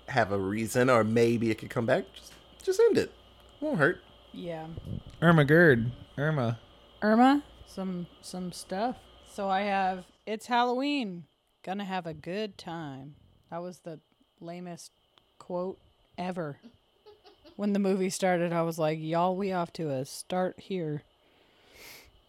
have 0.09 0.33
a 0.33 0.39
reason 0.39 0.91
or 0.91 1.05
maybe 1.05 1.51
it 1.51 1.59
could 1.59 1.71
come 1.71 1.87
back. 1.87 2.05
Just 2.15 2.33
just 2.63 2.81
end 2.81 2.99
it. 2.99 3.13
Won't 3.61 3.79
hurt. 3.79 4.01
yeah. 4.33 4.67
irma 5.23 5.45
gerd 5.45 5.91
irma 6.17 6.59
Irma, 7.01 7.45
some 7.67 8.07
some 8.21 8.51
stuff. 8.51 8.97
So 9.33 9.49
I 9.49 9.61
have 9.63 10.05
it's 10.27 10.47
Halloween. 10.47 11.25
Gonna 11.65 11.85
have 11.85 12.07
a 12.07 12.15
good 12.15 12.59
time. 12.59 13.15
That 13.51 13.63
was 13.63 13.81
the 13.81 14.01
lamest 14.41 14.91
quote 15.39 15.79
ever. 16.17 16.59
When 17.57 17.73
the 17.73 17.79
movie 17.79 18.11
started, 18.11 18.53
I 18.53 18.63
was 18.63 18.79
like, 18.79 18.99
y'all, 19.01 19.37
we 19.37 19.53
off 19.53 19.73
to 19.75 19.91
a 19.91 20.05
start 20.05 20.59
here. 20.61 21.03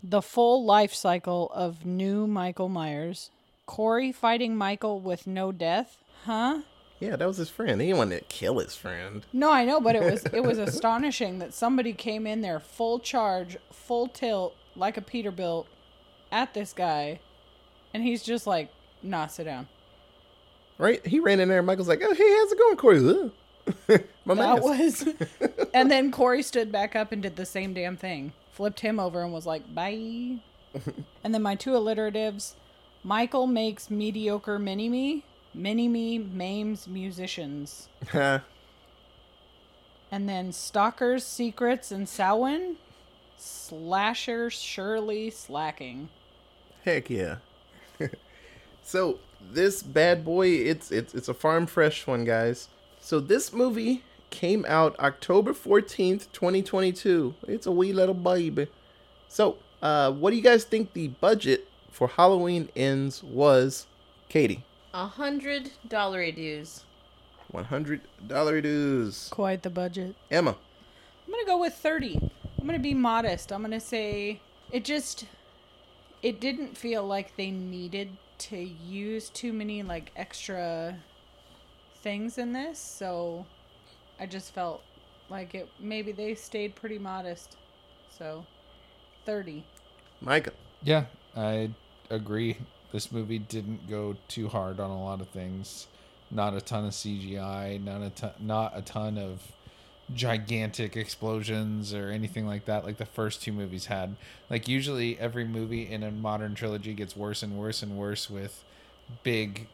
The 0.04 0.22
full 0.22 0.66
life 0.66 0.94
cycle 0.94 1.52
of 1.54 1.86
new 1.86 2.26
Michael 2.28 2.70
Myers. 2.70 3.30
Corey 3.66 4.12
fighting 4.12 4.56
Michael 4.56 5.00
with 5.02 5.28
no 5.28 5.52
death. 5.52 5.98
Huh? 6.26 6.62
Yeah, 7.00 7.16
that 7.16 7.28
was 7.28 7.38
his 7.38 7.50
friend. 7.50 7.80
He 7.80 7.88
didn't 7.88 7.98
want 7.98 8.12
to 8.12 8.22
kill 8.22 8.60
his 8.60 8.76
friend. 8.76 9.26
No, 9.32 9.52
I 9.52 9.64
know, 9.64 9.80
but 9.80 9.96
it 9.96 10.04
was 10.04 10.26
it 10.26 10.44
was 10.44 10.58
astonishing 10.58 11.40
that 11.40 11.54
somebody 11.54 11.94
came 11.94 12.28
in 12.28 12.42
there 12.42 12.60
full 12.60 13.00
charge, 13.00 13.58
full 13.72 14.08
tilt, 14.08 14.56
like 14.76 14.98
a 14.98 15.02
Peterbilt, 15.02 15.66
at 16.32 16.54
this 16.54 16.74
guy, 16.74 17.20
and 17.94 18.04
he's 18.04 18.22
just 18.24 18.46
like, 18.46 18.70
"Nah, 19.02 19.28
sit 19.28 19.46
down." 19.46 19.68
Right? 20.78 21.06
He 21.06 21.20
ran 21.20 21.40
in 21.40 21.50
there 21.50 21.58
and 21.60 21.68
Michael's 21.68 21.90
like, 21.90 22.02
oh, 22.02 22.14
hey, 22.14 22.36
how's 22.38 22.52
it 22.54 22.58
going, 22.58 22.78
Corey? 22.78 23.00
My 24.26 24.34
That 24.34 24.64
mask. 24.64 24.64
was, 24.64 25.10
and 25.74 25.92
then 25.92 26.10
Corey 26.10 26.42
stood 26.42 26.72
back 26.72 26.96
up 26.96 27.12
and 27.12 27.22
did 27.22 27.36
the 27.36 27.46
same 27.46 27.74
damn 27.74 27.98
thing, 27.98 28.32
flipped 28.52 28.80
him 28.80 28.98
over 29.00 29.22
and 29.22 29.34
was 29.34 29.46
like, 29.46 29.74
"Bye." 29.76 30.38
and 31.24 31.34
then 31.34 31.42
my 31.42 31.56
two 31.56 31.72
alliteratives, 31.72 32.54
Michael 33.04 33.46
makes 33.46 33.90
mediocre 33.90 34.58
mini 34.58 34.88
me, 34.88 35.26
mini 35.54 35.88
me 35.88 36.20
Mames 36.20 36.88
musicians, 36.88 37.90
and 38.14 38.42
then 40.12 40.52
stalkers 40.52 41.26
secrets 41.26 41.92
and 41.92 42.08
Samhain, 42.08 42.78
slasher 43.38 44.50
Shirley 44.50 45.30
slacking. 45.30 46.10
Heck 46.84 47.10
yeah. 47.10 47.38
so 48.84 49.20
this 49.52 49.84
bad 49.84 50.26
boy, 50.26 50.48
it's 50.48 50.92
it's 50.92 51.14
it's 51.14 51.30
a 51.30 51.34
farm 51.34 51.66
fresh 51.66 52.08
one, 52.08 52.26
guys. 52.26 52.70
So 53.00 53.20
this 53.20 53.54
movie 53.54 54.04
came 54.30 54.66
out 54.68 55.00
October 55.00 55.54
fourteenth, 55.54 56.32
twenty 56.32 56.62
twenty 56.62 56.92
two. 56.92 57.36
It's 57.48 57.68
a 57.68 57.72
wee 57.72 57.94
little 57.94 58.16
baby. 58.16 58.68
So, 59.28 59.58
uh, 59.82 60.12
what 60.12 60.32
do 60.32 60.36
you 60.36 60.42
guys 60.42 60.64
think 60.64 60.94
the 60.94 61.10
budget 61.10 61.68
for 61.92 62.08
Halloween 62.08 62.70
Ends 62.76 63.24
was? 63.24 63.86
Katie, 64.28 64.64
A 64.94 65.06
hundred 65.08 65.72
dollar 65.88 66.32
dues. 66.32 66.84
one 67.52 67.66
hundred 67.66 68.02
dollar 68.28 68.62
dues. 68.62 69.28
Quite 69.32 69.64
the 69.64 69.70
budget. 69.70 70.16
Emma, 70.32 70.56
I'm 71.26 71.32
gonna 71.34 71.46
go 71.46 71.60
with 71.60 71.74
30. 71.76 72.20
I'm 72.60 72.66
gonna 72.66 72.80
be 72.80 72.94
modest. 72.94 73.52
I'm 73.52 73.62
gonna 73.62 73.80
say 73.80 74.42
it 74.72 74.84
just 74.84 75.26
it 76.22 76.40
didn't 76.42 76.76
feel 76.78 77.06
like 77.06 77.36
they 77.38 77.52
needed 77.52 78.10
to 78.40 78.58
use 78.58 79.30
too 79.30 79.54
many 79.54 79.84
like 79.84 80.12
extra 80.16 80.98
things 82.02 82.38
in 82.38 82.54
this, 82.54 82.80
so 82.80 83.46
I 84.20 84.26
just 84.26 84.54
felt 84.54 84.82
like 85.30 85.54
it 85.54 85.70
maybe 85.80 86.12
they 86.12 86.34
stayed 86.36 86.76
pretty 86.76 86.98
modest. 86.98 87.58
So 88.18 88.46
30. 89.26 89.64
Micah, 90.22 90.52
Yeah, 90.82 91.06
I 91.36 91.70
agree. 92.10 92.58
This 92.92 93.12
movie 93.12 93.40
didn't 93.40 93.90
go 93.90 94.16
too 94.28 94.48
hard 94.48 94.80
on 94.80 94.90
a 94.90 95.04
lot 95.04 95.22
of 95.22 95.30
things. 95.30 95.88
Not 96.32 96.54
a 96.56 96.62
ton 96.62 96.86
of 96.86 96.92
CGI, 96.92 97.84
not 97.84 98.02
a 98.02 98.10
ton, 98.10 98.32
not 98.40 98.74
a 98.76 98.82
ton 98.82 99.18
of 99.18 99.42
gigantic 100.16 100.98
explosions 100.98 101.94
or 101.94 102.10
anything 102.10 102.48
like 102.48 102.66
that 102.66 102.84
like 102.84 102.98
the 102.98 103.06
first 103.06 103.44
two 103.44 103.52
movies 103.52 103.86
had. 103.88 104.16
Like 104.50 104.68
usually 104.68 105.20
every 105.20 105.46
movie 105.46 105.88
in 105.90 106.02
a 106.04 106.10
modern 106.12 106.56
trilogy 106.56 106.94
gets 106.94 107.16
worse 107.16 107.44
and 107.44 107.58
worse 107.58 107.84
and 107.84 107.96
worse 107.98 108.28
with 108.30 108.64
big 109.24 109.68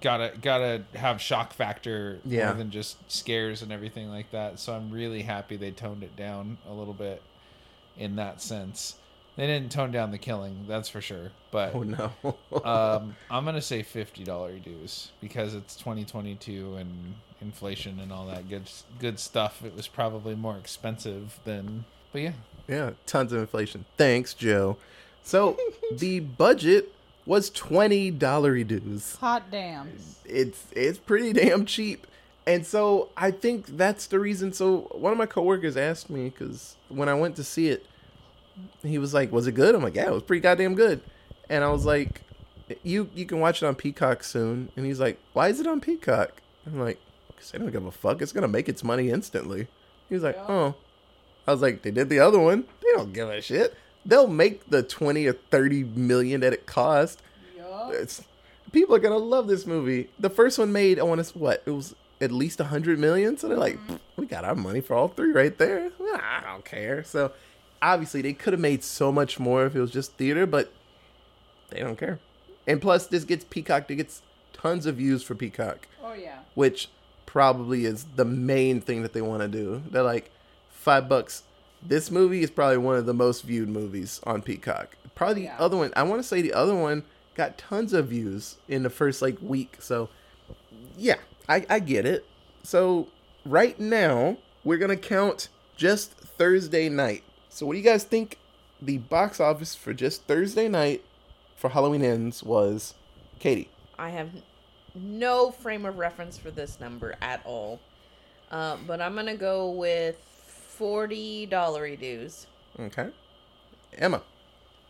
gotta 0.00 0.32
gotta 0.40 0.82
have 0.94 1.20
shock 1.20 1.52
factor 1.52 2.20
Yeah. 2.24 2.46
more 2.46 2.54
than 2.54 2.70
just 2.70 3.10
scares 3.10 3.62
and 3.62 3.72
everything 3.72 4.08
like 4.10 4.30
that. 4.30 4.60
So 4.60 4.74
I'm 4.74 4.90
really 4.92 5.22
happy 5.22 5.56
they 5.56 5.72
toned 5.72 6.04
it 6.04 6.14
down 6.16 6.58
a 6.68 6.72
little 6.72 6.94
bit 6.94 7.20
in 7.98 8.14
that 8.16 8.40
sense. 8.40 8.94
They 9.36 9.46
didn't 9.46 9.72
tone 9.72 9.90
down 9.90 10.10
the 10.10 10.18
killing, 10.18 10.66
that's 10.68 10.88
for 10.88 11.00
sure. 11.00 11.30
But 11.50 11.74
oh 11.74 11.82
no. 11.82 12.12
um, 12.64 13.16
I'm 13.30 13.44
gonna 13.44 13.62
say 13.62 13.82
fifty 13.82 14.24
dollar 14.24 14.58
dues 14.58 15.12
because 15.20 15.54
it's 15.54 15.76
2022 15.76 16.76
and 16.76 17.14
inflation 17.40 18.00
and 18.00 18.12
all 18.12 18.26
that 18.26 18.48
good 18.48 18.70
good 18.98 19.18
stuff. 19.18 19.64
It 19.64 19.74
was 19.74 19.88
probably 19.88 20.34
more 20.34 20.56
expensive 20.56 21.38
than, 21.44 21.84
but 22.12 22.22
yeah, 22.22 22.32
Yeah, 22.68 22.90
tons 23.06 23.32
of 23.32 23.40
inflation. 23.40 23.84
Thanks, 23.96 24.34
Joe. 24.34 24.76
So 25.22 25.56
the 25.92 26.20
budget 26.20 26.92
was 27.26 27.50
twenty 27.50 28.10
dollar 28.10 28.62
dues. 28.62 29.16
Hot 29.16 29.50
damn. 29.50 29.88
It's 30.24 30.66
it's 30.72 30.98
pretty 30.98 31.32
damn 31.32 31.64
cheap, 31.66 32.06
and 32.46 32.66
so 32.66 33.08
I 33.16 33.30
think 33.30 33.76
that's 33.76 34.06
the 34.06 34.18
reason. 34.18 34.52
So 34.52 34.88
one 34.92 35.12
of 35.12 35.18
my 35.18 35.26
coworkers 35.26 35.76
asked 35.76 36.10
me 36.10 36.28
because 36.30 36.76
when 36.88 37.08
I 37.08 37.14
went 37.14 37.36
to 37.36 37.44
see 37.44 37.68
it, 37.68 37.86
he 38.82 38.98
was 38.98 39.14
like, 39.14 39.32
"Was 39.32 39.46
it 39.46 39.52
good?" 39.52 39.74
I'm 39.74 39.82
like, 39.82 39.96
"Yeah, 39.96 40.06
it 40.06 40.12
was 40.12 40.22
pretty 40.22 40.40
goddamn 40.40 40.74
good," 40.74 41.00
and 41.48 41.64
I 41.64 41.70
was 41.70 41.84
like, 41.84 42.22
"You 42.82 43.08
you 43.14 43.26
can 43.26 43.40
watch 43.40 43.62
it 43.62 43.66
on 43.66 43.74
Peacock 43.74 44.24
soon," 44.24 44.70
and 44.76 44.86
he's 44.86 45.00
like, 45.00 45.18
"Why 45.32 45.48
is 45.48 45.60
it 45.60 45.66
on 45.66 45.80
Peacock?" 45.80 46.42
I'm 46.66 46.80
like, 46.80 46.98
"Cause 47.36 47.50
they 47.50 47.58
don't 47.58 47.70
give 47.70 47.86
a 47.86 47.90
fuck. 47.90 48.22
It's 48.22 48.32
gonna 48.32 48.48
make 48.48 48.68
its 48.68 48.84
money 48.84 49.10
instantly." 49.10 49.68
He 50.08 50.14
was 50.14 50.22
like, 50.22 50.36
"Oh." 50.48 50.74
I 51.46 51.52
was 51.52 51.62
like, 51.62 51.82
they 51.82 51.90
did 51.90 52.08
the 52.08 52.20
other 52.20 52.38
one. 52.38 52.64
They 52.82 52.92
don't 52.92 53.12
give 53.12 53.28
a 53.28 53.40
shit. 53.40 53.74
They'll 54.04 54.28
make 54.28 54.68
the 54.70 54.82
twenty 54.82 55.26
or 55.26 55.32
thirty 55.32 55.84
million 55.84 56.42
that 56.42 56.52
it 56.52 56.66
cost. 56.66 57.22
It's 57.92 58.22
people 58.72 58.94
are 58.94 59.00
gonna 59.00 59.16
love 59.16 59.48
this 59.48 59.66
movie. 59.66 60.08
The 60.18 60.30
first 60.30 60.58
one 60.58 60.72
made, 60.72 60.98
I 60.98 61.02
want 61.02 61.24
to 61.24 61.38
what? 61.38 61.62
It 61.66 61.70
was 61.70 61.94
at 62.20 62.30
least 62.30 62.60
a 62.60 62.64
hundred 62.64 62.98
million. 62.98 63.36
So 63.36 63.48
they're 63.48 63.56
like, 63.56 63.78
mm-hmm. 63.78 63.96
we 64.16 64.26
got 64.26 64.44
our 64.44 64.54
money 64.54 64.80
for 64.80 64.94
all 64.94 65.08
three 65.08 65.32
right 65.32 65.56
there. 65.58 65.90
I 66.14 66.42
don't 66.46 66.64
care. 66.64 67.02
So 67.02 67.32
obviously 67.82 68.22
they 68.22 68.32
could 68.32 68.52
have 68.52 68.60
made 68.60 68.82
so 68.84 69.10
much 69.12 69.38
more 69.38 69.66
if 69.66 69.74
it 69.74 69.80
was 69.80 69.90
just 69.90 70.12
theater, 70.14 70.46
but 70.46 70.72
they 71.70 71.80
don't 71.80 71.96
care. 71.98 72.18
And 72.66 72.80
plus, 72.80 73.06
this 73.06 73.24
gets 73.24 73.44
Peacock. 73.48 73.90
It 73.90 73.96
gets 73.96 74.22
tons 74.52 74.86
of 74.86 74.96
views 74.96 75.22
for 75.22 75.34
Peacock 75.34 75.86
Oh 76.04 76.12
yeah. 76.12 76.40
which 76.54 76.88
probably 77.24 77.84
is 77.84 78.04
the 78.16 78.24
main 78.24 78.80
thing 78.80 79.02
that 79.02 79.12
they 79.12 79.22
want 79.22 79.40
to 79.42 79.48
do. 79.48 79.82
They're 79.90 80.02
like 80.02 80.30
five 80.68 81.08
bucks 81.08 81.44
This 81.82 82.10
movie 82.10 82.42
is 82.42 82.50
probably 82.50 82.76
one 82.76 82.96
of 82.96 83.06
the 83.06 83.14
most 83.14 83.42
viewed 83.44 83.68
movies 83.70 84.20
on 84.24 84.42
Peacock. 84.42 84.96
Probably 85.14 85.34
the 85.34 85.40
Yeah. 85.42 85.56
other 85.58 85.76
one. 85.78 85.92
I 85.96 86.02
want 86.02 86.20
to 86.20 86.28
say 86.28 86.42
the 86.42 86.52
other 86.52 86.74
one 86.74 87.04
got 87.34 87.56
tons 87.56 87.92
of 87.94 88.08
views 88.08 88.56
in 88.68 88.82
the 88.82 88.90
first 88.90 89.22
like 89.22 89.38
week. 89.40 89.76
So 89.80 90.10
yeah, 90.98 91.16
I, 91.48 91.64
I 91.70 91.78
get 91.78 92.04
it. 92.04 92.26
So 92.62 93.08
right 93.46 93.78
now 93.80 94.36
we're 94.64 94.76
gonna 94.76 94.96
count 94.96 95.48
just 95.76 96.10
Thursday 96.12 96.88
night. 96.90 97.22
So 97.50 97.66
what 97.66 97.72
do 97.72 97.78
you 97.78 97.84
guys 97.84 98.04
think 98.04 98.38
the 98.80 98.98
box 98.98 99.40
office 99.40 99.74
for 99.74 99.92
just 99.92 100.22
Thursday 100.22 100.68
night 100.68 101.04
for 101.56 101.70
Halloween 101.70 102.02
Ends 102.02 102.42
was? 102.42 102.94
Katie. 103.40 103.68
I 103.98 104.10
have 104.10 104.30
no 104.94 105.50
frame 105.50 105.84
of 105.84 105.98
reference 105.98 106.38
for 106.38 106.50
this 106.50 106.78
number 106.80 107.16
at 107.20 107.42
all. 107.44 107.80
Uh, 108.50 108.76
but 108.86 109.00
I'm 109.00 109.14
gonna 109.14 109.36
go 109.36 109.70
with 109.70 110.16
forty 110.16 111.44
dollar 111.46 111.94
dues. 111.96 112.46
Okay. 112.78 113.10
Emma. 113.98 114.22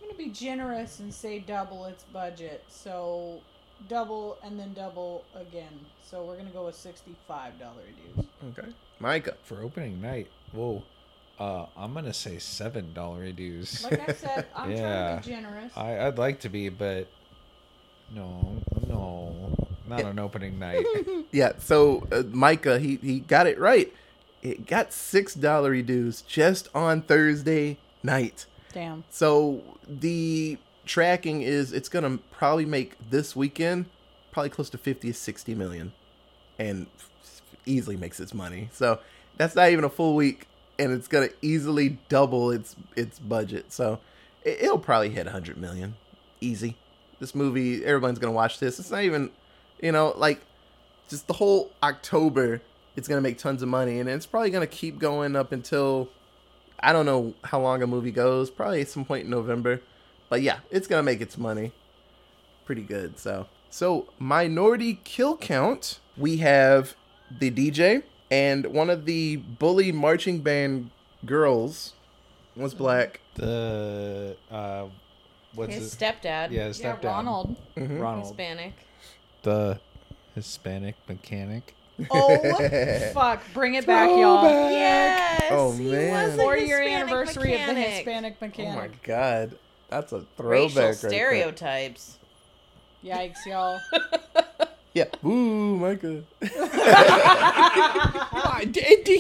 I'm 0.01 0.09
gonna 0.09 0.19
be 0.19 0.29
generous 0.31 1.01
and 1.01 1.13
say 1.13 1.39
double 1.39 1.87
its 1.87 2.05
budget. 2.05 2.63
So 2.69 3.41
double 3.89 4.39
and 4.45 4.61
then 4.61 4.75
double 4.75 5.25
again. 5.35 5.81
So 6.05 6.25
we're 6.25 6.37
gonna 6.37 6.51
go 6.51 6.67
with 6.67 6.77
sixty-five 6.77 7.59
dollar 7.59 7.83
dues. 8.15 8.27
Okay. 8.51 8.69
Micah. 8.99 9.37
For 9.45 9.63
opening 9.63 10.01
night, 10.01 10.29
whoa. 10.53 10.83
Uh, 11.41 11.65
I'm 11.77 11.95
gonna 11.95 12.13
say 12.13 12.39
seven 12.39 12.93
dollar 12.93 13.33
dues. 13.33 13.83
Like 13.83 14.09
I 14.09 14.13
said, 14.13 14.47
I'm 14.55 14.67
trying 14.69 14.77
Yeah. 14.77 15.17
to 15.17 15.23
be 15.27 15.35
generous. 15.35 15.73
I, 15.77 16.07
I'd 16.07 16.19
like 16.19 16.41
to 16.41 16.51
be, 16.51 16.69
but 16.69 17.09
no, 18.15 18.57
no, 18.87 19.55
not 19.89 20.05
on 20.05 20.19
opening 20.19 20.59
night. 20.59 20.85
Yeah, 21.33 21.53
so 21.61 22.09
uh, 22.11 22.25
Micah, 22.31 22.81
he, 22.81 22.97
he 22.97 23.21
got 23.21 23.47
it 23.47 23.57
right. 23.61 23.93
It 24.43 24.67
got 24.67 24.93
six 24.93 25.33
dollar 25.35 25.81
dues 25.81 26.23
just 26.23 26.69
on 26.75 27.03
Thursday 27.03 27.79
night. 28.03 28.47
Damn. 28.73 29.05
So 29.11 29.63
the 29.89 30.59
tracking 30.87 31.43
is 31.43 31.73
it's 31.73 31.89
gonna 31.89 32.19
probably 32.33 32.65
make 32.67 32.97
this 33.11 33.35
weekend 33.37 33.87
probably 34.33 34.51
close 34.51 34.69
to 34.71 34.79
50 34.79 35.09
to 35.09 35.15
60 35.15 35.55
million 35.55 35.93
and 36.59 36.87
easily 37.65 37.97
makes 37.97 38.19
its 38.21 38.35
money. 38.35 38.69
So 38.73 38.99
that's 39.37 39.55
not 39.55 39.71
even 39.71 39.85
a 39.85 39.89
full 39.89 40.17
week 40.17 40.47
and 40.81 40.93
it's 40.95 41.07
gonna 41.07 41.29
easily 41.43 41.99
double 42.09 42.51
its 42.51 42.75
its 42.97 43.19
budget. 43.19 43.73
So 43.73 44.01
it, 44.43 44.63
it'll 44.63 44.79
probably 44.79 45.11
hit 45.11 45.27
100 45.27 45.59
million 45.59 45.95
easy. 46.41 46.77
This 47.21 47.35
movie, 47.35 47.85
everyone's 47.85 48.19
gonna 48.19 48.33
watch 48.33 48.59
this. 48.59 48.81
It's 48.81 48.91
not 48.91 49.03
even, 49.03 49.31
you 49.83 49.93
know, 49.93 50.15
like 50.17 50.41
just 51.09 51.27
the 51.27 51.35
whole 51.35 51.71
October. 51.83 52.63
It's 52.97 53.07
gonna 53.07 53.21
make 53.21 53.39
tons 53.39 53.63
of 53.63 53.69
money 53.69 54.01
and 54.01 54.09
it's 54.09 54.27
probably 54.27 54.51
gonna 54.51 54.67
keep 54.67 54.99
going 54.99 55.37
up 55.37 55.53
until 55.53 56.09
I 56.81 56.95
don't 56.95 57.05
know 57.07 57.35
how 57.45 57.61
long 57.61 57.83
a 57.83 57.87
movie 57.87 58.11
goes. 58.11 58.51
Probably 58.51 58.85
some 58.87 59.05
point 59.05 59.25
in 59.25 59.31
November. 59.31 59.83
But 60.31 60.41
yeah, 60.41 60.61
it's 60.71 60.87
gonna 60.87 61.03
make 61.03 61.21
its 61.21 61.37
money. 61.37 61.73
Pretty 62.65 62.83
good. 62.83 63.19
So 63.19 63.47
so 63.69 64.09
minority 64.19 64.99
kill 65.05 65.37
count. 65.37 66.01
We 66.17 66.39
have 66.39 66.97
the 67.31 67.51
DJ 67.51 68.03
and 68.31 68.67
one 68.67 68.91
of 68.91 69.05
the 69.07 69.37
bully 69.37 69.93
marching 69.93 70.41
band 70.41 70.91
girls 71.25 71.95
was 72.57 72.75
black. 72.75 73.21
The 73.35 74.37
uh, 74.51 74.87
what's 75.55 75.75
His 75.75 75.95
it? 75.95 75.99
stepdad, 75.99 76.51
Yeah, 76.51 76.67
his 76.67 76.81
Yeah, 76.81 76.97
stepdad. 76.97 77.05
Ronald. 77.05 77.57
Ronald, 77.77 78.27
Hispanic. 78.27 78.73
the 79.43 79.81
Hispanic 80.35 80.95
mechanic. 81.09 81.75
Oh 82.11 83.11
fuck! 83.15 83.43
Bring 83.53 83.75
it 83.75 83.87
back, 83.87 84.09
y'all. 84.09 84.43
Yes. 84.71 85.43
Oh, 85.51 85.73
man. 85.75 86.13
was 86.29 86.35
a 86.35 86.37
Four 86.39 86.57
year 86.57 86.81
Hispanic 86.81 87.03
anniversary 87.03 87.55
of 87.55 87.61
the 87.61 87.67
mechanic. 87.75 87.95
Hispanic 87.97 88.35
Oh 88.41 88.47
mechanic. 88.47 88.91
my 88.93 88.97
god. 89.03 89.59
That's 89.91 90.13
a 90.13 90.25
throwback 90.37 90.51
Racial 90.77 90.83
right 90.83 90.99
there. 91.01 91.11
stereotypes. 91.11 92.19
Yikes, 93.05 93.45
y'all. 93.47 93.81
Yeah. 94.93 95.05
Ooh, 95.25 95.77
Micah. 95.77 96.23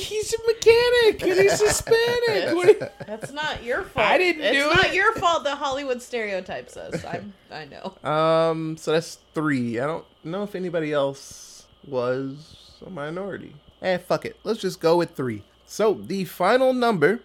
he's 0.00 0.34
a 0.34 0.38
mechanic 0.46 1.22
and 1.22 1.32
he's 1.40 1.60
Hispanic. 1.60 2.80
That's 3.06 3.32
not 3.32 3.62
your 3.62 3.82
fault. 3.84 4.06
I 4.06 4.18
didn't 4.18 4.42
it's 4.42 4.56
do 4.56 4.66
It's 4.68 4.76
not 4.76 4.86
it. 4.86 4.94
your 4.94 5.12
fault 5.14 5.44
that 5.44 5.58
Hollywood 5.58 6.02
stereotypes 6.02 6.76
us. 6.76 7.04
I 7.04 7.22
I 7.52 7.66
know. 7.66 7.94
Um, 8.08 8.76
so 8.76 8.92
that's 8.92 9.18
three. 9.34 9.78
I 9.78 9.86
don't 9.86 10.04
know 10.24 10.42
if 10.42 10.54
anybody 10.54 10.92
else 10.92 11.66
was 11.86 12.80
a 12.84 12.90
minority. 12.90 13.54
Eh, 13.82 13.98
fuck 13.98 14.24
it. 14.24 14.36
Let's 14.44 14.60
just 14.60 14.80
go 14.80 14.96
with 14.96 15.12
three. 15.14 15.44
So 15.66 15.94
the 15.94 16.24
final 16.24 16.72
number 16.72 17.20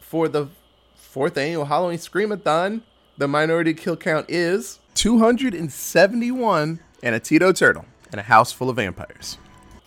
for 0.00 0.28
the 0.28 0.48
fourth 0.94 1.36
annual 1.36 1.64
Halloween 1.66 1.98
Screamathon, 1.98 2.82
the 3.18 3.26
minority 3.28 3.74
kill 3.74 3.96
count 3.96 4.26
is 4.28 4.78
271 4.94 6.80
and 7.04 7.14
a 7.14 7.20
Tito 7.20 7.52
turtle 7.52 7.84
and 8.10 8.18
a 8.18 8.24
house 8.24 8.50
full 8.50 8.68
of 8.70 8.76
vampires. 8.76 9.36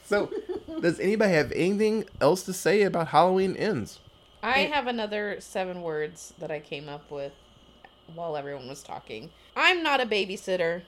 So, 0.05 0.31
does 0.79 0.99
anybody 0.99 1.33
have 1.33 1.51
anything 1.51 2.05
else 2.21 2.43
to 2.43 2.53
say 2.53 2.83
about 2.83 3.07
Halloween 3.09 3.55
ends? 3.57 3.99
I 4.43 4.59
have 4.59 4.85
another 4.87 5.37
seven 5.39 5.81
words 5.81 6.33
that 6.37 6.51
I 6.51 6.59
came 6.59 6.87
up 6.87 7.09
with 7.11 7.33
while 8.13 8.37
everyone 8.37 8.69
was 8.69 8.83
talking. 8.83 9.31
I'm 9.55 9.81
not 9.81 9.99
a 9.99 10.05
babysitter. 10.05 10.83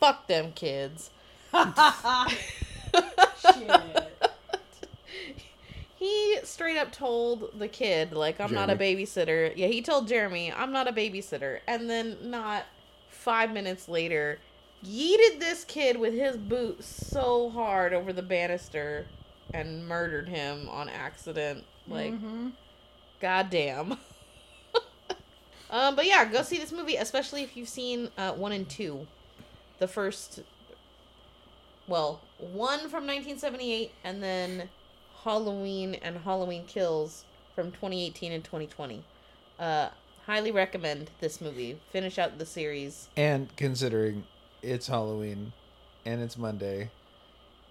Fuck 0.00 0.26
them 0.26 0.52
kids. 0.52 1.10
Shit. 1.52 1.68
He 5.96 6.38
straight 6.44 6.78
up 6.78 6.92
told 6.92 7.58
the 7.58 7.68
kid, 7.68 8.14
like, 8.14 8.40
I'm 8.40 8.54
not 8.54 8.70
a 8.70 8.74
babysitter. 8.74 9.52
Yeah, 9.54 9.66
he 9.66 9.82
told 9.82 10.08
Jeremy, 10.08 10.50
I'm 10.50 10.72
not 10.72 10.88
a 10.88 10.92
babysitter. 10.92 11.58
And 11.68 11.90
then, 11.90 12.16
not 12.22 12.64
five 13.10 13.52
minutes 13.52 13.86
later, 13.86 14.38
yeeted 14.84 15.38
this 15.38 15.64
kid 15.64 15.98
with 15.98 16.14
his 16.14 16.36
boot 16.36 16.82
so 16.82 17.50
hard 17.50 17.92
over 17.92 18.12
the 18.12 18.22
banister 18.22 19.06
and 19.52 19.86
murdered 19.86 20.28
him 20.28 20.68
on 20.68 20.88
accident. 20.88 21.64
Like, 21.86 22.14
goddamn. 23.20 23.92
um, 25.70 25.96
but 25.96 26.06
yeah, 26.06 26.24
go 26.24 26.42
see 26.42 26.58
this 26.58 26.72
movie, 26.72 26.96
especially 26.96 27.42
if 27.42 27.56
you've 27.56 27.68
seen 27.68 28.08
uh, 28.16 28.32
one 28.32 28.52
and 28.52 28.68
two. 28.68 29.06
The 29.78 29.88
first, 29.88 30.40
well, 31.86 32.20
one 32.38 32.80
from 32.80 33.06
1978, 33.06 33.92
and 34.04 34.22
then 34.22 34.68
Halloween 35.24 35.94
and 35.94 36.18
Halloween 36.18 36.64
Kills 36.66 37.24
from 37.54 37.72
2018 37.72 38.32
and 38.32 38.44
2020. 38.44 39.02
Uh, 39.58 39.88
highly 40.26 40.52
recommend 40.52 41.10
this 41.20 41.40
movie. 41.40 41.78
Finish 41.90 42.18
out 42.18 42.38
the 42.38 42.46
series. 42.46 43.08
And 43.16 43.54
considering 43.56 44.24
it's 44.62 44.86
Halloween 44.86 45.52
and 46.04 46.20
it's 46.22 46.36
Monday, 46.38 46.90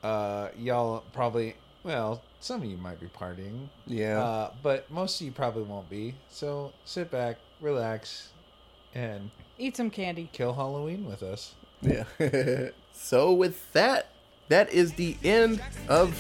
uh, 0.03 0.49
y'all 0.57 1.03
probably 1.13 1.55
well, 1.83 2.21
some 2.41 2.61
of 2.61 2.69
you 2.69 2.75
might 2.77 2.99
be 2.99 3.07
partying, 3.07 3.67
Yeah. 3.87 4.21
uh, 4.21 4.51
but 4.61 4.89
most 4.91 5.19
of 5.21 5.25
you 5.25 5.31
probably 5.31 5.63
won't 5.63 5.89
be. 5.89 6.13
So 6.29 6.73
sit 6.83 7.09
back, 7.09 7.37
relax, 7.61 8.29
and 8.93 9.31
Eat 9.57 9.77
some 9.77 9.89
candy. 9.89 10.29
kill 10.33 10.53
Halloween 10.53 11.05
with 11.05 11.23
us. 11.23 11.55
Yeah. 11.81 12.03
so 12.93 13.31
with 13.33 13.71
that, 13.73 14.07
that 14.49 14.71
is 14.73 14.93
the 14.93 15.15
end 15.23 15.61
of 15.87 16.11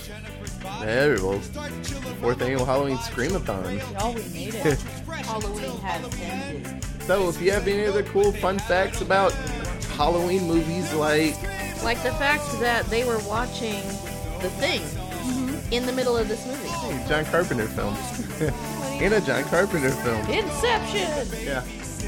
there. 0.79 1.17
Fourth 1.17 2.41
annual 2.41 2.65
Halloween 2.65 2.97
Screamathon. 2.97 3.79
Y'all, 3.99 4.13
we 4.13 4.21
made 4.29 4.55
it. 4.55 4.79
Halloween 5.25 5.77
has 5.81 6.19
ended. 6.21 6.83
So 7.03 7.27
if 7.27 7.41
you 7.41 7.51
have 7.51 7.67
any 7.67 7.85
other 7.85 8.03
cool 8.03 8.31
fun 8.31 8.59
facts 8.59 9.01
about 9.01 9.33
Halloween 9.99 10.47
movies 10.47 10.93
like 10.93 11.35
Like 11.83 12.01
the 12.03 12.13
fact 12.13 12.45
that 12.61 12.85
they 12.85 13.03
were 13.03 13.19
watching 13.27 13.83
The 14.39 14.49
Thing 14.55 14.81
in 15.73 15.85
the 15.85 15.91
middle 15.91 16.15
of 16.15 16.29
this 16.29 16.45
movie. 16.47 16.69
hey, 16.69 17.05
John 17.09 17.25
Carpenter 17.25 17.67
film. 17.67 17.93
in 19.01 19.11
a 19.11 19.19
John 19.19 19.43
Carpenter 19.43 19.91
film. 19.91 20.25
Inception! 20.29 21.45
Yeah. 21.45 21.65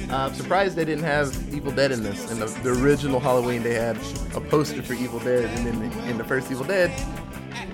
Uh, 0.10 0.28
I'm 0.28 0.34
surprised 0.34 0.78
they 0.78 0.86
didn't 0.86 1.04
have 1.04 1.36
Evil 1.54 1.74
Dead 1.74 1.92
in 1.92 2.02
this. 2.02 2.32
In 2.32 2.40
the, 2.40 2.46
the 2.64 2.70
original 2.82 3.20
Halloween, 3.20 3.62
they 3.62 3.74
had 3.74 3.98
a 4.36 4.40
poster 4.40 4.82
for 4.82 4.94
Evil 4.94 5.20
Dead, 5.20 5.44
and 5.58 5.68
then 5.68 5.92
in 6.10 6.18
the 6.18 6.24
first 6.24 6.50
Evil 6.50 6.66
Dead, 6.66 6.92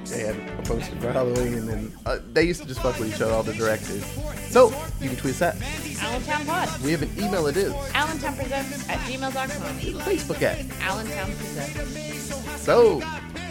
they 0.10 0.22
had 0.24 0.36
a 0.60 0.62
poster 0.64 0.96
for 0.98 1.12
Halloween, 1.12 1.54
and 1.56 1.70
then 1.70 1.94
uh, 2.06 2.20
they 2.34 2.44
used 2.44 2.62
to 2.62 2.68
just 2.68 2.82
fuck 2.82 2.98
with 3.00 3.14
each 3.14 3.22
other, 3.22 3.34
all 3.34 3.44
the 3.44 3.54
directors. 3.54 4.06
So 4.50 4.70
you 5.02 5.10
can 5.10 5.18
tweet 5.18 5.36
us 5.36 5.42
at. 5.42 5.56
Allentown 6.02 6.46
Pod. 6.46 6.82
We 6.82 6.92
have 6.92 7.02
an 7.02 7.12
email. 7.18 7.48
It 7.48 7.58
is 7.58 7.74
Allentown 7.94 8.36
Presents 8.36 8.88
at 8.90 9.00
gmail.com. 9.00 9.80
Facebook 10.02 10.42
at. 10.42 10.66
Allentown 10.82 11.32
Presents. 11.34 12.62
So 12.62 13.02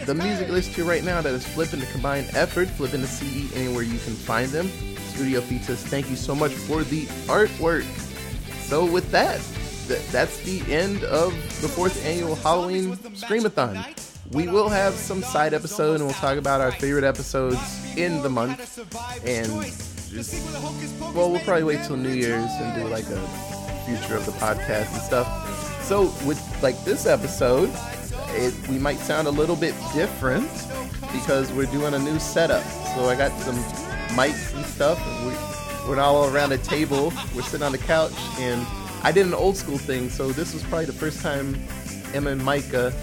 the 0.05 0.15
music 0.15 0.49
list 0.49 0.69
here 0.69 0.85
right 0.85 1.03
now 1.03 1.21
that 1.21 1.33
is 1.33 1.45
flipping 1.45 1.79
the 1.79 1.85
combined 1.87 2.29
effort, 2.33 2.67
flipping 2.69 3.01
the 3.01 3.07
CD 3.07 3.53
anywhere 3.55 3.83
you 3.83 3.99
can 3.99 4.13
find 4.13 4.49
them. 4.49 4.69
Studio 5.09 5.41
Pizzas, 5.41 5.77
thank 5.77 6.09
you 6.09 6.15
so 6.15 6.35
much 6.35 6.51
for 6.51 6.83
the 6.83 7.05
artwork. 7.27 7.83
So 8.67 8.85
with 8.85 9.09
that, 9.11 9.41
th- 9.87 10.05
that's 10.07 10.39
the 10.41 10.61
end 10.71 11.03
of 11.05 11.33
the 11.61 11.67
fourth 11.67 12.05
annual 12.05 12.35
Halloween 12.35 12.95
Screamathon. 13.15 14.16
We 14.31 14.47
will 14.47 14.67
have 14.67 14.93
some 14.93 15.23
side 15.23 15.53
episode 15.53 15.95
and 15.95 16.03
we'll 16.03 16.13
talk 16.15 16.37
about 16.37 16.59
our 16.59 16.71
favorite 16.71 17.05
episodes 17.05 17.57
in 17.95 18.21
the 18.21 18.29
month. 18.29 18.77
And 19.25 19.47
just 20.09 20.33
well, 21.15 21.31
we'll 21.31 21.39
probably 21.41 21.63
wait 21.63 21.83
till 21.85 21.95
New 21.95 22.11
Year's 22.11 22.51
and 22.59 22.75
do 22.75 22.89
like 22.89 23.05
a 23.05 23.21
future 23.85 24.17
of 24.17 24.25
the 24.25 24.33
podcast 24.33 24.91
and 24.93 25.01
stuff. 25.01 25.83
So 25.83 26.03
with 26.25 26.41
like 26.61 26.83
this 26.83 27.05
episode, 27.05 27.71
it 28.31 28.53
we 28.67 28.77
might 28.77 28.97
sound 28.97 29.27
a 29.27 29.31
little 29.31 29.55
bit 29.55 29.73
different 29.93 30.49
because 31.13 31.51
we're 31.53 31.71
doing 31.71 31.93
a 31.93 31.99
new 31.99 32.19
setup. 32.19 32.63
So 32.95 33.05
I 33.05 33.15
got 33.15 33.31
some 33.39 33.55
mics 34.15 34.53
and 34.55 34.65
stuff, 34.65 34.99
and 35.07 35.27
we, 35.27 35.89
we're 35.89 36.01
all 36.01 36.33
around 36.33 36.51
a 36.51 36.57
table. 36.57 37.13
We're 37.33 37.43
sitting 37.43 37.65
on 37.65 37.71
the 37.71 37.77
couch, 37.77 38.13
and 38.39 38.65
I 39.03 39.13
did 39.13 39.25
an 39.25 39.33
old 39.33 39.55
school 39.55 39.77
thing. 39.77 40.09
So 40.09 40.31
this 40.31 40.53
was 40.53 40.63
probably 40.63 40.85
the 40.85 40.93
first 40.93 41.21
time 41.21 41.55
Emma 42.13 42.31
and 42.31 42.43
Micah 42.43 42.93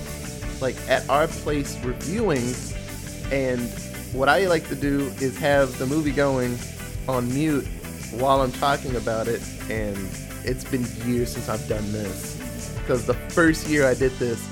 like 0.64 0.76
at 0.88 1.06
our 1.10 1.26
place 1.28 1.78
reviewing 1.84 2.54
and 3.30 3.60
what 4.14 4.30
I 4.30 4.46
like 4.46 4.66
to 4.68 4.74
do 4.74 5.00
is 5.20 5.36
have 5.36 5.76
the 5.76 5.84
movie 5.84 6.10
going 6.10 6.58
on 7.06 7.28
mute 7.28 7.66
while 8.12 8.40
I'm 8.40 8.50
talking 8.50 8.96
about 8.96 9.28
it 9.28 9.42
and 9.68 9.98
it's 10.42 10.64
been 10.64 10.86
years 11.06 11.32
since 11.32 11.50
I've 11.50 11.68
done 11.68 11.92
this. 11.92 12.40
Because 12.78 13.04
the 13.04 13.12
first 13.12 13.68
year 13.68 13.86
I 13.86 13.92
did 13.92 14.12
this 14.12 14.42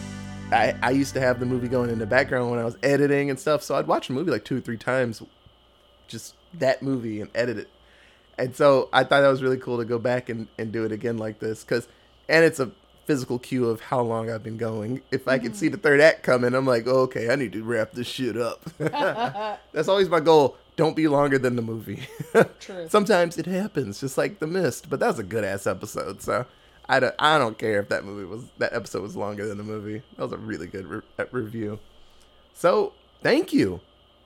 I, 0.52 0.74
I 0.82 0.90
used 0.90 1.14
to 1.14 1.20
have 1.20 1.40
the 1.40 1.46
movie 1.46 1.68
going 1.68 1.88
in 1.88 1.98
the 1.98 2.04
background 2.04 2.50
when 2.50 2.60
I 2.60 2.64
was 2.64 2.76
editing 2.82 3.30
and 3.30 3.40
stuff 3.40 3.62
so 3.62 3.74
I'd 3.76 3.86
watch 3.86 4.10
a 4.10 4.12
movie 4.12 4.30
like 4.30 4.44
two 4.44 4.58
or 4.58 4.60
three 4.60 4.76
times 4.76 5.22
just 6.08 6.34
that 6.58 6.82
movie 6.82 7.22
and 7.22 7.30
edit 7.34 7.56
it. 7.56 7.70
And 8.36 8.54
so 8.54 8.90
I 8.92 9.04
thought 9.04 9.22
that 9.22 9.28
was 9.28 9.42
really 9.42 9.56
cool 9.56 9.78
to 9.78 9.86
go 9.86 9.98
back 9.98 10.28
and, 10.28 10.46
and 10.58 10.72
do 10.72 10.84
it 10.84 10.92
again 10.92 11.16
like 11.16 11.38
this 11.38 11.64
because 11.64 11.88
and 12.28 12.44
it's 12.44 12.60
a 12.60 12.70
physical 13.04 13.38
cue 13.38 13.68
of 13.68 13.80
how 13.80 14.00
long 14.00 14.30
I've 14.30 14.42
been 14.42 14.56
going. 14.56 15.02
If 15.10 15.26
I 15.28 15.38
can 15.38 15.54
see 15.54 15.68
the 15.68 15.76
third 15.76 16.00
act 16.00 16.22
coming, 16.22 16.54
I'm 16.54 16.66
like, 16.66 16.86
oh, 16.86 17.00
okay, 17.02 17.30
I 17.30 17.36
need 17.36 17.52
to 17.52 17.62
wrap 17.62 17.92
this 17.92 18.06
shit 18.06 18.36
up. 18.36 18.62
That's 18.78 19.88
always 19.88 20.08
my 20.08 20.20
goal. 20.20 20.56
Don't 20.76 20.96
be 20.96 21.08
longer 21.08 21.38
than 21.38 21.56
the 21.56 21.62
movie. 21.62 22.06
True. 22.60 22.88
Sometimes 22.88 23.36
it 23.36 23.46
happens, 23.46 24.00
just 24.00 24.16
like 24.16 24.38
The 24.38 24.46
Mist, 24.46 24.88
but 24.88 25.00
that 25.00 25.08
was 25.08 25.18
a 25.18 25.24
good 25.24 25.44
ass 25.44 25.66
episode. 25.66 26.22
So 26.22 26.46
I 26.88 27.00
don't, 27.00 27.14
I 27.18 27.38
don't 27.38 27.58
care 27.58 27.78
if 27.80 27.88
that 27.90 28.04
movie 28.04 28.24
was 28.24 28.44
that 28.58 28.72
episode 28.72 29.02
was 29.02 29.16
longer 29.16 29.46
than 29.46 29.58
the 29.58 29.64
movie. 29.64 30.02
That 30.16 30.22
was 30.22 30.32
a 30.32 30.38
really 30.38 30.66
good 30.66 30.86
re- 30.86 31.02
uh, 31.18 31.26
review. 31.30 31.78
So 32.54 32.94
thank 33.22 33.52
you. 33.52 33.80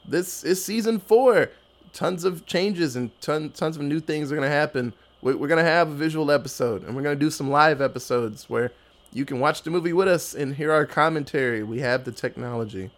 This 0.07 0.45
is 0.45 0.65
season 0.65 1.01
four. 1.01 1.51
Tons 1.93 2.25
of 2.25 2.47
changes 2.47 2.95
and 2.95 3.19
ton, 3.21 3.51
tons 3.51 3.77
of 3.77 3.83
new 3.83 4.01
things 4.01 4.31
are 4.31 4.35
gonna 4.37 4.49
happen. 4.49 4.93
We're, 5.27 5.37
we're 5.37 5.49
gonna 5.49 5.65
have 5.65 5.91
a 5.91 5.95
visual 5.95 6.31
episode, 6.31 6.85
and 6.85 6.95
we're 6.95 7.03
gonna 7.03 7.17
do 7.17 7.33
some 7.33 7.51
live 7.51 7.81
episodes 7.81 8.49
where 8.49 8.71
you 9.13 9.25
can 9.25 9.41
watch 9.41 9.63
the 9.63 9.71
movie 9.73 9.93
with 9.93 10.07
us 10.07 10.37
and 10.37 10.55
hear 10.55 10.71
our 10.71 10.87
commentary. 10.87 11.65
We 11.65 11.81
have 11.81 12.05
the 12.05 12.13
technology. 12.13 12.91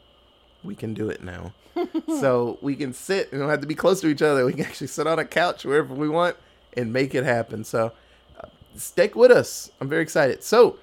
We 0.62 0.74
can 0.74 0.92
do 0.92 1.08
it 1.08 1.24
now. 1.24 1.54
so 2.20 2.58
we 2.60 2.76
can 2.76 2.92
sit 2.92 3.32
and 3.32 3.40
don't 3.40 3.48
have 3.48 3.62
to 3.62 3.66
be 3.66 3.74
close 3.74 4.02
to 4.02 4.08
each 4.08 4.20
other. 4.20 4.44
We 4.44 4.52
can 4.52 4.66
actually 4.66 4.88
sit 4.88 5.06
on 5.06 5.18
a 5.18 5.24
couch 5.24 5.64
wherever 5.64 5.94
we 5.94 6.10
want 6.10 6.36
and 6.76 6.92
make 6.92 7.14
it 7.14 7.24
happen. 7.24 7.64
So 7.64 7.92
uh, 8.38 8.48
stick 8.76 9.16
with 9.16 9.30
us. 9.30 9.70
I'm 9.80 9.88
very 9.88 10.02
excited. 10.02 10.44
So 10.44 10.78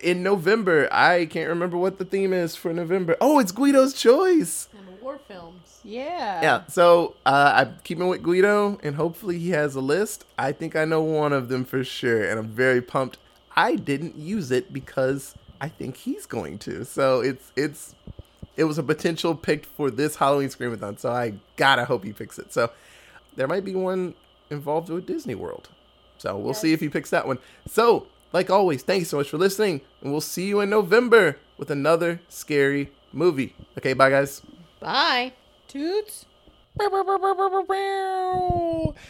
in 0.00 0.22
November, 0.22 0.88
I 0.92 1.26
can't 1.26 1.48
remember 1.48 1.76
what 1.76 1.98
the 1.98 2.04
theme 2.04 2.32
is 2.32 2.56
for 2.56 2.72
November. 2.72 3.16
Oh, 3.20 3.38
it's 3.38 3.52
Guido's 3.52 3.94
choice. 3.94 4.68
And 4.76 5.00
war 5.00 5.18
films. 5.28 5.80
Yeah. 5.84 6.42
Yeah, 6.42 6.66
so 6.66 7.14
uh, 7.26 7.52
I'm 7.54 7.76
keeping 7.84 8.08
with 8.08 8.22
Guido, 8.22 8.78
and 8.82 8.96
hopefully 8.96 9.38
he 9.38 9.50
has 9.50 9.74
a 9.74 9.80
list. 9.80 10.24
I 10.38 10.52
think 10.52 10.76
I 10.76 10.84
know 10.84 11.02
one 11.02 11.32
of 11.32 11.48
them 11.48 11.64
for 11.64 11.84
sure, 11.84 12.24
and 12.28 12.38
I'm 12.38 12.48
very 12.48 12.80
pumped. 12.80 13.18
I 13.56 13.76
didn't 13.76 14.16
use 14.16 14.50
it 14.50 14.72
because 14.72 15.34
I 15.60 15.68
think 15.68 15.96
he's 15.96 16.26
going 16.26 16.58
to. 16.60 16.84
So 16.84 17.20
it's 17.20 17.52
it's 17.54 17.94
it 18.56 18.64
was 18.64 18.78
a 18.78 18.82
potential 18.82 19.34
pick 19.34 19.64
for 19.64 19.90
this 19.90 20.16
Halloween 20.16 20.48
Screamathon. 20.48 20.98
So 20.98 21.12
I 21.12 21.34
gotta 21.56 21.84
hope 21.84 22.04
he 22.04 22.12
picks 22.12 22.38
it. 22.38 22.52
So 22.52 22.70
there 23.36 23.46
might 23.46 23.64
be 23.64 23.74
one 23.74 24.14
involved 24.50 24.88
with 24.88 25.06
Disney 25.06 25.34
World. 25.34 25.68
So 26.18 26.36
we'll 26.36 26.54
see 26.54 26.72
if 26.72 26.80
he 26.80 26.88
picks 26.88 27.10
that 27.10 27.26
one. 27.26 27.38
So 27.66 28.06
like 28.34 28.50
always, 28.50 28.82
thank 28.82 28.98
you 28.98 29.04
so 29.04 29.16
much 29.16 29.30
for 29.30 29.38
listening, 29.38 29.80
and 30.02 30.10
we'll 30.10 30.20
see 30.20 30.48
you 30.48 30.60
in 30.60 30.68
November 30.68 31.38
with 31.56 31.70
another 31.70 32.20
scary 32.28 32.90
movie. 33.12 33.54
Okay, 33.78 33.92
bye 33.92 34.10
guys. 34.10 34.42
Bye. 34.80 35.32
Toots. 35.68 36.26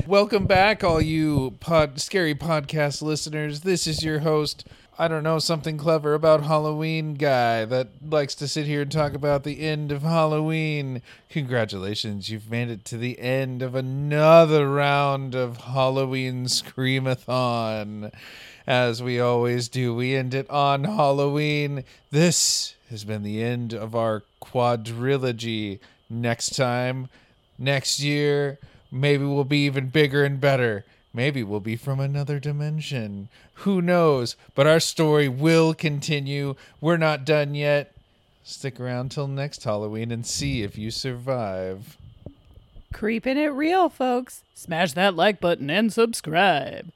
Welcome 0.07 0.47
back, 0.47 0.85
all 0.85 1.01
you 1.01 1.57
pod 1.59 1.99
scary 1.99 2.35
podcast 2.35 3.01
listeners. 3.01 3.63
This 3.63 3.87
is 3.87 4.05
your 4.05 4.19
host. 4.19 4.69
I 4.99 5.09
don't 5.09 5.23
know 5.23 5.39
something 5.39 5.79
clever 5.79 6.13
about 6.13 6.45
Halloween 6.45 7.15
guy 7.15 7.65
that 7.65 7.89
likes 8.07 8.35
to 8.37 8.47
sit 8.47 8.67
here 8.67 8.83
and 8.83 8.93
talk 8.93 9.15
about 9.15 9.43
the 9.43 9.61
end 9.61 9.91
of 9.91 10.03
Halloween. 10.03 11.01
Congratulations, 11.31 12.29
you've 12.29 12.51
made 12.51 12.69
it 12.69 12.85
to 12.85 12.99
the 12.99 13.19
end 13.19 13.63
of 13.63 13.75
another 13.75 14.71
round 14.71 15.35
of 15.35 15.57
Halloween 15.57 16.45
Screamathon. 16.45 18.13
As 18.67 19.03
we 19.03 19.21
always 19.21 19.69
do, 19.69 19.95
we 19.95 20.15
end 20.15 20.33
it 20.33 20.49
on 20.49 20.85
Halloween. 20.85 21.85
This 22.11 22.75
has 22.89 23.05
been 23.05 23.23
the 23.23 23.43
end 23.43 23.75
of 23.75 23.95
our 23.95 24.23
quadrilogy. 24.43 25.81
Next 26.09 26.57
time, 26.57 27.09
next 27.59 28.01
year, 28.01 28.59
maybe 28.91 29.25
we'll 29.25 29.45
be 29.45 29.67
even 29.67 29.89
bigger 29.89 30.25
and 30.25 30.41
better. 30.41 30.85
Maybe 31.13 31.43
we'll 31.43 31.61
be 31.61 31.77
from 31.77 32.01
another 32.01 32.41
dimension. 32.41 33.29
Who 33.59 33.83
knows? 33.83 34.35
But 34.55 34.67
our 34.67 34.81
story 34.81 35.29
will 35.29 35.75
continue. 35.75 36.55
We're 36.81 36.97
not 36.97 37.27
done 37.27 37.55
yet. 37.55 37.93
Stick 38.45 38.81
around 38.81 39.11
till 39.11 39.29
next 39.29 39.63
Halloween 39.65 40.11
and 40.11 40.27
see 40.27 40.63
if 40.63 40.79
you 40.79 40.91
survive. 40.91 41.99
Creeping 42.95 43.37
it 43.37 43.49
real, 43.49 43.89
folks. 43.89 44.43
Smash 44.55 44.93
that 44.95 45.15
like 45.15 45.41
button 45.41 45.69
and 45.69 45.93
subscribe. 45.93 46.91